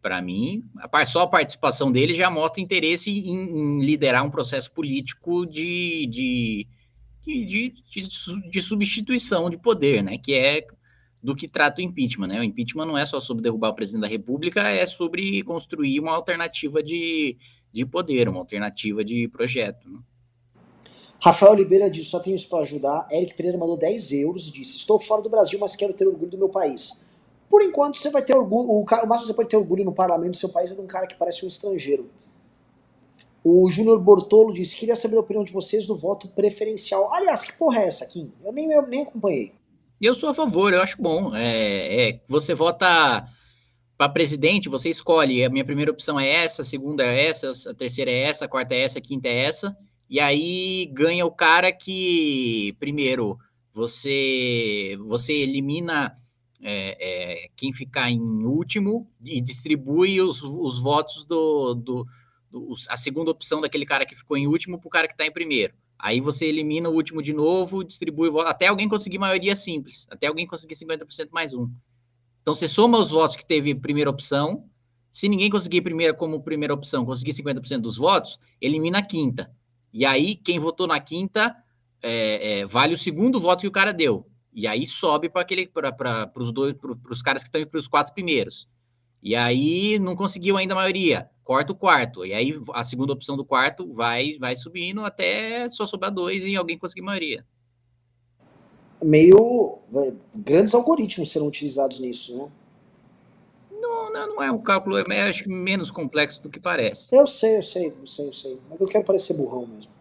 para 0.00 0.20
mim, 0.20 0.64
a, 0.76 1.06
só 1.06 1.22
a 1.22 1.26
participação 1.28 1.90
dele 1.90 2.14
já 2.14 2.30
mostra 2.30 2.62
interesse 2.62 3.10
em, 3.10 3.34
em 3.34 3.84
liderar 3.84 4.24
um 4.24 4.30
processo 4.30 4.70
político 4.72 5.46
de, 5.46 6.06
de, 6.06 6.66
de, 7.24 7.44
de, 7.44 8.50
de 8.50 8.62
substituição 8.62 9.48
de 9.48 9.58
poder, 9.58 10.02
né? 10.02 10.18
Que 10.18 10.34
é 10.34 10.66
do 11.22 11.34
que 11.34 11.48
trata 11.48 11.80
o 11.80 11.84
impeachment, 11.84 12.28
né? 12.28 12.40
O 12.40 12.44
impeachment 12.44 12.86
não 12.86 12.96
é 12.96 13.04
só 13.04 13.20
sobre 13.20 13.42
derrubar 13.42 13.70
o 13.70 13.74
presidente 13.74 14.02
da 14.02 14.08
República, 14.08 14.60
é 14.68 14.86
sobre 14.86 15.42
construir 15.42 15.98
uma 15.98 16.14
alternativa 16.14 16.82
de, 16.82 17.36
de 17.72 17.84
poder, 17.84 18.28
uma 18.28 18.40
alternativa 18.40 19.04
de 19.04 19.28
projeto. 19.28 19.88
Né? 19.88 19.98
Rafael 21.20 21.52
Oliveira 21.52 21.90
disse: 21.90 22.10
só 22.10 22.20
tenho 22.20 22.36
isso 22.36 22.48
para 22.48 22.60
ajudar. 22.60 23.08
Eric 23.10 23.34
Pereira 23.34 23.58
mandou 23.58 23.76
10 23.76 24.12
euros 24.12 24.48
e 24.48 24.52
disse: 24.52 24.76
Estou 24.76 24.98
fora 24.98 25.22
do 25.22 25.28
Brasil, 25.28 25.58
mas 25.58 25.74
quero 25.74 25.92
ter 25.92 26.06
orgulho 26.06 26.30
do 26.30 26.38
meu 26.38 26.48
país. 26.48 27.04
Por 27.48 27.62
enquanto, 27.62 27.96
você 27.96 28.10
vai 28.10 28.22
ter 28.22 28.36
orgulho. 28.36 28.68
O, 28.68 28.82
o 28.82 28.84
máximo 28.84 29.20
que 29.20 29.26
você 29.26 29.34
pode 29.34 29.48
ter 29.48 29.56
orgulho 29.56 29.84
no 29.84 29.92
parlamento 29.92 30.32
do 30.32 30.36
seu 30.36 30.48
país 30.48 30.70
é 30.70 30.74
de 30.74 30.80
um 30.80 30.86
cara 30.86 31.06
que 31.06 31.16
parece 31.16 31.44
um 31.44 31.48
estrangeiro. 31.48 32.08
O 33.42 33.68
Júnior 33.70 33.98
Bortolo 33.98 34.52
disse: 34.52 34.76
Queria 34.76 34.94
saber 34.94 35.16
a 35.16 35.20
opinião 35.20 35.44
de 35.44 35.52
vocês 35.52 35.86
do 35.86 35.96
voto 35.96 36.28
preferencial. 36.28 37.12
Aliás, 37.12 37.42
que 37.42 37.52
porra 37.52 37.80
é 37.80 37.86
essa 37.86 38.04
aqui? 38.04 38.30
Eu 38.44 38.52
nem, 38.52 38.70
eu 38.70 38.86
nem 38.86 39.02
acompanhei. 39.02 39.52
Eu 40.00 40.14
sou 40.14 40.28
a 40.28 40.34
favor, 40.34 40.72
eu 40.72 40.80
acho 40.80 41.00
bom. 41.00 41.34
É, 41.34 42.10
é 42.10 42.20
você 42.28 42.54
vota 42.54 43.26
para 43.98 44.08
presidente, 44.08 44.68
você 44.68 44.88
escolhe, 44.88 45.44
a 45.44 45.50
minha 45.50 45.64
primeira 45.64 45.90
opção 45.90 46.20
é 46.20 46.28
essa, 46.28 46.62
a 46.62 46.64
segunda 46.64 47.04
é 47.04 47.26
essa, 47.26 47.50
a 47.68 47.74
terceira 47.74 48.08
é 48.08 48.22
essa, 48.22 48.44
a 48.44 48.48
quarta 48.48 48.72
é 48.72 48.82
essa, 48.82 49.00
a 49.00 49.02
quinta 49.02 49.26
é 49.26 49.44
essa, 49.44 49.76
e 50.08 50.20
aí 50.20 50.86
ganha 50.94 51.26
o 51.26 51.32
cara 51.32 51.72
que, 51.72 52.76
primeiro, 52.78 53.36
você, 53.74 54.96
você 55.00 55.32
elimina 55.32 56.16
é, 56.62 56.96
é, 57.00 57.48
quem 57.56 57.72
ficar 57.72 58.08
em 58.08 58.44
último 58.44 59.10
e 59.24 59.40
distribui 59.40 60.20
os, 60.20 60.42
os 60.44 60.78
votos 60.80 61.24
do, 61.24 61.74
do, 61.74 62.06
do, 62.52 62.74
a 62.88 62.96
segunda 62.96 63.32
opção 63.32 63.60
daquele 63.60 63.84
cara 63.84 64.06
que 64.06 64.14
ficou 64.14 64.36
em 64.36 64.46
último 64.46 64.78
para 64.78 64.86
o 64.86 64.90
cara 64.90 65.08
que 65.08 65.14
está 65.14 65.26
em 65.26 65.32
primeiro. 65.32 65.74
Aí 65.98 66.20
você 66.20 66.46
elimina 66.46 66.88
o 66.88 66.94
último 66.94 67.20
de 67.20 67.32
novo, 67.32 67.82
distribui 67.82 68.28
o 68.28 68.32
voto, 68.32 68.46
até 68.46 68.68
alguém 68.68 68.88
conseguir 68.88 69.18
maioria 69.18 69.56
simples, 69.56 70.06
até 70.08 70.28
alguém 70.28 70.46
conseguir 70.46 70.76
50% 70.76 71.30
mais 71.32 71.52
um. 71.52 71.68
Então 72.42 72.54
você 72.54 72.68
soma 72.68 72.98
os 72.98 73.10
votos 73.10 73.36
que 73.36 73.44
teve 73.44 73.74
primeira 73.74 74.10
opção. 74.10 74.64
Se 75.10 75.28
ninguém 75.28 75.50
conseguir 75.50 75.82
primeira 75.82 76.14
como 76.14 76.42
primeira 76.42 76.74
opção, 76.74 77.04
conseguir 77.04 77.32
50% 77.32 77.80
dos 77.80 77.96
votos, 77.96 78.38
elimina 78.60 78.98
a 78.98 79.02
quinta. 79.02 79.50
E 79.92 80.04
aí, 80.04 80.36
quem 80.36 80.58
votou 80.58 80.86
na 80.86 81.00
quinta 81.00 81.56
é, 82.02 82.60
é, 82.60 82.66
vale 82.66 82.94
o 82.94 82.98
segundo 82.98 83.40
voto 83.40 83.60
que 83.60 83.66
o 83.66 83.72
cara 83.72 83.92
deu. 83.92 84.26
E 84.52 84.66
aí 84.66 84.84
sobe 84.86 85.28
para 85.28 85.42
aquele 85.42 85.66
para 85.68 86.32
os 86.36 86.52
dois 86.52 86.74
para 86.74 87.12
os 87.12 87.22
caras 87.22 87.42
que 87.42 87.48
estão 87.48 87.64
para 87.66 87.78
os 87.78 87.86
quatro 87.86 88.12
primeiros. 88.12 88.68
E 89.22 89.34
aí 89.34 89.98
não 89.98 90.16
conseguiu 90.16 90.56
ainda 90.56 90.74
a 90.74 90.76
maioria, 90.76 91.28
corta 91.44 91.72
o 91.72 91.76
quarto. 91.76 92.24
E 92.24 92.32
aí 92.32 92.60
a 92.72 92.82
segunda 92.84 93.12
opção 93.12 93.36
do 93.36 93.44
quarto 93.44 93.92
vai 93.92 94.36
vai 94.38 94.56
subindo 94.56 95.04
até 95.04 95.68
só 95.68 95.86
sobrar 95.86 96.12
dois 96.12 96.44
e 96.44 96.56
alguém 96.56 96.78
conseguir 96.78 97.02
maioria. 97.02 97.44
Meio 99.02 99.78
é, 99.94 100.12
grandes 100.34 100.74
algoritmos 100.74 101.30
serão 101.30 101.46
utilizados 101.46 102.00
nisso, 102.00 102.36
né? 102.36 102.48
Não, 103.80 104.12
não, 104.12 104.26
não 104.34 104.42
é 104.42 104.50
um 104.50 104.58
cálculo, 104.58 104.98
é 104.98 105.22
acho 105.22 105.44
que 105.44 105.48
menos 105.48 105.90
complexo 105.90 106.42
do 106.42 106.50
que 106.50 106.58
parece. 106.58 107.08
Eu 107.12 107.26
sei, 107.26 107.58
eu 107.58 107.62
sei, 107.62 107.86
eu 107.88 108.06
sei, 108.06 108.26
eu 108.26 108.32
sei. 108.32 108.58
Mas 108.68 108.80
eu 108.80 108.86
quero 108.88 109.04
parecer 109.04 109.34
burrão 109.34 109.66
mesmo. 109.66 109.92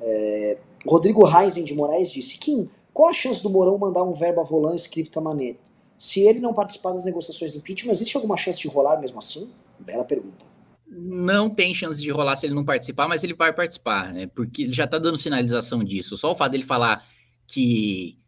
É, 0.00 0.58
Rodrigo 0.86 1.24
Reisen 1.24 1.64
de 1.64 1.74
Moraes 1.74 2.12
disse: 2.12 2.38
Kim, 2.38 2.68
qual 2.92 3.10
a 3.10 3.12
chance 3.12 3.42
do 3.42 3.50
Mourão 3.50 3.78
mandar 3.78 4.02
um 4.02 4.12
verbo 4.12 4.40
a 4.40 4.44
volan 4.44 4.74
escrito 4.74 5.20
mané? 5.20 5.56
Se 5.96 6.20
ele 6.20 6.38
não 6.38 6.54
participar 6.54 6.92
das 6.92 7.04
negociações 7.04 7.52
de 7.52 7.58
impeachment, 7.58 7.92
existe 7.92 8.16
alguma 8.16 8.36
chance 8.36 8.60
de 8.60 8.68
rolar 8.68 9.00
mesmo 9.00 9.18
assim? 9.18 9.50
Bela 9.78 10.04
pergunta. 10.04 10.46
Não 10.86 11.50
tem 11.50 11.74
chance 11.74 12.00
de 12.00 12.10
rolar 12.10 12.36
se 12.36 12.46
ele 12.46 12.54
não 12.54 12.64
participar, 12.64 13.08
mas 13.08 13.22
ele 13.22 13.34
vai 13.34 13.52
participar, 13.52 14.12
né? 14.12 14.26
Porque 14.26 14.62
ele 14.62 14.72
já 14.72 14.84
está 14.84 14.98
dando 14.98 15.18
sinalização 15.18 15.82
disso. 15.84 16.16
Só 16.16 16.32
o 16.32 16.36
fato 16.36 16.52
dele 16.52 16.62
falar 16.62 17.04
que, 17.48 18.18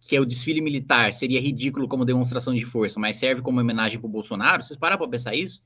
que 0.00 0.16
é 0.16 0.20
o 0.20 0.24
desfile 0.24 0.60
militar 0.60 1.12
seria 1.12 1.40
ridículo 1.40 1.86
como 1.86 2.04
demonstração 2.04 2.54
de 2.54 2.64
força, 2.64 2.98
mas 2.98 3.18
serve 3.18 3.42
como 3.42 3.60
homenagem 3.60 4.00
para 4.00 4.08
o 4.08 4.10
Bolsonaro. 4.10 4.62
Vocês 4.62 4.78
pararam 4.78 4.98
para 4.98 5.10
pensar 5.10 5.34
isso? 5.34 5.62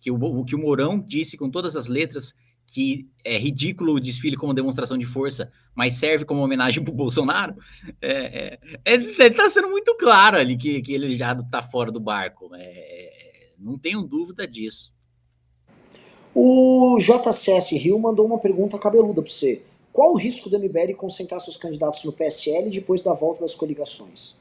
Que 0.00 0.10
o, 0.10 0.44
que 0.44 0.56
o 0.56 0.58
Mourão 0.58 0.98
disse 0.98 1.36
com 1.36 1.50
todas 1.50 1.76
as 1.76 1.86
letras 1.86 2.34
que 2.66 3.06
é 3.22 3.36
ridículo 3.36 3.92
o 3.92 4.00
desfile 4.00 4.36
como 4.36 4.54
demonstração 4.54 4.96
de 4.96 5.04
força, 5.04 5.52
mas 5.74 5.94
serve 5.94 6.24
como 6.24 6.42
homenagem 6.42 6.82
para 6.82 6.92
o 6.92 6.96
Bolsonaro, 6.96 7.54
é, 8.00 8.58
é, 8.84 8.94
é, 8.94 9.30
tá 9.30 9.48
sendo 9.50 9.68
muito 9.68 9.94
claro 9.96 10.38
ali 10.38 10.56
que, 10.56 10.80
que 10.80 10.94
ele 10.94 11.16
já 11.16 11.32
está 11.32 11.62
fora 11.62 11.92
do 11.92 12.00
barco. 12.00 12.50
É, 12.54 13.52
não 13.58 13.78
tenho 13.78 14.02
dúvida 14.02 14.46
disso. 14.48 14.92
O 16.34 16.98
JCS 16.98 17.72
Rio 17.72 17.98
mandou 17.98 18.26
uma 18.26 18.40
pergunta 18.40 18.78
cabeluda 18.78 19.22
para 19.22 19.30
você. 19.30 19.62
Qual 19.94 20.12
o 20.12 20.16
risco 20.16 20.50
do 20.50 20.58
MBL 20.58 20.92
concentrar 20.96 21.38
seus 21.38 21.56
candidatos 21.56 22.04
no 22.04 22.12
PSL 22.12 22.68
depois 22.68 23.04
da 23.04 23.14
volta 23.14 23.42
das 23.42 23.54
coligações? 23.54 24.34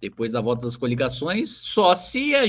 Depois 0.00 0.32
da 0.32 0.40
volta 0.40 0.66
das 0.66 0.76
coligações, 0.76 1.50
só 1.50 1.94
se 1.94 2.34
a, 2.34 2.40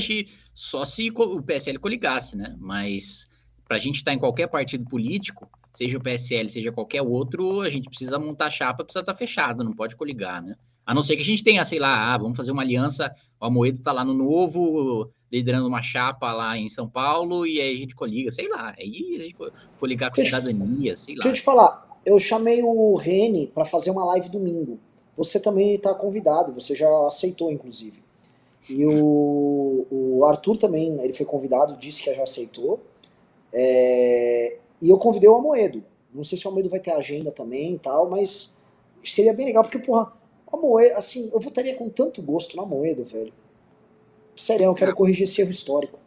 só 0.52 0.84
se 0.84 1.12
o 1.12 1.40
PSL 1.40 1.78
coligasse, 1.78 2.36
né? 2.36 2.56
Mas 2.58 3.28
para 3.68 3.76
a 3.76 3.78
gente 3.78 3.98
estar 3.98 4.10
tá 4.10 4.16
em 4.16 4.18
qualquer 4.18 4.48
partido 4.48 4.84
político, 4.84 5.48
seja 5.72 5.96
o 5.96 6.02
PSL, 6.02 6.50
seja 6.50 6.72
qualquer 6.72 7.02
outro, 7.02 7.60
a 7.60 7.68
gente 7.68 7.88
precisa 7.88 8.18
montar 8.18 8.46
a 8.46 8.50
chapa, 8.50 8.82
precisa 8.82 9.02
estar 9.02 9.12
tá 9.12 9.18
fechado, 9.18 9.62
não 9.62 9.72
pode 9.72 9.94
coligar, 9.94 10.42
né? 10.42 10.56
A 10.84 10.92
não 10.92 11.04
ser 11.04 11.14
que 11.14 11.22
a 11.22 11.24
gente 11.24 11.44
tenha, 11.44 11.64
sei 11.64 11.78
lá, 11.78 12.12
ah, 12.12 12.18
vamos 12.18 12.36
fazer 12.36 12.50
uma 12.50 12.62
aliança, 12.62 13.14
o 13.40 13.44
Amoedo 13.44 13.78
está 13.78 13.92
lá 13.92 14.04
no 14.04 14.12
Novo, 14.12 15.12
liderando 15.32 15.66
uma 15.66 15.82
chapa 15.82 16.32
lá 16.32 16.58
em 16.58 16.68
São 16.68 16.88
Paulo, 16.88 17.46
e 17.46 17.60
aí 17.60 17.74
a 17.74 17.78
gente 17.78 17.94
coliga, 17.94 18.30
sei 18.30 18.48
lá, 18.48 18.74
aí 18.78 19.16
a 19.16 19.22
gente 19.22 19.36
coligar 19.78 20.10
com 20.10 20.16
deixa 20.16 20.40
cidadania, 20.40 20.96
sei 20.96 21.14
lá. 21.14 21.20
Deixa 21.22 21.28
eu 21.28 21.34
te 21.34 21.42
falar, 21.42 21.90
eu 22.04 22.18
chamei 22.18 22.62
o 22.62 22.94
Rene 22.96 23.46
para 23.46 23.64
fazer 23.64 23.90
uma 23.90 24.04
live 24.06 24.28
domingo. 24.28 24.78
Você 25.16 25.38
também 25.38 25.74
está 25.74 25.94
convidado, 25.94 26.52
você 26.52 26.74
já 26.74 26.88
aceitou, 27.06 27.50
inclusive. 27.52 28.02
E 28.68 28.86
o, 28.86 29.86
o 29.90 30.24
Arthur 30.24 30.56
também, 30.56 30.98
ele 31.02 31.12
foi 31.12 31.26
convidado, 31.26 31.76
disse 31.76 32.02
que 32.02 32.14
já 32.14 32.22
aceitou. 32.22 32.80
É, 33.52 34.56
e 34.80 34.88
eu 34.88 34.96
convidei 34.96 35.28
o 35.28 35.34
Amoedo. 35.34 35.84
Não 36.14 36.24
sei 36.24 36.38
se 36.38 36.46
o 36.46 36.50
Amoedo 36.50 36.70
vai 36.70 36.80
ter 36.80 36.92
agenda 36.92 37.30
também 37.30 37.74
e 37.74 37.78
tal, 37.78 38.08
mas 38.08 38.56
seria 39.04 39.34
bem 39.34 39.46
legal, 39.46 39.62
porque, 39.62 39.78
porra, 39.78 40.12
Amoedo, 40.52 40.96
assim, 40.96 41.30
eu 41.32 41.40
votaria 41.40 41.74
com 41.74 41.88
tanto 41.88 42.22
gosto 42.22 42.56
no 42.56 42.62
Amoedo, 42.62 43.04
velho. 43.04 43.32
Eu 44.70 44.74
quero 44.74 44.94
corrigir 44.94 45.24
esse 45.24 45.40
erro 45.40 45.50
histórico. 45.50 45.98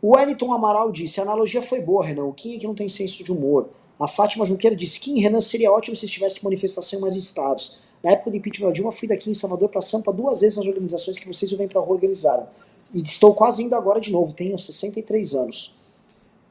O 0.00 0.16
Wellington 0.16 0.52
Amaral 0.52 0.92
disse: 0.92 1.20
a 1.20 1.22
analogia 1.22 1.62
foi 1.62 1.80
boa, 1.80 2.04
Renan. 2.04 2.24
O 2.24 2.32
Kim 2.32 2.56
é 2.56 2.58
que 2.58 2.66
não 2.66 2.74
tem 2.74 2.88
senso 2.88 3.24
de 3.24 3.32
humor. 3.32 3.70
A 3.98 4.06
Fátima 4.06 4.44
Junqueira 4.44 4.76
disse: 4.76 5.00
Kim, 5.00 5.20
Renan, 5.20 5.40
seria 5.40 5.72
ótimo 5.72 5.96
se 5.96 6.04
estivesse 6.04 6.42
manifestação 6.44 6.98
em 6.98 7.02
mais 7.02 7.16
estados. 7.16 7.78
Na 8.02 8.12
época 8.12 8.30
do 8.30 8.36
impeachment 8.36 8.68
da 8.68 8.72
Dilma, 8.72 8.92
fui 8.92 9.08
daqui 9.08 9.28
em 9.28 9.34
Salvador 9.34 9.68
para 9.68 9.80
Sampa 9.80 10.12
duas 10.12 10.40
vezes 10.40 10.56
nas 10.56 10.66
organizações 10.66 11.18
que 11.18 11.26
vocês 11.26 11.50
vêm 11.52 11.66
para 11.66 11.80
rua 11.80 11.94
organizaram. 11.94 12.48
E 12.94 13.02
estou 13.02 13.34
quase 13.34 13.62
indo 13.62 13.74
agora 13.74 14.00
de 14.00 14.12
novo, 14.12 14.32
tenho 14.32 14.56
63 14.56 15.34
anos. 15.34 15.74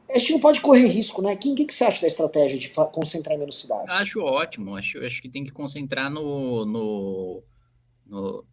A 0.10 0.18
gente 0.18 0.34
não 0.34 0.40
pode 0.40 0.62
correr 0.62 0.88
risco, 0.88 1.22
né? 1.22 1.36
Kim, 1.36 1.54
o 1.54 1.56
que, 1.56 1.66
que 1.66 1.74
você 1.74 1.84
acha 1.84 2.02
da 2.02 2.08
estratégia 2.08 2.58
de 2.58 2.70
concentrar 2.92 3.36
em 3.36 3.40
menos 3.40 3.60
cidades? 3.60 3.94
Acho 3.96 4.22
ótimo, 4.22 4.76
acho, 4.76 5.00
acho 5.06 5.22
que 5.22 5.30
tem 5.30 5.44
que 5.44 5.52
concentrar 5.52 6.10
no, 6.10 6.66
no, 6.66 7.44
no, 8.06 8.46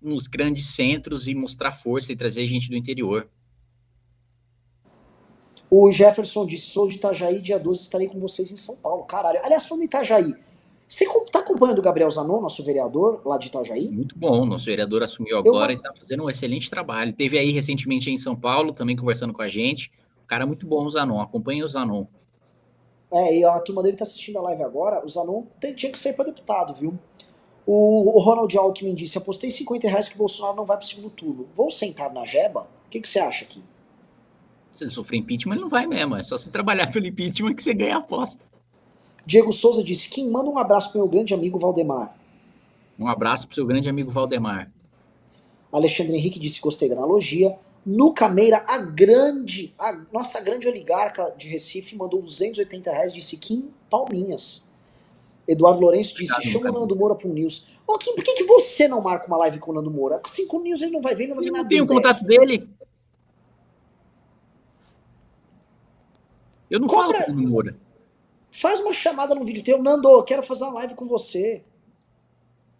nos 0.00 0.26
grandes 0.26 0.66
centros 0.66 1.26
e 1.26 1.34
mostrar 1.34 1.72
força 1.72 2.12
e 2.12 2.16
trazer 2.16 2.46
gente 2.46 2.68
do 2.68 2.76
interior. 2.76 3.28
O 5.70 5.90
Jefferson 5.92 6.46
disse: 6.46 6.66
sou 6.66 6.88
de 6.88 6.96
Itajaí, 6.96 7.40
dia 7.40 7.58
12 7.58 7.82
estarei 7.82 8.08
com 8.08 8.18
vocês 8.18 8.50
em 8.50 8.56
São 8.56 8.76
Paulo. 8.76 9.04
Caralho, 9.04 9.38
aliás, 9.42 9.66
falando 9.66 9.82
em 9.82 9.86
Itajaí, 9.86 10.34
você 10.88 11.04
está 11.04 11.40
acompanhando 11.40 11.80
o 11.80 11.82
Gabriel 11.82 12.10
Zanon, 12.10 12.40
nosso 12.40 12.64
vereador 12.64 13.20
lá 13.24 13.36
de 13.36 13.48
Itajaí? 13.48 13.90
Muito 13.90 14.18
bom, 14.18 14.46
nosso 14.46 14.64
vereador 14.64 15.02
assumiu 15.02 15.36
agora 15.36 15.72
eu... 15.72 15.76
e 15.76 15.78
está 15.78 15.92
fazendo 15.92 16.24
um 16.24 16.30
excelente 16.30 16.70
trabalho. 16.70 17.12
Teve 17.12 17.38
aí 17.38 17.50
recentemente 17.50 18.10
em 18.10 18.16
São 18.16 18.34
Paulo, 18.34 18.72
também 18.72 18.96
conversando 18.96 19.34
com 19.34 19.42
a 19.42 19.48
gente. 19.48 19.92
O 20.24 20.26
cara 20.26 20.44
é 20.44 20.46
muito 20.46 20.66
bom, 20.66 20.86
o 20.86 20.90
Zanon, 20.90 21.20
acompanha 21.20 21.64
o 21.64 21.68
Zanon. 21.68 22.06
É, 23.12 23.38
e 23.38 23.44
a 23.44 23.58
turma 23.60 23.82
dele 23.82 23.94
está 23.94 24.04
assistindo 24.04 24.38
a 24.38 24.42
live 24.42 24.62
agora. 24.62 25.04
O 25.04 25.08
Zanon 25.08 25.42
tem, 25.60 25.74
tinha 25.74 25.92
que 25.92 25.98
sair 25.98 26.14
para 26.14 26.26
deputado, 26.26 26.72
viu? 26.74 26.98
O, 27.70 28.18
Ronald 28.18 28.56
Alckmin 28.56 28.94
disse: 28.94 29.18
apostei 29.18 29.50
50 29.50 29.86
reais 29.88 30.08
que 30.08 30.14
o 30.14 30.18
Bolsonaro 30.18 30.56
não 30.56 30.64
vai 30.64 30.78
para 30.78 30.84
o 30.84 30.88
segundo 30.88 31.10
turno. 31.10 31.46
Vou 31.52 31.70
sentar 31.70 32.10
na 32.10 32.24
jeba? 32.24 32.62
O 32.86 32.88
que, 32.88 32.98
que 32.98 33.06
você 33.06 33.18
acha 33.18 33.44
aqui? 33.44 33.62
Se 34.74 34.84
ele 34.84 34.90
sofrer 34.90 35.18
impeachment, 35.18 35.52
ele 35.52 35.60
não 35.60 35.68
vai 35.68 35.86
mesmo. 35.86 36.16
É 36.16 36.22
só 36.22 36.38
você 36.38 36.48
trabalhar 36.48 36.90
pelo 36.90 37.06
impeachment 37.06 37.54
que 37.54 37.62
você 37.62 37.74
ganha 37.74 37.96
a 37.96 37.98
aposta. 37.98 38.42
Diego 39.26 39.52
Souza 39.52 39.84
disse: 39.84 40.08
Kim, 40.08 40.30
manda 40.30 40.48
um 40.48 40.56
abraço 40.56 40.90
para 40.90 40.98
meu 40.98 41.08
grande 41.08 41.34
amigo 41.34 41.58
Valdemar. 41.58 42.16
Um 42.98 43.06
abraço 43.06 43.46
para 43.46 43.52
o 43.52 43.54
seu 43.56 43.66
grande 43.66 43.86
amigo 43.86 44.10
Valdemar. 44.10 44.72
Alexandre 45.70 46.16
Henrique 46.16 46.40
disse: 46.40 46.62
gostei 46.62 46.88
da 46.88 46.96
analogia. 46.96 47.54
Nuca 47.84 48.30
Meira, 48.30 48.64
a 48.66 48.78
grande, 48.78 49.74
a 49.78 49.92
nossa 50.10 50.40
grande 50.40 50.66
oligarca 50.66 51.34
de 51.36 51.48
Recife, 51.48 51.96
mandou 51.96 52.22
280 52.22 52.90
reais, 52.90 53.12
disse 53.12 53.36
Kim 53.36 53.68
Palminhas. 53.90 54.66
Eduardo 55.48 55.80
Lourenço 55.80 56.14
disse: 56.14 56.32
Obrigado, 56.34 56.52
chama 56.52 56.70
o 56.70 56.80
Nando 56.80 56.94
Moura 56.94 57.14
para 57.14 57.26
o 57.26 57.32
News. 57.32 57.66
Ô, 57.86 57.96
Kim, 57.96 58.14
por 58.14 58.22
que, 58.22 58.34
que 58.34 58.44
você 58.44 58.86
não 58.86 59.00
marca 59.00 59.26
uma 59.26 59.38
live 59.38 59.58
com 59.58 59.70
o 59.70 59.74
Nando 59.74 59.90
Moura? 59.90 60.20
Assim, 60.22 60.46
com 60.46 60.58
o 60.58 60.62
News 60.62 60.82
ele 60.82 60.92
não 60.92 61.00
vai 61.00 61.14
ver, 61.14 61.26
não 61.26 61.36
vai 61.36 61.44
ver 61.44 61.50
nada. 61.50 61.64
Eu 61.64 61.68
tenho 61.68 61.84
o 61.84 61.86
contato 61.86 62.22
dele. 62.22 62.68
Eu 66.70 66.78
não 66.78 66.86
Cobra... 66.86 67.18
falo 67.18 67.24
com 67.24 67.32
o 67.32 67.34
Nando 67.34 67.48
Moura. 67.48 67.76
Faz 68.50 68.80
uma 68.80 68.92
chamada 68.92 69.34
no 69.34 69.44
vídeo 69.44 69.64
teu, 69.64 69.82
Nando, 69.82 70.22
quero 70.24 70.42
fazer 70.42 70.64
uma 70.64 70.74
live 70.74 70.94
com 70.94 71.06
você. 71.06 71.64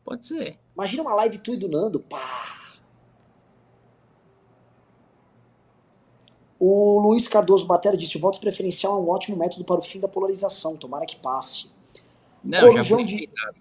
Pode 0.05 0.27
ser. 0.27 0.59
Imagina 0.74 1.03
uma 1.03 1.15
live 1.15 1.39
tu 1.39 1.55
e 1.55 1.57
do 1.57 1.69
Nando, 1.69 2.01
pá. 2.01 2.59
O 6.61 7.01
Luiz 7.01 7.28
Cardoso 7.28 7.66
Batera 7.66 7.97
disse: 7.97 8.19
o 8.19 8.20
voto 8.20 8.40
preferencial 8.40 8.99
é 8.99 9.01
um 9.01 9.09
ótimo 9.09 9.36
método 9.39 9.65
para 9.65 9.78
o 9.78 9.82
fim 9.82 10.01
da 10.01 10.09
polarização. 10.09 10.77
Tomara 10.77 11.07
que 11.07 11.16
passe. 11.16 11.70
Não, 12.49 12.61
Corujão 12.61 12.83
já 12.83 12.97
foi 12.97 13.05
de... 13.05 13.12
rejeitado. 13.12 13.57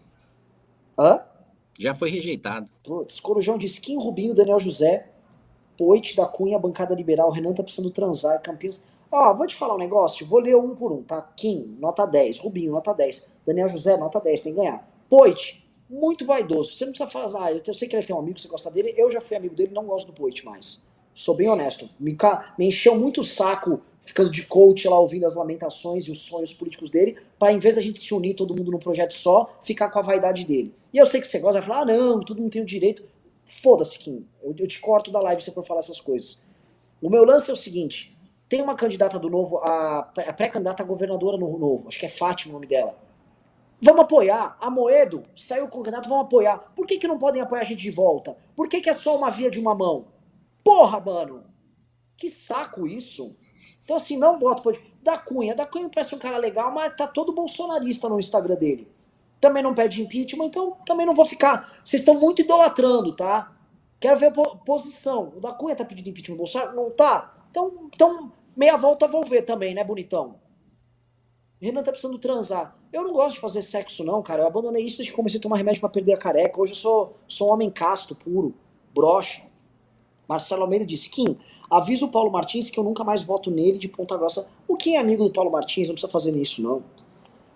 Hã? 0.98 1.22
Já 1.78 1.94
foi 1.94 2.10
rejeitado. 2.10 2.70
Putz, 2.84 3.20
Corujão 3.20 3.58
disse: 3.58 3.82
Kim 3.82 3.98
Rubinho, 3.98 4.34
Daniel 4.34 4.60
José, 4.60 5.10
Poit 5.78 6.16
da 6.16 6.26
Cunha, 6.26 6.58
bancada 6.58 6.96
liberal, 6.96 7.30
Renan 7.30 7.54
tá 7.54 7.62
precisando 7.62 7.92
transar, 7.92 8.42
Campinas. 8.42 8.84
Ó, 9.12 9.34
vou 9.34 9.46
te 9.46 9.56
falar 9.56 9.76
um 9.76 9.78
negócio, 9.78 10.26
vou 10.26 10.40
ler 10.40 10.56
um 10.56 10.74
por 10.74 10.92
um, 10.92 11.04
tá? 11.04 11.22
Kim, 11.36 11.76
nota 11.80 12.06
10. 12.06 12.40
Rubinho, 12.40 12.72
nota 12.72 12.94
10. 12.94 13.30
Daniel 13.46 13.68
José, 13.68 13.98
nota 13.98 14.20
10, 14.20 14.42
tem 14.42 14.54
que 14.54 14.60
ganhar. 14.60 14.90
Poit, 15.10 15.66
muito 15.90 16.26
vaidoso. 16.26 16.74
Você 16.74 16.86
não 16.86 16.94
precisa 16.94 17.10
falar, 17.10 17.46
ah, 17.46 17.52
eu 17.52 17.74
sei 17.74 17.88
que 17.88 17.96
ele 17.96 18.06
tem 18.06 18.16
um 18.16 18.20
amigo, 18.20 18.40
você 18.40 18.48
gosta 18.48 18.72
dele. 18.72 18.94
Eu 18.98 19.12
já 19.12 19.22
fui 19.22 19.36
amigo 19.36 19.56
dele, 19.56 19.74
não 19.74 19.86
gosto 19.86 20.08
do 20.08 20.14
Poit 20.14 20.46
mais. 20.46 20.82
Sou 21.14 21.36
bem 21.36 21.50
honesto. 21.50 21.90
Me, 22.00 22.18
me 22.58 22.68
encheu 22.68 22.98
muito 22.98 23.22
o 23.22 23.24
saco 23.24 23.82
ficando 24.08 24.32
de 24.32 24.46
coach 24.46 24.88
lá 24.88 24.98
ouvindo 24.98 25.26
as 25.26 25.36
lamentações 25.36 26.08
e 26.08 26.12
os 26.12 26.22
sonhos 26.22 26.54
políticos 26.54 26.90
dele, 26.90 27.18
para 27.38 27.52
em 27.52 27.60
vez 27.60 27.76
da 27.76 27.82
gente 27.82 28.00
se 28.00 28.14
unir 28.14 28.36
todo 28.36 28.56
mundo 28.56 28.72
num 28.72 28.80
projeto 28.80 29.14
só, 29.14 29.54
ficar 29.62 29.90
com 29.90 30.00
a 30.00 30.02
vaidade 30.02 30.46
dele. 30.46 30.74
E 30.94 30.98
eu 30.98 31.06
sei 31.06 31.20
que 31.20 31.28
você 31.28 31.40
gosta, 31.40 31.60
vai 31.60 31.68
falar, 31.68 31.82
ah 31.82 31.86
não, 31.86 32.22
todo 32.22 32.42
mundo 32.42 32.52
tem 32.52 32.62
o 32.62 32.66
direito. 32.66 33.04
Foda-se, 33.44 34.00
Kim. 34.00 34.26
Eu, 34.42 34.56
eu 34.58 34.68
te 34.68 34.80
corto 34.80 35.12
da 35.12 35.20
live 35.20 35.42
se 35.42 35.50
você 35.50 35.54
for 35.54 35.66
falar 35.66 35.82
essas 35.82 36.00
coisas. 36.00 36.40
O 37.02 37.10
meu 37.10 37.26
lance 37.26 37.50
é 37.50 37.54
o 37.54 37.58
seguinte: 37.58 38.18
tem 38.48 38.62
uma 38.62 38.76
candidata 38.76 39.20
do 39.20 39.30
novo, 39.30 39.58
a, 39.58 40.00
a 40.00 40.34
pré-candidata 40.34 40.84
governadora 40.86 41.38
no 41.38 41.58
novo, 41.58 41.90
acho 41.90 42.00
que 42.00 42.06
é 42.06 42.10
Fátima 42.10 42.52
o 42.52 42.54
nome 42.54 42.68
dela. 42.68 42.96
Vamos 43.82 44.02
apoiar. 44.02 44.58
A 44.60 44.72
Moedo 44.72 45.24
saiu 45.36 45.68
com 45.68 45.80
o 45.80 45.84
candidato, 45.84 46.10
vamos 46.10 46.26
apoiar. 46.26 46.72
Por 46.76 46.88
que, 46.88 46.98
que 46.98 47.08
não 47.08 47.20
podem 47.20 47.42
apoiar 47.42 47.62
a 47.62 47.66
gente 47.66 47.84
de 47.84 47.92
volta? 47.92 48.36
Por 48.56 48.70
que, 48.70 48.82
que 48.82 48.90
é 48.90 48.94
só 48.94 49.16
uma 49.16 49.30
via 49.30 49.52
de 49.52 49.60
uma 49.60 49.76
mão? 49.76 50.08
Porra, 50.64 51.00
mano! 51.00 51.44
Que 52.18 52.30
saco 52.30 52.88
isso! 52.88 53.36
Então, 53.88 53.96
assim, 53.96 54.18
não 54.18 54.38
bota. 54.38 54.62
Pode... 54.62 54.82
Da 55.02 55.18
Cunha. 55.18 55.56
Da 55.56 55.66
Cunha 55.66 55.88
parece 55.88 56.14
um 56.14 56.20
cara 56.20 56.36
legal, 56.36 56.74
mas 56.74 56.94
tá 56.94 57.08
todo 57.08 57.32
bolsonarista 57.32 58.10
no 58.10 58.20
Instagram 58.20 58.56
dele. 58.56 58.86
Também 59.40 59.64
não 59.64 59.74
pede 59.74 60.02
impeachment, 60.02 60.48
então 60.48 60.72
também 60.86 61.06
não 61.06 61.16
vou 61.16 61.24
ficar. 61.24 61.80
Vocês 61.82 62.02
estão 62.02 62.20
muito 62.20 62.42
idolatrando, 62.42 63.16
tá? 63.16 63.56
Quero 63.98 64.20
ver 64.20 64.26
a 64.26 64.32
po- 64.32 64.58
posição. 64.58 65.32
O 65.38 65.40
da 65.40 65.54
Cunha 65.54 65.74
tá 65.74 65.86
pedindo 65.86 66.10
impeachment 66.10 66.36
do 66.36 66.40
Bolsonaro? 66.40 66.76
Não 66.76 66.92
tá? 66.92 67.34
Então, 67.50 67.90
então 67.96 68.34
meia 68.58 68.76
volta 68.76 69.08
vou 69.08 69.24
ver 69.24 69.44
também, 69.44 69.74
né, 69.74 69.86
bonitão? 69.86 70.36
Renan 71.62 71.82
tá 71.82 71.92
precisando 71.92 72.20
transar. 72.20 72.76
Eu 72.92 73.04
não 73.04 73.14
gosto 73.14 73.36
de 73.36 73.42
fazer 73.42 73.62
sexo, 73.62 74.04
não, 74.04 74.22
cara. 74.22 74.44
Eu 74.44 74.48
abandonei 74.48 74.84
isso 74.84 74.98
desde 74.98 75.12
que 75.12 75.16
comecei 75.16 75.40
a 75.40 75.42
tomar 75.42 75.56
remédio 75.56 75.80
pra 75.80 75.90
perder 75.90 76.14
a 76.14 76.20
careca. 76.20 76.60
Hoje 76.60 76.74
eu 76.74 76.76
sou, 76.76 77.18
sou 77.26 77.48
um 77.48 77.54
homem 77.54 77.72
casto, 77.72 78.14
puro, 78.14 78.54
broxa. 78.94 79.44
Marcelo 80.28 80.64
Almeida 80.64 80.86
disse: 80.86 81.10
Kim, 81.10 81.38
avisa 81.69 82.06
o 82.06 82.10
Paulo 82.10 82.31
Martins 82.31 82.69
que 82.69 82.80
eu 82.80 82.84
nunca 82.84 83.03
mais 83.03 83.23
voto 83.23 83.52
nele 83.52 83.77
de 83.77 83.88
Ponta 83.88 84.18
Grossa. 84.18 84.49
O 84.68 84.76
Kim 84.76 84.94
é 84.94 84.99
amigo 84.99 85.23
do 85.23 85.31
Paulo 85.31 85.52
Martins, 85.52 85.88
não 85.88 85.95
precisa 85.95 86.11
fazer 86.11 86.35
isso, 86.35 86.61
não. 86.61 86.84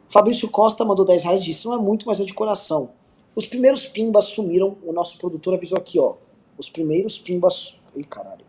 Fabrício 0.10 0.50
Costa 0.50 0.84
mandou 0.84 1.06
10 1.06 1.24
reais 1.24 1.42
e 1.42 1.46
disse: 1.46 1.66
Não 1.66 1.74
é 1.74 1.78
muito, 1.78 2.06
mas 2.06 2.20
é 2.20 2.26
de 2.26 2.34
coração. 2.34 2.90
Os 3.36 3.46
primeiros 3.46 3.86
pimbas 3.88 4.26
sumiram. 4.26 4.78
O 4.84 4.92
nosso 4.92 5.18
produtor 5.18 5.54
avisou 5.54 5.78
aqui, 5.78 5.98
ó. 5.98 6.16
Os 6.58 6.70
primeiros 6.70 7.18
pimbas. 7.18 7.80
Ih, 7.96 8.04
caralho. 8.04 8.46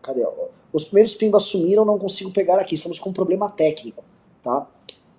Cadê? 0.00 0.24
ó? 0.24 0.48
Os 0.72 0.84
primeiros 0.84 1.14
pimbas 1.14 1.42
sumiram, 1.44 1.84
não 1.84 1.98
consigo 1.98 2.30
pegar 2.30 2.58
aqui. 2.60 2.76
Estamos 2.76 2.98
com 2.98 3.10
um 3.10 3.12
problema 3.12 3.50
técnico, 3.50 4.04
tá? 4.42 4.68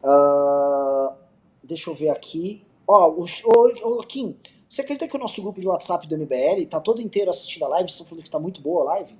Ah, 0.03 1.15
deixa 1.61 1.89
eu 1.89 1.95
ver 1.95 2.09
aqui. 2.09 2.63
Ó, 2.88 3.09
o, 3.09 4.03
Kim, 4.05 4.35
você 4.68 4.81
acredita 4.81 5.07
que 5.07 5.15
o 5.15 5.19
nosso 5.19 5.41
grupo 5.41 5.59
de 5.59 5.68
WhatsApp 5.68 6.07
do 6.07 6.18
MBL 6.18 6.65
tá 6.69 6.80
todo 6.80 7.01
inteiro 7.01 7.30
assistindo 7.30 7.65
a 7.65 7.68
live? 7.68 7.89
Estão 7.89 8.05
falando 8.05 8.23
que 8.23 8.30
está 8.30 8.39
muito 8.39 8.61
boa 8.61 8.81
a 8.84 8.85
live? 8.95 9.15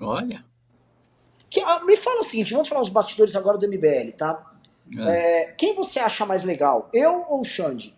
Olha. 0.00 0.44
Que- 1.50 1.60
ah, 1.60 1.84
me 1.84 1.96
fala 1.96 2.20
o 2.20 2.24
seguinte, 2.24 2.52
vamos 2.52 2.68
falar 2.68 2.80
os 2.80 2.88
bastidores 2.88 3.36
agora 3.36 3.56
do 3.58 3.66
MBL, 3.66 4.12
tá? 4.16 4.52
É. 4.98 5.42
É, 5.42 5.52
quem 5.52 5.74
você 5.74 5.98
acha 5.98 6.26
mais 6.26 6.44
legal? 6.44 6.88
Eu 6.92 7.24
ou 7.28 7.40
o 7.40 7.44
Xande? 7.44 7.94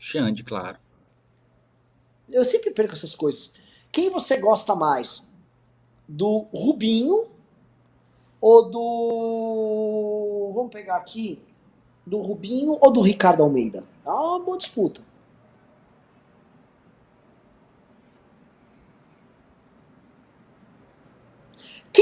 Xande, 0.00 0.42
claro. 0.42 0.78
Eu 2.28 2.44
sempre 2.44 2.70
perco 2.70 2.94
essas 2.94 3.14
coisas. 3.14 3.54
Quem 3.92 4.10
você 4.10 4.36
gosta 4.38 4.74
mais? 4.74 5.28
Do 6.08 6.46
Rubinho 6.52 7.28
ou 8.40 8.68
do. 8.70 10.52
Vamos 10.54 10.72
pegar 10.72 10.96
aqui. 10.96 11.38
Do 12.06 12.18
Rubinho 12.18 12.76
ou 12.80 12.92
do 12.92 13.00
Ricardo 13.00 13.42
Almeida? 13.42 13.86
É 14.04 14.10
uma 14.10 14.40
boa 14.40 14.58
disputa. 14.58 15.00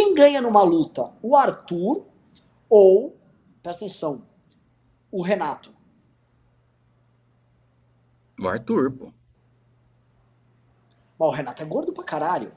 Quem 0.03 0.15
ganha 0.15 0.41
numa 0.41 0.65
luta? 0.65 1.13
O 1.23 1.37
Arthur 1.37 2.05
ou, 2.69 3.17
presta 3.63 3.85
atenção, 3.85 4.23
o 5.13 5.23
Renato? 5.23 5.73
O 8.37 8.49
Arthur, 8.49 8.91
pô. 8.91 9.13
Mas 11.17 11.29
o 11.29 11.31
Renato 11.31 11.63
é 11.63 11.65
gordo 11.65 11.93
pra 11.93 12.03
caralho. 12.03 12.53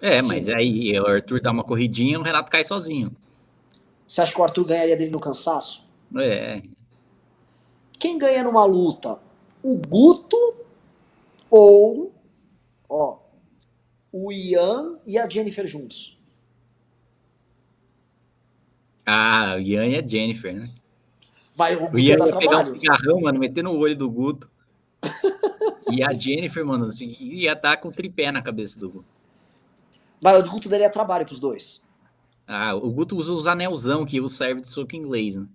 É, 0.00 0.22
mas 0.22 0.48
aí 0.48 0.96
o 1.00 1.04
Arthur 1.04 1.40
dá 1.40 1.50
uma 1.50 1.64
corridinha, 1.64 2.16
o 2.16 2.22
Renato 2.22 2.48
cai 2.48 2.64
sozinho. 2.64 3.10
Você 4.06 4.20
acha 4.20 4.32
que 4.32 4.40
o 4.40 4.44
Arthur 4.44 4.64
ganharia 4.64 4.96
dele 4.96 5.10
no 5.10 5.18
cansaço? 5.18 5.84
É. 6.16 6.62
Quem 7.98 8.16
ganha 8.16 8.44
numa 8.44 8.64
luta? 8.64 9.18
O 9.64 9.74
Guto 9.74 10.54
ou 11.50 12.12
ó, 12.88 13.18
o 14.12 14.30
Ian 14.30 15.00
e 15.04 15.18
a 15.18 15.28
Jennifer 15.28 15.66
juntos? 15.66 16.17
Ah, 19.10 19.54
o 19.56 19.60
Ian 19.60 19.86
e 19.86 19.96
a 19.96 20.06
Jennifer, 20.06 20.54
né? 20.54 20.70
Vai, 21.56 21.74
o 21.76 21.84
O 21.84 21.86
Guto 21.86 21.98
Ian 21.98 22.18
ia 22.18 22.18
pegar 22.18 22.36
um 22.36 22.40
trabalho? 22.40 22.74
cigarrão, 22.78 23.20
mano, 23.22 23.38
meter 23.38 23.64
no 23.64 23.74
olho 23.74 23.96
do 23.96 24.10
Guto. 24.10 24.50
e 25.90 26.02
a 26.04 26.12
Jennifer, 26.12 26.62
mano, 26.64 26.84
assim, 26.84 27.16
ia 27.18 27.54
estar 27.54 27.78
com 27.78 27.88
o 27.88 27.92
tripé 27.92 28.30
na 28.30 28.42
cabeça 28.42 28.78
do 28.78 28.90
Guto. 28.90 29.06
Mas 30.20 30.38
o 30.38 30.50
Guto 30.50 30.68
daria 30.68 30.90
trabalho 30.90 31.24
pros 31.24 31.40
dois. 31.40 31.82
Ah, 32.46 32.74
o 32.74 32.90
Guto 32.90 33.16
usa 33.16 33.32
os 33.32 33.46
anelzão 33.46 34.04
que 34.04 34.20
o 34.20 34.28
serve 34.28 34.60
de 34.60 34.68
soco 34.68 34.94
inglês, 34.94 35.36
né? 35.36 35.46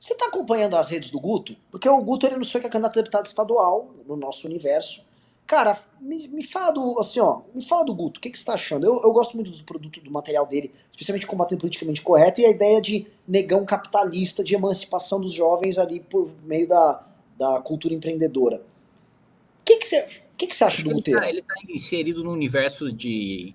Você 0.00 0.16
tá 0.16 0.26
acompanhando 0.26 0.74
as 0.76 0.90
redes 0.90 1.10
do 1.10 1.20
Guto? 1.20 1.56
Porque 1.70 1.88
o 1.88 2.02
Guto 2.02 2.26
ele 2.26 2.34
não 2.36 2.42
sei 2.44 2.60
que 2.60 2.66
é 2.66 2.70
candidato 2.70 2.98
a 2.98 3.02
deputado 3.02 3.26
estadual 3.26 3.94
no 4.06 4.16
nosso 4.16 4.48
universo. 4.48 5.04
Cara, 5.46 5.78
me, 6.00 6.26
me 6.28 6.42
fala 6.42 6.72
do. 6.72 6.98
Assim, 6.98 7.20
ó, 7.20 7.42
me 7.54 7.62
fala 7.62 7.84
do 7.84 7.94
Guto, 7.94 8.18
o 8.18 8.20
que, 8.20 8.30
que 8.30 8.38
você 8.38 8.44
tá 8.44 8.54
achando? 8.54 8.86
Eu, 8.86 9.02
eu 9.02 9.12
gosto 9.12 9.34
muito 9.34 9.50
do 9.50 9.64
produto, 9.64 10.00
do 10.00 10.10
material 10.10 10.46
dele, 10.46 10.72
especialmente 10.90 11.26
combatendo 11.26 11.60
politicamente 11.60 12.00
correto, 12.00 12.40
e 12.40 12.46
a 12.46 12.50
ideia 12.50 12.80
de 12.80 13.06
negão 13.28 13.64
capitalista, 13.66 14.42
de 14.42 14.54
emancipação 14.54 15.20
dos 15.20 15.32
jovens 15.32 15.76
ali 15.76 16.00
por 16.00 16.30
meio 16.44 16.66
da, 16.66 17.06
da 17.36 17.60
cultura 17.60 17.92
empreendedora. 17.92 18.56
O 18.56 19.64
que, 19.64 19.76
que, 19.76 19.86
você, 19.86 20.00
o 20.00 20.36
que, 20.38 20.46
que 20.46 20.56
você 20.56 20.64
acha 20.64 20.82
do 20.82 20.90
Guteiro? 20.90 21.20
tá, 21.20 21.28
ele 21.28 21.42
tá 21.42 21.54
inserido 21.68 22.24
no 22.24 22.32
universo 22.32 22.90
de 22.90 23.54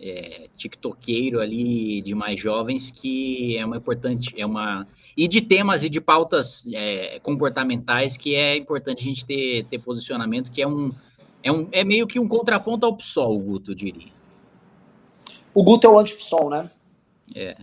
é, 0.00 0.48
tiktokeiro 0.56 1.40
ali, 1.40 2.00
de 2.00 2.14
mais 2.14 2.40
jovens, 2.40 2.90
que 2.90 3.56
é 3.56 3.64
uma 3.64 3.76
importante, 3.76 4.34
é 4.38 4.44
uma... 4.44 4.86
E 5.16 5.26
de 5.26 5.40
temas 5.40 5.82
e 5.82 5.88
de 5.88 5.98
pautas 5.98 6.64
é, 6.74 7.18
comportamentais 7.20 8.18
que 8.18 8.34
é 8.34 8.54
importante 8.54 9.00
a 9.00 9.04
gente 9.04 9.24
ter, 9.24 9.64
ter 9.64 9.80
posicionamento, 9.80 10.52
que 10.52 10.60
é 10.60 10.68
um, 10.68 10.92
é 11.46 11.52
um... 11.52 11.68
É 11.72 11.84
meio 11.84 12.06
que 12.06 12.18
um 12.18 12.28
contraponto 12.28 12.84
ao 12.86 12.96
PSOL, 12.96 13.36
o 13.36 13.38
Guto, 13.38 13.70
eu 13.72 13.74
diria. 13.74 14.12
O 15.54 15.62
Guto 15.62 15.86
é 15.86 15.90
o 15.90 15.98
anti-PSOL, 15.98 16.50
né? 16.50 16.70
É. 17.34 17.56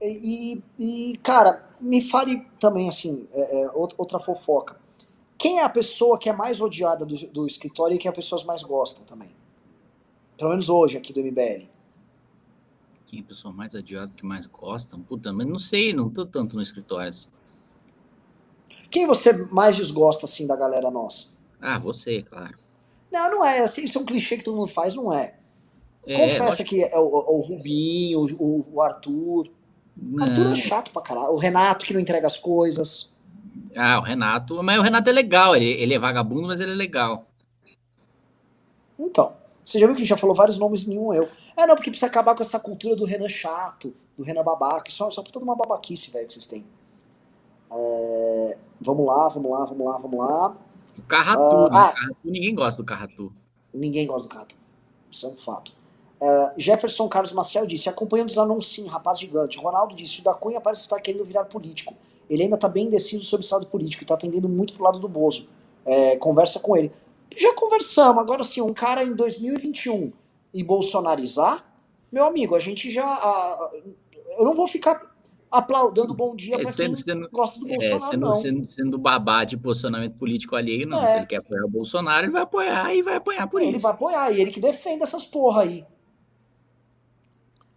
E, 0.00 0.60
e, 0.78 1.16
cara, 1.22 1.70
me 1.80 2.00
fale 2.00 2.44
também, 2.58 2.88
assim, 2.88 3.28
é, 3.32 3.62
é, 3.62 3.66
out- 3.66 3.94
outra 3.96 4.18
fofoca. 4.18 4.80
Quem 5.38 5.60
é 5.60 5.64
a 5.64 5.68
pessoa 5.68 6.18
que 6.18 6.28
é 6.28 6.32
mais 6.32 6.60
odiada 6.60 7.06
do, 7.06 7.14
do 7.28 7.46
escritório 7.46 7.94
e 7.94 7.98
que 7.98 8.08
as 8.08 8.14
pessoas 8.14 8.44
mais 8.44 8.62
gostam 8.62 9.04
também? 9.04 9.30
Pelo 10.36 10.50
menos 10.50 10.68
hoje, 10.68 10.96
aqui 10.96 11.12
do 11.12 11.20
MBL. 11.20 11.68
Quem 13.06 13.20
é 13.20 13.22
a 13.22 13.26
pessoa 13.26 13.52
mais 13.52 13.74
adiada 13.74 14.10
que 14.16 14.24
mais 14.24 14.46
gosta? 14.46 14.96
Puta, 14.98 15.32
mas 15.32 15.46
não 15.46 15.58
sei, 15.58 15.92
não 15.92 16.08
tô 16.08 16.24
tanto 16.26 16.56
no 16.56 16.62
escritório. 16.62 17.10
assim. 17.10 17.28
Quem 18.90 19.06
você 19.06 19.32
mais 19.46 19.76
desgosta, 19.76 20.26
assim, 20.26 20.46
da 20.46 20.56
galera 20.56 20.90
nossa? 20.90 21.28
Ah, 21.60 21.78
você, 21.78 22.22
claro. 22.22 22.58
Não, 23.12 23.30
não 23.30 23.44
é. 23.44 23.60
Assim, 23.60 23.84
isso 23.84 23.98
é 23.98 24.00
um 24.00 24.06
clichê 24.06 24.38
que 24.38 24.44
todo 24.44 24.56
mundo 24.56 24.68
faz, 24.68 24.94
não 24.96 25.12
é. 25.12 25.34
É, 26.06 26.38
Confessa 26.38 26.64
que 26.64 26.82
é 26.82 26.98
o, 26.98 27.02
o 27.02 27.40
Rubinho, 27.42 28.26
o, 28.38 28.66
o 28.72 28.80
Arthur. 28.80 29.50
O 30.12 30.22
Arthur 30.22 30.44
Não. 30.46 30.52
é 30.52 30.56
chato 30.56 30.90
pra 30.90 31.02
caralho. 31.02 31.32
O 31.32 31.36
Renato 31.36 31.84
que 31.84 31.92
não 31.92 32.00
entrega 32.00 32.26
as 32.26 32.38
coisas. 32.38 33.12
Ah, 33.76 33.98
o 33.98 34.02
Renato, 34.02 34.62
mas 34.62 34.78
o 34.78 34.82
Renato 34.82 35.08
é 35.08 35.12
legal, 35.12 35.54
ele, 35.54 35.66
ele 35.66 35.94
é 35.94 35.98
vagabundo, 35.98 36.48
mas 36.48 36.60
ele 36.60 36.72
é 36.72 36.74
legal. 36.74 37.26
Então, 38.98 39.34
você 39.64 39.78
já 39.78 39.86
viu 39.86 39.94
que 39.94 40.00
a 40.00 40.04
gente 40.04 40.08
já 40.08 40.16
falou 40.16 40.34
vários 40.34 40.58
nomes 40.58 40.86
nenhum 40.86 41.12
eu. 41.12 41.28
É, 41.56 41.66
não, 41.66 41.74
porque 41.74 41.90
precisa 41.90 42.06
acabar 42.06 42.34
com 42.34 42.42
essa 42.42 42.58
cultura 42.58 42.96
do 42.96 43.04
Renan 43.04 43.28
chato, 43.28 43.94
do 44.16 44.24
Renan 44.24 44.42
babaca. 44.42 44.90
Só, 44.90 45.10
só 45.10 45.22
toda 45.22 45.44
uma 45.44 45.54
babaquice, 45.54 46.10
velho, 46.10 46.26
que 46.26 46.34
vocês 46.34 46.46
têm. 46.46 46.64
É, 47.70 48.56
vamos 48.80 49.06
lá, 49.06 49.28
vamos 49.28 49.50
lá, 49.50 49.64
vamos 49.64 49.86
lá, 49.86 49.98
vamos 49.98 50.18
lá. 50.18 50.56
O 50.98 51.02
Carratu, 51.02 51.42
Ah, 51.42 51.70
né? 51.70 51.78
ah. 51.78 51.90
O 51.90 51.94
Carratu, 51.94 52.16
ninguém 52.24 52.54
gosta 52.54 52.82
do 52.82 52.86
Carratu. 52.86 53.32
Ninguém 53.72 54.06
gosta 54.06 54.28
do 54.28 54.34
Cato. 54.34 54.54
Isso 55.10 55.26
é 55.26 55.28
um 55.30 55.36
fato. 55.36 55.72
É, 56.20 56.54
Jefferson 56.56 57.08
Carlos 57.08 57.32
Maciel 57.32 57.66
disse: 57.66 57.88
acompanhando 57.88 58.28
os 58.30 58.38
anúncios, 58.38 58.86
rapaz 58.88 59.18
gigante. 59.18 59.58
Ronaldo 59.58 59.94
disse: 59.94 60.20
o 60.20 60.24
da 60.24 60.34
Cunha 60.34 60.60
parece 60.60 60.82
estar 60.82 61.00
querendo 61.00 61.24
virar 61.24 61.44
político. 61.46 61.94
Ele 62.30 62.44
ainda 62.44 62.54
está 62.54 62.68
bem 62.68 62.86
indeciso 62.86 63.24
sobre 63.24 63.42
o 63.42 63.46
estado 63.46 63.66
político 63.66 64.02
e 64.02 64.04
está 64.04 64.14
atendendo 64.14 64.48
muito 64.48 64.74
pro 64.74 64.84
lado 64.84 64.98
do 64.98 65.08
Bozo. 65.08 65.48
É, 65.84 66.16
conversa 66.16 66.60
com 66.60 66.76
ele. 66.76 66.92
Já 67.36 67.52
conversamos. 67.54 68.22
Agora, 68.22 68.44
sim, 68.44 68.60
um 68.60 68.72
cara 68.72 69.02
em 69.02 69.14
2021 69.14 70.12
e 70.54 70.62
bolsonarizar, 70.62 71.64
meu 72.10 72.24
amigo, 72.24 72.54
a 72.54 72.58
gente 72.58 72.90
já. 72.90 73.04
ah, 73.04 73.70
eu 74.38 74.44
não 74.44 74.54
vou 74.54 74.68
ficar 74.68 75.11
aplaudando 75.52 76.14
bom 76.14 76.34
dia 76.34 76.56
É, 76.56 76.62
para 76.62 76.72
quem 76.72 76.96
sendo, 76.96 77.28
gosta 77.30 77.60
do 77.60 77.68
é, 77.68 77.76
Bolsonaro, 77.76 78.10
sendo, 78.10 78.26
não. 78.26 78.34
sendo, 78.34 78.64
sendo 78.64 78.98
babá 78.98 79.44
de 79.44 79.56
posicionamento 79.56 80.14
político 80.14 80.56
alheio, 80.56 80.88
não. 80.88 81.02
É. 81.02 81.06
Se 81.06 81.16
ele 81.18 81.26
quer 81.26 81.36
apoiar 81.36 81.64
o 81.64 81.70
Bolsonaro, 81.70 82.24
ele 82.24 82.32
vai 82.32 82.42
apoiar 82.42 82.94
e 82.94 83.02
vai 83.02 83.16
apoiar 83.16 83.46
por 83.46 83.60
ele 83.60 83.72
isso. 83.72 83.80
vai 83.80 83.92
apoiar, 83.92 84.32
e 84.32 84.40
ele 84.40 84.50
que 84.50 84.60
defende 84.60 85.02
essas 85.02 85.24
porra 85.24 85.62
aí. 85.62 85.84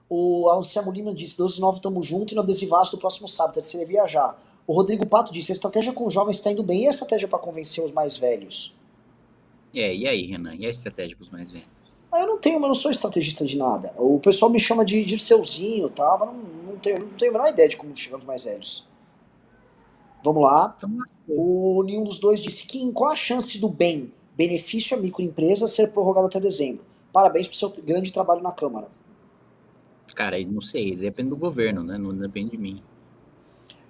O 0.09 0.49
Anselmo 0.49 0.91
Lima 0.91 1.13
disse, 1.13 1.37
12 1.37 1.59
9 1.59 1.81
tamo 1.81 2.01
junto 2.01 2.33
e 2.33 2.35
no 2.35 2.41
adesivaço 2.41 2.95
do 2.95 2.99
próximo 2.99 3.27
sábado, 3.27 3.55
terceira 3.55 3.85
é 3.85 3.87
viajar. 3.87 4.39
O 4.67 4.73
Rodrigo 4.73 5.05
Pato 5.05 5.33
disse, 5.33 5.51
a 5.51 5.55
estratégia 5.55 5.93
com 5.93 6.07
os 6.07 6.13
jovens 6.13 6.37
está 6.37 6.51
indo 6.51 6.63
bem. 6.63 6.83
E 6.83 6.87
a 6.87 6.91
estratégia 6.91 7.27
para 7.27 7.39
convencer 7.39 7.83
os 7.83 7.91
mais 7.91 8.17
velhos? 8.17 8.75
É, 9.73 9.93
e 9.93 10.07
aí, 10.07 10.25
Renan? 10.25 10.55
E 10.55 10.65
a 10.65 10.69
estratégia 10.69 11.15
para 11.15 11.23
os 11.23 11.29
mais 11.29 11.51
velhos? 11.51 11.67
Ah, 12.11 12.21
eu 12.21 12.27
não 12.27 12.39
tenho, 12.39 12.59
mas 12.59 12.69
não 12.69 12.75
sou 12.75 12.91
estrategista 12.91 13.45
de 13.45 13.57
nada. 13.57 13.93
O 13.97 14.19
pessoal 14.19 14.49
me 14.49 14.59
chama 14.59 14.85
de 14.85 15.03
Dirceuzinho 15.03 15.87
e 15.87 15.89
tá? 15.89 16.05
tal, 16.05 16.19
mas 16.19 16.29
não, 16.29 16.64
não, 16.75 16.79
tenho, 16.79 16.99
não 16.99 17.09
tenho 17.09 17.31
a 17.31 17.33
menor 17.33 17.49
ideia 17.49 17.69
de 17.69 17.77
como 17.77 17.95
chegar 17.95 18.17
nos 18.17 18.25
mais 18.25 18.43
velhos. 18.43 18.87
Vamos 20.23 20.43
lá. 20.43 20.77
O 21.27 21.83
nenhum 21.83 22.03
dos 22.03 22.19
dois 22.19 22.41
disse 22.41 22.65
que 22.67 22.91
qual 22.91 23.11
a 23.11 23.15
chance 23.15 23.57
do 23.59 23.69
bem, 23.69 24.11
benefício 24.35 24.97
à 24.97 24.99
microempresa, 24.99 25.67
ser 25.67 25.91
prorrogado 25.91 26.27
até 26.27 26.39
dezembro? 26.39 26.83
Parabéns 27.11 27.47
pro 27.47 27.57
seu 27.57 27.69
grande 27.69 28.11
trabalho 28.11 28.41
na 28.41 28.51
Câmara. 28.51 28.87
Cara, 30.13 30.41
não 30.45 30.61
sei, 30.61 30.95
depende 30.95 31.29
do 31.29 31.35
governo, 31.35 31.83
né? 31.83 31.97
Não 31.97 32.15
depende 32.15 32.51
de 32.51 32.57
mim. 32.57 32.81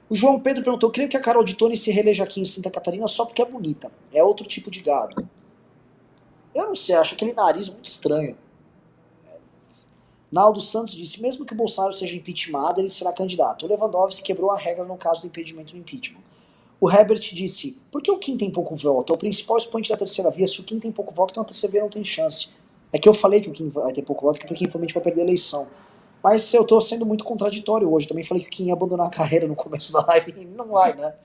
O 0.10 0.16
João 0.16 0.40
Pedro 0.40 0.64
perguntou: 0.64 0.92
creio 0.92 1.10
que 1.10 1.18
a 1.18 1.22
Carol 1.22 1.44
de 1.44 1.56
Tony 1.56 1.76
se 1.76 1.92
reeleja 1.92 2.24
aqui 2.24 2.42
em 2.42 2.46
Santa 2.46 2.72
Catarina 2.72 3.08
só 3.08 3.26
porque 3.26 3.42
é 3.42 3.46
bonita. 3.46 3.92
É 4.14 4.24
outro 4.24 4.46
tipo 4.48 4.72
de 4.72 4.82
gado. 4.82 5.28
Eu 6.54 6.68
não 6.68 6.76
sei, 6.76 6.96
acho 6.96 7.16
aquele 7.16 7.34
nariz 7.34 7.70
muito 7.70 7.86
estranho. 7.86 8.38
Naldo 10.36 10.60
Santos 10.60 10.96
disse: 10.96 11.22
mesmo 11.22 11.46
que 11.46 11.54
o 11.54 11.56
Bolsonaro 11.56 11.94
seja 11.94 12.14
impeachmentado, 12.14 12.82
ele 12.82 12.90
será 12.90 13.14
candidato. 13.14 13.66
O 13.66 13.70
Lewandowski 13.70 14.22
quebrou 14.22 14.52
a 14.52 14.58
regra 14.58 14.84
no 14.84 14.98
caso 14.98 15.22
do 15.22 15.28
impedimento 15.28 15.72
do 15.72 15.80
impeachment. 15.80 16.20
O 16.78 16.92
Herbert 16.92 17.22
disse: 17.22 17.78
por 17.90 18.02
que 18.02 18.12
o 18.12 18.18
Kim 18.18 18.36
tem 18.36 18.52
pouco 18.52 18.76
voto? 18.76 19.14
É 19.14 19.16
o 19.16 19.18
principal 19.18 19.56
expoente 19.56 19.90
da 19.90 19.96
terceira 19.96 20.30
via. 20.30 20.46
Se 20.46 20.60
o 20.60 20.66
Kim 20.66 20.78
tem 20.78 20.92
pouco 20.92 21.16
voto, 21.16 21.32
então 21.32 21.42
a 21.42 21.46
terceira 21.46 21.72
via 21.72 21.82
não 21.82 21.90
tem 21.90 22.04
chance. 22.04 22.50
É 22.92 23.00
que 23.00 23.08
eu 23.08 23.14
falei 23.14 23.40
que 23.40 23.48
o 23.48 23.54
Kim 23.54 23.70
vai 23.70 23.94
ter 23.94 24.02
pouco 24.02 24.26
voto, 24.26 24.38
que 24.38 24.46
porque 24.46 24.66
infelizmente 24.66 24.94
vai 24.94 25.04
perder 25.04 25.22
a 25.22 25.24
eleição. 25.24 25.70
Mas 26.22 26.54
eu 26.54 26.66
tô 26.66 26.82
sendo 26.82 27.06
muito 27.06 27.24
contraditório 27.24 27.90
hoje. 27.90 28.06
Também 28.06 28.24
falei 28.26 28.44
que 28.44 28.50
o 28.50 28.52
Kim 28.52 28.66
ia 28.66 28.74
abandonar 28.74 29.08
a 29.08 29.10
carreira 29.10 29.48
no 29.48 29.56
começo 29.56 29.94
da 29.94 30.06
live 30.06 30.34
e 30.36 30.44
não 30.44 30.68
vai, 30.68 30.94
né? 30.96 31.16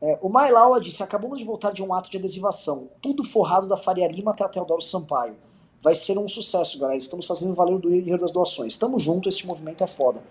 É, 0.00 0.18
o 0.20 0.28
Mailaua 0.28 0.80
disse: 0.80 1.04
acabamos 1.04 1.38
de 1.38 1.44
voltar 1.44 1.72
de 1.72 1.84
um 1.84 1.94
ato 1.94 2.10
de 2.10 2.16
adesivação. 2.16 2.88
Tudo 3.00 3.22
forrado 3.22 3.68
da 3.68 3.76
Faria 3.76 4.08
Lima 4.08 4.32
até 4.32 4.42
a 4.42 4.48
Teodoro 4.48 4.80
Sampaio. 4.80 5.36
Vai 5.82 5.96
ser 5.96 6.16
um 6.16 6.28
sucesso, 6.28 6.78
galera. 6.78 6.96
Estamos 6.96 7.26
fazendo 7.26 7.54
valer 7.54 7.76
do 7.78 7.90
dinheiro 7.90 8.20
das 8.20 8.30
doações. 8.30 8.74
Estamos 8.74 9.02
juntos, 9.02 9.34
esse 9.34 9.46
movimento 9.46 9.82
é 9.82 9.86
foda. 9.86 10.22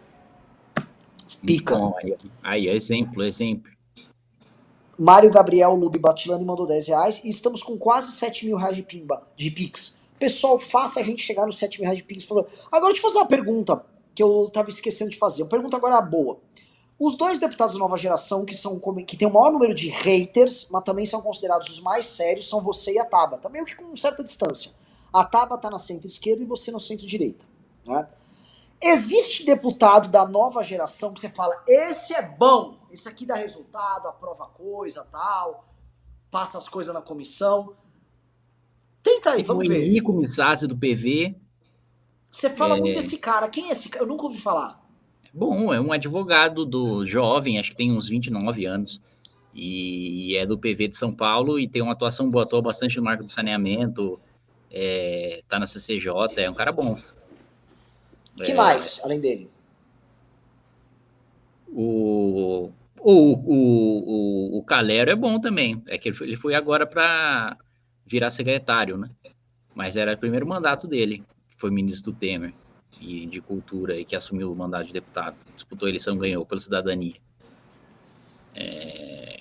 Pica. 1.46 1.78
Bom, 1.78 1.94
aí, 1.98 2.16
aí, 2.42 2.68
exemplo, 2.70 3.22
exemplo. 3.24 3.70
Mário 4.98 5.30
Gabriel 5.30 5.76
Lube 5.76 6.00
Batilani 6.00 6.46
mandou 6.46 6.66
10 6.66 6.88
reais. 6.88 7.22
E 7.24 7.30
estamos 7.30 7.62
com 7.62 7.78
quase 7.78 8.14
7 8.14 8.46
mil 8.46 8.56
reais 8.56 8.76
de 8.76 8.84
pimba, 8.84 9.28
de 9.36 9.52
Pix. 9.52 9.98
Pessoal, 10.18 10.58
faça 10.60 11.00
a 11.00 11.04
gente 11.04 11.22
chegar 11.22 11.46
nos 11.46 11.58
7 11.58 11.80
mil 11.80 11.86
reais 11.86 11.98
de 11.98 12.04
Pix. 12.04 12.26
Agora, 12.72 12.94
eu 12.94 13.02
fazer 13.02 13.18
uma 13.18 13.28
pergunta 13.28 13.84
que 14.16 14.24
eu 14.24 14.50
tava 14.54 14.70
esquecendo 14.70 15.12
de 15.12 15.18
fazer. 15.18 15.42
Uma 15.42 15.50
pergunta 15.50 15.76
agora 15.76 16.00
boa. 16.00 16.40
Os 17.00 17.18
dois 17.18 17.40
deputados 17.40 17.74
da 17.74 17.80
nova 17.80 17.98
geração, 17.98 18.46
que 18.46 18.54
são 18.54 18.80
que 19.06 19.18
tem 19.18 19.28
o 19.28 19.34
maior 19.34 19.52
número 19.52 19.74
de 19.74 19.90
haters, 19.90 20.68
mas 20.70 20.84
também 20.84 21.06
são 21.06 21.20
considerados 21.20 21.68
os 21.68 21.80
mais 21.80 22.06
sérios, 22.06 22.48
são 22.48 22.62
você 22.62 22.94
e 22.94 23.00
a 23.00 23.06
Tabata. 23.06 23.50
Meio 23.50 23.66
que 23.66 23.76
com 23.76 23.96
certa 23.96 24.24
distância. 24.24 24.72
A 25.14 25.24
Tabata 25.26 25.64
tá 25.64 25.70
na 25.70 25.78
centro-esquerda 25.78 26.42
e 26.42 26.46
você 26.46 26.72
na 26.72 26.80
centro-direita. 26.80 27.46
Né? 27.86 28.08
Existe 28.82 29.46
deputado 29.46 30.08
da 30.08 30.28
nova 30.28 30.64
geração 30.64 31.14
que 31.14 31.20
você 31.20 31.30
fala, 31.30 31.62
esse 31.68 32.14
é 32.14 32.22
bom, 32.22 32.78
esse 32.92 33.08
aqui 33.08 33.26
dá 33.26 33.36
resultado, 33.36 34.08
aprova 34.08 34.46
coisa, 34.48 35.06
tal, 35.12 35.66
passa 36.32 36.58
as 36.58 36.68
coisas 36.68 36.94
na 36.94 37.02
comissão. 37.02 37.74
Tenta 39.04 39.32
aí, 39.32 39.44
vamos 39.44 39.68
o 39.68 39.70
ver. 39.70 39.84
Henrico 39.84 40.14
Missassi 40.14 40.66
do 40.66 40.78
PV. 40.78 41.36
Você 42.32 42.50
fala 42.50 42.78
é... 42.78 42.80
muito 42.80 42.96
desse 42.96 43.18
cara. 43.18 43.50
Quem 43.50 43.70
é 43.70 43.72
esse 43.72 43.90
cara? 43.90 44.04
Eu 44.04 44.08
nunca 44.08 44.24
ouvi 44.24 44.40
falar. 44.40 44.82
Bom, 45.34 45.74
é 45.74 45.80
um 45.80 45.92
advogado 45.92 46.66
do 46.66 47.06
jovem, 47.06 47.60
acho 47.60 47.72
que 47.72 47.78
tem 47.78 47.92
uns 47.92 48.08
29 48.08 48.66
anos. 48.66 49.02
E 49.54 50.36
é 50.38 50.46
do 50.46 50.58
PV 50.58 50.90
de 50.90 50.98
São 50.98 51.14
Paulo 51.14 51.60
e 51.60 51.68
tem 51.68 51.82
uma 51.82 51.92
atuação 51.92 52.30
boa, 52.30 52.46
atua 52.46 52.62
bastante 52.62 52.98
no 52.98 53.04
marco 53.04 53.24
do 53.24 53.32
saneamento, 53.32 54.20
é, 54.72 55.44
tá 55.50 55.60
na 55.60 55.68
CCJ, 55.68 56.10
é 56.38 56.50
um 56.50 56.54
cara 56.54 56.72
bom. 56.72 56.98
que 58.38 58.52
é, 58.52 58.56
mais, 58.56 59.02
além 59.04 59.20
dele? 59.20 59.50
O, 61.68 62.72
o, 63.00 63.14
o, 63.14 64.56
o, 64.56 64.58
o 64.60 64.64
Calero 64.64 65.12
é 65.12 65.16
bom 65.16 65.40
também. 65.40 65.82
É 65.88 65.98
que 65.98 66.10
ele 66.10 66.16
foi, 66.16 66.28
ele 66.28 66.38
foi 66.38 66.56
agora 66.56 66.88
para 66.88 67.58
virar 68.06 68.32
secretário, 68.32 68.98
né? 68.98 69.10
Mas 69.76 69.96
era 69.96 70.14
o 70.14 70.18
primeiro 70.18 70.48
mandato 70.48 70.88
dele, 70.88 71.24
que 71.50 71.58
foi 71.58 71.70
ministro 71.70 72.12
do 72.12 72.18
Temer 72.18 72.52
e 73.00 73.26
de 73.26 73.42
Cultura 73.42 73.98
e 73.98 74.06
que 74.06 74.16
assumiu 74.16 74.52
o 74.52 74.56
mandato 74.56 74.88
de 74.88 74.94
deputado. 74.94 75.36
Disputou 75.56 75.88
a 75.88 75.90
eleição, 75.90 76.18
ganhou 76.18 76.46
pela 76.46 76.62
cidadania. 76.62 77.16
É... 78.54 79.40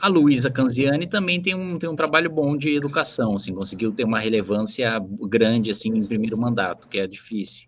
A 0.00 0.06
Luísa 0.06 0.50
Canziani 0.50 1.08
também 1.08 1.42
tem 1.42 1.54
um, 1.54 1.78
tem 1.78 1.88
um 1.88 1.96
trabalho 1.96 2.30
bom 2.30 2.56
de 2.56 2.76
educação, 2.76 3.34
assim, 3.34 3.52
conseguiu 3.52 3.92
ter 3.92 4.04
uma 4.04 4.20
relevância 4.20 4.98
grande 5.22 5.72
assim 5.72 5.88
em 5.88 6.06
primeiro 6.06 6.38
mandato, 6.38 6.86
que 6.86 6.98
é 6.98 7.06
difícil. 7.06 7.66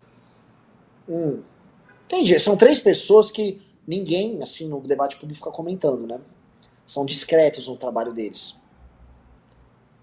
Hum. 1.09 1.41
Entendi. 2.05 2.39
São 2.39 2.55
três 2.55 2.79
pessoas 2.79 3.31
que 3.31 3.61
ninguém, 3.85 4.41
assim, 4.41 4.67
no 4.67 4.79
debate 4.81 5.17
público 5.17 5.39
fica 5.39 5.51
comentando, 5.51 6.07
né? 6.07 6.19
São 6.85 7.05
discretos 7.05 7.67
no 7.67 7.75
trabalho 7.75 8.13
deles. 8.13 8.59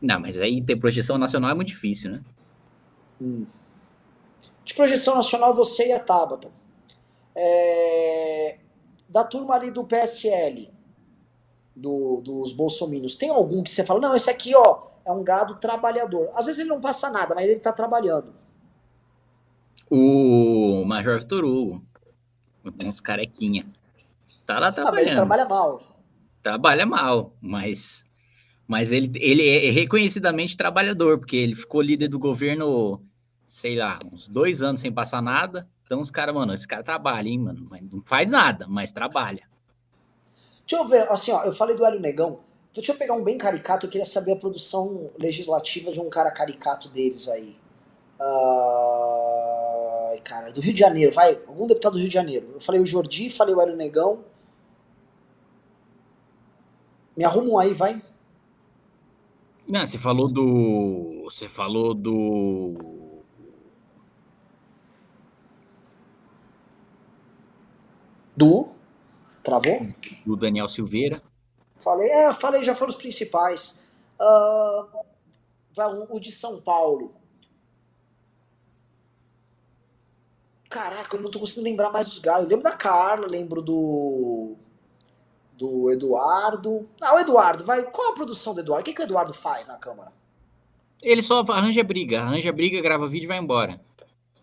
Não, 0.00 0.20
mas 0.20 0.38
aí 0.38 0.62
ter 0.62 0.76
projeção 0.76 1.18
nacional 1.18 1.50
é 1.50 1.54
muito 1.54 1.68
difícil, 1.68 2.10
né? 2.10 2.22
Hum. 3.20 3.46
De 4.64 4.74
projeção 4.74 5.16
nacional, 5.16 5.54
você 5.54 5.88
e 5.88 5.92
a 5.92 5.98
Tabata. 5.98 6.50
É... 7.34 8.58
Da 9.08 9.24
turma 9.24 9.54
ali 9.54 9.70
do 9.70 9.84
PSL, 9.84 10.70
do, 11.78 12.20
dos 12.22 12.52
bolsominions, 12.52 13.14
tem 13.14 13.30
algum 13.30 13.62
que 13.62 13.70
você 13.70 13.84
fala, 13.84 14.00
não, 14.00 14.16
esse 14.16 14.28
aqui, 14.28 14.54
ó, 14.54 14.82
é 15.04 15.12
um 15.12 15.22
gado 15.22 15.54
trabalhador. 15.56 16.30
Às 16.34 16.46
vezes 16.46 16.60
ele 16.60 16.68
não 16.68 16.80
passa 16.80 17.10
nada, 17.10 17.34
mas 17.34 17.48
ele 17.48 17.60
tá 17.60 17.72
trabalhando. 17.72 18.34
O 19.90 20.84
Major 20.84 21.18
Vitor 21.18 21.44
Hugo, 21.44 21.82
uns 22.84 23.00
carequinha. 23.00 23.64
Tá 24.44 24.58
lá 24.58 24.72
trabalhando. 24.72 24.88
Ah, 24.88 24.92
mas 24.92 25.06
ele 25.06 25.16
trabalha 25.16 25.44
mal. 25.46 25.82
Trabalha 26.42 26.86
mal, 26.86 27.32
mas 27.40 28.04
mas 28.66 28.92
ele, 28.92 29.10
ele 29.14 29.48
é 29.48 29.70
reconhecidamente 29.70 30.54
trabalhador, 30.54 31.18
porque 31.18 31.36
ele 31.36 31.54
ficou 31.54 31.80
líder 31.80 32.08
do 32.08 32.18
governo, 32.18 33.02
sei 33.46 33.76
lá, 33.76 33.98
uns 34.12 34.28
dois 34.28 34.60
anos 34.60 34.82
sem 34.82 34.92
passar 34.92 35.22
nada. 35.22 35.66
Então 35.84 36.02
os 36.02 36.10
caras, 36.10 36.34
mano, 36.34 36.52
esse 36.52 36.68
cara 36.68 36.82
trabalha, 36.82 37.28
hein, 37.28 37.38
mano? 37.38 37.66
Não 37.90 38.02
faz 38.02 38.30
nada, 38.30 38.66
mas 38.68 38.92
trabalha. 38.92 39.42
Deixa 40.68 40.84
eu 40.84 40.86
ver, 40.86 41.10
assim, 41.10 41.32
ó, 41.32 41.44
eu 41.44 41.52
falei 41.52 41.74
do 41.74 41.82
Hélio 41.82 41.98
Negão. 41.98 42.40
Deixa 42.74 42.92
eu 42.92 42.96
pegar 42.96 43.14
um 43.14 43.24
bem 43.24 43.38
caricato, 43.38 43.86
eu 43.86 43.90
queria 43.90 44.04
saber 44.04 44.32
a 44.32 44.36
produção 44.36 45.10
legislativa 45.18 45.90
de 45.90 45.98
um 45.98 46.10
cara 46.10 46.30
caricato 46.30 46.90
deles 46.90 47.26
aí. 47.26 47.56
Uh, 48.20 50.20
cara, 50.22 50.52
do 50.52 50.60
Rio 50.60 50.74
de 50.74 50.80
Janeiro, 50.80 51.10
vai, 51.10 51.40
algum 51.46 51.66
deputado 51.66 51.94
do 51.94 51.98
Rio 51.98 52.08
de 52.08 52.14
Janeiro. 52.14 52.50
Eu 52.52 52.60
falei 52.60 52.82
o 52.82 52.86
Jordi, 52.86 53.30
falei 53.30 53.54
o 53.54 53.62
Hélio 53.62 53.76
Negão. 53.76 54.22
Me 57.16 57.24
arrumam 57.24 57.58
aí, 57.58 57.72
vai. 57.72 58.02
Não, 59.66 59.86
você 59.86 59.96
falou 59.96 60.28
do. 60.28 61.22
Você 61.24 61.48
falou 61.48 61.94
do. 61.94 63.22
Do. 68.36 68.77
Travou? 69.48 69.88
Do 70.26 70.36
Daniel 70.36 70.68
Silveira. 70.68 71.22
Falei, 71.80 72.10
é, 72.10 72.34
falei, 72.34 72.62
já 72.62 72.74
foram 72.74 72.90
os 72.90 72.96
principais. 72.96 73.80
Uh, 74.20 74.84
o 76.10 76.20
de 76.20 76.30
São 76.30 76.60
Paulo. 76.60 77.14
Caraca, 80.68 81.16
eu 81.16 81.22
não 81.22 81.30
tô 81.30 81.40
conseguindo 81.40 81.64
lembrar 81.64 81.90
mais 81.90 82.08
dos 82.08 82.18
gatos. 82.18 82.42
Eu 82.42 82.48
lembro 82.50 82.64
da 82.64 82.76
Carla, 82.76 83.26
lembro 83.26 83.62
do 83.62 84.54
do 85.56 85.90
Eduardo. 85.90 86.86
Ah, 87.00 87.14
o 87.14 87.18
Eduardo, 87.18 87.64
vai. 87.64 87.84
Qual 87.84 88.12
a 88.12 88.14
produção 88.14 88.54
do 88.54 88.60
Eduardo? 88.60 88.82
O 88.82 88.84
que, 88.84 88.92
que 88.92 89.00
o 89.00 89.04
Eduardo 89.04 89.32
faz 89.32 89.68
na 89.68 89.78
Câmara? 89.78 90.12
Ele 91.00 91.22
só 91.22 91.40
arranja 91.48 91.82
briga, 91.82 92.20
arranja 92.20 92.52
briga, 92.52 92.82
grava 92.82 93.08
vídeo 93.08 93.24
e 93.24 93.28
vai 93.28 93.38
embora. 93.38 93.80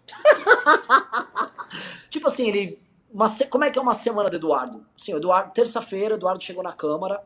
tipo 2.09 2.25
assim, 2.25 2.49
ele. 2.49 2.84
Uma, 3.15 3.27
como 3.49 3.63
é 3.63 3.71
que 3.71 3.79
é 3.79 3.81
uma 3.81 3.93
semana 3.93 4.29
do 4.29 4.35
Eduardo? 4.35 4.85
Sim, 4.97 5.15
Eduardo, 5.15 5.53
terça-feira, 5.53 6.15
Eduardo 6.15 6.43
chegou 6.43 6.61
na 6.61 6.73
Câmara. 6.73 7.23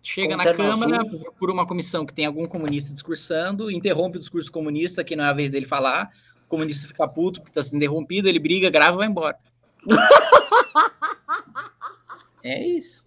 Chega 0.00 0.36
na 0.36 0.44
Câmara 0.44 1.04
por 1.36 1.50
uma 1.50 1.66
comissão 1.66 2.06
que 2.06 2.14
tem 2.14 2.26
algum 2.26 2.46
comunista 2.46 2.92
discursando, 2.92 3.68
interrompe 3.68 4.18
o 4.18 4.20
discurso 4.20 4.52
comunista, 4.52 5.02
que 5.02 5.16
não 5.16 5.24
é 5.24 5.30
a 5.30 5.32
vez 5.32 5.50
dele 5.50 5.66
falar. 5.66 6.12
O 6.46 6.48
comunista 6.48 6.86
fica 6.86 7.08
puto 7.08 7.40
porque 7.40 7.50
está 7.50 7.68
sendo 7.68 7.78
interrompido, 7.78 8.28
ele 8.28 8.38
briga, 8.38 8.70
grava 8.70 8.94
e 8.94 8.98
vai 8.98 9.08
embora. 9.08 9.36
é 12.44 12.64
isso. 12.64 13.04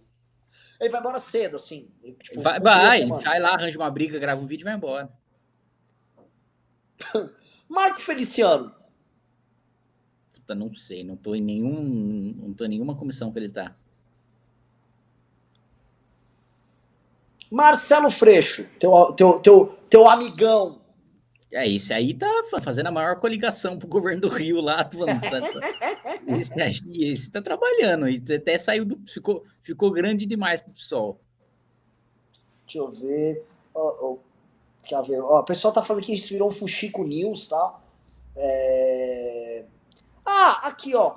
Ele 0.78 0.90
vai 0.90 1.00
embora 1.00 1.18
cedo, 1.18 1.56
assim. 1.56 1.88
Tipo, 2.22 2.42
vai, 2.42 2.60
vai, 2.60 3.08
sai 3.22 3.40
lá, 3.40 3.54
arranja 3.54 3.78
uma 3.78 3.90
briga, 3.90 4.18
grava 4.18 4.42
um 4.42 4.46
vídeo 4.46 4.62
e 4.62 4.64
vai 4.64 4.74
embora. 4.74 5.08
Marco 7.66 7.98
Feliciano. 7.98 8.74
Puta, 10.46 10.54
não 10.54 10.72
sei, 10.76 11.02
não 11.02 11.16
tô 11.16 11.34
em 11.34 11.40
nenhum, 11.40 12.32
não 12.38 12.54
tô 12.54 12.64
em 12.64 12.68
nenhuma 12.68 12.94
comissão 12.94 13.32
que 13.32 13.38
ele 13.40 13.48
tá. 13.48 13.74
Marcelo 17.50 18.12
Freixo, 18.12 18.64
teu, 18.78 19.12
teu, 19.14 19.40
teu, 19.40 19.66
teu 19.90 20.08
amigão. 20.08 20.80
É, 21.52 21.68
esse 21.68 21.92
aí 21.92 22.14
tá 22.14 22.28
fazendo 22.62 22.86
a 22.86 22.92
maior 22.92 23.18
coligação 23.18 23.76
pro 23.76 23.88
governo 23.88 24.20
do 24.20 24.28
Rio 24.28 24.60
lá. 24.60 24.88
Mano, 24.94 25.20
tá, 25.20 26.38
esse, 26.38 26.60
aí, 26.60 27.12
esse 27.12 27.28
tá 27.28 27.42
trabalhando, 27.42 28.08
e 28.08 28.22
até 28.32 28.56
saiu 28.56 28.84
do. 28.84 29.00
Ficou, 29.04 29.44
ficou 29.62 29.90
grande 29.90 30.26
demais 30.26 30.60
pro 30.60 30.72
PSOL. 30.72 31.20
Deixa 32.66 32.78
eu 32.78 32.90
ver. 32.90 33.44
Oh, 33.74 33.96
oh, 34.00 34.18
quer 34.86 35.02
ver? 35.02 35.20
Ó, 35.20 35.40
o 35.40 35.44
pessoal 35.44 35.74
tá 35.74 35.82
falando 35.82 36.04
que 36.04 36.14
isso 36.14 36.32
virou 36.32 36.48
um 36.48 36.52
Fuxico 36.52 37.02
News, 37.02 37.48
tá? 37.48 37.80
É... 38.36 39.64
Ah, 40.26 40.66
aqui, 40.66 40.94
ó. 40.94 41.14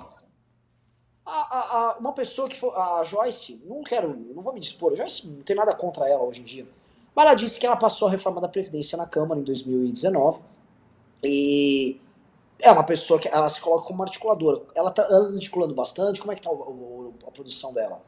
A, 1.26 1.32
a, 1.32 1.60
a, 1.60 1.98
uma 1.98 2.12
pessoa 2.12 2.48
que 2.48 2.58
foi. 2.58 2.70
A 2.70 3.02
Joyce, 3.02 3.60
não 3.66 3.82
quero, 3.82 4.16
não 4.16 4.42
vou 4.42 4.52
me 4.54 4.60
dispor. 4.60 4.92
A 4.92 4.94
Joyce 4.94 5.26
não 5.26 5.42
tem 5.42 5.56
nada 5.56 5.74
contra 5.74 6.08
ela 6.08 6.22
hoje 6.22 6.40
em 6.40 6.44
dia. 6.44 6.66
Mas 7.14 7.26
ela 7.26 7.34
disse 7.34 7.58
que 7.58 7.66
ela 7.66 7.76
passou 7.76 8.06
a 8.06 8.10
reforma 8.10 8.40
da 8.40 8.48
Previdência 8.48 8.96
na 8.96 9.06
Câmara 9.06 9.40
em 9.40 9.44
2019. 9.44 10.40
E 11.24 12.00
é 12.60 12.70
uma 12.70 12.84
pessoa 12.84 13.18
que 13.18 13.28
ela 13.28 13.48
se 13.48 13.60
coloca 13.60 13.86
como 13.86 14.02
articuladora. 14.02 14.62
Ela 14.74 14.92
tá 14.92 15.02
articulando 15.02 15.74
bastante. 15.74 16.20
Como 16.20 16.32
é 16.32 16.36
que 16.36 16.42
tá 16.42 16.50
o, 16.50 16.54
o, 16.54 17.14
a 17.26 17.30
produção 17.30 17.74
dela? 17.74 18.02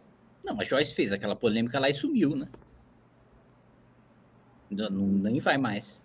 Não, 0.44 0.60
a 0.60 0.64
Joyce 0.64 0.94
fez 0.94 1.12
aquela 1.12 1.36
polêmica 1.36 1.80
lá 1.80 1.90
e 1.90 1.94
sumiu, 1.94 2.36
né? 2.36 2.48
Não, 4.70 4.90
nem 4.90 5.38
vai 5.40 5.58
mais. 5.58 6.00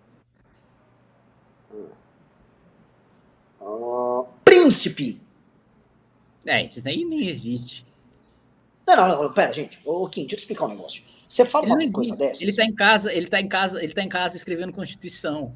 Uh, 3.61 4.28
príncipe! 4.68 5.22
É, 6.45 6.65
isso 6.65 6.81
daí 6.81 7.03
nem 7.03 7.27
existe. 7.27 7.85
Não, 8.85 8.95
não, 8.95 9.23
não, 9.23 9.34
pera, 9.34 9.52
gente. 9.52 9.80
Ô, 9.85 10.07
Kim, 10.07 10.22
deixa 10.22 10.35
eu 10.35 10.38
te 10.38 10.41
explicar 10.41 10.65
um 10.65 10.69
negócio. 10.69 11.03
Você 11.27 11.44
fala 11.44 11.65
ele 11.65 11.85
uma 11.85 11.91
coisa 11.91 12.15
dessa. 12.15 12.41
Ele 12.41 12.56
tá 12.56 12.64
em 12.64 12.73
casa, 12.73 13.11
ele 13.11 13.27
tá 13.27 13.41
em 13.41 13.48
casa, 13.49 13.84
ele 13.84 13.94
tá 13.94 14.02
em 14.02 14.10
casa 14.10 14.35
escrevendo 14.38 14.72
Constituição. 14.72 15.52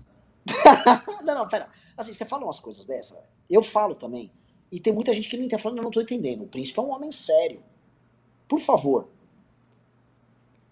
não, 1.24 1.36
não, 1.36 1.48
pera. 1.48 1.70
Assim, 1.96 2.14
você 2.14 2.26
fala 2.26 2.44
umas 2.44 2.60
coisas 2.60 2.86
dessa, 2.86 3.18
eu 3.50 3.64
falo 3.64 3.96
também. 3.96 4.32
E 4.70 4.80
tem 4.80 4.92
muita 4.94 5.14
gente 5.14 5.30
que 5.30 5.38
não 5.38 5.46
entende, 5.46 5.62
falando, 5.62 5.80
eu 5.80 5.84
não 5.84 5.92
tô 5.92 6.02
entendendo. 6.02 6.44
O 6.44 6.48
príncipe 6.48 6.80
é 6.80 6.82
um 6.82 6.92
homem 6.92 7.12
sério. 7.12 7.62
Por 8.48 8.60
favor. 8.60 9.08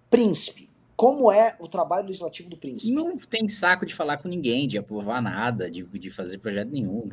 Príncipe. 0.09 0.69
Como 0.95 1.31
é 1.31 1.55
o 1.59 1.67
trabalho 1.67 2.07
legislativo 2.07 2.49
do 2.49 2.57
príncipe? 2.57 2.91
Não 2.91 3.17
tem 3.17 3.47
saco 3.47 3.85
de 3.85 3.95
falar 3.95 4.17
com 4.17 4.27
ninguém, 4.27 4.67
de 4.67 4.77
aprovar 4.77 5.21
nada, 5.21 5.71
de, 5.71 5.83
de 5.83 6.09
fazer 6.09 6.39
projeto 6.39 6.71
nenhum. 6.71 7.07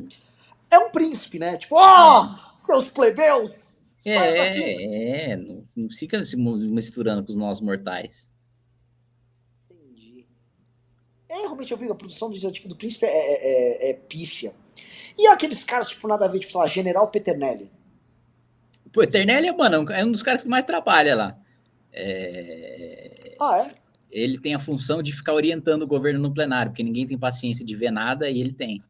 É 0.69 0.77
um 0.79 0.89
príncipe, 0.91 1.39
né? 1.39 1.57
Tipo, 1.57 1.75
ó, 1.75 2.23
oh, 2.23 2.57
seus 2.57 2.89
plebeus! 2.89 3.77
É, 4.05 5.31
é, 5.31 5.35
não, 5.35 5.65
não 5.75 5.89
fica 5.89 6.23
se 6.23 6.37
misturando 6.37 7.23
com 7.23 7.31
os 7.31 7.37
nossos 7.37 7.61
mortais. 7.61 8.29
Entendi. 9.69 10.25
É, 11.27 11.39
realmente 11.39 11.71
eu 11.71 11.77
vi 11.77 11.89
a 11.89 11.95
produção 11.95 12.29
legislativa 12.29 12.69
do 12.69 12.75
príncipe 12.75 13.05
é, 13.05 13.09
é, 13.09 13.87
é, 13.87 13.89
é 13.89 13.93
pífia. 13.93 14.53
E 15.17 15.27
aqueles 15.27 15.63
caras, 15.63 15.89
tipo, 15.89 16.07
nada 16.07 16.25
a 16.25 16.27
ver, 16.27 16.39
tipo, 16.39 16.51
sei 16.51 16.61
lá, 16.61 16.67
General 16.67 17.07
Peternelli? 17.07 17.69
Pô, 18.93 19.01
Peternelli, 19.01 19.51
mano, 19.51 19.91
é 19.91 20.05
um 20.05 20.11
dos 20.11 20.23
caras 20.23 20.43
que 20.43 20.49
mais 20.49 20.65
trabalha 20.65 21.15
lá. 21.15 21.37
É... 21.91 23.35
Ah, 23.41 23.67
é? 23.67 23.73
Ele 24.09 24.39
tem 24.39 24.53
a 24.55 24.59
função 24.59 25.01
de 25.03 25.11
ficar 25.11 25.33
orientando 25.33 25.81
o 25.81 25.87
governo 25.87 26.19
no 26.19 26.33
plenário, 26.33 26.71
porque 26.71 26.83
ninguém 26.83 27.05
tem 27.05 27.17
paciência 27.17 27.65
de 27.65 27.75
ver 27.75 27.91
nada 27.91 28.29
e 28.29 28.39
ele 28.39 28.53
tem. 28.53 28.81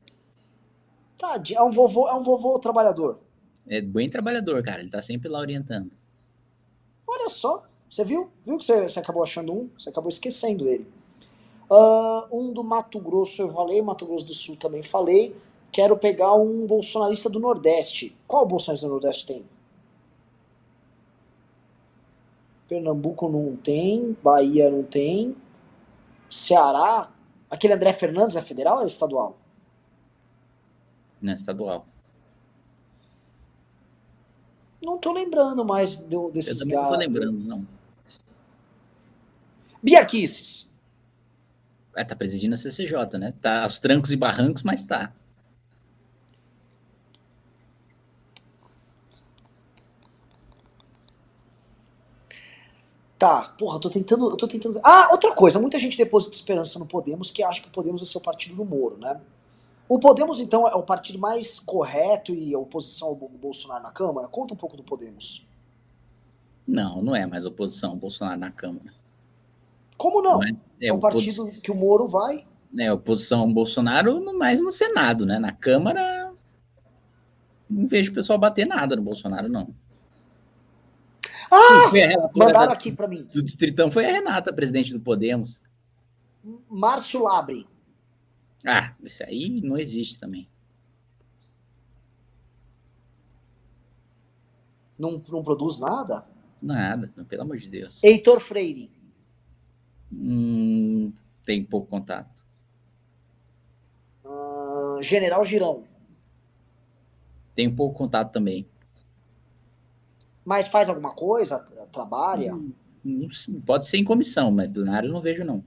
Tá, 1.18 1.42
é 1.54 1.64
um 1.64 1.70
vovô, 1.70 2.08
é 2.08 2.14
um 2.14 2.24
vovô 2.24 2.60
trabalhador. 2.60 3.20
É 3.68 3.82
bem 3.82 4.10
trabalhador, 4.10 4.64
cara. 4.64 4.82
Ele 4.82 4.90
tá 4.90 5.02
sempre 5.02 5.28
lá 5.28 5.40
orientando. 5.40 5.92
Olha 7.08 7.30
só. 7.30 7.64
Você 7.90 8.04
viu? 8.04 8.30
Viu 8.46 8.58
que 8.58 8.66
você, 8.66 8.84
você 8.84 9.00
acabou 9.00 9.24
achando 9.24 9.54
um? 9.54 9.70
Você 9.78 9.90
acabou 9.90 10.10
esquecendo 10.10 10.64
dele. 10.64 10.88
Uh, 11.70 12.28
um 12.32 12.54
do 12.54 12.64
Mato 12.64 13.00
Grosso 13.00 13.42
eu 13.42 13.50
falei, 13.50 13.82
Mato 13.82 14.06
Grosso 14.06 14.26
do 14.26 14.34
Sul 14.34 14.56
também 14.56 14.84
falei. 14.84 15.36
Quero 15.72 15.98
pegar 15.98 16.34
um 16.34 16.66
bolsonarista 16.66 17.30
do 17.30 17.40
Nordeste. 17.40 18.16
Qual 18.28 18.46
bolsonarista 18.46 18.88
do 18.88 18.92
Nordeste 18.92 19.26
tem? 19.26 19.46
Pernambuco 22.68 23.30
não 23.30 23.56
tem, 23.56 24.16
Bahia 24.22 24.70
não 24.70 24.84
tem, 24.84 25.36
Ceará. 26.30 27.10
Aquele 27.50 27.74
André 27.74 27.94
Fernandes 27.94 28.36
é 28.36 28.42
federal 28.42 28.78
ou 28.78 28.84
é 28.84 28.88
estadual? 28.88 29.38
Não, 31.28 31.34
é 31.34 31.36
estadual. 31.36 31.86
Não 34.82 34.98
tô 34.98 35.12
lembrando 35.12 35.66
mais 35.66 35.98
do, 35.98 36.32
desses 36.32 36.54
Eu 36.54 36.60
também 36.60 36.76
não 36.78 36.90
tô 36.90 36.96
lembrando, 36.96 37.40
não. 37.40 37.68
Biaquices. 39.84 40.70
É, 41.96 42.04
tá 42.04 42.16
presidindo 42.16 42.54
a 42.54 42.58
CCJ, 42.58 43.18
né? 43.18 43.34
Tá 43.42 43.64
aos 43.64 43.80
trancos 43.80 44.12
e 44.12 44.16
barrancos, 44.16 44.64
mas 44.64 44.84
tá. 44.84 45.12
Tá, 53.18 53.50
porra, 53.58 53.80
tô 53.80 53.90
tentando, 53.90 54.30
eu 54.30 54.38
tô 54.38 54.48
tentando. 54.48 54.80
Ah, 54.84 55.10
outra 55.12 55.34
coisa, 55.34 55.60
muita 55.60 55.80
gente 55.80 55.98
deposita 55.98 56.36
esperança 56.36 56.78
no 56.78 56.86
Podemos, 56.86 57.32
que 57.32 57.42
acha 57.42 57.60
que 57.60 57.68
o 57.68 57.72
Podemos 57.72 58.00
vai 58.00 58.08
ser 58.08 58.20
o 58.20 58.22
partido 58.22 58.56
do 58.56 58.64
Moro, 58.64 58.98
né? 58.98 59.20
O 59.90 60.00
Podemos, 60.00 60.40
então, 60.40 60.68
é 60.68 60.76
o 60.76 60.84
partido 60.84 61.18
mais 61.18 61.60
correto 61.60 62.34
e 62.34 62.54
a 62.54 62.60
oposição 62.60 63.10
ao 63.10 63.16
Bolsonaro 63.16 63.84
na 63.84 63.92
Câmara? 63.92 64.28
Conta 64.28 64.54
um 64.54 64.58
pouco 64.58 64.76
do 64.76 64.84
Podemos. 64.84 65.48
Não, 66.68 67.02
não 67.02 67.16
é 67.16 67.26
mais 67.26 67.46
oposição 67.46 67.92
ao 67.92 67.96
Bolsonaro 67.96 68.40
na 68.40 68.52
Câmara. 68.52 68.94
Como 69.96 70.22
não? 70.22 70.40
não 70.40 70.44
é, 70.44 70.52
é, 70.82 70.88
é 70.88 70.94
um 70.94 71.00
partido 71.00 71.50
que 71.62 71.72
o 71.72 71.76
Moro 71.76 72.08
vai. 72.08 72.46
É, 72.78 72.92
oposição 72.92 73.42
ao 73.42 73.48
Bolsonaro, 73.48 74.38
mais 74.38 74.62
no 74.62 74.72
Senado, 74.72 75.26
né? 75.26 75.40
Na 75.40 75.54
Câmara, 75.54 76.34
não 77.70 77.88
vejo 77.88 78.12
o 78.12 78.14
pessoal 78.14 78.38
bater 78.38 78.66
nada 78.66 78.96
no 78.96 79.02
Bolsonaro, 79.02 79.48
não. 79.48 79.74
Ah! 81.50 81.90
mandaram 82.36 82.68
da, 82.68 82.74
aqui 82.74 82.92
para 82.92 83.08
mim. 83.08 83.26
Do 83.34 83.42
Distritão 83.42 83.90
foi 83.90 84.06
a 84.06 84.12
Renata, 84.12 84.52
presidente 84.52 84.92
do 84.92 85.00
Podemos. 85.00 85.62
Márcio 86.70 87.24
Labre. 87.24 87.66
Ah, 88.70 88.94
isso 89.02 89.24
aí 89.24 89.62
não 89.62 89.78
existe 89.78 90.20
também. 90.20 90.46
Não, 95.00 95.24
não 95.30 95.42
produz 95.42 95.80
nada? 95.80 96.28
Nada, 96.62 97.10
pelo 97.30 97.44
amor 97.44 97.58
de 97.58 97.70
Deus. 97.70 97.98
Heitor 98.04 98.42
Freire. 98.42 98.92
Hum, 100.12 101.14
tem 101.46 101.64
pouco 101.64 101.88
contato. 101.88 102.44
Uh, 104.26 105.02
General 105.02 105.46
Girão. 105.46 105.84
Tem 107.56 107.74
pouco 107.74 107.98
contato 107.98 108.34
também. 108.34 108.68
Mas 110.44 110.68
faz 110.68 110.90
alguma 110.90 111.14
coisa? 111.14 111.60
Trabalha? 111.92 112.54
Hum, 113.06 113.30
pode 113.66 113.88
ser 113.88 113.98
em 113.98 114.04
comissão, 114.04 114.52
mas 114.52 114.70
plenário 114.70 115.08
eu 115.08 115.14
não 115.14 115.22
vejo, 115.22 115.46
não. 115.46 115.64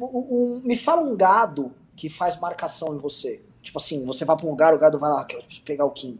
Um, 0.00 0.04
um, 0.04 0.60
me 0.64 0.76
fala 0.76 1.02
um 1.02 1.16
gado 1.16 1.72
que 1.96 2.08
faz 2.08 2.38
marcação 2.40 2.94
em 2.94 2.98
você. 2.98 3.42
Tipo 3.62 3.78
assim, 3.78 4.04
você 4.04 4.24
vai 4.24 4.36
pra 4.36 4.46
um 4.46 4.50
lugar, 4.50 4.74
o 4.74 4.78
gado 4.78 4.98
vai 4.98 5.10
lá, 5.10 5.24
quero 5.24 5.42
pegar 5.64 5.84
o 5.86 5.90
Kim. 5.90 6.18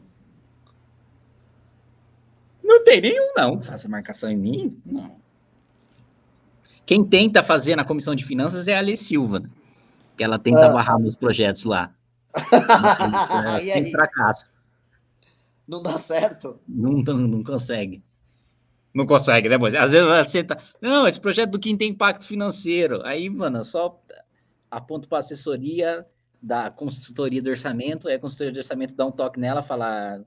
Não 2.63 2.83
tem 2.83 3.01
nenhum, 3.01 3.33
não, 3.37 3.59
que 3.59 3.67
faça 3.67 3.89
marcação 3.89 4.31
em 4.31 4.37
mim. 4.37 4.81
Não. 4.85 5.17
Quem 6.87 7.05
tenta 7.05 7.43
fazer 7.43 7.77
na 7.77 7.85
comissão 7.85 8.15
de 8.15 8.25
finanças 8.25 8.69
é 8.69 8.75
a 8.75 8.79
Ale 8.79 8.97
Silva, 8.97 9.41
né? 9.41 9.49
que 10.17 10.25
ela 10.25 10.39
tenta 10.39 10.67
ah. 10.67 10.73
barrar 10.73 10.99
meus 10.99 11.17
projetos 11.17 11.65
lá. 11.65 11.93
é, 13.61 13.61
sem 13.61 13.91
fracasso. 13.91 14.47
Não 15.67 15.83
dá 15.83 15.97
certo? 15.99 16.59
Não, 16.69 16.93
não, 16.93 17.17
não 17.17 17.45
consegue. 17.45 18.03
Não 18.95 19.07
consegue, 19.07 19.49
né, 19.49 19.59
Moisés? 19.59 19.83
Às 19.83 19.91
vezes 19.91 20.07
você 20.07 20.45
tá. 20.45 20.57
Não, 20.81 21.09
esse 21.09 21.19
projeto 21.19 21.51
do 21.51 21.59
Kim 21.59 21.77
tem 21.77 21.91
impacto 21.91 22.27
financeiro. 22.27 23.05
Aí, 23.05 23.29
mano, 23.29 23.65
só 23.65 24.01
aponto 24.71 25.09
para 25.09 25.19
assessoria 25.19 26.07
da 26.41 26.71
consultoria 26.71 27.43
do 27.43 27.51
orçamento, 27.51 28.07
aí 28.07 28.15
a 28.15 28.19
consultoria 28.21 28.53
do 28.53 28.59
orçamento 28.59 28.95
dá 28.95 29.05
um 29.07 29.11
toque 29.11 29.41
nela 29.41 29.63
falar. 29.63 30.21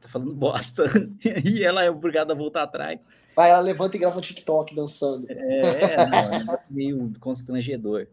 Tá 0.00 0.08
falando 0.08 0.32
bosta. 0.32 0.84
e 1.44 1.62
ela 1.62 1.84
é 1.84 1.90
obrigada 1.90 2.32
a 2.32 2.36
voltar 2.36 2.62
atrás. 2.62 2.98
Aí 3.36 3.50
ela 3.50 3.60
levanta 3.60 3.96
e 3.96 4.00
grava 4.00 4.16
um 4.18 4.22
TikTok 4.22 4.74
dançando. 4.74 5.26
É, 5.28 5.96
não, 6.06 6.54
é 6.54 6.60
meio 6.70 7.12
constrangedor. 7.20 8.06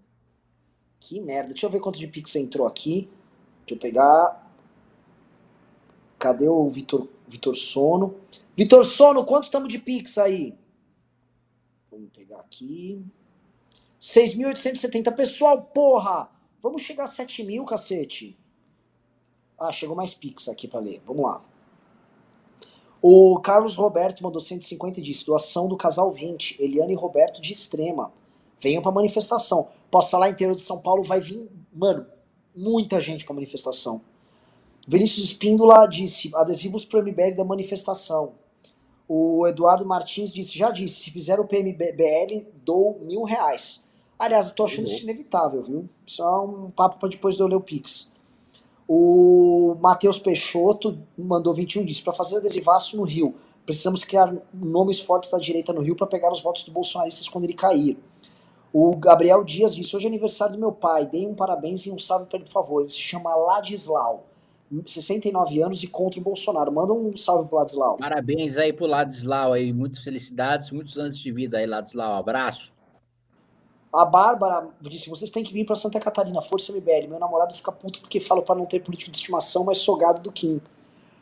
Que 1.00 1.22
merda. 1.22 1.50
Deixa 1.50 1.66
eu 1.66 1.70
ver 1.70 1.80
quanto 1.80 1.98
de 1.98 2.08
Pix 2.08 2.36
entrou 2.36 2.68
aqui. 2.68 3.10
Deixa 3.66 3.76
eu 3.76 3.78
pegar. 3.78 4.52
Cadê 6.20 6.48
o 6.48 6.70
Vitor, 6.70 7.08
Vitor 7.28 7.56
Sono? 7.56 8.16
Vitor 8.56 8.86
Sono, 8.86 9.26
quanto 9.26 9.46
estamos 9.46 9.68
de 9.68 9.80
Pix 9.80 10.18
aí? 10.18 10.58
Vamos 11.92 12.10
pegar 12.16 12.40
aqui. 12.40 13.04
6.870. 14.00 15.14
Pessoal, 15.14 15.62
porra! 15.62 16.30
Vamos 16.62 16.82
chegar 16.82 17.04
a 17.04 17.08
7 17.08 17.44
mil, 17.44 17.66
cacete. 17.66 18.38
Ah, 19.60 19.74
chegou 19.74 19.94
mais 19.94 20.14
Pix 20.14 20.48
aqui 20.48 20.70
para 20.70 20.80
ler. 20.80 21.02
Vamos 21.06 21.24
lá. 21.24 21.44
O 23.02 23.40
Carlos 23.42 23.76
Roberto 23.76 24.24
mandou 24.24 24.40
150 24.40 25.02
e 25.02 25.04
disse: 25.04 25.26
doação 25.26 25.68
do 25.68 25.76
casal 25.76 26.10
20, 26.10 26.62
Eliane 26.62 26.94
e 26.94 26.96
Roberto 26.96 27.42
de 27.42 27.52
Extrema. 27.52 28.14
Venham 28.58 28.82
pra 28.82 28.92
manifestação. 28.92 29.68
Posso 29.92 30.12
falar 30.12 30.30
inteiro 30.30 30.56
de 30.56 30.62
São 30.62 30.80
Paulo, 30.80 31.04
vai 31.04 31.20
vir, 31.20 31.46
mano, 31.74 32.08
muita 32.56 33.02
gente 33.02 33.26
pra 33.26 33.34
manifestação. 33.34 34.02
Vinícius 34.88 35.26
Espíndola 35.28 35.86
disse: 35.88 36.32
adesivos 36.34 36.86
pro 36.86 37.04
MBL 37.04 37.36
da 37.36 37.44
manifestação. 37.44 38.45
O 39.08 39.46
Eduardo 39.48 39.86
Martins 39.86 40.34
disse: 40.34 40.58
já 40.58 40.72
disse, 40.72 41.02
se 41.02 41.12
fizer 41.12 41.40
o 41.40 41.46
PMBL, 41.46 42.48
dou 42.64 43.00
mil 43.02 43.24
reais. 43.24 43.84
Aliás, 44.18 44.50
eu 44.50 44.56
tô 44.56 44.66
achando 44.66 44.86
isso 44.88 45.04
inevitável, 45.04 45.62
viu? 45.62 45.90
Só 46.06 46.46
um 46.46 46.68
papo 46.70 46.98
para 46.98 47.10
depois 47.10 47.36
de 47.36 47.42
eu 47.42 47.48
ler 47.48 47.56
o 47.56 47.62
Pix. 47.62 48.12
O 48.88 49.76
Matheus 49.80 50.20
Peixoto 50.20 50.98
mandou 51.18 51.54
21 51.54 51.86
disse: 51.86 52.02
para 52.02 52.14
fazer 52.14 52.38
adesivaço 52.38 52.98
no 52.98 53.04
Rio, 53.04 53.36
precisamos 53.66 54.04
criar 54.04 54.34
nomes 54.54 55.02
fortes 55.02 55.32
da 55.32 55.38
direita 55.38 55.74
no 55.74 55.82
Rio 55.82 55.96
para 55.96 56.08
pegar 56.08 56.32
os 56.32 56.42
votos 56.42 56.64
dos 56.64 56.74
bolsonaristas 56.74 57.28
quando 57.28 57.44
ele 57.44 57.54
cair. 57.54 57.98
O 58.72 58.96
Gabriel 58.96 59.44
Dias 59.44 59.76
disse: 59.76 59.96
hoje 59.96 60.06
é 60.06 60.10
aniversário 60.10 60.56
do 60.56 60.60
meu 60.60 60.72
pai, 60.72 61.06
dei 61.06 61.28
um 61.28 61.36
parabéns 61.36 61.86
e 61.86 61.92
um 61.92 61.98
salve 61.98 62.26
para 62.26 62.38
ele, 62.38 62.46
por 62.46 62.54
favor. 62.54 62.82
Ele 62.82 62.90
se 62.90 63.00
chama 63.00 63.36
Ladislau. 63.36 64.26
69 64.86 65.62
anos 65.62 65.84
e 65.84 65.88
contra 65.88 66.20
o 66.20 66.24
Bolsonaro. 66.24 66.72
Manda 66.72 66.94
um 66.94 67.16
salve 67.16 67.48
pro 67.48 67.58
Ladislau. 67.58 67.98
Parabéns 67.98 68.58
aí 68.58 68.74
pro 68.74 68.86
Ladislau 68.86 69.54
aí, 69.54 69.72
muitas 69.72 70.04
felicidades, 70.04 70.72
muitos 70.72 70.98
anos 70.98 71.18
de 71.18 71.32
vida 71.32 71.58
aí, 71.58 71.66
Ladislau. 71.66 72.18
Abraço. 72.18 72.74
A 73.94 74.04
Bárbara 74.04 74.68
disse: 74.82 75.10
vocês 75.10 75.32
têm 75.32 75.44
que 75.44 75.54
vir 75.54 75.66
para 75.66 75.76
Santa 75.76 76.00
Catarina, 76.00 76.42
Força 76.42 76.74
MBL. 76.74 77.08
Meu 77.08 77.20
namorado 77.20 77.56
fica 77.56 77.72
puto 77.72 78.02
porque 78.02 78.20
falo 78.20 78.42
para 78.42 78.56
não 78.56 78.66
ter 78.66 78.82
político 78.82 79.10
de 79.10 79.18
estimação, 79.18 79.64
mas 79.64 79.78
sou 79.78 79.96
gado 79.96 80.20
do 80.20 80.32
Kim. 80.32 80.60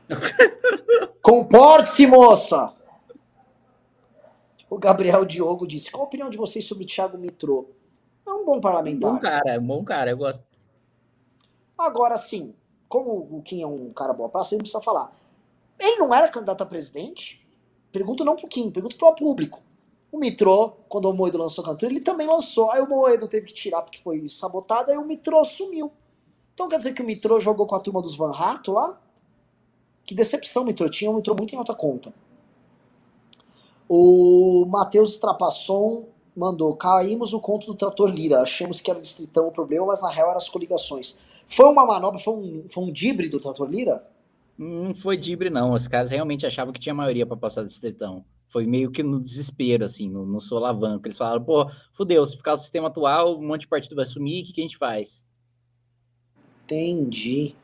Comporte-se, 1.21 2.07
moça! 2.07 2.73
O 4.69 4.79
Gabriel 4.79 5.23
Diogo 5.23 5.67
disse: 5.67 5.91
qual 5.91 6.05
a 6.05 6.07
opinião 6.07 6.29
de 6.29 6.37
vocês 6.37 6.65
sobre 6.65 6.83
o 6.83 6.87
Thiago 6.87 7.17
Mitrô? 7.17 7.69
É 8.25 8.31
um 8.31 8.43
bom 8.43 8.59
parlamentar. 8.59 9.11
Bom 9.11 9.19
cara, 9.19 9.53
é 9.53 9.59
um 9.59 9.67
bom 9.67 9.83
cara, 9.83 10.09
eu 10.09 10.17
gosto. 10.17 10.43
Agora 11.77 12.17
sim, 12.17 12.55
como 12.93 13.27
o 13.31 13.41
Kim 13.41 13.63
é 13.63 13.65
um 13.65 13.91
cara 13.91 14.13
boa 14.13 14.29
praça, 14.29 14.53
ele 14.53 14.61
precisa 14.61 14.79
falar. 14.79 15.11
Ele 15.79 15.97
não 15.97 16.13
era 16.13 16.29
candidato 16.29 16.61
a 16.61 16.65
presidente? 16.65 17.43
Pergunto 17.91 18.23
não 18.23 18.35
pro 18.35 18.47
Kim, 18.47 18.69
pergunto 18.69 18.95
pro 18.97 19.15
público. 19.15 19.63
O 20.11 20.19
Mitrô, 20.19 20.73
quando 20.87 21.09
o 21.09 21.13
Moedo 21.13 21.39
lançou 21.39 21.63
cantor, 21.63 21.89
ele 21.89 22.01
também 22.01 22.27
lançou. 22.27 22.69
Aí 22.69 22.79
o 22.83 22.87
Moedo 22.87 23.27
teve 23.27 23.47
que 23.47 23.53
tirar 23.55 23.81
porque 23.81 23.97
foi 23.97 24.29
sabotado, 24.29 24.91
aí 24.91 24.97
o 24.97 25.03
Mitrô 25.03 25.43
sumiu. 25.43 25.91
Então 26.53 26.69
quer 26.69 26.77
dizer 26.77 26.93
que 26.93 27.01
o 27.01 27.05
Mitrô 27.05 27.39
jogou 27.39 27.65
com 27.65 27.73
a 27.73 27.79
turma 27.79 27.99
dos 27.99 28.15
Van 28.15 28.29
Rato 28.29 28.71
lá? 28.71 29.01
Que 30.05 30.13
decepção 30.13 30.61
o 30.61 30.65
Mitrô. 30.67 30.87
Tinha 30.87 31.09
um 31.09 31.15
Mitrô 31.15 31.33
muito 31.35 31.55
em 31.55 31.57
alta 31.57 31.73
conta. 31.73 32.13
O 33.89 34.67
Matheus 34.69 35.17
Trapasson 35.17 36.05
mandou: 36.35 36.75
caímos 36.75 37.33
o 37.33 37.39
conto 37.39 37.67
do 37.67 37.75
Trator 37.75 38.09
Lira. 38.09 38.41
Achamos 38.41 38.81
que 38.81 38.89
era 38.89 38.99
distritão 38.99 39.47
o 39.47 39.51
problema, 39.51 39.85
mas 39.85 40.01
na 40.01 40.09
real 40.09 40.29
eram 40.29 40.37
as 40.37 40.49
coligações. 40.49 41.17
Foi 41.47 41.65
uma 41.65 41.85
manobra, 41.85 42.19
foi 42.19 42.33
um, 42.33 42.65
foi 42.69 42.83
um 42.83 42.91
dibre 42.91 43.29
do 43.29 43.39
Trator 43.39 43.69
Lira? 43.69 44.05
Não 44.57 44.93
foi 44.93 45.17
dibre, 45.17 45.49
não. 45.49 45.73
Os 45.73 45.87
caras 45.87 46.11
realmente 46.11 46.45
achavam 46.45 46.73
que 46.73 46.79
tinha 46.79 46.93
maioria 46.93 47.25
para 47.25 47.37
passar 47.37 47.65
distritão. 47.65 48.23
Foi 48.49 48.67
meio 48.67 48.91
que 48.91 49.01
no 49.01 49.19
desespero, 49.19 49.83
assim, 49.83 50.07
no, 50.07 50.25
no 50.25 50.39
solavanco. 50.39 51.07
Eles 51.07 51.17
falaram, 51.17 51.43
pô, 51.43 51.69
fudeu, 51.91 52.23
se 52.25 52.37
ficar 52.37 52.53
o 52.53 52.57
sistema 52.57 52.87
atual, 52.87 53.37
um 53.39 53.47
monte 53.47 53.61
de 53.61 53.67
partido 53.67 53.95
vai 53.95 54.05
sumir, 54.05 54.43
o 54.43 54.45
que, 54.45 54.53
que 54.53 54.61
a 54.61 54.63
gente 54.63 54.77
faz? 54.77 55.25
Entendi. 56.63 57.55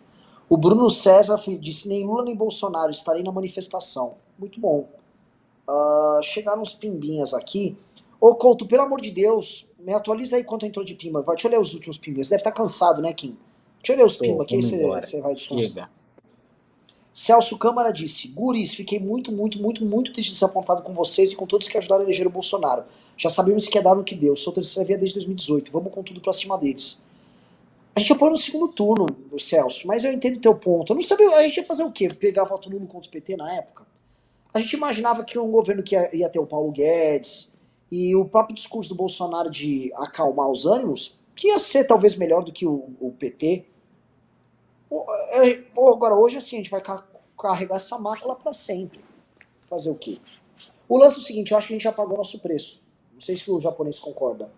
O 0.49 0.57
Bruno 0.57 0.89
César 0.89 1.39
disse, 1.59 1.87
nem 1.87 2.05
Lula 2.05 2.23
nem 2.23 2.35
Bolsonaro, 2.35 2.89
estarei 2.89 3.21
na 3.21 3.31
manifestação. 3.31 4.15
Muito 4.37 4.59
bom. 4.59 4.89
Uh, 5.69 6.23
chegaram 6.23 6.63
uns 6.63 6.73
pimbinhas 6.73 7.35
aqui. 7.35 7.77
Ô, 8.19 8.35
Couto, 8.35 8.67
pelo 8.67 8.83
amor 8.83 8.99
de 8.99 9.11
Deus, 9.11 9.67
me 9.79 9.93
atualiza 9.93 10.35
aí 10.35 10.43
quanto 10.43 10.65
entrou 10.65 10.83
de 10.83 10.93
pimba. 10.93 11.21
Vai, 11.21 11.35
deixa 11.35 11.47
eu 11.47 11.51
ler 11.51 11.59
os 11.59 11.73
últimos 11.73 11.97
pimbinhas. 11.97 12.27
Você 12.27 12.31
deve 12.31 12.41
estar 12.41 12.51
cansado, 12.51 13.01
né, 13.01 13.13
Kim? 13.13 13.37
Deixa 13.77 13.93
eu 13.93 13.97
ler 13.97 14.05
os 14.05 14.17
pimba 14.17 14.43
aqui, 14.43 14.55
aí 14.55 14.61
você 14.61 15.21
vai 15.21 15.33
descansar. 15.35 15.89
Celso 17.13 17.57
Câmara 17.57 17.91
disse: 17.91 18.27
Guris, 18.27 18.73
fiquei 18.73 18.99
muito, 18.99 19.31
muito, 19.31 19.61
muito, 19.61 19.85
muito 19.85 20.11
triste 20.11 20.33
desapontado 20.33 20.83
com 20.83 20.93
vocês 20.93 21.31
e 21.31 21.35
com 21.35 21.45
todos 21.45 21.67
que 21.67 21.77
ajudaram 21.77 22.01
a 22.01 22.05
eleger 22.05 22.27
o 22.27 22.29
Bolsonaro. 22.29 22.83
Já 23.17 23.29
sabemos 23.29 23.67
que 23.67 23.77
ia 23.77 23.81
dar 23.81 23.95
no 23.95 24.03
que 24.03 24.15
deu. 24.15 24.35
Sou 24.35 24.53
terceira 24.53 24.87
via 24.87 24.97
desde 24.97 25.15
2018. 25.15 25.71
Vamos 25.71 25.93
com 25.93 26.03
tudo 26.03 26.21
pra 26.21 26.33
cima 26.33 26.57
deles. 26.57 27.01
A 27.95 27.99
gente 27.99 28.13
apoia 28.13 28.31
no 28.31 28.37
segundo 28.37 28.69
turno, 28.69 29.07
Celso, 29.37 29.87
mas 29.87 30.03
eu 30.05 30.13
entendo 30.13 30.37
o 30.37 30.39
teu 30.39 30.55
ponto. 30.55 30.93
Eu 30.93 30.95
não 30.95 31.01
sabia, 31.01 31.29
a 31.35 31.43
gente 31.43 31.57
ia 31.57 31.65
fazer 31.65 31.83
o 31.83 31.91
quê? 31.91 32.07
Pegar 32.07 32.45
voto 32.45 32.69
nulo 32.69 32.87
contra 32.87 33.09
o 33.09 33.11
PT 33.11 33.35
na 33.35 33.53
época? 33.53 33.85
A 34.53 34.59
gente 34.59 34.73
imaginava 34.73 35.23
que 35.23 35.37
um 35.37 35.51
governo 35.51 35.83
que 35.83 35.95
ia, 35.95 36.15
ia 36.15 36.29
ter 36.29 36.39
o 36.39 36.45
Paulo 36.45 36.71
Guedes 36.71 37.51
e 37.91 38.15
o 38.15 38.25
próprio 38.25 38.55
discurso 38.55 38.89
do 38.89 38.95
Bolsonaro 38.95 39.49
de 39.49 39.91
acalmar 39.95 40.49
os 40.49 40.65
ânimos, 40.65 41.19
que 41.35 41.47
ia 41.47 41.59
ser 41.59 41.85
talvez 41.85 42.15
melhor 42.15 42.43
do 42.43 42.51
que 42.51 42.65
o, 42.65 42.89
o 42.99 43.11
PT. 43.17 43.65
É, 44.91 45.63
agora, 45.77 46.15
hoje, 46.15 46.37
assim, 46.37 46.57
a 46.57 46.59
gente 46.59 46.71
vai 46.71 46.81
carregar 47.37 47.75
essa 47.75 47.97
mácula 47.97 48.35
para 48.35 48.53
sempre. 48.53 49.03
Fazer 49.69 49.89
o 49.89 49.95
quê? 49.95 50.19
O 50.87 50.97
lance 50.97 51.17
é 51.17 51.19
o 51.19 51.23
seguinte, 51.23 51.51
eu 51.51 51.57
acho 51.57 51.67
que 51.67 51.73
a 51.73 51.75
gente 51.75 51.83
já 51.83 51.91
pagou 51.91 52.17
nosso 52.17 52.39
preço. 52.39 52.83
Não 53.13 53.21
sei 53.21 53.35
se 53.35 53.49
o 53.51 53.59
japonês 53.59 53.99
concorda. 53.99 54.51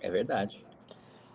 É 0.00 0.10
verdade. 0.10 0.64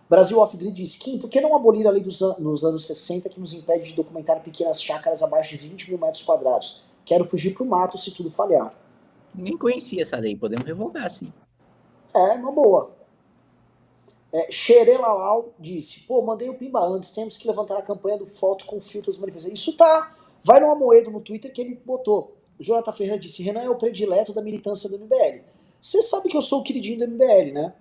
Brasil 0.08 0.38
Off-Grid 0.38 0.72
diz, 0.72 0.96
Kim, 0.96 1.18
por 1.18 1.28
que 1.28 1.40
não 1.40 1.56
abolir 1.56 1.86
a 1.86 1.90
lei 1.90 2.02
dos 2.02 2.22
an 2.22 2.36
nos 2.38 2.64
anos 2.64 2.86
60 2.86 3.28
que 3.28 3.40
nos 3.40 3.52
impede 3.52 3.90
de 3.90 3.96
documentar 3.96 4.42
pequenas 4.42 4.82
chácaras 4.82 5.22
abaixo 5.22 5.56
de 5.56 5.68
20 5.68 5.90
mil 5.90 5.98
metros 5.98 6.22
quadrados? 6.22 6.84
Quero 7.04 7.24
fugir 7.24 7.54
pro 7.54 7.64
mato 7.64 7.98
se 7.98 8.10
tudo 8.12 8.30
falhar. 8.30 8.72
Nem 9.34 9.56
conhecia 9.56 10.02
essa 10.02 10.16
lei, 10.16 10.36
podemos 10.36 10.64
revogar, 10.64 11.10
sim. 11.10 11.32
É, 12.14 12.34
uma 12.34 12.52
boa. 12.52 12.92
É, 14.32 14.50
Xerelalau 14.50 15.52
disse, 15.58 16.00
pô, 16.00 16.20
mandei 16.22 16.48
o 16.48 16.54
Pimba 16.54 16.80
antes, 16.80 17.12
temos 17.12 17.36
que 17.36 17.46
levantar 17.46 17.76
a 17.76 17.82
campanha 17.82 18.18
do 18.18 18.26
foto 18.26 18.66
com 18.66 18.80
filtros 18.80 19.18
manifestantes. 19.18 19.60
Isso 19.60 19.76
tá, 19.76 20.14
vai 20.42 20.60
no 20.60 20.70
Amoedo 20.70 21.10
no 21.10 21.20
Twitter 21.20 21.52
que 21.52 21.60
ele 21.60 21.80
botou. 21.84 22.34
O 22.58 22.62
Jonathan 22.62 22.92
Ferreira 22.92 23.18
disse, 23.18 23.42
Renan 23.42 23.62
é 23.62 23.70
o 23.70 23.76
predileto 23.76 24.32
da 24.32 24.42
militância 24.42 24.88
do 24.88 24.98
MBL. 24.98 25.42
Você 25.80 26.02
sabe 26.02 26.28
que 26.28 26.36
eu 26.36 26.42
sou 26.42 26.60
o 26.60 26.62
queridinho 26.62 27.00
do 27.00 27.08
MBL, 27.12 27.52
né? 27.52 27.74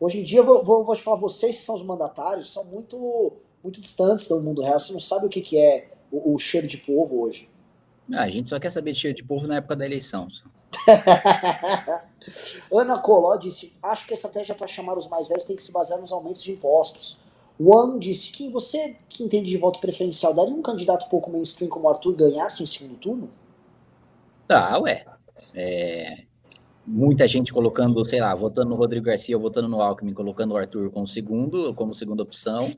Hoje 0.00 0.20
em 0.20 0.24
dia, 0.24 0.42
vou, 0.42 0.62
vou, 0.62 0.84
vou 0.84 0.94
te 0.94 1.02
falar, 1.02 1.16
vocês 1.16 1.56
que 1.56 1.62
são 1.62 1.74
os 1.74 1.82
mandatários, 1.82 2.52
são 2.52 2.64
muito, 2.64 3.32
muito 3.62 3.80
distantes 3.80 4.28
do 4.28 4.40
mundo 4.40 4.62
real, 4.62 4.78
você 4.78 4.92
não 4.92 5.00
sabe 5.00 5.26
o 5.26 5.28
que, 5.28 5.40
que 5.40 5.58
é 5.58 5.90
o, 6.10 6.34
o 6.34 6.38
cheiro 6.38 6.66
de 6.66 6.78
povo 6.78 7.20
hoje. 7.22 7.48
Ah, 8.12 8.22
a 8.22 8.28
gente 8.28 8.48
só 8.48 8.58
quer 8.58 8.70
saber 8.70 8.92
de 8.92 8.98
cheiro 8.98 9.16
de 9.16 9.22
povo 9.22 9.46
na 9.46 9.56
época 9.56 9.76
da 9.76 9.84
eleição. 9.84 10.28
Ana 12.72 12.98
Coló 12.98 13.36
disse: 13.36 13.72
Acho 13.82 14.06
que 14.06 14.14
a 14.14 14.16
estratégia 14.16 14.54
para 14.54 14.66
chamar 14.66 14.96
os 14.96 15.08
mais 15.08 15.28
velhos 15.28 15.44
tem 15.44 15.56
que 15.56 15.62
se 15.62 15.72
basear 15.72 16.00
nos 16.00 16.12
aumentos 16.12 16.42
de 16.42 16.52
impostos. 16.52 17.20
Juan 17.60 17.98
disse: 17.98 18.30
Kim, 18.30 18.50
você 18.50 18.96
que 19.08 19.22
entende 19.22 19.50
de 19.50 19.58
voto 19.58 19.80
preferencial, 19.80 20.32
daria 20.32 20.54
um 20.54 20.62
candidato 20.62 21.08
pouco 21.08 21.30
mainstream 21.30 21.68
como 21.68 21.86
o 21.86 21.90
Arthur 21.90 22.14
ganhar-se 22.14 22.62
em 22.62 22.66
segundo 22.66 22.96
turno? 22.96 23.30
Tá, 24.46 24.78
ué. 24.80 25.04
É, 25.54 26.24
muita 26.86 27.26
gente 27.26 27.52
colocando, 27.52 28.02
sei 28.04 28.20
lá, 28.20 28.34
votando 28.34 28.70
no 28.70 28.76
Rodrigo 28.76 29.06
Garcia 29.06 29.36
votando 29.36 29.68
no 29.68 29.82
Alckmin, 29.82 30.14
colocando 30.14 30.54
o 30.54 30.56
Arthur 30.56 30.90
como 30.90 31.06
segundo, 31.06 31.74
como 31.74 31.94
segunda 31.94 32.22
opção. 32.22 32.70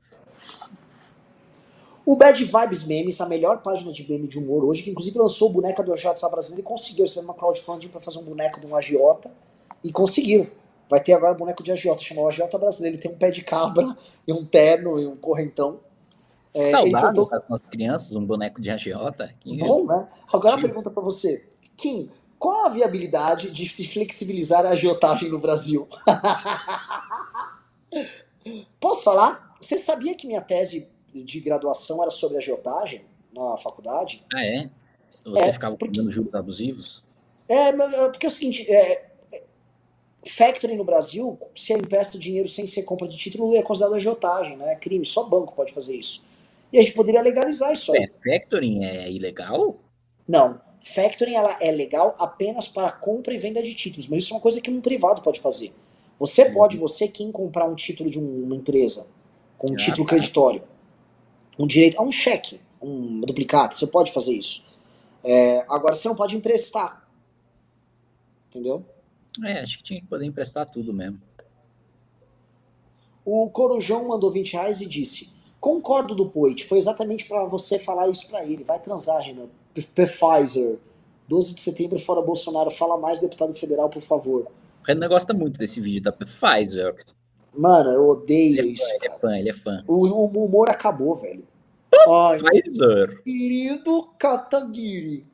O 2.04 2.16
Bad 2.16 2.44
Vibes 2.44 2.84
Memes, 2.84 3.20
a 3.20 3.26
melhor 3.26 3.62
página 3.62 3.92
de 3.92 4.08
meme 4.08 4.26
de 4.26 4.38
humor 4.38 4.64
hoje, 4.64 4.82
que 4.82 4.90
inclusive 4.90 5.18
lançou 5.18 5.50
o 5.50 5.52
boneco 5.52 5.82
do 5.82 5.92
agiota 5.92 6.28
brasileiro 6.28 6.62
e 6.62 6.64
conseguiu 6.64 7.06
fazer 7.06 7.20
uma 7.20 7.34
crowdfunding 7.34 7.88
para 7.88 8.00
fazer 8.00 8.18
um 8.18 8.24
boneco 8.24 8.60
de 8.60 8.66
um 8.66 8.74
agiota 8.74 9.30
e 9.84 9.92
conseguiram. 9.92 10.46
Vai 10.88 11.00
ter 11.00 11.12
agora 11.12 11.34
um 11.34 11.36
boneco 11.36 11.62
de 11.62 11.70
agiota, 11.70 12.02
chama 12.02 12.22
o 12.22 12.28
agiota 12.28 12.58
brasileiro. 12.58 12.96
Ele 12.96 13.02
tem 13.02 13.12
um 13.12 13.16
pé 13.16 13.30
de 13.30 13.42
cabra 13.42 13.96
e 14.26 14.32
um 14.32 14.44
terno 14.44 14.98
e 14.98 15.06
um 15.06 15.16
correntão. 15.16 15.78
É, 16.52 16.72
Saudável 16.72 17.08
tentou... 17.08 17.26
com 17.26 17.54
as 17.54 17.62
crianças, 17.62 18.16
um 18.16 18.24
boneco 18.24 18.60
de 18.60 18.70
agiota. 18.70 19.32
Bom, 19.44 19.86
né? 19.86 20.08
Agora 20.32 20.56
a 20.56 20.60
pergunta 20.60 20.90
para 20.90 21.02
você. 21.02 21.46
Kim, 21.76 22.10
qual 22.38 22.66
a 22.66 22.70
viabilidade 22.70 23.50
de 23.50 23.68
se 23.68 23.86
flexibilizar 23.86 24.66
a 24.66 24.70
agiotagem 24.70 25.30
no 25.30 25.38
Brasil? 25.38 25.86
Posso 28.80 29.04
falar? 29.04 29.54
Você 29.60 29.78
sabia 29.78 30.14
que 30.14 30.26
minha 30.26 30.40
tese 30.40 30.88
de 31.12 31.40
graduação 31.40 32.02
era 32.02 32.10
sobre 32.10 32.38
agiotagem 32.38 33.04
na 33.32 33.56
faculdade. 33.56 34.24
Ah, 34.32 34.44
é? 34.44 34.70
Você 35.24 35.48
é, 35.48 35.52
ficava 35.52 35.76
porque, 35.76 35.96
dando 35.96 36.10
juros 36.10 36.34
abusivos? 36.34 37.04
É, 37.48 37.68
é, 37.68 37.72
porque 38.08 38.26
é 38.26 38.28
o 38.28 38.32
seguinte, 38.32 38.70
é, 38.70 39.10
factoring 40.26 40.76
no 40.76 40.84
Brasil, 40.84 41.38
se 41.54 41.72
empresta 41.72 42.18
dinheiro 42.18 42.48
sem 42.48 42.66
ser 42.66 42.82
compra 42.82 43.08
de 43.08 43.16
título, 43.16 43.54
é 43.54 43.62
considerado 43.62 43.94
agiotagem, 43.94 44.56
né? 44.56 44.72
É 44.72 44.76
crime, 44.76 45.06
só 45.06 45.24
banco 45.24 45.54
pode 45.54 45.72
fazer 45.72 45.96
isso. 45.96 46.22
E 46.72 46.78
a 46.78 46.82
gente 46.82 46.94
poderia 46.94 47.20
legalizar 47.20 47.72
isso 47.72 47.92
aí. 47.92 48.04
É, 48.04 48.38
factoring 48.38 48.84
é 48.84 49.10
ilegal? 49.10 49.76
Não. 50.26 50.60
Factoring 50.80 51.34
ela 51.34 51.58
é 51.60 51.70
legal 51.70 52.14
apenas 52.18 52.68
para 52.68 52.90
compra 52.90 53.34
e 53.34 53.38
venda 53.38 53.62
de 53.62 53.74
títulos, 53.74 54.08
mas 54.08 54.24
isso 54.24 54.32
é 54.32 54.36
uma 54.36 54.40
coisa 54.40 54.60
que 54.60 54.70
um 54.70 54.80
privado 54.80 55.20
pode 55.20 55.40
fazer. 55.40 55.72
Você 56.18 56.44
uhum. 56.44 56.54
pode, 56.54 56.76
você 56.76 57.08
quem 57.08 57.32
comprar 57.32 57.64
um 57.64 57.74
título 57.74 58.08
de 58.08 58.18
uma 58.18 58.54
empresa, 58.54 59.06
com 59.58 59.70
um 59.70 59.74
ah, 59.74 59.76
título 59.76 60.06
tá. 60.06 60.14
creditório. 60.14 60.62
Um 61.60 61.66
direito, 61.66 61.98
é 61.98 62.00
um 62.00 62.10
cheque, 62.10 62.58
um 62.80 63.20
duplicado, 63.20 63.74
você 63.74 63.86
pode 63.86 64.12
fazer 64.12 64.32
isso. 64.32 64.64
É, 65.22 65.62
agora 65.68 65.94
você 65.94 66.08
não 66.08 66.16
pode 66.16 66.34
emprestar. 66.34 67.06
Entendeu? 68.48 68.82
É, 69.44 69.60
acho 69.60 69.76
que 69.76 69.84
tinha 69.84 70.00
que 70.00 70.06
poder 70.06 70.24
emprestar 70.24 70.64
tudo 70.70 70.92
mesmo. 70.92 71.20
O 73.24 73.50
Corujão 73.50 74.08
mandou 74.08 74.30
20 74.30 74.54
reais 74.54 74.80
e 74.80 74.86
disse: 74.86 75.28
Concordo 75.60 76.14
do 76.14 76.26
Poit, 76.30 76.64
foi 76.64 76.78
exatamente 76.78 77.26
para 77.26 77.44
você 77.44 77.78
falar 77.78 78.08
isso 78.08 78.26
para 78.26 78.42
ele. 78.42 78.64
Vai 78.64 78.80
transar, 78.80 79.20
Renan. 79.20 79.48
Pfizer. 79.74 80.78
12 81.28 81.54
de 81.54 81.60
setembro, 81.60 81.98
fora 81.98 82.22
Bolsonaro. 82.22 82.70
Fala 82.70 82.96
mais, 82.96 83.20
deputado 83.20 83.52
federal, 83.54 83.90
por 83.90 84.02
favor. 84.02 84.46
O 84.82 84.86
Renan 84.86 85.08
gosta 85.08 85.34
muito 85.34 85.58
desse 85.58 85.78
vídeo 85.78 86.02
da 86.02 86.10
Pfizer. 86.10 86.96
Mano, 87.52 87.90
eu 87.90 88.02
odeio 88.08 88.58
Ele 88.58 88.70
é 88.70 88.72
isso. 88.72 88.84
fã, 88.88 88.96
ele 88.96 89.06
é 89.06 89.18
fã, 89.18 89.38
ele 89.38 89.50
é 89.50 89.54
fã. 89.54 89.84
O, 89.86 90.06
o 90.08 90.24
humor 90.24 90.70
acabou, 90.70 91.14
velho. 91.14 91.46
Pfizer. 91.90 93.22
querido 93.22 94.04
Kataguiri, 94.18 95.26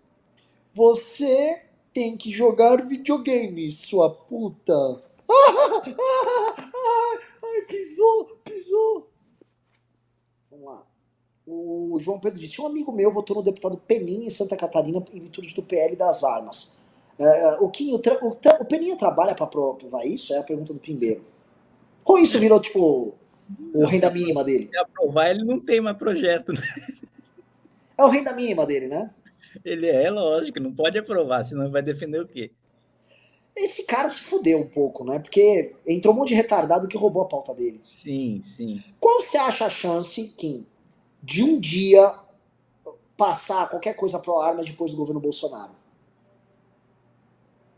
você 0.72 1.62
tem 1.92 2.16
que 2.16 2.32
jogar 2.32 2.86
videogame, 2.86 3.70
sua 3.70 4.10
puta. 4.10 4.74
Ai, 7.44 7.62
pisou, 7.68 8.26
pisou. 8.44 9.10
Vamos 10.50 10.66
lá. 10.66 10.86
O 11.46 11.96
João 12.00 12.18
Pedro 12.18 12.40
disse: 12.40 12.60
um 12.60 12.66
amigo 12.66 12.90
meu 12.92 13.12
votou 13.12 13.36
no 13.36 13.42
deputado 13.42 13.76
Peninha 13.76 14.26
em 14.26 14.30
Santa 14.30 14.56
Catarina 14.56 15.02
em 15.12 15.20
virtude 15.20 15.54
do 15.54 15.62
PL 15.62 15.94
das 15.94 16.24
armas. 16.24 16.74
É, 17.18 17.56
o, 17.60 17.68
Kim, 17.70 17.94
o, 17.94 17.96
o, 17.96 18.28
o 18.28 18.64
Peninha 18.64 18.96
trabalha 18.96 19.34
para 19.34 19.46
provar 19.46 20.04
isso? 20.04 20.34
É 20.34 20.38
a 20.38 20.42
pergunta 20.42 20.74
do 20.74 20.80
Pimbeiro. 20.80 21.24
Ou 22.04 22.18
isso 22.18 22.38
virou, 22.38 22.60
tipo, 22.60 23.14
o 23.74 23.84
renda 23.86 24.10
mínima 24.10 24.42
dele? 24.42 24.68
Se 24.68 24.76
aprovar, 24.78 25.30
ele 25.30 25.44
não 25.44 25.60
tem 25.60 25.80
mais 25.80 25.96
projeto. 25.96 26.52
né? 26.52 26.60
É 27.98 28.04
o 28.04 28.08
renda 28.08 28.34
mínima 28.34 28.66
dele, 28.66 28.88
né? 28.88 29.10
Ele 29.64 29.86
é, 29.86 30.10
lógico, 30.10 30.60
não 30.60 30.72
pode 30.74 30.98
aprovar, 30.98 31.44
senão 31.44 31.70
vai 31.70 31.82
defender 31.82 32.20
o 32.20 32.26
quê? 32.26 32.50
Esse 33.54 33.84
cara 33.84 34.08
se 34.08 34.20
fudeu 34.20 34.60
um 34.60 34.68
pouco, 34.68 35.02
né? 35.02 35.18
Porque 35.18 35.74
entrou 35.86 36.12
um 36.12 36.18
monte 36.18 36.28
de 36.28 36.34
retardado 36.34 36.86
que 36.86 36.96
roubou 36.96 37.22
a 37.22 37.28
pauta 37.28 37.54
dele. 37.54 37.80
Sim, 37.82 38.42
sim. 38.44 38.82
Qual 39.00 39.22
você 39.22 39.38
acha 39.38 39.64
a 39.64 39.70
chance, 39.70 40.22
Kim, 40.36 40.66
de 41.22 41.42
um 41.42 41.58
dia 41.58 42.14
passar 43.16 43.70
qualquer 43.70 43.94
coisa 43.94 44.18
pro 44.18 44.38
arma 44.38 44.62
depois 44.62 44.90
do 44.90 44.96
governo 44.98 45.20
Bolsonaro? 45.20 45.72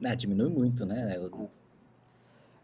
Ah, 0.04 0.14
diminui 0.16 0.48
muito, 0.48 0.84
né? 0.84 1.16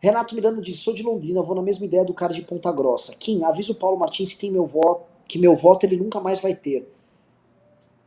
Renato 0.05 0.35
Miranda 0.35 0.61
disse: 0.61 0.81
sou 0.81 0.93
de 0.93 1.03
Londrina, 1.03 1.43
vou 1.43 1.57
na 1.57 1.63
mesma 1.63 1.87
ideia 1.87 2.05
do 2.05 2.13
cara 2.13 2.33
de 2.35 2.43
Ponta 2.43 2.71
Grossa. 2.71 3.15
Kim, 3.15 3.43
avisa 3.43 3.73
o 3.73 3.75
Paulo 3.75 3.99
Martins 3.99 4.35
que 4.35 4.51
meu 4.51 4.67
voto, 4.67 5.07
que 5.27 5.39
meu 5.39 5.57
voto 5.57 5.85
ele 5.87 5.97
nunca 5.97 6.21
mais 6.21 6.41
vai 6.41 6.55
ter. 6.55 6.87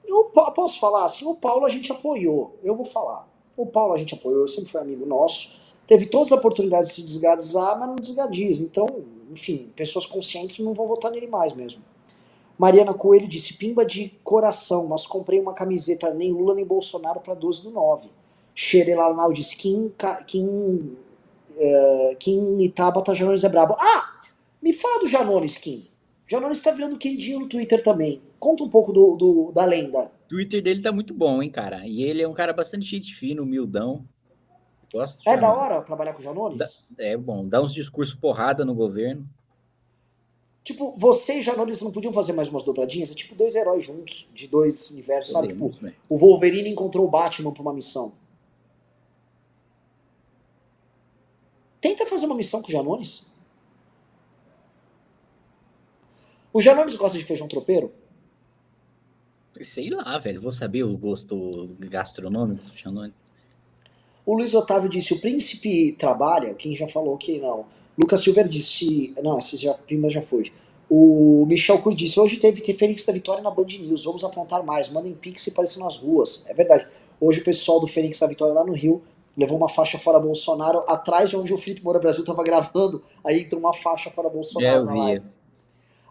Eu 0.05 0.25
po- 0.25 0.51
posso 0.51 0.79
falar 0.79 1.05
assim, 1.05 1.25
o 1.25 1.33
Paulo 1.33 1.65
a 1.65 1.69
gente 1.69 1.91
apoiou. 1.91 2.55
Eu 2.63 2.75
vou 2.75 2.85
falar. 2.85 3.27
O 3.57 3.65
Paulo 3.65 3.93
a 3.93 3.97
gente 3.97 4.13
apoiou, 4.13 4.47
sempre 4.47 4.69
foi 4.69 4.79
amigo 4.81 5.07
nosso. 5.07 5.59
Teve 5.87 6.05
todas 6.05 6.31
as 6.31 6.37
oportunidades 6.37 6.89
de 6.89 6.95
se 6.97 7.01
desgadizar, 7.01 7.79
mas 7.79 7.89
não 7.89 7.95
desgadiza. 7.95 8.63
Então, 8.63 8.87
enfim, 9.31 9.71
pessoas 9.75 10.05
conscientes 10.05 10.59
não 10.59 10.75
vão 10.75 10.85
votar 10.85 11.09
nele 11.11 11.25
mais 11.25 11.53
mesmo. 11.53 11.81
Mariana 12.59 12.93
Coelho 12.93 13.27
disse: 13.27 13.55
Pimba 13.55 13.83
de 13.83 14.09
coração, 14.23 14.85
mas 14.85 15.07
comprei 15.07 15.39
uma 15.39 15.53
camiseta 15.53 16.13
nem 16.13 16.31
Lula 16.31 16.53
nem 16.53 16.65
Bolsonaro 16.65 17.21
para 17.21 17.33
12 17.33 17.63
do 17.63 17.71
9. 17.71 18.07
Xerelanal 18.53 19.33
disse: 19.33 19.57
Kim, 19.57 19.91
Kim, 20.27 20.95
eh, 21.59 22.15
Kim 22.19 22.59
e 22.59 22.69
Tabata 22.69 23.13
Janones 23.15 23.43
é 23.43 23.49
brabo. 23.49 23.75
Ah! 23.79 24.19
Me 24.61 24.73
fala 24.73 24.99
do 24.99 25.07
Janones, 25.07 25.57
Kim. 25.57 25.85
Janones 26.27 26.61
tá 26.61 26.71
virando 26.71 26.97
queridinho 26.97 27.39
no 27.39 27.47
Twitter 27.47 27.81
também. 27.83 28.21
Conta 28.39 28.63
um 28.63 28.69
pouco 28.69 28.91
do, 28.91 29.15
do- 29.15 29.51
da 29.53 29.63
lenda. 29.65 30.11
O 30.25 30.29
Twitter 30.29 30.61
dele 30.61 30.81
tá 30.81 30.91
muito 30.91 31.13
bom, 31.13 31.41
hein, 31.41 31.49
cara? 31.49 31.87
E 31.87 32.03
ele 32.03 32.21
é 32.21 32.27
um 32.27 32.33
cara 32.33 32.51
bastante 32.53 32.85
gente 32.85 33.13
fino, 33.15 33.43
humildão. 33.43 34.03
Gosto 34.93 35.19
É 35.29 35.37
da 35.37 35.51
hora 35.53 35.81
trabalhar 35.81 36.13
com 36.13 36.19
o 36.19 36.23
Janones? 36.23 36.83
É 36.97 37.15
bom, 37.17 37.47
dá 37.47 37.61
uns 37.61 37.73
discursos 37.73 38.13
porrada 38.15 38.63
no 38.65 38.73
governo. 38.73 39.25
Tipo, 40.63 40.93
você 40.97 41.39
e 41.39 41.41
Janones 41.41 41.81
não 41.81 41.91
podiam 41.91 42.11
fazer 42.11 42.33
mais 42.33 42.49
umas 42.49 42.63
dobradinhas? 42.63 43.11
É 43.11 43.15
tipo 43.15 43.33
dois 43.35 43.55
heróis 43.55 43.85
juntos, 43.85 44.27
de 44.33 44.47
dois 44.49 44.91
universos, 44.91 45.31
sabe? 45.31 45.47
Tipo, 45.47 45.69
Podemos, 45.69 45.81
né? 45.81 45.93
o 46.09 46.17
Wolverine 46.17 46.69
encontrou 46.69 47.05
o 47.05 47.09
Batman 47.09 47.53
pra 47.53 47.61
uma 47.61 47.73
missão. 47.73 48.11
Tenta 51.87 52.05
fazer 52.05 52.25
uma 52.25 52.35
missão 52.35 52.61
com 52.61 52.67
o 52.67 52.71
Janones. 52.71 53.25
O 56.51 56.59
Janones 56.59 56.97
gosta 56.97 57.17
de 57.17 57.23
feijão 57.23 57.47
tropeiro? 57.47 57.93
Sei 59.61 59.89
lá, 59.89 60.17
velho. 60.17 60.41
Vou 60.41 60.51
saber 60.51 60.83
o 60.83 60.97
gosto 60.97 61.49
gastronômico 61.79 62.61
do 62.61 62.77
Janones. 62.77 63.13
O 64.25 64.35
Luiz 64.35 64.53
Otávio 64.53 64.89
disse: 64.89 65.13
o 65.13 65.21
príncipe 65.21 65.93
trabalha. 65.93 66.53
Quem 66.55 66.75
já 66.75 66.89
falou 66.89 67.17
que 67.17 67.39
não. 67.39 67.65
Lucas 67.97 68.19
Silver 68.19 68.49
disse: 68.49 69.15
não, 69.23 69.39
esse 69.39 69.55
já, 69.55 69.73
prima 69.73 70.09
já 70.09 70.21
foi. 70.21 70.51
O 70.89 71.45
Michel 71.45 71.81
Cur 71.81 71.95
disse: 71.95 72.19
hoje 72.19 72.35
teve 72.35 72.59
ter 72.59 72.73
Fênix 72.73 73.05
da 73.05 73.13
Vitória 73.13 73.41
na 73.41 73.49
Band 73.49 73.67
News. 73.79 74.03
Vamos 74.03 74.25
aprontar 74.25 74.61
mais. 74.61 74.89
Mandem 74.89 75.13
pix 75.13 75.47
e 75.47 75.51
apareçam 75.51 75.85
nas 75.85 75.99
ruas. 75.99 76.45
É 76.47 76.53
verdade. 76.53 76.85
Hoje 77.17 77.39
o 77.39 77.45
pessoal 77.45 77.79
do 77.79 77.87
Fênix 77.87 78.19
da 78.19 78.27
Vitória 78.27 78.53
lá 78.53 78.65
no 78.65 78.73
Rio 78.73 79.01
levou 79.37 79.57
uma 79.57 79.69
faixa 79.69 79.99
fora 79.99 80.19
Bolsonaro 80.19 80.83
atrás 80.87 81.29
de 81.29 81.37
onde 81.37 81.53
o 81.53 81.57
Felipe 81.57 81.83
Moura 81.83 81.99
Brasil 81.99 82.21
estava 82.21 82.43
gravando. 82.43 83.03
Aí 83.23 83.41
entrou 83.41 83.59
uma 83.59 83.73
faixa 83.73 84.09
fora 84.09 84.29
Bolsonaro 84.29 84.79
eu 84.79 84.85
na 84.85 84.93
live. 84.95 85.25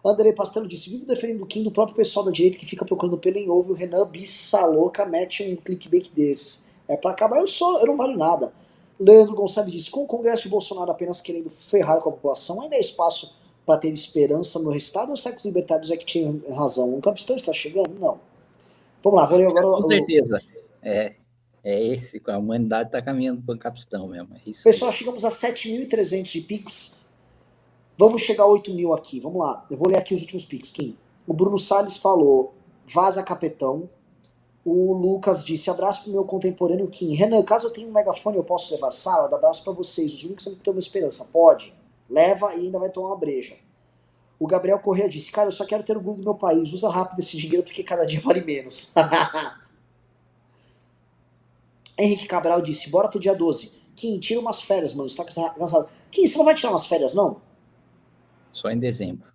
Andrei 0.05 0.31
Pastelo 0.31 0.67
disse: 0.67 0.89
Vivo 0.89 1.05
defendendo 1.05 1.43
o 1.43 1.45
Kim 1.45 1.63
do 1.63 1.71
próprio 1.71 1.95
pessoal 1.95 2.25
da 2.25 2.31
direita 2.31 2.57
que 2.57 2.65
fica 2.65 2.85
procurando 2.85 3.17
pelo 3.17 3.37
em 3.37 3.49
ovo 3.49 3.71
e 3.71 3.73
o 3.73 3.75
Renan 3.75 4.07
Bissa 4.07 4.65
louca 4.65 5.05
mete 5.05 5.43
um 5.43 5.55
clickbait 5.57 6.09
desses. 6.13 6.65
É 6.87 6.95
pra 6.95 7.11
acabar, 7.11 7.39
eu 7.39 7.47
sou, 7.47 7.79
eu 7.79 7.87
não 7.87 7.97
valho 7.97 8.17
nada. 8.17 8.53
Leandro 8.97 9.35
Gonçalves 9.35 9.73
disse: 9.73 9.91
Com 9.91 10.03
o 10.03 10.07
Congresso 10.07 10.43
de 10.43 10.49
Bolsonaro 10.49 10.91
apenas 10.91 11.19
querendo 11.19 11.49
ferrar 11.49 11.99
com 11.99 12.09
a 12.09 12.13
população, 12.13 12.61
ainda 12.61 12.77
há 12.77 12.79
espaço 12.79 13.37
para 13.65 13.77
ter 13.77 13.89
esperança 13.89 14.57
no 14.59 14.69
restado 14.69 15.11
ou 15.11 15.17
será 15.17 15.35
que 15.35 15.39
os 15.39 15.45
libertários 15.45 15.91
é 15.91 15.97
que 15.97 16.05
tinham 16.05 16.41
razão? 16.55 16.97
O 16.97 17.01
Capistão 17.01 17.35
está 17.35 17.51
chegando? 17.51 17.99
Não. 17.99 18.17
Vamos 19.03 19.19
lá, 19.19 19.25
vou 19.25 19.37
ler 19.37 19.47
agora 19.47 19.65
Com 19.65 19.87
o. 19.87 19.87
certeza. 19.89 20.41
É, 20.81 21.15
é 21.67 21.93
esse. 21.93 22.21
A 22.25 22.37
humanidade 22.37 22.91
tá 22.91 23.01
caminhando 23.01 23.41
pro 23.41 23.57
capistão 23.57 24.07
mesmo. 24.07 24.33
É 24.35 24.49
isso. 24.49 24.63
Pessoal, 24.63 24.91
chegamos 24.91 25.25
a 25.25 25.29
7.300 25.29 26.23
de 26.23 26.41
Pix. 26.41 26.95
Vamos 27.97 28.21
chegar 28.21 28.43
a 28.43 28.47
8 28.47 28.73
mil 28.73 28.93
aqui. 28.93 29.19
Vamos 29.19 29.39
lá. 29.39 29.65
Eu 29.69 29.77
vou 29.77 29.89
ler 29.89 29.97
aqui 29.97 30.13
os 30.13 30.21
últimos 30.21 30.45
Pix. 30.45 30.71
Kim. 30.71 30.95
O 31.27 31.33
Bruno 31.33 31.57
Salles 31.57 31.97
falou: 31.97 32.53
vaza 32.87 33.21
capetão. 33.21 33.89
O 34.63 34.93
Lucas 34.93 35.43
disse: 35.43 35.69
abraço 35.69 36.03
pro 36.03 36.13
meu 36.13 36.23
contemporâneo 36.23 36.87
Kim. 36.87 37.13
Renan, 37.13 37.43
caso 37.43 37.67
eu 37.67 37.71
tenha 37.71 37.87
um 37.87 37.91
megafone, 37.91 38.37
eu 38.37 38.43
posso 38.43 38.73
levar 38.73 38.91
sábado? 38.91 39.35
Abraço 39.35 39.63
pra 39.63 39.73
vocês. 39.73 40.13
Os 40.13 40.23
únicos 40.23 40.45
que 40.45 40.49
sempre 40.49 40.63
têm 40.63 40.73
uma 40.73 40.79
esperança. 40.79 41.25
Pode. 41.25 41.73
Leva 42.09 42.55
e 42.55 42.67
ainda 42.67 42.79
vai 42.79 42.89
tomar 42.89 43.09
uma 43.09 43.17
breja. 43.17 43.55
O 44.39 44.47
Gabriel 44.47 44.79
Corrêa 44.79 45.09
disse: 45.09 45.33
Cara, 45.33 45.47
eu 45.47 45.51
só 45.51 45.65
quero 45.65 45.83
ter 45.83 45.97
orgulho 45.97 46.19
do 46.19 46.23
meu 46.23 46.35
país. 46.35 46.71
Usa 46.71 46.89
rápido 46.89 47.19
esse 47.19 47.35
dinheiro 47.35 47.63
porque 47.63 47.83
cada 47.83 48.05
dia 48.05 48.21
vale 48.21 48.41
menos. 48.41 48.93
Henrique 51.97 52.27
Cabral 52.27 52.61
disse: 52.61 52.89
Bora 52.89 53.07
pro 53.07 53.19
dia 53.19 53.33
12. 53.33 53.71
Kim, 53.95 54.19
tira 54.19 54.39
umas 54.39 54.61
férias, 54.61 54.93
mano. 54.93 55.09
Você 55.09 55.17
tá 55.17 55.25
cansado. 55.25 55.89
Kim, 56.11 56.27
você 56.27 56.37
não 56.37 56.45
vai 56.45 56.53
tirar 56.53 56.69
umas 56.69 56.85
férias, 56.85 57.15
não? 57.15 57.41
Só 58.51 58.69
em 58.69 58.79
dezembro. 58.79 59.27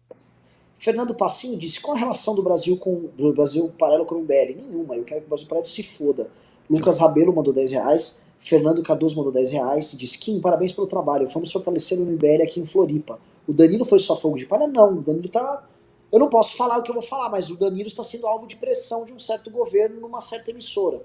Fernando 0.75 1.15
Passinho 1.15 1.59
disse: 1.59 1.81
qual 1.81 1.97
a 1.97 2.01
relação 2.01 2.35
do 2.35 2.43
Brasil 2.43 2.77
com 2.77 3.09
do 3.17 3.33
Brasil 3.33 3.73
paralelo 3.79 4.05
com 4.07 4.17
o 4.17 4.21
MBL? 4.21 4.57
Nenhuma. 4.57 4.97
Eu 4.97 5.05
quero 5.05 5.21
que 5.21 5.27
o 5.27 5.29
Brasil 5.29 5.47
paralelo 5.47 5.69
se 5.69 5.83
foda. 5.83 6.31
Lucas 6.71 6.99
Rabelo 6.99 7.35
mandou 7.35 7.53
10 7.53 7.73
reais. 7.73 8.21
Fernando 8.39 8.83
Cardoso 8.83 9.17
mandou 9.17 9.33
10 9.33 9.53
reais 9.53 9.93
e 9.93 9.97
disse: 9.97 10.19
Kim, 10.19 10.41
parabéns 10.41 10.73
pelo 10.73 10.87
trabalho. 10.87 11.29
Vamos 11.29 11.53
fortalecer 11.53 11.99
o 11.99 12.03
MBL 12.03 12.43
aqui 12.43 12.61
em 12.61 12.67
Floripa. 12.67 13.21
O 13.47 13.53
Danilo 13.53 13.85
foi 13.85 13.99
só 13.99 14.17
fogo 14.17 14.37
de 14.37 14.47
palha? 14.47 14.67
Não. 14.67 14.99
O 14.99 15.03
Danilo 15.03 15.29
tá. 15.29 15.65
Eu 16.11 16.19
não 16.19 16.29
posso 16.29 16.57
falar 16.57 16.79
o 16.79 16.83
que 16.83 16.91
eu 16.91 16.95
vou 16.95 17.03
falar, 17.03 17.31
mas 17.31 17.51
o 17.51 17.57
Danilo 17.57 17.89
está 17.89 18.03
sendo 18.03 18.27
alvo 18.27 18.47
de 18.47 18.57
pressão 18.57 19.05
de 19.05 19.13
um 19.13 19.19
certo 19.19 19.51
governo 19.51 20.01
numa 20.01 20.21
certa 20.21 20.51
emissora. 20.51 21.03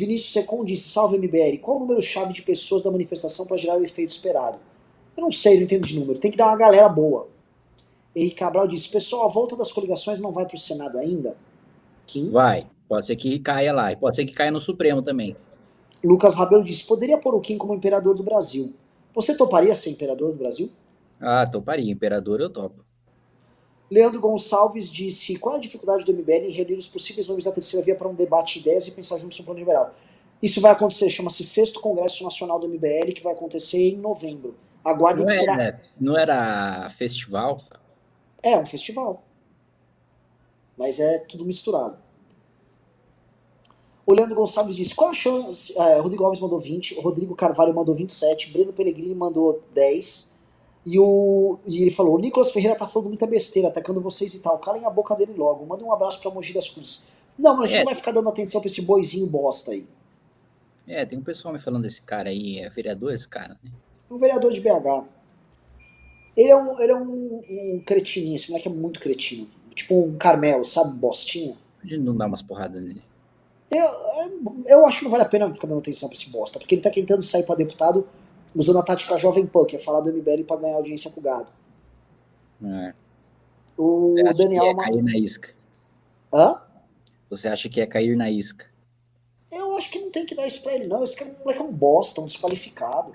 Vinícius 0.00 0.32
Secon 0.32 0.64
disse: 0.64 0.88
Salve 0.88 1.18
MBL. 1.18 1.58
Qual 1.60 1.76
o 1.76 1.80
número-chave 1.80 2.32
de 2.32 2.42
pessoas 2.42 2.82
da 2.82 2.90
manifestação 2.90 3.46
para 3.46 3.58
gerar 3.58 3.78
o 3.78 3.84
efeito 3.84 4.08
esperado? 4.08 4.58
Eu 5.14 5.22
não 5.22 5.30
sei, 5.30 5.56
não 5.56 5.64
entendo 5.64 5.86
de 5.86 5.98
número. 5.98 6.18
Tem 6.18 6.30
que 6.30 6.38
dar 6.38 6.46
uma 6.46 6.56
galera 6.56 6.88
boa. 6.88 7.28
Henrique 8.16 8.36
Cabral 8.36 8.66
disse: 8.66 8.88
Pessoal, 8.88 9.26
a 9.26 9.28
volta 9.28 9.54
das 9.54 9.70
coligações 9.70 10.18
não 10.18 10.32
vai 10.32 10.46
para 10.46 10.54
o 10.54 10.58
Senado 10.58 10.96
ainda? 10.98 11.36
Kim. 12.06 12.30
Vai. 12.30 12.66
Pode 12.88 13.06
ser 13.06 13.16
que 13.16 13.38
caia 13.40 13.72
lá. 13.72 13.92
E 13.92 13.96
pode 13.96 14.16
ser 14.16 14.24
que 14.24 14.32
caia 14.32 14.50
no 14.50 14.60
Supremo 14.60 15.02
também. 15.02 15.36
Lucas 16.02 16.34
Rabelo 16.34 16.64
disse: 16.64 16.84
Poderia 16.84 17.18
pôr 17.18 17.34
o 17.34 17.40
Kim 17.40 17.58
como 17.58 17.74
imperador 17.74 18.14
do 18.16 18.22
Brasil. 18.22 18.72
Você 19.12 19.36
toparia 19.36 19.74
ser 19.74 19.90
imperador 19.90 20.32
do 20.32 20.38
Brasil? 20.38 20.70
Ah, 21.20 21.46
toparia. 21.46 21.92
Imperador 21.92 22.40
eu 22.40 22.48
topo. 22.48 22.82
Leandro 23.90 24.20
Gonçalves 24.20 24.88
disse: 24.90 25.36
Qual 25.36 25.56
a 25.56 25.58
dificuldade 25.58 26.04
do 26.04 26.12
MBL 26.12 26.46
em 26.46 26.52
reunir 26.52 26.74
os 26.74 26.86
possíveis 26.86 27.26
nomes 27.26 27.44
da 27.44 27.52
terceira 27.52 27.84
via 27.84 27.96
para 27.96 28.08
um 28.08 28.14
debate 28.14 28.54
de 28.54 28.60
ideias 28.60 28.86
e 28.86 28.92
pensar 28.92 29.18
juntos 29.18 29.38
no 29.38 29.44
plano 29.44 29.58
liberal? 29.58 29.92
Isso 30.42 30.60
vai 30.60 30.70
acontecer, 30.70 31.10
chama-se 31.10 31.42
Sexto 31.44 31.80
Congresso 31.80 32.22
Nacional 32.24 32.58
do 32.58 32.68
MBL, 32.68 33.12
que 33.14 33.22
vai 33.22 33.32
acontecer 33.32 33.78
em 33.78 33.96
novembro. 33.96 34.56
Aguardem 34.84 35.26
Não 35.26 35.32
que 35.32 35.38
será. 35.38 35.52
era, 35.62 35.82
não 36.00 36.16
era 36.16 36.88
festival? 36.90 37.60
É 38.42 38.56
um 38.56 38.64
festival. 38.64 39.22
Mas 40.78 40.98
é 40.98 41.18
tudo 41.18 41.44
misturado. 41.44 41.98
O 44.06 44.14
Leandro 44.14 44.34
Gonçalves 44.36 44.74
disse: 44.74 44.94
qual 44.94 45.10
a 45.10 45.14
chance? 45.14 45.76
É, 45.78 46.00
Rodrigo 46.00 46.24
Alves 46.24 46.40
mandou 46.40 46.58
20, 46.58 46.94
o 46.96 47.00
Rodrigo 47.00 47.34
Carvalho 47.34 47.74
mandou 47.74 47.94
27, 47.94 48.50
Breno 48.50 48.72
Pellegrini 48.72 49.14
mandou 49.14 49.62
10. 49.74 50.29
E, 50.84 50.98
o, 50.98 51.58
e 51.66 51.82
ele 51.82 51.90
falou: 51.90 52.14
o 52.14 52.18
Nicolas 52.18 52.50
Ferreira 52.52 52.76
tá 52.76 52.86
falando 52.86 53.08
muita 53.08 53.26
besteira, 53.26 53.68
atacando 53.68 54.00
vocês 54.00 54.32
e 54.34 54.38
tal. 54.40 54.58
Calem 54.58 54.84
a 54.86 54.90
boca 54.90 55.14
dele 55.14 55.34
logo. 55.34 55.66
Manda 55.66 55.84
um 55.84 55.92
abraço 55.92 56.20
pra 56.20 56.30
Mogi 56.30 56.52
das 56.54 56.70
Cruzes. 56.70 57.04
Não, 57.38 57.56
mas 57.56 57.64
a 57.64 57.66
gente 57.68 57.76
É. 57.76 57.78
não 57.80 57.86
vai 57.86 57.94
ficar 57.94 58.12
dando 58.12 58.28
atenção 58.28 58.60
pra 58.60 58.68
esse 58.68 58.82
boizinho 58.82 59.26
bosta 59.26 59.72
aí. 59.72 59.86
É, 60.88 61.04
tem 61.06 61.18
um 61.18 61.22
pessoal 61.22 61.52
me 61.54 61.60
falando 61.60 61.82
desse 61.82 62.02
cara 62.02 62.30
aí, 62.30 62.58
é 62.58 62.68
vereador 62.70 63.12
esse 63.14 63.28
cara, 63.28 63.56
né? 63.62 63.70
Um 64.10 64.18
vereador 64.18 64.52
de 64.52 64.60
BH. 64.60 65.04
Ele 66.36 66.48
é 66.50 66.56
um, 66.56 66.80
ele 66.80 66.92
é 66.92 66.96
um, 66.96 67.42
um 67.76 67.82
cretininho, 67.84 68.36
esse 68.36 68.50
moleque 68.50 68.68
é 68.68 68.72
muito 68.72 68.98
cretino. 69.00 69.46
Tipo 69.74 70.02
um 70.02 70.16
Carmelo, 70.16 70.64
sabe? 70.64 70.96
Bostinha. 70.96 71.56
A 71.82 71.86
gente 71.86 72.00
não 72.02 72.16
dá 72.16 72.26
umas 72.26 72.42
porradas 72.42 72.82
nele. 72.82 73.02
Eu, 73.70 73.86
eu 74.66 74.86
acho 74.86 74.98
que 74.98 75.04
não 75.04 75.10
vale 75.12 75.22
a 75.22 75.28
pena 75.28 75.52
ficar 75.54 75.68
dando 75.68 75.78
atenção 75.78 76.08
pra 76.08 76.16
esse 76.18 76.28
bosta, 76.28 76.58
porque 76.58 76.74
ele 76.74 76.82
tá 76.82 76.90
tentando 76.90 77.22
sair 77.22 77.44
pra 77.44 77.54
deputado 77.54 78.06
usando 78.54 78.78
a 78.78 78.82
tática 78.82 79.16
Jovem 79.16 79.46
Pan, 79.46 79.64
que 79.64 79.76
é 79.76 79.78
falar 79.78 80.00
do 80.00 80.12
MBL 80.12 80.44
pra 80.46 80.56
ganhar 80.56 80.76
audiência 80.76 81.10
com 81.10 81.20
o 81.20 81.22
gado. 81.22 81.48
É. 82.64 82.94
O 83.76 84.14
Você 84.14 84.22
acha 84.22 84.34
Daniel. 84.34 84.62
que 84.62 84.68
é 84.68 84.74
cair 84.84 85.02
na 85.02 85.16
isca? 85.18 85.48
Hã? 86.32 86.62
Você 87.30 87.48
acha 87.48 87.68
que 87.68 87.80
é 87.80 87.86
cair 87.86 88.16
na 88.16 88.30
isca? 88.30 88.66
Eu 89.50 89.76
acho 89.76 89.90
que 89.90 89.98
não 89.98 90.10
tem 90.10 90.26
que 90.26 90.34
dar 90.34 90.46
isso 90.46 90.62
pra 90.62 90.74
ele, 90.74 90.86
não. 90.86 91.02
Esse 91.02 91.16
cara 91.16 91.34
moleque 91.40 91.60
é 91.60 91.64
um 91.64 91.72
bosta, 91.72 92.20
um 92.20 92.26
desqualificado. 92.26 93.14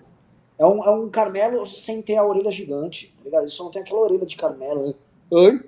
É 0.58 0.66
um, 0.66 0.84
é 0.84 0.90
um 0.90 1.10
Carmelo 1.10 1.66
sem 1.68 2.02
ter 2.02 2.16
a 2.16 2.26
orelha 2.26 2.52
gigante, 2.52 3.14
tá 3.18 3.24
ligado? 3.26 3.44
Ele 3.44 3.52
só 3.52 3.64
não 3.64 3.72
tem 3.72 3.82
aquela 3.82 4.00
orelha 4.00 4.26
de 4.26 4.36
Carmelo, 4.36 4.88
né? 4.88 4.94
Oi? 5.32 5.64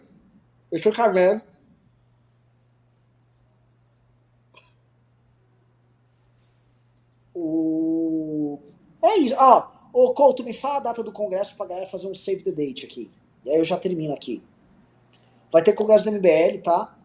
Eu 0.72 0.80
sou 0.80 0.94
Carmelo. 0.94 1.41
O... 7.34 8.60
Isso. 9.28 9.36
Ah, 9.38 9.70
ô 9.94 10.14
Couto, 10.14 10.44
me 10.44 10.54
fala 10.54 10.78
a 10.78 10.82
data 10.82 11.04
do 11.04 11.12
congresso 11.12 11.56
pra 11.56 11.66
galera 11.66 11.86
fazer 11.86 12.08
um 12.08 12.16
save 12.16 12.44
the 12.44 12.52
date 12.52 12.86
aqui. 12.86 13.12
E 13.45 13.49
aí 13.49 13.58
eu 13.58 13.66
já 13.66 13.78
termino 13.78 14.14
aqui. 14.14 14.41
Vai 15.52 15.62
ter 15.62 15.74
congresso 15.74 16.06
do 16.06 16.12
MBL, 16.12 16.62
tá? 16.64 16.98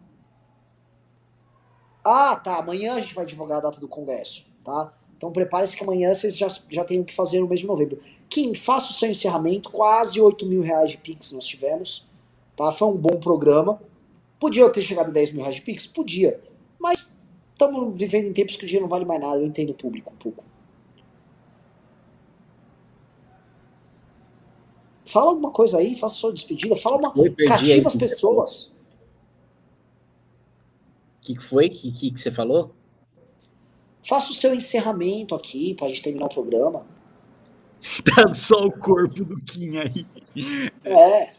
Ah, 2.04 2.36
tá. 2.36 2.58
Amanhã 2.58 2.94
a 2.94 3.00
gente 3.00 3.14
vai 3.14 3.24
divulgar 3.24 3.58
a 3.58 3.62
data 3.62 3.80
do 3.80 3.88
congresso, 3.88 4.46
tá? 4.64 4.92
Então 5.16 5.30
prepare-se 5.30 5.76
que 5.76 5.84
amanhã 5.84 6.12
vocês 6.12 6.36
já, 6.36 6.48
já 6.68 6.82
o 6.82 7.04
que 7.04 7.14
fazer 7.14 7.40
no 7.40 7.48
mês 7.48 7.60
de 7.60 7.66
novembro. 7.66 8.00
Kim, 8.28 8.54
faça 8.54 8.90
o 8.90 8.94
seu 8.94 9.10
encerramento. 9.10 9.70
Quase 9.70 10.20
8 10.20 10.46
mil 10.46 10.62
reais 10.62 10.92
de 10.92 10.98
Pix 10.98 11.32
nós 11.32 11.46
tivemos. 11.46 12.06
Tá? 12.56 12.72
Foi 12.72 12.88
um 12.88 12.96
bom 12.96 13.18
programa. 13.20 13.80
Podia 14.40 14.62
eu 14.62 14.70
ter 14.70 14.82
chegado 14.82 15.08
a 15.08 15.12
10 15.12 15.32
mil 15.32 15.42
reais 15.42 15.56
de 15.56 15.62
Pix? 15.62 15.86
Podia. 15.86 16.40
Mas 16.78 17.08
estamos 17.52 17.96
vivendo 17.96 18.26
em 18.26 18.32
tempos 18.32 18.56
que 18.56 18.64
o 18.64 18.66
dinheiro 18.66 18.86
não 18.86 18.90
vale 18.90 19.04
mais 19.04 19.20
nada. 19.20 19.38
Eu 19.38 19.46
entendo 19.46 19.70
o 19.70 19.74
público 19.74 20.12
um 20.12 20.16
pouco. 20.16 20.44
Fala 25.12 25.30
alguma 25.30 25.50
coisa 25.50 25.76
aí, 25.76 25.94
faça 25.94 26.14
sua 26.14 26.32
despedida. 26.32 26.74
Fala 26.74 26.96
uma. 26.96 27.12
Cativa 27.46 27.88
as 27.88 27.94
pessoas. 27.94 28.72
O 31.18 31.20
que 31.20 31.38
foi? 31.38 31.66
O 31.66 31.70
que, 31.70 31.92
que, 31.92 32.10
que 32.12 32.20
você 32.20 32.30
falou? 32.30 32.74
Faça 34.02 34.32
o 34.32 34.34
seu 34.34 34.54
encerramento 34.54 35.34
aqui 35.34 35.74
pra 35.74 35.88
gente 35.88 36.02
terminar 36.02 36.26
o 36.26 36.30
programa. 36.30 36.86
Tá 38.14 38.32
só 38.32 38.64
o 38.64 38.70
corpo 38.70 39.24
do 39.24 39.40
Kim 39.42 39.76
aí. 39.76 40.06
É. 40.84 41.30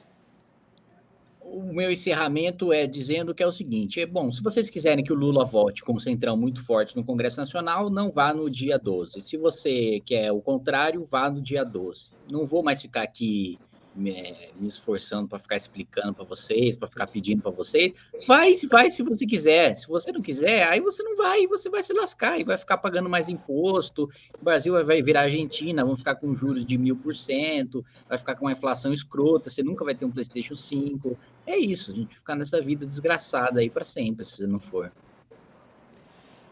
O 1.54 1.72
meu 1.72 1.92
encerramento 1.92 2.74
é 2.74 2.88
dizendo 2.88 3.36
que 3.36 3.44
é 3.44 3.46
o 3.46 3.52
seguinte: 3.52 4.02
é 4.02 4.08
bom, 4.08 4.32
se 4.32 4.42
vocês 4.42 4.72
quiserem 4.72 5.04
que 5.04 5.14
o 5.14 5.16
Lula 5.16 5.46
vote 5.46 5.84
com 5.84 5.94
o 5.94 6.00
Centrão 6.00 6.36
muito 6.36 6.66
forte 6.66 6.96
no 6.96 7.04
Congresso 7.04 7.38
Nacional, 7.38 7.92
não 7.92 8.12
vá 8.12 8.34
no 8.34 8.50
dia 8.50 8.80
12. 8.80 9.22
Se 9.22 9.38
você 9.38 10.00
quer 10.04 10.32
o 10.32 10.42
contrário, 10.42 11.06
vá 11.06 11.30
no 11.30 11.40
dia 11.40 11.64
12. 11.64 12.10
Não 12.32 12.48
vou 12.48 12.64
mais 12.64 12.82
ficar 12.82 13.04
aqui 13.04 13.60
me, 13.96 14.52
me 14.56 14.68
esforçando 14.68 15.28
para 15.28 15.40
ficar 15.40 15.58
explicando 15.58 16.14
para 16.14 16.26
vocês, 16.26 16.76
para 16.76 16.88
ficar 16.88 17.08
pedindo 17.08 17.42
para 17.42 17.52
vocês. 17.52 17.94
Vai, 18.28 18.56
vai 18.70 18.90
se 18.90 19.04
você 19.04 19.26
quiser. 19.26 19.76
Se 19.76 19.88
você 19.88 20.12
não 20.12 20.22
quiser, 20.22 20.68
aí 20.68 20.80
você 20.80 21.04
não 21.04 21.16
vai 21.16 21.46
você 21.48 21.70
vai 21.70 21.84
se 21.84 21.94
lascar 21.94 22.40
e 22.40 22.44
vai 22.44 22.58
ficar 22.58 22.78
pagando 22.78 23.10
mais 23.10 23.30
imposto. 23.30 24.10
O 24.40 24.44
Brasil 24.44 24.74
vai 24.86 25.02
virar 25.02 25.22
Argentina, 25.22 25.86
vão 25.86 25.96
ficar 25.96 26.16
com 26.16 26.34
juros 26.34 26.66
de 26.66 26.78
mil 26.78 26.96
por 26.96 27.16
cento, 27.16 27.86
vai 28.08 28.18
ficar 28.18 28.36
com 28.36 28.46
uma 28.46 28.52
inflação 28.52 28.92
escrota, 28.92 29.50
você 29.50 29.64
nunca 29.64 29.86
vai 29.86 29.96
ter 29.96 30.06
um 30.06 30.12
PlayStation 30.12 30.56
5. 30.56 31.18
É 31.46 31.58
isso, 31.58 31.92
a 31.92 31.96
gente 31.96 32.16
ficar 32.16 32.36
nessa 32.36 32.62
vida 32.62 32.86
desgraçada 32.86 33.60
aí 33.60 33.70
para 33.70 33.84
sempre, 33.84 34.26
se 34.26 34.46
não 34.48 34.60
for. 34.60 34.88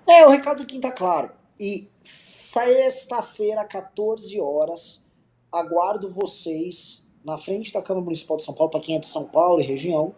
É, 0.07 0.25
o 0.25 0.29
recado 0.29 0.59
do 0.59 0.65
Kim 0.65 0.79
tá 0.79 0.91
claro. 0.91 1.31
E 1.59 1.89
sexta-feira, 2.01 3.63
14 3.63 4.39
horas, 4.39 5.05
aguardo 5.51 6.09
vocês 6.09 7.05
na 7.23 7.37
frente 7.37 7.73
da 7.73 7.81
Câmara 7.81 8.03
Municipal 8.03 8.37
de 8.37 8.43
São 8.43 8.53
Paulo, 8.53 8.71
para 8.71 8.79
quem 8.79 8.95
é 8.95 8.99
de 8.99 9.07
São 9.07 9.25
Paulo 9.25 9.61
e 9.61 9.65
região, 9.65 10.13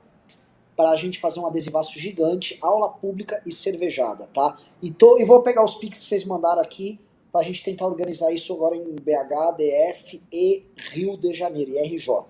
para 0.76 0.90
a 0.90 0.96
gente 0.96 1.20
fazer 1.20 1.40
um 1.40 1.46
adesivaço 1.46 2.00
gigante, 2.00 2.58
aula 2.62 2.90
pública 2.90 3.42
e 3.46 3.52
cervejada, 3.52 4.28
tá? 4.34 4.58
E, 4.82 4.92
tô, 4.92 5.20
e 5.20 5.26
vou 5.26 5.42
pegar 5.42 5.64
os 5.64 5.76
pics 5.76 6.00
que 6.00 6.06
vocês 6.06 6.26
mandaram 6.26 6.62
aqui 6.62 7.00
para 7.32 7.42
a 7.42 7.44
gente 7.44 7.64
tentar 7.64 7.86
organizar 7.88 8.32
isso 8.32 8.54
agora 8.54 8.76
em 8.76 8.96
BH, 8.96 9.58
DF 9.58 10.22
e 10.32 10.64
Rio 10.92 11.18
de 11.18 11.34
Janeiro, 11.34 11.72
e 11.72 11.80
RJ. 11.80 12.26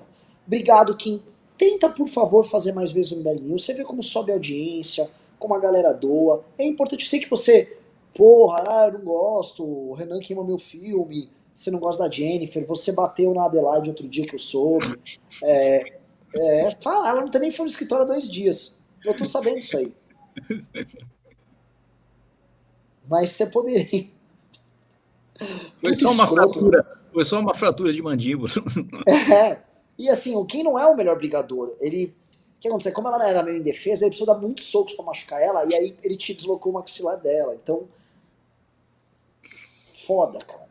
Obrigado, 0.45 0.95
Kim. 0.95 1.21
Tenta, 1.57 1.89
por 1.89 2.07
favor, 2.07 2.43
fazer 2.43 2.73
mais 2.73 2.91
vezes 2.91 3.11
o 3.11 3.17
MBL 3.17 3.41
News. 3.41 3.65
Você 3.65 3.73
vê 3.73 3.83
como 3.83 4.01
sobe 4.01 4.31
a 4.31 4.35
audiência, 4.35 5.09
como 5.37 5.53
a 5.53 5.59
galera 5.59 5.93
doa. 5.93 6.43
É 6.57 6.65
importante, 6.65 7.03
eu 7.03 7.09
sei 7.09 7.19
que 7.19 7.29
você, 7.29 7.77
porra, 8.15 8.63
ah, 8.65 8.87
eu 8.87 8.93
não 8.93 9.05
gosto, 9.05 9.63
o 9.63 9.93
Renan 9.93 10.19
queima 10.19 10.43
meu 10.43 10.57
filme, 10.57 11.29
você 11.53 11.69
não 11.69 11.79
gosta 11.79 12.03
da 12.03 12.09
Jennifer, 12.09 12.65
você 12.65 12.91
bateu 12.91 13.33
na 13.33 13.45
Adelaide 13.45 13.89
outro 13.89 14.07
dia 14.07 14.25
que 14.25 14.35
eu 14.35 14.39
soube. 14.39 14.99
É, 15.43 15.99
é, 16.35 16.77
fala, 16.81 17.09
ela 17.09 17.21
não 17.21 17.29
tem 17.29 17.41
nem 17.41 17.51
foi 17.51 17.65
no 17.65 17.71
escritório 17.71 18.05
há 18.05 18.07
dois 18.07 18.29
dias. 18.29 18.79
Eu 19.05 19.15
tô 19.15 19.23
sabendo 19.23 19.59
disso 19.59 19.77
aí. 19.77 19.93
Mas 23.07 23.31
você 23.31 23.45
poderia. 23.45 24.09
Foi 25.37 25.89
Muito 25.89 26.01
só 26.01 26.11
uma 26.11 26.23
escroto. 26.23 26.53
fratura, 26.53 27.01
foi 27.11 27.25
só 27.25 27.39
uma 27.39 27.53
fratura 27.53 27.93
de 27.93 28.01
mandíbula. 28.01 28.49
É. 29.31 29.61
E 29.97 30.09
assim, 30.09 30.35
o 30.35 30.43
Kim 30.45 30.63
não 30.63 30.79
é 30.79 30.87
o 30.87 30.95
melhor 30.95 31.15
brigador. 31.17 31.75
Ele. 31.79 32.15
O 32.57 32.59
que 32.63 32.67
aconteceu? 32.67 32.93
Como 32.93 33.09
ela 33.09 33.27
era 33.27 33.43
meio 33.43 33.57
indefesa, 33.57 34.05
ele 34.05 34.11
precisou 34.11 34.33
dar 34.33 34.39
muitos 34.39 34.65
socos 34.65 34.93
pra 34.93 35.03
machucar 35.03 35.41
ela, 35.41 35.65
e 35.65 35.75
aí 35.75 35.95
ele 36.01 36.15
te 36.15 36.33
deslocou 36.33 36.71
o 36.71 36.75
maxilar 36.75 37.17
dela. 37.19 37.53
Então. 37.53 37.87
Foda, 40.07 40.39
cara. 40.39 40.62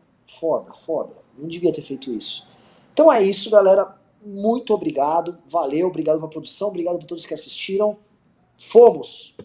Foda, 0.42 0.74
foda. 0.74 1.12
Não 1.38 1.46
devia 1.46 1.72
ter 1.72 1.82
feito 1.82 2.12
isso. 2.12 2.48
Então 2.92 3.12
é 3.12 3.22
isso, 3.22 3.48
galera. 3.48 3.96
Muito 4.26 4.74
obrigado. 4.74 5.38
Valeu, 5.48 5.86
obrigado 5.86 6.16
pela 6.16 6.28
produção, 6.28 6.66
obrigado 6.66 6.98
por 6.98 7.06
todos 7.06 7.24
que 7.24 7.32
assistiram. 7.32 7.96
Fomos! 8.58 9.36